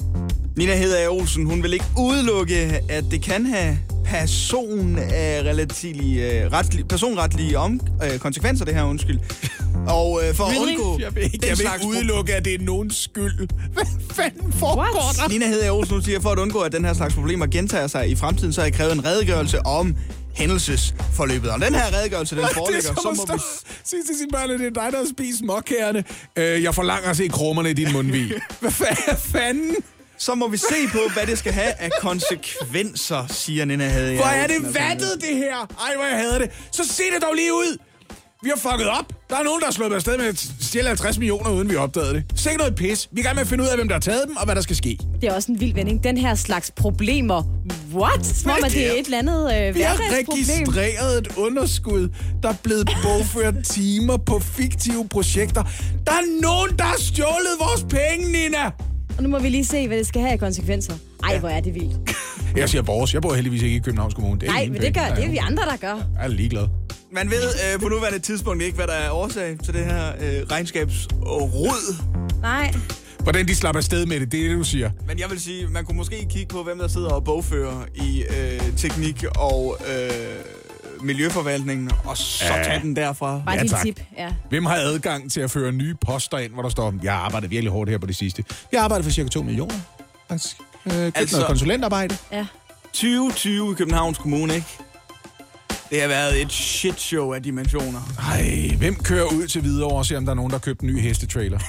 Nina 0.58 0.76
Hedager 0.76 1.10
Olsen, 1.10 1.46
hun 1.46 1.64
vil 1.64 1.74
ikke 1.74 1.86
udelukke, 1.98 2.82
at 2.90 3.04
det 3.12 3.22
kan 3.22 3.46
have 3.46 3.80
person, 4.06 4.96
øh, 4.98 5.04
relativlige, 5.46 6.44
øh, 6.44 6.52
retlige, 6.52 6.86
personretlige 6.86 7.58
om, 7.58 7.80
øh, 8.04 8.20
konsekvenser, 8.20 8.66
det 8.66 8.76
her, 8.76 8.84
undskyld. 8.84 9.20
Og 9.98 10.22
øh, 10.24 10.36
for 10.36 10.44
at 10.44 10.52
Really? 10.52 10.78
undgå 10.78 11.00
Jeg 11.00 11.16
vil 11.16 11.24
ikke, 11.24 11.38
den 11.38 11.44
jeg 11.50 11.58
vil 11.58 11.58
slags 11.58 11.84
ikke 11.84 11.88
udelukke, 11.88 12.36
at 12.36 12.46
det 12.46 12.54
er 12.54 12.60
nogens 12.60 12.96
skyld. 12.98 13.48
Hvad 13.74 13.86
fanden 14.12 14.54
foregår 14.54 15.12
der? 15.16 15.30
Nina 15.30 15.48
Hedager 15.48 15.72
Olsen 15.72 15.94
hun 15.94 16.04
siger, 16.04 16.20
for 16.20 16.30
at 16.30 16.40
undgå, 16.40 16.60
at 16.60 16.72
den 16.72 16.86
her 16.86 16.94
slags 16.94 17.14
problemer 17.14 17.46
gentager 17.48 17.88
sig 17.88 18.10
i 18.10 18.16
fremtiden, 18.16 18.54
så 18.54 18.62
har 18.62 18.66
jeg 18.66 18.74
krævet 18.74 18.94
en 18.94 19.06
redegørelse 19.06 19.66
om 19.66 19.96
hændelsesforløbet. 20.36 21.50
Og 21.52 21.62
den 21.62 21.76
her 21.76 21.98
redegørelse, 21.98 22.36
den 22.36 22.44
det 22.44 22.50
er 22.50 22.54
foreligger, 22.54 22.94
som 23.02 23.16
så 23.16 23.22
at 23.22 23.30
må 23.30 23.34
vi... 23.36 23.42
sige 23.84 24.04
til 24.04 24.16
sine 24.18 24.30
børn, 24.32 24.52
at 24.52 24.60
det 24.60 24.66
er 24.66 24.84
dig, 24.84 24.92
der 24.92 24.98
har 24.98 25.08
spist. 25.14 25.42
Øh, 26.36 26.64
jeg 26.64 26.76
forlanger 26.76 27.10
at 27.10 27.18
se 27.18 27.28
krummerne 27.28 27.70
i 27.70 27.74
din 27.74 27.94
mundvig. 27.94 28.32
Hvad 28.60 28.72
fa- 28.72 29.16
fanden? 29.16 29.76
Så 30.18 30.36
må 30.36 30.48
vi 30.48 30.58
se 30.58 30.88
på, 30.92 31.00
hvad 31.14 31.28
det 31.28 31.38
skal 31.38 31.54
have 31.54 31.72
af 31.80 31.90
konsekvenser, 32.00 33.28
siger 33.28 33.66
Nina 33.66 33.90
Hedager 33.90 34.16
Hvor 34.16 34.26
er 34.26 34.48
det 34.48 34.74
vattet, 34.74 35.22
det 35.22 35.38
her? 35.38 35.56
Ej, 35.58 35.96
hvor 35.96 36.06
jeg 36.06 36.18
hader 36.18 36.40
det. 36.40 36.50
Så 36.72 36.84
se 36.88 37.04
det 37.14 37.22
dog 37.22 37.34
lige 37.36 37.54
ud. 37.54 37.78
Vi 38.44 38.50
har 38.56 38.72
fucket 38.72 38.88
op. 38.90 39.14
Der 39.30 39.36
er 39.36 39.44
nogen, 39.44 39.60
der 39.60 39.66
har 39.68 39.72
slået 39.72 39.94
afsted 39.94 40.18
med 40.18 40.26
at 40.26 40.52
stjæle 40.60 40.88
50 40.88 41.18
millioner, 41.18 41.52
uden 41.52 41.70
vi 41.70 41.76
opdagede 41.76 42.14
det. 42.14 42.24
Se 42.36 42.50
noget 42.58 42.76
pis. 42.76 43.10
Vi 43.12 43.20
er 43.20 43.24
i 43.24 43.26
gang 43.26 43.36
med 43.36 43.42
at 43.42 43.48
finde 43.48 43.64
ud 43.64 43.70
af, 43.70 43.76
hvem 43.78 43.88
der 43.88 43.96
har 43.96 44.00
taget 44.00 44.22
dem, 44.28 44.36
og 44.38 44.46
hvad 44.46 44.56
der 44.56 44.62
skal 44.62 44.76
ske. 44.76 45.00
Det 45.22 45.30
er 45.30 45.34
også 45.34 45.52
en 45.52 45.60
vild 45.60 45.74
vending. 45.74 46.04
Den 46.04 46.18
her 46.18 46.36
slags 46.36 46.72
problemer. 46.76 47.44
What? 47.94 48.26
Som 48.26 48.52
om, 48.52 48.58
at 48.66 48.72
det 48.72 48.88
er 48.88 48.92
et 48.92 49.06
eller 49.06 49.18
andet 49.18 49.68
øh, 49.68 49.76
Vi 49.76 49.82
har 49.82 49.98
registreret 50.12 51.18
et 51.18 51.38
underskud, 51.38 52.10
der 52.44 52.50
er 52.50 52.56
blevet 52.64 52.90
bogført 53.04 53.56
timer 53.64 54.18
på 54.18 54.40
fiktive 54.40 55.08
projekter. 55.08 55.64
Der 56.08 56.12
er 56.12 56.42
nogen, 56.42 56.78
der 56.78 56.84
har 56.84 56.98
stjålet 57.00 57.56
vores 57.60 57.86
penge, 57.90 58.32
Nina! 58.32 58.66
Og 59.18 59.24
nu 59.24 59.30
må 59.30 59.40
vi 59.40 59.50
lige 59.50 59.66
se, 59.66 59.88
hvad 59.88 59.98
det 59.98 60.08
skal 60.08 60.22
have 60.22 60.32
af 60.32 60.40
konsekvenser. 60.40 60.94
Ej, 61.24 61.38
hvor 61.40 61.50
er 61.50 61.60
det 61.60 61.74
vildt. 61.76 62.18
Jeg 62.58 62.70
siger 62.70 62.82
vores. 62.82 63.14
Jeg 63.14 63.22
bor 63.22 63.34
heldigvis 63.34 63.62
ikke 63.62 63.76
i 63.76 63.80
Københavns 63.80 64.14
Kommune. 64.14 64.40
Det 64.42 64.50
er 64.50 64.54
Nej, 64.54 64.68
men 64.72 64.82
det 64.82 64.94
gør 64.94 65.16
det 65.16 65.26
er 65.26 65.30
vi 65.30 65.38
andre, 65.38 65.64
der 65.64 65.76
gør. 65.78 65.96
Jeg 65.96 66.24
er 66.24 66.28
ligeglad. 66.28 66.68
Man 67.12 67.30
ved 67.30 67.44
øh, 67.74 67.80
på 67.80 67.88
nuværende 67.90 68.20
tidspunkt 68.20 68.64
ikke, 68.64 68.76
hvad 68.76 68.88
der 68.88 68.94
er 68.94 69.12
årsag 69.12 69.58
til 69.66 69.74
det 69.74 69.86
her 69.86 70.08
øh, 70.20 70.48
regnskabsrod. 70.52 71.96
Nej. 72.42 72.74
Hvordan 73.20 73.48
de 73.48 73.56
slapper 73.56 73.78
afsted 73.78 74.06
med 74.06 74.20
det, 74.20 74.32
det 74.32 74.44
er 74.46 74.50
det, 74.50 74.58
du 74.58 74.64
siger. 74.64 74.92
Men 75.08 75.20
jeg 75.20 75.30
vil 75.30 75.40
sige, 75.42 75.68
man 75.68 75.86
kunne 75.86 75.98
måske 75.98 76.28
kigge 76.30 76.48
på, 76.48 76.64
hvem 76.64 76.78
der 76.78 76.88
sidder 76.88 77.10
og 77.10 77.24
bogfører 77.24 77.86
i 77.96 78.24
øh, 78.30 78.62
teknik 78.78 79.24
og 79.38 79.78
øh, 79.94 80.10
miljøforvaltningen, 81.02 81.92
og 82.06 82.18
så 82.18 82.46
Ja. 82.46 82.64
tage 82.64 82.82
den 82.82 82.96
derfra. 82.96 83.42
Bare 83.46 83.56
Ja, 83.56 83.64
tak. 83.68 83.86
tip. 83.86 84.02
Ja. 84.18 84.34
Hvem 84.50 84.66
har 84.66 84.76
adgang 84.76 85.32
til 85.32 85.42
at 85.42 85.52
føre 85.52 85.72
nye 85.72 85.96
poster 86.06 86.38
ind, 86.38 86.54
hvor 86.54 86.62
der 86.62 86.70
står, 86.70 86.94
jeg 87.04 87.14
har 87.14 87.20
arbejdet 87.20 87.52
virkelig 87.52 87.72
hårdt 87.72 87.90
her 87.90 87.98
på 87.98 88.08
det 88.08 88.16
sidste. 88.16 88.44
Jeg 88.72 88.80
har 88.80 88.84
arbejdet 88.84 89.06
for 89.06 89.12
cirka 89.12 89.30
2 89.30 89.44
millioner, 89.44 89.76
faktisk. 90.30 90.58
Øh, 90.86 90.94
Altså- 91.16 91.36
noget 91.36 91.48
konsulentarbejde. 91.48 92.18
ja. 92.32 92.46
2020 92.94 93.72
i 93.72 93.76
Københavns 93.76 94.18
Kommune, 94.18 94.56
ikke? 94.56 94.68
Det 95.90 96.02
har 96.02 96.08
været 96.08 96.42
et 96.42 96.52
shit 96.52 97.02
show 97.02 97.34
af 97.34 97.44
dimensioner. 97.44 98.00
Ej, 98.32 98.72
hvem 98.78 98.96
kører 98.96 99.24
ud 99.26 99.48
til 99.48 99.62
Hvidovre 99.62 99.98
og 99.98 100.06
ser, 100.06 100.18
om 100.18 100.26
der 100.26 100.32
er 100.32 100.36
nogen, 100.36 100.50
der 100.52 100.58
har 100.58 100.60
købt 100.62 100.82
en 100.82 100.88
ny 100.88 101.00
hestetrailer? 101.02 101.60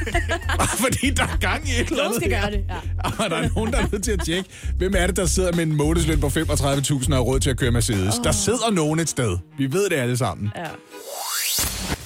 Bare 0.58 0.68
Fordi 0.68 1.10
der 1.10 1.22
er 1.22 1.36
gang 1.40 1.68
i 1.68 1.70
et 1.70 1.78
eller 1.80 1.96
Nogen 1.96 2.00
andet 2.06 2.16
skal 2.16 2.30
her. 2.32 2.40
gøre 2.40 2.50
det. 2.50 2.64
Ja. 2.68 2.74
Og 3.24 3.30
der 3.30 3.36
er 3.36 3.48
nogen, 3.56 3.72
der 3.72 3.78
er 3.78 3.86
nødt 3.92 4.04
til 4.04 4.10
at 4.12 4.20
tjekke, 4.24 4.48
hvem 4.78 4.94
er 4.96 5.06
det, 5.06 5.16
der 5.16 5.26
sidder 5.26 5.52
med 5.52 5.62
en 5.62 5.76
månedsløn 5.76 6.20
på 6.20 6.26
35.000 6.26 6.32
og 7.10 7.16
har 7.16 7.18
råd 7.20 7.40
til 7.40 7.50
at 7.50 7.56
køre 7.56 7.70
Mercedes. 7.70 8.18
Oh. 8.18 8.24
Der 8.24 8.32
sidder 8.32 8.70
nogen 8.70 8.98
et 9.00 9.08
sted. 9.08 9.38
Vi 9.58 9.72
ved 9.72 9.88
det 9.90 9.96
alle 9.96 10.16
sammen. 10.16 10.52
ja. 10.56 10.64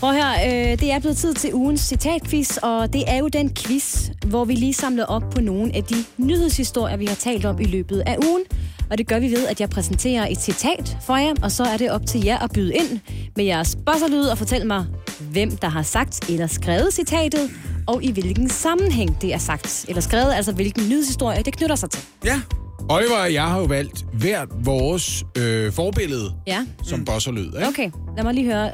Prøv 0.01 0.13
her, 0.13 0.31
øh, 0.33 0.79
det 0.79 0.93
er 0.93 0.99
blevet 0.99 1.17
tid 1.17 1.35
til 1.35 1.55
ugens 1.55 1.81
citatquiz, 1.81 2.57
og 2.57 2.93
det 2.93 3.05
er 3.07 3.17
jo 3.17 3.29
den 3.29 3.55
quiz, 3.55 4.09
hvor 4.27 4.45
vi 4.45 4.55
lige 4.55 4.75
samler 4.75 5.05
op 5.05 5.23
på 5.35 5.41
nogle 5.41 5.77
af 5.77 5.85
de 5.85 5.95
nyhedshistorier, 6.19 6.97
vi 6.97 7.07
har 7.07 7.15
talt 7.15 7.45
om 7.45 7.61
i 7.61 7.65
løbet 7.65 8.03
af 8.07 8.17
ugen. 8.29 8.43
Og 8.91 8.99
det 8.99 9.09
gør 9.09 9.19
vi 9.19 9.31
ved, 9.31 9.47
at 9.47 9.61
jeg 9.61 9.71
præsenterer 9.71 10.27
et 10.31 10.39
citat 10.39 10.97
for 11.07 11.17
jer, 11.17 11.35
og 11.43 11.53
så 11.53 11.65
er 11.65 11.77
det 11.77 11.91
op 11.91 12.07
til 12.07 12.25
jer 12.25 12.39
at 12.39 12.51
byde 12.55 12.75
ind 12.75 13.01
med 13.37 13.45
jeres 13.45 13.77
buzzer-lyd 13.87 14.25
og 14.25 14.39
fortælle 14.39 14.67
mig, 14.67 14.87
hvem 15.21 15.57
der 15.57 15.69
har 15.69 15.83
sagt 15.83 16.31
eller 16.31 16.47
skrevet 16.47 16.93
citatet, 16.95 17.51
og 17.87 18.03
i 18.05 18.13
hvilken 18.13 18.49
sammenhæng 18.49 19.23
det 19.23 19.35
er 19.35 19.39
sagt 19.39 19.85
eller 19.89 20.01
skrevet, 20.01 20.35
altså 20.35 20.53
hvilken 20.53 20.89
nyhedshistorie 20.89 21.43
det 21.43 21.57
knytter 21.57 21.77
sig 21.77 21.91
til. 21.91 22.03
Ja. 22.25 22.41
Oliver 22.89 23.17
og 23.23 23.33
jeg 23.33 23.45
har 23.45 23.59
jo 23.59 23.65
valgt 23.65 24.05
hvert 24.13 24.49
vores 24.65 25.25
øh, 25.39 25.73
forbillede 25.73 26.33
Ja, 26.47 26.67
som 26.83 27.05
bosserlyd. 27.05 27.47
Ikke? 27.47 27.67
okay. 27.69 27.91
Lad 28.17 28.25
mig 28.25 28.35
lige 28.35 28.47
høre, 28.47 28.71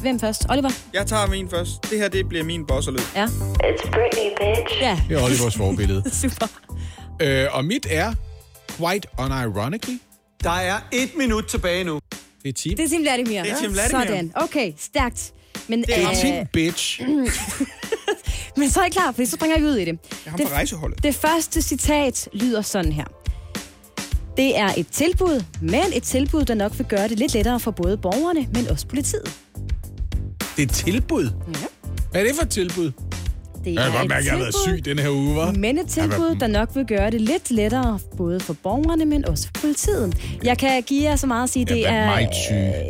hvem 0.00 0.20
først? 0.20 0.46
Oliver? 0.50 0.70
Jeg 0.94 1.06
tager 1.06 1.26
min 1.26 1.48
først. 1.48 1.90
Det 1.90 1.98
her, 1.98 2.08
det 2.08 2.28
bliver 2.28 2.44
min 2.44 2.66
bosserlyd. 2.66 2.98
Ja. 3.16 3.24
It's 3.26 3.90
Britney, 3.90 4.28
bitch. 4.38 4.80
Ja. 4.80 4.98
Det 5.08 5.18
er 5.18 5.24
Olivers 5.24 5.56
forbillede. 5.56 6.02
Super. 6.22 6.46
Øh, 7.22 7.46
og 7.52 7.64
mit 7.64 7.86
er, 7.90 8.12
quite 8.78 9.08
unironically, 9.18 9.98
Der 10.42 10.50
er 10.50 10.76
et 10.92 11.10
minut 11.16 11.44
tilbage 11.44 11.84
nu. 11.84 12.00
det 12.42 12.48
er 12.48 12.52
Team. 12.52 12.76
Det 12.76 12.84
er 12.84 12.88
Tim 12.88 13.00
Vladimir. 13.02 13.42
Det 13.42 13.52
er 13.52 13.56
Tim 13.56 13.72
Vladimir. 13.72 14.06
Sådan. 14.06 14.32
Okay, 14.34 14.72
stærkt. 14.78 15.32
Men, 15.68 15.82
Det 15.82 16.02
er 16.02 16.08
øh, 16.10 16.16
Team 16.16 16.46
Bitch. 16.52 17.00
Men 18.56 18.70
så 18.70 18.80
er 18.80 18.84
jeg 18.84 18.92
klar, 18.92 19.12
for 19.12 19.24
så 19.24 19.30
springer 19.30 19.58
vi 19.58 19.64
ud 19.64 19.74
i 19.76 19.84
det. 19.84 19.98
Jeg 20.24 20.30
har 20.32 20.36
det, 20.36 20.46
på 20.46 20.52
rejseholdet. 20.52 21.02
det 21.02 21.14
første 21.14 21.62
citat 21.62 22.28
lyder 22.32 22.62
sådan 22.62 22.92
her. 22.92 23.04
Det 24.36 24.58
er 24.58 24.70
et 24.76 24.86
tilbud, 24.88 25.44
men 25.62 25.82
et 25.94 26.02
tilbud, 26.02 26.44
der 26.44 26.54
nok 26.54 26.78
vil 26.78 26.86
gøre 26.86 27.08
det 27.08 27.18
lidt 27.18 27.34
lettere 27.34 27.60
for 27.60 27.70
både 27.70 27.96
borgerne, 27.96 28.48
men 28.54 28.68
også 28.68 28.86
politiet. 28.86 29.38
Det 30.56 30.62
er 30.62 30.62
et 30.62 30.70
tilbud? 30.72 31.24
Ja. 31.24 31.66
Hvad 32.10 32.20
er 32.20 32.26
det 32.26 32.34
for 32.36 32.42
et 32.42 32.50
tilbud? 32.50 32.92
Det 33.64 33.74
Jeg 33.74 33.82
kan 33.84 33.92
er 33.94 33.98
godt 33.98 34.08
mærke, 34.08 34.20
at 34.20 34.24
jeg 34.24 34.32
har 34.32 34.38
været 34.38 34.54
syg 34.66 34.84
den 34.84 34.98
her 34.98 35.10
uge, 35.10 35.36
var. 35.36 35.52
Men 35.52 35.78
et 35.78 35.86
tilbud, 35.88 36.36
der 36.40 36.46
nok 36.46 36.68
vil 36.74 36.86
gøre 36.86 37.10
det 37.10 37.20
lidt 37.20 37.50
lettere 37.50 37.98
både 38.16 38.40
for 38.40 38.56
borgerne, 38.62 39.04
men 39.04 39.24
også 39.28 39.44
for 39.46 39.60
politiet. 39.60 40.14
Jeg 40.44 40.58
kan 40.58 40.82
give 40.82 41.02
jer 41.10 41.16
så 41.16 41.26
meget 41.26 41.44
at 41.44 41.50
sige, 41.50 41.64
det 41.64 41.88
er 41.88 42.12
øh, 42.12 42.26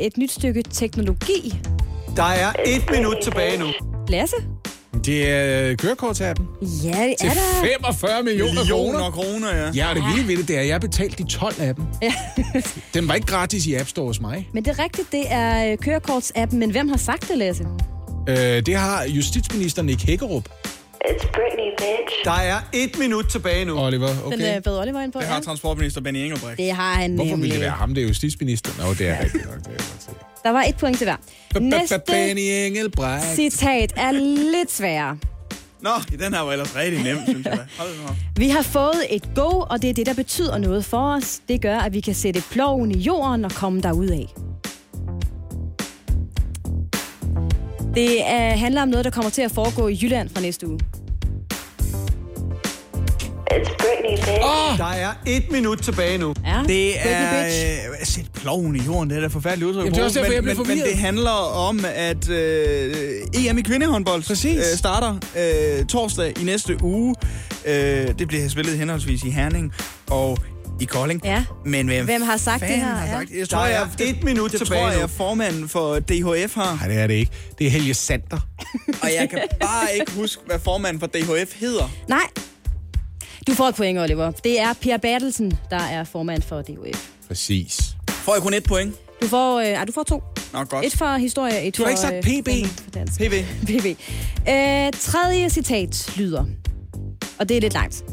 et 0.01 0.16
nyt 0.19 0.32
stykke 0.32 0.62
teknologi. 0.62 1.55
Der 2.16 2.23
er 2.23 2.53
et 2.66 2.82
minut 2.90 3.16
tilbage 3.23 3.59
nu. 3.59 3.66
Lasse? 4.09 4.36
Det 5.05 5.28
er 5.31 5.69
øh, 5.70 5.77
kørekortsappen. 5.77 6.47
Ja, 6.62 6.89
det 6.89 7.15
Til 7.20 7.28
er 7.28 7.32
der. 7.35 7.66
45 7.81 8.23
millioner, 8.23 8.53
Millioner 8.55 8.99
kroner. 8.99 9.11
kroner, 9.11 9.57
ja. 9.57 9.70
Ja, 9.74 9.89
og 9.90 9.94
det 9.97 10.03
vilde 10.15 10.28
ved 10.28 10.36
det, 10.36 10.49
det 10.49 10.57
er, 10.57 10.61
at 10.61 10.66
jeg 10.66 10.74
har 10.74 10.78
betalt 10.81 11.19
de 11.19 11.24
12 11.24 11.55
af 11.61 11.74
dem. 11.74 11.85
Ja. 12.03 12.12
Den 12.94 13.09
var 13.09 13.15
ikke 13.15 13.27
gratis 13.27 13.66
i 13.66 13.74
App 13.74 13.89
Store 13.89 14.07
hos 14.07 14.20
mig. 14.20 14.49
Men 14.53 14.65
det 14.65 14.78
er 14.78 14.85
rigtigt, 14.85 15.12
det 15.12 15.23
er 15.31 15.73
øh, 15.73 15.78
kørekortsappen. 15.78 16.59
Men 16.59 16.70
hvem 16.70 16.89
har 16.89 16.97
sagt 16.97 17.28
det, 17.28 17.39
Lasse? 17.39 17.66
Øh, 18.28 18.36
det 18.36 18.77
har 18.77 19.05
justitsminister 19.05 19.82
Nick 19.82 20.03
Hækkerup. 20.03 20.49
It's 21.05 21.27
Britney, 21.32 21.70
bitch. 21.78 22.15
Der 22.24 22.31
er 22.32 22.57
et 22.73 22.99
minut 22.99 23.24
tilbage 23.27 23.65
nu. 23.65 23.78
Oliver, 23.81 24.09
Den 24.09 24.19
okay. 24.27 24.57
er 24.57 24.61
bedre 24.61 24.81
Oliver 24.81 25.01
ind 25.01 25.12
på. 25.12 25.19
Det 25.19 25.27
ja. 25.27 25.32
har 25.32 25.40
transportminister 25.40 26.01
Benny 26.01 26.19
Engelbrecht. 26.19 26.57
Det 26.59 26.73
har 26.73 26.93
han 26.94 27.15
Hvorfor 27.15 27.24
ville 27.24 27.36
nemlig. 27.36 27.53
det 27.53 27.61
være 27.61 27.70
ham? 27.70 27.94
Det 27.94 28.03
er 28.05 28.09
justitsministeren. 28.09 28.86
Nå, 28.89 28.94
det 28.94 29.09
er 29.09 29.24
rigtigt 29.24 29.44
nok. 29.44 29.59
Det 29.59 29.73
er. 29.78 30.12
Der 30.44 30.51
var 30.51 30.62
et 30.62 30.77
point 30.77 30.99
til 30.99 31.05
hver. 31.05 31.16
Næste 31.61 32.01
Benny 32.07 32.40
Engelbrecht. 32.40 33.35
citat 33.35 33.93
er 33.97 34.12
lidt 34.53 34.73
sværere. 34.73 35.19
Nå, 35.81 35.90
den 36.20 36.35
her 36.35 36.40
var 36.40 36.53
ellers 36.53 36.77
rigtig 36.77 37.03
nem, 37.03 37.16
synes 37.28 37.47
jeg. 37.47 37.59
Hold 37.78 37.89
nu 38.03 38.09
op. 38.09 38.15
Vi 38.36 38.49
har 38.49 38.62
fået 38.62 39.03
et 39.11 39.23
go, 39.35 39.49
og 39.70 39.82
det 39.82 39.90
er 39.90 39.94
det, 39.94 40.07
der 40.07 40.15
betyder 40.15 40.59
noget 40.59 40.85
for 40.85 41.15
os. 41.16 41.40
Det 41.49 41.61
gør, 41.62 41.78
at 41.78 41.93
vi 41.94 42.01
kan 42.01 42.15
sætte 42.15 42.43
ploven 42.51 42.90
i 42.90 42.99
jorden 42.99 43.44
og 43.44 43.51
komme 43.51 43.81
derud 43.81 44.09
af. 44.09 44.35
Det 47.94 48.31
er, 48.31 48.51
handler 48.51 48.82
om 48.82 48.89
noget, 48.89 49.05
der 49.05 49.10
kommer 49.10 49.31
til 49.31 49.43
at 49.43 49.51
foregå 49.52 49.89
i 49.89 49.98
Jylland 50.02 50.31
fra 50.35 50.40
næste 50.40 50.69
uge. 50.69 50.78
It's 53.51 53.77
Britney, 53.78 54.16
bitch. 54.16 54.44
Åh! 54.44 54.78
Der 54.78 54.85
er 54.85 55.10
et 55.27 55.51
minut 55.51 55.78
tilbage 55.78 56.19
nu. 56.19 56.35
Ja, 56.47 56.62
Det 56.69 57.09
er... 57.09 57.47
Øh, 57.47 58.06
sætte 58.06 58.31
ploven 58.35 58.77
i 58.77 58.81
jorden, 58.86 59.10
det 59.10 59.16
er 59.16 59.20
da 59.20 59.27
forfærdeligt 59.27 59.69
udtryk. 59.69 59.85
Jamen, 59.85 59.94
det 59.94 60.01
er 60.01 60.05
også 60.05 60.19
derfor, 60.20 60.32
jeg 60.32 60.43
men, 60.44 60.56
men, 60.69 60.78
det 60.78 60.98
handler 60.98 61.31
om, 61.69 61.81
at 61.94 62.28
øh, 62.28 62.94
EM 63.35 63.59
i 63.59 63.62
kvindehåndbold 63.62 64.23
Præcis. 64.23 64.56
øh, 64.56 64.78
starter 64.78 65.14
øh, 65.78 65.86
torsdag 65.86 66.40
i 66.40 66.44
næste 66.44 66.82
uge. 66.82 67.14
Øh, 67.66 67.74
det 68.19 68.28
bliver 68.28 68.48
spillet 68.48 68.78
henholdsvis 68.78 69.23
i 69.23 69.31
Herning 69.31 69.73
og 70.10 70.39
i 70.81 70.85
Kolding. 70.85 71.20
Ja. 71.24 71.44
Men 71.65 71.86
hvem, 71.86 72.05
Hvem 72.05 72.23
har 72.23 72.36
sagt 72.36 72.61
det 72.61 72.69
her? 72.69 72.85
Har 72.85 73.07
sagt? 73.07 73.28
det? 73.28 73.39
Jeg 73.39 73.51
Der 73.51 73.57
tror, 73.57 73.65
er 73.65 73.86
jeg, 73.99 74.09
et 74.11 74.24
minut 74.24 74.53
det 74.53 74.59
tilbage 74.61 74.81
tror 74.82 74.90
jeg, 75.01 75.11
formanden 75.11 75.69
for 75.69 75.99
DHF 75.99 76.55
har. 76.55 76.77
Nej, 76.77 76.89
det 76.89 76.99
er 76.99 77.07
det 77.07 77.15
ikke. 77.15 77.32
Det 77.59 77.66
er 77.66 77.70
Helge 77.70 77.94
Sander. 77.94 78.40
Og 79.03 79.09
jeg 79.19 79.28
kan 79.31 79.39
bare 79.61 79.94
ikke 79.94 80.12
huske, 80.12 80.43
hvad 80.47 80.59
formanden 80.59 81.01
for 81.01 81.07
DHF 81.07 81.61
hedder. 81.61 81.90
Nej. 82.09 82.19
Du 83.47 83.55
får 83.55 83.69
et 83.69 83.74
point, 83.74 83.99
Oliver. 83.99 84.31
Det 84.31 84.61
er 84.61 84.73
Per 84.81 84.97
Bertelsen, 84.97 85.59
der 85.70 85.77
er 85.82 86.05
formand 86.05 86.43
for 86.43 86.62
DUF. 86.62 87.07
Præcis. 87.28 87.97
Får 88.09 88.35
jeg 88.35 88.43
kun 88.43 88.55
et 88.55 88.65
point? 88.65 88.94
Du 89.23 89.28
får, 89.28 89.61
øh, 89.61 89.66
ej, 89.66 89.85
du 89.85 89.93
får 89.93 90.03
to. 90.03 90.23
Nå, 90.53 90.65
godt. 90.65 90.86
Et 90.86 90.93
for 90.97 91.16
historie, 91.16 91.62
et 91.66 91.77
Du 91.77 91.82
for... 91.82 91.85
har 91.85 91.90
ikke 91.90 92.01
sagt 92.01 92.15
øh, 92.15 92.66
PB. 92.66 92.94
dansk. 92.94 93.19
PV. 93.20 93.44
PB. 93.62 93.86
Øh, 94.49 94.93
tredje 95.01 95.51
citat 95.51 96.12
lyder, 96.16 96.44
og 97.39 97.49
det 97.49 97.57
er 97.57 97.61
lidt 97.61 97.74
langt. 97.74 98.05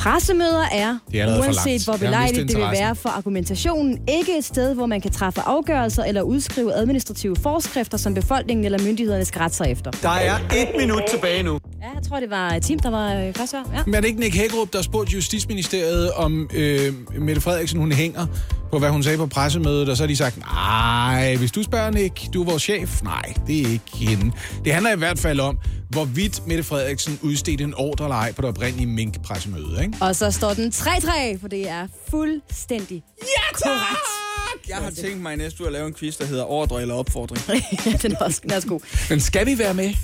Pressemøder 0.00 0.64
er, 0.72 0.98
Det 1.12 1.20
er 1.20 1.38
uanset 1.38 1.84
hvor 1.84 1.96
belejligt 1.96 2.48
det 2.48 2.56
vil 2.56 2.66
være 2.72 2.96
for 2.96 3.08
argumentationen, 3.08 3.98
ikke 4.08 4.38
et 4.38 4.44
sted, 4.44 4.74
hvor 4.74 4.86
man 4.86 5.00
kan 5.00 5.10
træffe 5.10 5.40
afgørelser 5.40 6.04
eller 6.04 6.22
udskrive 6.22 6.74
administrative 6.74 7.36
forskrifter, 7.36 7.98
som 7.98 8.14
befolkningen 8.14 8.64
eller 8.64 8.82
myndighederne 8.82 9.24
skal 9.24 9.38
rette 9.38 9.56
sig 9.56 9.66
efter. 9.70 9.90
Der 9.90 10.08
er 10.08 10.34
et 10.56 10.68
minut 10.78 11.02
tilbage 11.10 11.42
nu. 11.42 11.52
Ja, 11.82 11.86
jeg 11.94 12.02
tror, 12.08 12.20
det 12.20 12.30
var 12.30 12.58
Tim, 12.58 12.78
der 12.78 12.90
var 12.90 13.14
øh, 13.14 13.34
først 13.34 13.52
her. 13.52 13.62
Ja. 13.74 13.82
Men 13.86 13.94
er 13.94 14.00
det 14.00 14.08
ikke 14.08 14.20
Nick 14.20 14.34
Hækkerup, 14.34 14.72
der 14.72 14.82
spurgte 14.82 15.12
Justitsministeriet, 15.12 16.12
om 16.12 16.50
øh, 16.54 16.94
Mette 17.18 17.40
Frederiksen 17.40 17.78
hun 17.80 17.92
hænger 17.92 18.26
på, 18.70 18.78
hvad 18.78 18.90
hun 18.90 19.02
sagde 19.02 19.18
på 19.18 19.26
pressemødet, 19.26 19.88
og 19.88 19.96
så 19.96 20.02
har 20.02 20.08
de 20.08 20.16
sagt, 20.16 20.38
nej, 20.38 21.36
hvis 21.36 21.52
du 21.52 21.62
spørger 21.62 21.90
Nick, 21.90 22.34
du 22.34 22.42
er 22.42 22.46
vores 22.46 22.62
chef. 22.62 23.02
Nej, 23.02 23.34
det 23.46 23.62
er 23.62 23.70
ikke 23.70 23.96
hende. 23.96 24.32
Det 24.64 24.72
handler 24.72 24.92
i 24.92 24.98
hvert 24.98 25.18
fald 25.18 25.40
om, 25.40 25.58
hvorvidt 25.90 26.46
Mette 26.46 26.64
Frederiksen 26.64 27.18
udstedte 27.22 27.64
en 27.64 27.74
ordre 27.74 28.04
eller 28.04 28.16
ej 28.16 28.32
på 28.32 28.42
det 28.42 28.48
oprindelige 28.48 28.86
Mink-pressemøde, 28.86 29.82
ikke? 29.82 29.94
Og 30.00 30.16
så 30.16 30.30
står 30.30 30.54
den 30.54 30.72
3-3, 30.74 31.40
for 31.40 31.48
det 31.48 31.68
er 31.68 31.88
fuldstændig 32.10 33.02
Ja, 33.22 33.52
korrekt. 33.54 34.68
Jeg 34.68 34.76
har 34.76 34.90
tænkt 34.90 35.20
mig 35.22 35.32
i 35.32 35.36
næste 35.36 35.60
uge 35.60 35.66
at 35.68 35.72
lave 35.72 35.86
en 35.86 35.94
quiz, 35.94 36.16
der 36.16 36.24
hedder 36.26 36.44
ordre 36.44 36.80
eller 36.82 36.94
opfordring. 36.94 37.44
ja, 37.86 37.92
den 38.02 38.12
er 38.12 38.16
også, 38.16 38.40
den 38.42 38.50
er 38.50 38.56
også 38.56 38.68
god. 38.68 38.80
Men 39.10 39.20
skal 39.20 39.46
vi 39.46 39.58
være 39.58 39.74
med? 39.74 39.94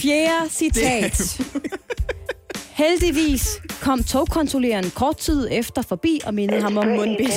Fjerde 0.00 0.50
citat. 0.50 1.40
Heldigvis 2.78 3.48
kom 3.80 4.02
togkontrolleren 4.04 4.90
kort 4.90 5.16
tid 5.18 5.48
efter 5.52 5.82
forbi 5.82 6.20
og 6.26 6.34
mindede 6.34 6.62
ham 6.62 6.76
om 6.76 6.86
mundbind. 6.86 7.32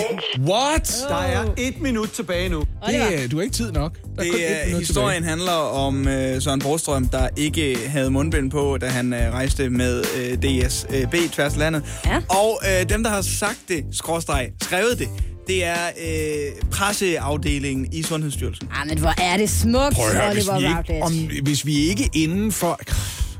What? 0.49 1.05
Der 1.09 1.15
er 1.15 1.45
et 1.57 1.81
minut 1.81 2.09
tilbage 2.09 2.49
nu. 2.49 2.59
Det, 2.87 2.95
er- 2.95 3.27
du 3.27 3.35
har 3.35 3.43
ikke 3.43 3.55
tid 3.55 3.71
nok. 3.71 3.97
Der 4.15 4.21
er 4.21 4.31
Det 4.31 4.71
er, 4.71 4.77
historien 4.79 5.23
handler 5.23 5.51
om 5.51 6.07
øh, 6.07 6.41
Søren 6.41 6.59
Brostrøm, 6.61 7.07
der 7.07 7.27
ikke 7.37 7.77
havde 7.87 8.11
mundbind 8.11 8.51
på, 8.51 8.77
da 8.81 8.85
han 8.87 9.13
øh, 9.13 9.19
rejste 9.33 9.69
med 9.69 10.03
øh, 10.17 10.37
DSB 10.37 11.15
tværs 11.33 11.55
landet. 11.55 11.83
Ja. 12.05 12.21
Og 12.29 12.59
øh, 12.81 12.89
dem, 12.89 13.03
der 13.03 13.09
har 13.09 13.21
sagt 13.21 13.59
det, 13.67 13.85
skråstreg, 13.91 14.49
skrevet 14.61 14.99
det, 14.99 15.07
det 15.47 15.65
er 15.65 15.85
øh, 16.07 16.69
presseafdelingen 16.71 17.87
i 17.93 18.03
Sundhedsstyrelsen. 18.03 18.69
Ah, 18.81 18.87
men 18.87 18.97
hvor 18.97 19.13
er 19.21 19.37
det 19.37 19.49
smukt, 19.49 19.95
Prøv 19.95 20.05
at 20.09 20.15
høre, 20.23 20.33
hvis 20.33 20.47
Oliver 20.49 20.59
vi, 20.59 20.75
Routledge. 20.75 20.93
ikke, 20.95 21.37
om, 21.39 21.43
hvis 21.43 21.65
vi 21.65 21.75
ikke 21.89 22.09
inden 22.13 22.51
for... 22.51 22.79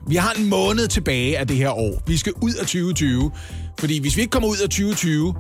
Vi 0.08 0.16
har 0.16 0.34
en 0.34 0.50
måned 0.50 0.88
tilbage 0.88 1.38
af 1.38 1.48
det 1.48 1.58
her 1.58 1.70
år. 1.70 2.02
Vi 2.08 2.18
skal 2.18 2.34
ud 2.42 2.54
af 2.54 2.66
2020. 2.66 3.32
Fordi 3.80 4.00
hvis 4.00 4.16
vi 4.16 4.22
ikke 4.22 4.32
kommer 4.32 4.50
ud 4.50 4.58
af 4.58 4.70
2020... 4.70 5.36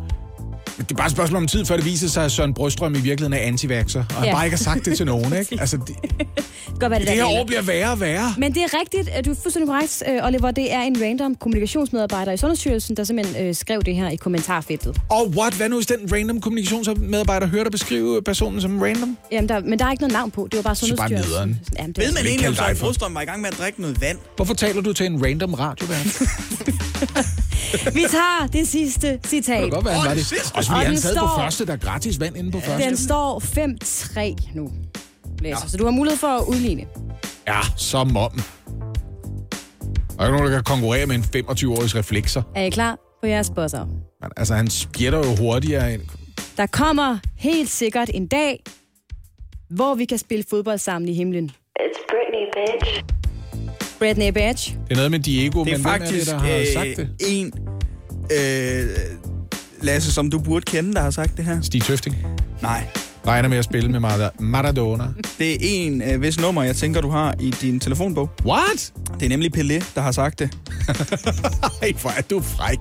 Det 0.78 0.92
er 0.92 0.96
bare 0.96 1.06
et 1.06 1.12
spørgsmål 1.12 1.42
om 1.42 1.48
tid, 1.48 1.66
før 1.66 1.76
det 1.76 1.86
viser 1.86 2.08
sig, 2.08 2.26
at 2.26 2.32
Søren 2.32 2.54
Brøstrøm 2.54 2.96
i 2.96 3.00
virkeligheden 3.00 3.34
er 3.34 3.48
antiværkser. 3.48 4.00
Og 4.10 4.16
han 4.16 4.26
Ja. 4.26 4.34
bare 4.34 4.46
ikke 4.46 4.58
har 4.58 4.64
sagt 4.64 4.86
det 4.86 4.98
til 4.98 5.06
nogen, 5.14 5.34
ikke? 5.40 5.58
Altså, 5.60 5.78
det, 5.88 5.96
Godt, 6.80 6.94
det 7.00 7.08
der 7.08 7.14
her 7.14 7.26
år 7.26 7.46
bliver 7.46 7.62
værre 7.62 7.92
og 7.92 8.00
værre. 8.00 8.34
Men 8.38 8.54
det 8.54 8.64
er 8.64 8.68
rigtigt, 8.82 9.10
at 9.10 9.26
du 9.26 9.32
er 9.32 9.36
fuldstændig 9.44 9.68
korrekt, 9.70 10.04
øh, 10.10 10.26
Oliver. 10.28 10.52
Det 10.52 10.74
er 10.74 10.82
en 10.82 10.98
random 11.04 11.36
kommunikationsmedarbejder 11.36 12.32
i 12.32 12.38
Sundhedsstyrelsen, 12.38 12.98
der 12.98 13.04
simpelthen 13.04 13.46
øh, 13.48 13.56
skrev 13.56 13.82
det 13.84 13.96
her 13.96 14.10
i 14.10 14.16
kommentarfeltet. 14.16 14.98
Og 15.10 15.28
what? 15.38 15.54
Hvad 15.54 15.70
nu, 15.70 15.76
hvis 15.76 15.88
den 15.88 16.14
random 16.14 16.42
kommunikationsmedarbejder 16.42 17.48
hører 17.48 17.64
dig 17.64 17.72
beskrive 17.72 18.22
personen 18.22 18.62
som 18.62 18.82
random? 18.82 19.18
Jamen, 19.32 19.50
der, 19.50 19.60
men 19.60 19.80
der 19.80 19.86
er 19.86 19.92
ikke 19.92 20.02
noget 20.02 20.14
navn 20.14 20.32
på. 20.32 20.48
Det 20.52 20.58
var 20.58 20.62
bare 20.64 20.76
Så 20.76 20.96
bare 20.98 21.08
Sundhedsstyrelsen. 21.10 21.32
nederen. 21.32 21.60
Jamen, 21.78 21.90
det 21.94 21.98
Ved 21.98 22.06
er, 22.10 22.12
man 22.14 22.18
ikke 22.20 22.30
egentlig, 22.30 22.50
om 22.50 22.56
Søren 22.56 22.76
for. 22.78 22.86
Brostrøm 22.86 23.16
var 23.16 23.22
i 23.22 23.26
gang 23.26 23.42
med 23.42 23.50
at 23.50 23.58
drikke 23.60 23.82
noget 23.82 24.02
vand? 24.02 24.18
Hvorfor 24.36 24.54
taler 24.54 24.82
du 24.82 24.94
til 24.94 25.06
en 25.06 25.26
random 25.26 25.54
radiovært? 25.54 26.22
vi 28.00 28.06
tager 28.10 28.48
det 28.54 28.68
sidste 28.68 29.12
Det 29.12 29.28
citat. 29.28 29.60
kan 29.60 29.70
godt 29.70 29.86
være, 29.86 29.94
han 29.94 30.08
var 30.10 30.14
det 30.16 30.30
det. 30.30 30.52
Og 30.56 30.64
så 30.64 30.72
Og 30.74 30.80
han 30.80 30.92
den 30.92 30.98
sad 30.98 31.16
på 31.16 31.20
står- 31.28 31.40
første, 31.40 31.66
der 31.66 31.74
er 31.74 31.78
gratis 31.78 32.20
vand 32.20 32.38
inde 32.38 32.52
på 32.52 32.60
første. 32.60 32.88
Den 32.88 32.98
står 32.98 33.40
5-3 33.40 34.52
nu, 34.56 34.72
Lasse. 35.40 35.70
Så 35.70 35.78
du 35.78 35.84
har 35.84 35.92
mulighed 35.92 36.18
for 36.18 36.28
at 36.28 36.44
udligne. 36.48 36.86
Ja, 37.48 37.60
som 37.78 38.18
om. 38.18 38.32
Der 38.32 40.20
er 40.20 40.26
ikke 40.28 40.38
nogen, 40.38 40.52
der 40.52 40.58
kan 40.58 40.64
konkurrere 40.64 41.06
med 41.06 41.16
en 41.16 41.22
25-årig 41.24 41.96
reflekser. 41.96 42.42
Er 42.56 42.64
I 42.64 42.70
klar 42.70 42.98
på 43.22 43.28
jeres? 43.28 43.52
Men, 43.56 44.32
altså, 44.38 44.54
han 44.56 44.68
spjætter 44.70 45.20
jo 45.20 45.36
hurtigere 45.36 45.94
end... 45.94 46.02
Der 46.58 46.66
kommer 46.66 47.18
helt 47.38 47.70
sikkert 47.70 48.10
en 48.14 48.28
dag, 48.28 48.64
hvor 49.70 49.96
vi 49.96 50.06
kan 50.06 50.18
spille 50.18 50.44
fodbold 50.50 50.78
sammen 50.78 51.10
i 51.10 51.14
himlen. 51.14 51.52
It's 51.80 52.06
Britney, 52.10 52.46
bitch. 52.56 53.04
Britney 54.02 54.30
Badge. 54.32 54.78
Det 54.88 54.92
er 54.92 54.96
noget 54.96 55.12
med 55.12 55.20
Diego, 55.20 55.64
Det 55.64 55.74
er 55.74 55.78
men 55.78 55.82
hvem 55.82 55.92
faktisk 55.92 56.14
er 56.14 56.18
det, 56.18 56.28
der 56.28 56.50
har 56.50 56.58
øh, 56.60 56.66
sagt 56.74 56.98
det? 56.98 57.10
en, 57.30 57.54
øh, 58.32 58.90
Lasse, 59.82 60.12
som 60.14 60.30
du 60.30 60.40
burde 60.40 60.66
kende, 60.66 60.94
der 60.94 61.02
har 61.02 61.10
sagt 61.12 61.38
det 61.38 61.46
her. 61.46 61.62
Stig 61.62 61.82
Tøfting. 61.84 62.16
Nej. 62.62 62.84
Regner 63.28 63.50
med 63.50 63.58
at 63.58 63.64
spille 63.66 63.90
med 63.92 64.00
Mar- 64.12 64.32
Maradona. 64.40 65.04
Det 65.40 65.52
er 65.54 65.58
en, 65.62 66.02
øh, 66.02 66.20
hvis 66.20 66.40
nummer, 66.40 66.64
jeg 66.64 66.76
tænker, 66.76 67.02
du 67.02 67.10
har 67.10 67.36
i 67.40 67.50
din 67.62 67.80
telefonbog. 67.80 68.30
What? 68.46 68.94
Det 69.20 69.26
er 69.26 69.30
nemlig 69.30 69.58
Pelé, 69.58 69.84
der 69.96 70.02
har 70.02 70.12
sagt 70.12 70.40
det. 70.40 70.50
Ej, 71.82 71.94
hvor 72.02 72.10
er 72.18 72.22
du 72.30 72.42
fræk. 72.42 72.78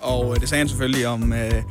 Og 0.00 0.34
øh, 0.34 0.40
det 0.40 0.48
sagde 0.48 0.60
han 0.60 0.68
selvfølgelig 0.68 1.06
om 1.06 1.32
øh, 1.32 1.62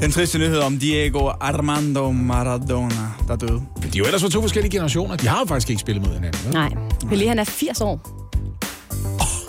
den 0.00 0.10
triste 0.12 0.38
nyhed 0.38 0.58
om 0.58 0.78
Diego 0.78 1.28
Armando 1.40 2.10
Maradona, 2.12 2.94
der 3.28 3.36
døde. 3.36 3.62
Men 3.80 3.90
de 3.90 3.96
er 3.96 3.98
jo 3.98 4.04
ellers 4.04 4.22
fra 4.22 4.28
to 4.30 4.40
forskellige 4.40 4.70
generationer. 4.72 5.16
De 5.16 5.28
har 5.28 5.38
jo 5.38 5.44
faktisk 5.46 5.70
ikke 5.70 5.80
spillet 5.80 6.06
mod 6.06 6.14
hinanden. 6.14 6.40
vel? 6.44 6.52
Nej. 6.52 6.68
Pelé, 7.04 7.28
han 7.28 7.38
er 7.38 7.44
80 7.44 7.80
år. 7.80 8.00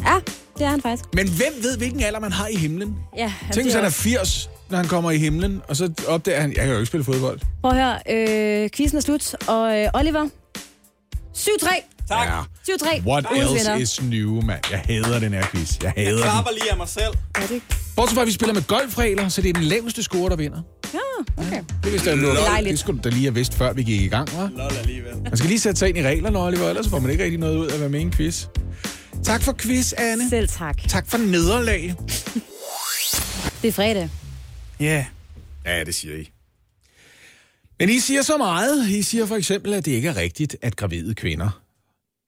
Ja, 0.05 0.15
det 0.57 0.65
er 0.65 0.69
han 0.69 0.81
faktisk. 0.81 1.03
Men 1.13 1.27
hvem 1.29 1.53
ved, 1.61 1.77
hvilken 1.77 2.03
alder 2.03 2.19
man 2.19 2.31
har 2.31 2.47
i 2.47 2.55
himlen? 2.55 2.95
Ja, 3.17 3.27
han 3.27 3.53
Tænk, 3.53 3.65
hvis 3.65 3.73
han 3.73 3.83
er 3.83 3.87
også- 3.87 3.99
80, 4.01 4.49
når 4.69 4.77
han 4.77 4.87
kommer 4.87 5.11
i 5.11 5.17
himlen, 5.17 5.61
og 5.67 5.75
så 5.75 5.91
opdager 6.07 6.41
han, 6.41 6.49
jeg 6.49 6.59
kan 6.63 6.69
jo 6.69 6.75
ikke 6.75 6.85
spille 6.85 7.03
fodbold. 7.03 7.39
Prøv 7.61 7.71
at 7.71 7.77
høre, 7.77 8.63
øh, 8.63 8.69
quizzen 8.75 8.97
er 8.97 9.01
slut, 9.01 9.35
og 9.47 9.77
øh, 9.79 9.87
Oliver, 9.93 10.27
7-3. 11.33 12.05
Tak. 12.07 12.27
Ja. 12.27 12.39
7-3. 12.69 13.01
What 13.05 13.25
else 13.35 13.53
vinder. 13.53 13.75
is 13.75 14.01
new, 14.01 14.41
mand? 14.41 14.59
Jeg 14.71 14.79
hader 14.79 15.19
den 15.19 15.33
her 15.33 15.45
quiz. 15.51 15.77
Jeg 15.83 15.93
Jeg 15.95 16.05
hader 16.05 16.11
den. 16.15 16.23
klapper 16.23 16.51
lige 16.51 16.71
af 16.71 16.77
mig 16.77 16.87
selv. 16.89 17.13
Ja, 17.37 17.41
det... 17.55 17.61
Bortset 17.95 18.15
fra, 18.15 18.21
at 18.21 18.27
vi 18.27 18.31
spiller 18.31 18.53
med 18.53 18.61
golfregler, 18.67 19.29
så 19.29 19.41
det 19.41 19.49
er 19.49 19.53
den 19.53 19.63
laveste 19.63 20.03
score, 20.03 20.29
der 20.29 20.35
vinder. 20.35 20.61
Ja, 20.93 20.99
okay. 21.37 21.63
Det, 21.83 21.91
vidste 21.91 22.09
jeg, 22.09 22.17
det, 22.17 22.65
det 22.69 22.79
skulle 22.79 23.01
da 23.01 23.09
lige 23.09 23.21
have 23.21 23.33
vidst, 23.33 23.53
før 23.53 23.73
vi 23.73 23.83
gik 23.83 24.01
i 24.01 24.07
gang, 24.07 24.29
hva'? 24.29 24.57
Lol 24.57 24.71
alligevel. 24.79 25.13
Man 25.23 25.37
skal 25.37 25.49
lige 25.49 25.59
sætte 25.59 25.79
sig 25.79 25.89
ind 25.89 25.97
i 25.97 26.03
reglerne, 26.03 26.39
Oliver, 26.39 26.69
ellers 26.69 26.87
får 26.87 26.99
man 26.99 27.11
ikke 27.11 27.23
rigtig 27.23 27.39
noget 27.39 27.57
ud 27.57 27.67
af 27.67 27.73
at 27.73 27.79
være 27.79 27.89
med 27.89 27.99
i 27.99 28.03
en 28.03 28.11
quiz. 28.11 28.45
Tak 29.23 29.41
for 29.43 29.53
quiz, 29.53 29.93
Anne. 29.97 30.29
Selv 30.29 30.47
tak. 30.49 30.77
Tak 30.87 31.07
for 31.09 31.17
nederlag. 31.17 31.95
Det 33.61 33.67
er 33.67 33.71
fredag. 33.71 34.09
Ja. 34.79 34.85
Yeah. 34.85 35.05
Ja, 35.65 35.83
det 35.83 35.95
siger 35.95 36.15
I. 36.17 36.29
Men 37.79 37.89
I 37.89 37.99
siger 37.99 38.21
så 38.21 38.37
meget. 38.37 38.89
I 38.89 39.01
siger 39.03 39.25
for 39.25 39.35
eksempel, 39.35 39.73
at 39.73 39.85
det 39.85 39.91
ikke 39.91 40.07
er 40.07 40.15
rigtigt, 40.17 40.55
at 40.61 40.75
gravide 40.75 41.15
kvinder 41.15 41.61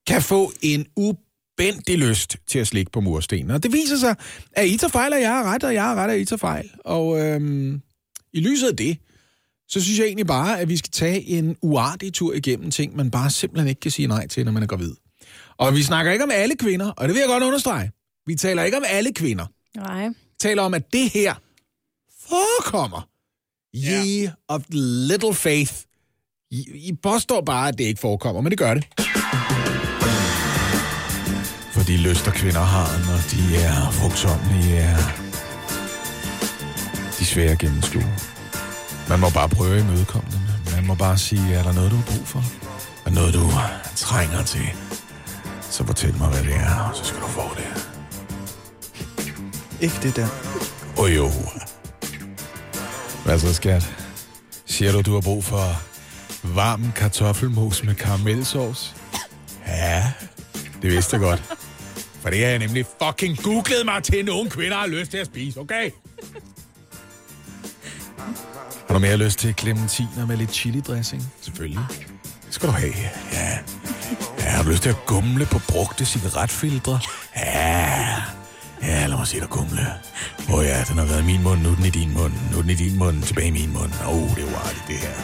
kan 0.09 0.21
få 0.21 0.51
en 0.61 0.85
ubændig 0.95 1.97
lyst 1.97 2.37
til 2.47 2.59
at 2.59 2.67
slikke 2.67 2.91
på 2.91 3.01
murstenen. 3.01 3.51
Og 3.51 3.63
det 3.63 3.73
viser 3.73 3.97
sig, 3.97 4.15
at 4.53 4.67
I 4.67 4.77
tager 4.77 4.91
fejl, 4.91 5.13
og 5.13 5.21
jeg 5.21 5.29
har 5.29 5.43
ret, 5.43 5.63
og 5.63 5.73
jeg 5.73 5.83
har 5.83 5.95
ret, 5.95 6.09
og 6.09 6.19
I 6.19 6.25
tager 6.25 6.37
fejl. 6.37 6.69
Og 6.85 7.19
øhm, 7.19 7.81
i 8.33 8.39
lyset 8.39 8.67
af 8.67 8.77
det, 8.77 8.97
så 9.67 9.81
synes 9.81 9.99
jeg 9.99 10.05
egentlig 10.05 10.27
bare, 10.27 10.59
at 10.59 10.69
vi 10.69 10.77
skal 10.77 10.91
tage 10.91 11.21
en 11.27 11.57
uartig 11.61 12.13
tur 12.13 12.33
igennem 12.33 12.71
ting, 12.71 12.95
man 12.95 13.11
bare 13.11 13.29
simpelthen 13.29 13.69
ikke 13.69 13.81
kan 13.81 13.91
sige 13.91 14.07
nej 14.07 14.27
til, 14.27 14.45
når 14.45 14.51
man 14.51 14.63
er 14.63 14.67
gravid. 14.67 14.93
Og 15.57 15.75
vi 15.75 15.83
snakker 15.83 16.11
ikke 16.11 16.23
om 16.23 16.31
alle 16.33 16.55
kvinder, 16.55 16.91
og 16.91 17.07
det 17.07 17.15
vil 17.15 17.19
jeg 17.19 17.29
godt 17.29 17.43
understrege. 17.43 17.91
Vi 18.25 18.35
taler 18.35 18.63
ikke 18.63 18.77
om 18.77 18.83
alle 18.87 19.13
kvinder. 19.13 19.45
Nej. 19.75 20.07
Vi 20.07 20.13
taler 20.39 20.61
om, 20.61 20.73
at 20.73 20.93
det 20.93 21.09
her 21.09 21.33
forekommer. 22.29 23.07
Ye 23.75 24.21
yeah. 24.21 24.33
of 24.47 24.61
little 24.69 25.33
faith. 25.33 25.73
I, 26.51 26.65
I 26.73 26.93
påstår 27.03 27.41
bare, 27.41 27.67
at 27.67 27.77
det 27.77 27.83
ikke 27.83 27.99
forekommer, 27.99 28.41
men 28.41 28.51
det 28.51 28.59
gør 28.59 28.73
det. 28.73 28.87
De 31.89 31.97
lyster 31.97 32.31
kvinder 32.31 32.61
har, 32.61 32.97
når 33.07 33.19
de 33.31 33.63
er 33.63 33.91
frugtsomme, 33.91 34.73
er 34.73 34.97
de 37.19 37.25
svære 37.25 37.55
gennemskue. 37.55 38.15
Man 39.07 39.19
må 39.19 39.29
bare 39.29 39.49
prøve 39.49 39.75
at 39.75 39.81
imødekomme 39.81 40.29
dem. 40.31 40.73
Man 40.75 40.87
må 40.87 40.95
bare 40.95 41.17
sige, 41.17 41.53
er 41.53 41.63
der 41.63 41.73
noget, 41.73 41.91
du 41.91 41.95
har 41.95 42.03
brug 42.03 42.27
for? 42.27 42.43
Er 43.05 43.09
noget, 43.09 43.33
du 43.33 43.51
trænger 43.95 44.43
til? 44.43 44.69
Så 45.61 45.85
fortæl 45.85 46.17
mig, 46.17 46.29
hvad 46.29 46.43
det 46.43 46.55
er, 46.55 46.79
og 46.79 46.95
så 46.95 47.03
skal 47.03 47.21
du 47.21 47.27
få 47.27 47.43
det. 47.57 47.89
Ikke 49.81 49.95
det 50.03 50.15
der. 50.15 50.27
Åh 50.97 51.03
oh, 51.03 51.15
jo. 51.15 51.31
Hvad 53.25 53.39
så, 53.39 53.53
skat? 53.53 53.95
Siger 54.65 54.91
du, 54.91 55.01
du 55.01 55.13
har 55.13 55.21
brug 55.21 55.43
for 55.43 55.81
varm 56.43 56.91
kartoffelmos 56.95 57.83
med 57.83 57.95
karamelsauce? 57.95 58.95
Ja, 59.67 60.11
det 60.81 60.91
vidste 60.91 61.15
jeg 61.15 61.21
godt. 61.21 61.43
For 62.21 62.29
det 62.29 62.39
har 62.39 62.49
jeg 62.49 62.59
nemlig 62.59 62.85
fucking 63.03 63.43
googlet 63.43 63.85
mig 63.85 64.03
til, 64.03 64.25
nogle 64.25 64.49
kvinder 64.49 64.77
har 64.77 64.87
lyst 64.87 65.11
til 65.11 65.17
at 65.17 65.25
spise, 65.25 65.59
okay? 65.59 65.91
Har 68.87 68.93
du 68.93 68.99
mere 68.99 69.17
lyst 69.17 69.39
til 69.39 69.53
clementiner 69.59 70.25
med 70.25 70.37
lidt 70.37 70.51
chili 70.51 70.79
dressing? 70.79 71.33
Selvfølgelig. 71.41 71.79
Det 72.45 72.53
skal 72.53 72.69
du 72.69 72.73
have. 72.73 72.93
Ja. 73.33 73.57
ja 74.39 74.49
har 74.49 74.63
du 74.63 74.69
lyst 74.69 74.83
til 74.83 74.89
at 74.89 75.05
gumle 75.05 75.45
på 75.45 75.59
brugte 75.67 76.05
cigaretfiltre? 76.05 76.99
Ja. 77.35 78.15
Ja, 78.81 79.07
lad 79.07 79.17
mig 79.17 79.27
se 79.27 79.39
dig 79.39 79.49
gumle. 79.49 79.87
Åh 80.49 80.55
oh 80.55 80.65
ja, 80.65 80.83
den 80.89 80.97
har 80.97 81.05
været 81.05 81.21
i 81.21 81.25
min 81.25 81.43
mund, 81.43 81.61
nu 81.61 81.69
er 81.69 81.75
den 81.75 81.85
i 81.85 81.89
din 81.89 82.13
mund. 82.13 82.33
Nu 82.51 82.57
er 82.57 82.61
den 82.61 82.71
i 82.71 82.75
din 82.75 82.97
mund, 82.97 83.23
tilbage 83.23 83.47
i 83.47 83.51
min 83.51 83.73
mund. 83.73 83.91
Åh, 84.07 84.09
oh, 84.09 84.35
det 84.35 84.43
er 84.43 84.53
uartigt, 84.53 84.83
det 84.87 84.95
her. 84.95 85.15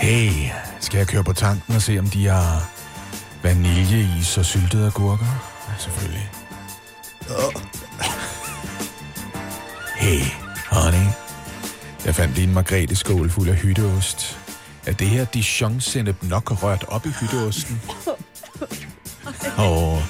Hey, 0.00 0.50
skal 0.80 0.98
jeg 0.98 1.06
køre 1.06 1.24
på 1.24 1.32
tanken 1.32 1.74
og 1.74 1.82
se, 1.82 1.98
om 1.98 2.06
de 2.06 2.26
har 2.26 2.70
vaniljeis 3.42 4.38
og 4.38 4.44
syltede 4.44 4.86
agurker? 4.86 5.26
Ja, 5.68 5.72
selvfølgelig. 5.78 6.30
Hey, 9.96 10.20
honey. 10.66 11.06
Jeg 12.04 12.14
fandt 12.14 12.34
lige 12.34 12.46
en 12.46 12.54
margrethe 12.54 12.96
skål 12.96 13.30
fuld 13.30 13.48
af 13.48 13.56
hytteost. 13.56 14.38
Er 14.86 14.92
det 14.92 15.06
her 15.06 15.24
dijon 15.24 15.80
sennep 15.80 16.22
nok 16.22 16.62
rørt 16.62 16.84
op 16.88 17.06
i 17.06 17.08
hytteosten? 17.20 17.82
Og 19.56 20.02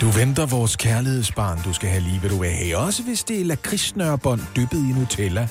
du 0.00 0.08
venter 0.08 0.46
vores 0.46 0.76
kærlighedsbarn, 0.76 1.62
du 1.64 1.72
skal 1.72 1.88
have 1.88 2.02
lige, 2.02 2.18
hvad 2.18 2.30
du 2.30 2.40
vil 2.40 2.50
have. 2.50 2.76
Også 2.76 3.02
hvis 3.02 3.24
det 3.24 3.40
er 3.40 3.44
lakridsnørbånd 3.44 4.40
dyppet 4.56 4.78
i 4.78 4.92
Nutella. 4.92 5.48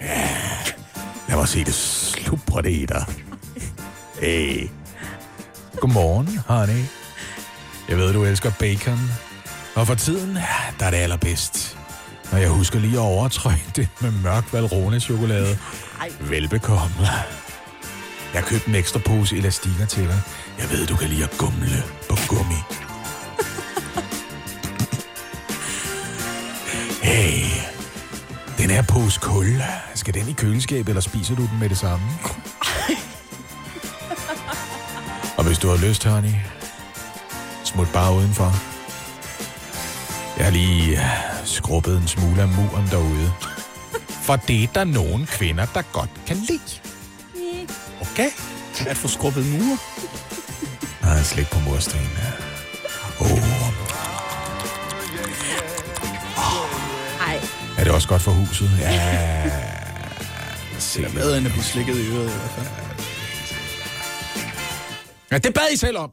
Ja, 0.00 0.30
lad 1.28 1.36
mig 1.36 1.48
se 1.48 1.64
det 1.64 1.74
slubre 1.74 2.62
det 2.62 2.72
i 2.72 2.86
dig. 2.86 3.04
Hey. 4.20 4.68
Godmorgen, 5.80 6.38
honey. 6.46 6.84
Jeg 7.88 7.96
ved, 7.96 8.12
du 8.12 8.24
elsker 8.24 8.52
bacon. 8.58 9.10
Og 9.74 9.86
for 9.86 9.94
tiden, 9.94 10.36
ja, 10.36 10.74
der 10.80 10.86
er 10.86 10.90
det 10.90 10.96
allerbedst. 10.96 11.78
Når 12.32 12.38
jeg 12.38 12.48
husker 12.48 12.78
lige 12.78 12.92
at 12.92 12.98
overtrykke 12.98 13.70
det 13.76 13.88
med 14.00 14.10
mørk 14.10 14.52
Valrhone-chokolade. 14.52 15.58
Velbekomme. 16.20 17.08
Jeg 18.34 18.42
har 18.42 18.48
købt 18.48 18.66
en 18.66 18.74
ekstra 18.74 18.98
pose 18.98 19.36
elastikker 19.36 19.86
til 19.86 20.02
dig. 20.02 20.20
Jeg 20.58 20.70
ved, 20.70 20.86
du 20.86 20.96
kan 20.96 21.08
lide 21.08 21.24
at 21.24 21.30
gumle 21.38 21.82
på 22.10 22.16
gummi. 22.28 22.60
Hey, 27.02 27.44
den 28.58 28.70
her 28.70 28.82
pose 28.82 29.20
kul, 29.20 29.46
skal 29.94 30.14
den 30.14 30.28
i 30.28 30.32
køleskabet, 30.32 30.88
eller 30.88 31.00
spiser 31.00 31.34
du 31.36 31.42
den 31.42 31.58
med 31.60 31.68
det 31.68 31.78
samme? 31.78 32.06
Og 35.36 35.44
hvis 35.44 35.58
du 35.58 35.68
har 35.68 35.76
lyst, 35.88 36.04
honey, 36.04 36.34
smut 37.64 37.88
bare 37.92 38.14
udenfor. 38.14 38.52
Jeg 40.36 40.44
har 40.44 40.52
lige 40.52 40.90
øh, 40.92 41.06
skrubbet 41.44 41.96
en 41.96 42.08
smule 42.08 42.42
af 42.42 42.48
muren 42.48 42.86
derude. 42.90 43.32
For 44.26 44.36
det 44.36 44.62
er 44.64 44.68
der 44.74 44.84
nogle 44.84 45.26
kvinder, 45.26 45.66
der 45.74 45.82
godt 45.92 46.10
kan 46.26 46.36
lide. 46.36 46.80
Okay? 48.00 48.30
At 48.86 48.96
få 48.96 49.08
skrubbet 49.08 49.46
mure. 49.46 49.78
Nej, 51.02 51.22
slik 51.22 51.46
på 51.50 51.58
mursten. 51.60 52.00
Åh, 53.20 53.32
oh, 53.32 53.38
Ej. 57.28 57.40
er 57.78 57.84
det 57.84 57.92
også 57.92 58.08
godt 58.08 58.22
for 58.22 58.30
huset? 58.30 58.70
Ja. 58.80 59.42
Det 60.94 61.04
er 61.04 61.10
bedre 61.10 61.38
end 61.38 61.46
at 61.46 61.52
blive 61.52 61.64
slikket 61.64 61.96
i 61.96 62.08
øret 62.08 62.30
i 62.30 62.38
hvert 62.38 62.50
fald. 62.56 62.83
Ja, 65.30 65.38
det 65.38 65.54
bad 65.54 65.72
I 65.72 65.76
selv 65.76 65.96
om. 65.96 66.10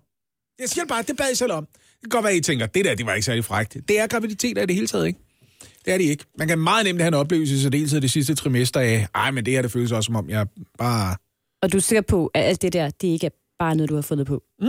Jeg 0.59 0.69
siger 0.69 0.85
bare, 0.85 1.01
det 1.01 1.17
bad 1.17 1.31
I 1.31 1.35
selv 1.35 1.51
om. 1.51 1.65
Det 1.65 2.01
kan 2.01 2.09
godt 2.09 2.23
være, 2.23 2.35
I 2.35 2.41
tænker, 2.41 2.65
det 2.65 2.85
der, 2.85 2.95
det 2.95 3.05
var 3.05 3.13
ikke 3.13 3.25
særlig 3.25 3.45
frækt. 3.45 3.77
Det 3.87 3.99
er 3.99 4.07
graviditeter 4.07 4.61
i 4.61 4.65
det 4.65 4.75
hele 4.75 4.87
taget, 4.87 5.07
ikke? 5.07 5.19
Det 5.85 5.93
er 5.93 5.97
de 5.97 6.03
ikke. 6.03 6.25
Man 6.37 6.47
kan 6.47 6.59
meget 6.59 6.85
nemt 6.85 7.01
have 7.01 7.07
en 7.07 7.13
oplevelse, 7.13 7.61
så 7.61 7.69
dels 7.69 7.91
det 7.91 8.11
sidste 8.11 8.35
trimester 8.35 8.79
af, 8.79 9.07
ej, 9.15 9.31
men 9.31 9.45
det 9.45 9.53
her, 9.53 9.61
det 9.61 9.71
føles 9.71 9.91
også 9.91 10.05
som 10.05 10.15
om, 10.15 10.29
jeg 10.29 10.47
bare... 10.77 11.15
Og 11.61 11.71
du 11.71 11.77
er 11.77 11.81
sikker 11.81 12.01
på, 12.01 12.31
at 12.33 12.43
alt 12.43 12.61
det 12.61 12.73
der, 12.73 12.89
det 12.89 13.07
ikke 13.07 13.25
er 13.25 13.31
bare 13.59 13.75
noget, 13.75 13.89
du 13.89 13.95
har 13.95 14.01
fundet 14.01 14.27
på? 14.27 14.43
Mm. 14.59 14.67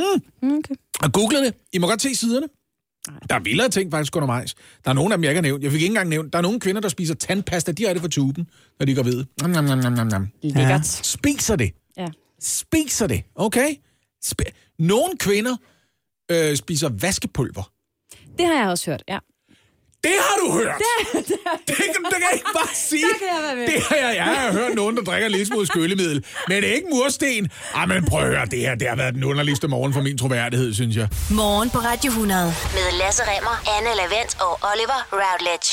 Okay. 0.58 0.74
Og 1.02 1.12
google 1.12 1.44
det. 1.44 1.54
I 1.72 1.78
må 1.78 1.86
godt 1.86 2.02
se 2.02 2.14
siderne. 2.14 2.46
Der 3.28 3.34
er 3.34 3.40
vildere 3.40 3.68
ting 3.68 3.90
faktisk 3.90 4.16
undervejs. 4.16 4.54
Der 4.84 4.90
er 4.90 4.94
nogle 4.94 5.14
af 5.14 5.18
dem, 5.18 5.24
jeg 5.24 5.30
ikke 5.30 5.36
har 5.36 5.42
nævnt. 5.42 5.64
Jeg 5.64 5.72
fik 5.72 5.82
ikke 5.82 5.90
engang 5.90 6.08
nævnt. 6.08 6.32
Der 6.32 6.38
er 6.38 6.42
nogle 6.42 6.60
kvinder, 6.60 6.80
der 6.80 6.88
spiser 6.88 7.14
tandpasta 7.14 7.72
direkte 7.72 8.00
fra 8.00 8.08
tuben, 8.08 8.48
når 8.78 8.86
de 8.86 8.94
går 8.94 9.02
ved. 9.02 9.24
Nam, 9.40 9.50
nam, 9.50 9.64
nam, 9.64 9.92
nam, 9.92 10.06
nam. 10.06 10.28
Lækkert. 10.42 10.86
Spiser 10.86 11.56
det. 11.56 11.72
Ja. 11.96 12.06
Spiser 12.40 13.06
det, 13.06 13.22
okay? 13.34 13.74
Sp- 14.26 14.74
nogle 14.78 15.18
kvinder 15.18 15.56
øh, 16.30 16.56
spiser 16.56 16.88
vaskepulver. 17.00 17.70
Det 18.38 18.46
har 18.46 18.54
jeg 18.54 18.68
også 18.68 18.90
hørt, 18.90 19.02
ja. 19.08 19.18
Det 20.04 20.10
har 20.26 20.36
du 20.46 20.52
hørt! 20.52 20.74
Det, 20.78 21.26
det, 21.28 21.36
Det 21.68 21.76
kan, 21.76 21.76
det 21.76 21.76
kan 22.12 22.20
kan 22.20 22.30
ikke 22.34 22.46
bare 22.54 22.74
sige, 22.74 23.04
Der 23.12 23.18
kan 23.18 23.26
jeg 23.36 23.42
være 23.42 23.56
med. 23.56 23.66
det 23.66 23.82
har 23.82 23.96
jeg, 23.96 24.16
jeg 24.16 24.24
har 24.24 24.52
hørt 24.52 24.74
nogen, 24.74 24.96
der 24.96 25.02
drikker 25.02 25.26
en 25.26 25.32
lille 25.32 25.46
smule 25.46 25.66
skyllemiddel, 25.66 26.24
men 26.48 26.62
det 26.62 26.70
er 26.70 26.74
ikke 26.74 26.88
mursten. 26.92 27.50
Ej, 27.74 27.86
men 27.86 28.04
prøv 28.04 28.20
at 28.20 28.26
høre, 28.26 28.46
det 28.46 28.58
her 28.58 28.74
det 28.74 28.88
har 28.88 28.96
været 28.96 29.14
den 29.14 29.24
underligste 29.24 29.68
morgen 29.68 29.92
for 29.92 30.00
min 30.00 30.18
troværdighed, 30.18 30.74
synes 30.74 30.96
jeg. 30.96 31.08
Morgen 31.30 31.70
på 31.70 31.78
Radio 31.78 32.08
100. 32.10 32.44
Med 32.46 32.98
Lasse 32.98 33.22
Remmer, 33.30 33.56
Anne 33.76 33.90
Lavendt 34.00 34.32
og 34.40 34.52
Oliver 34.72 35.00
Routledge. 35.12 35.70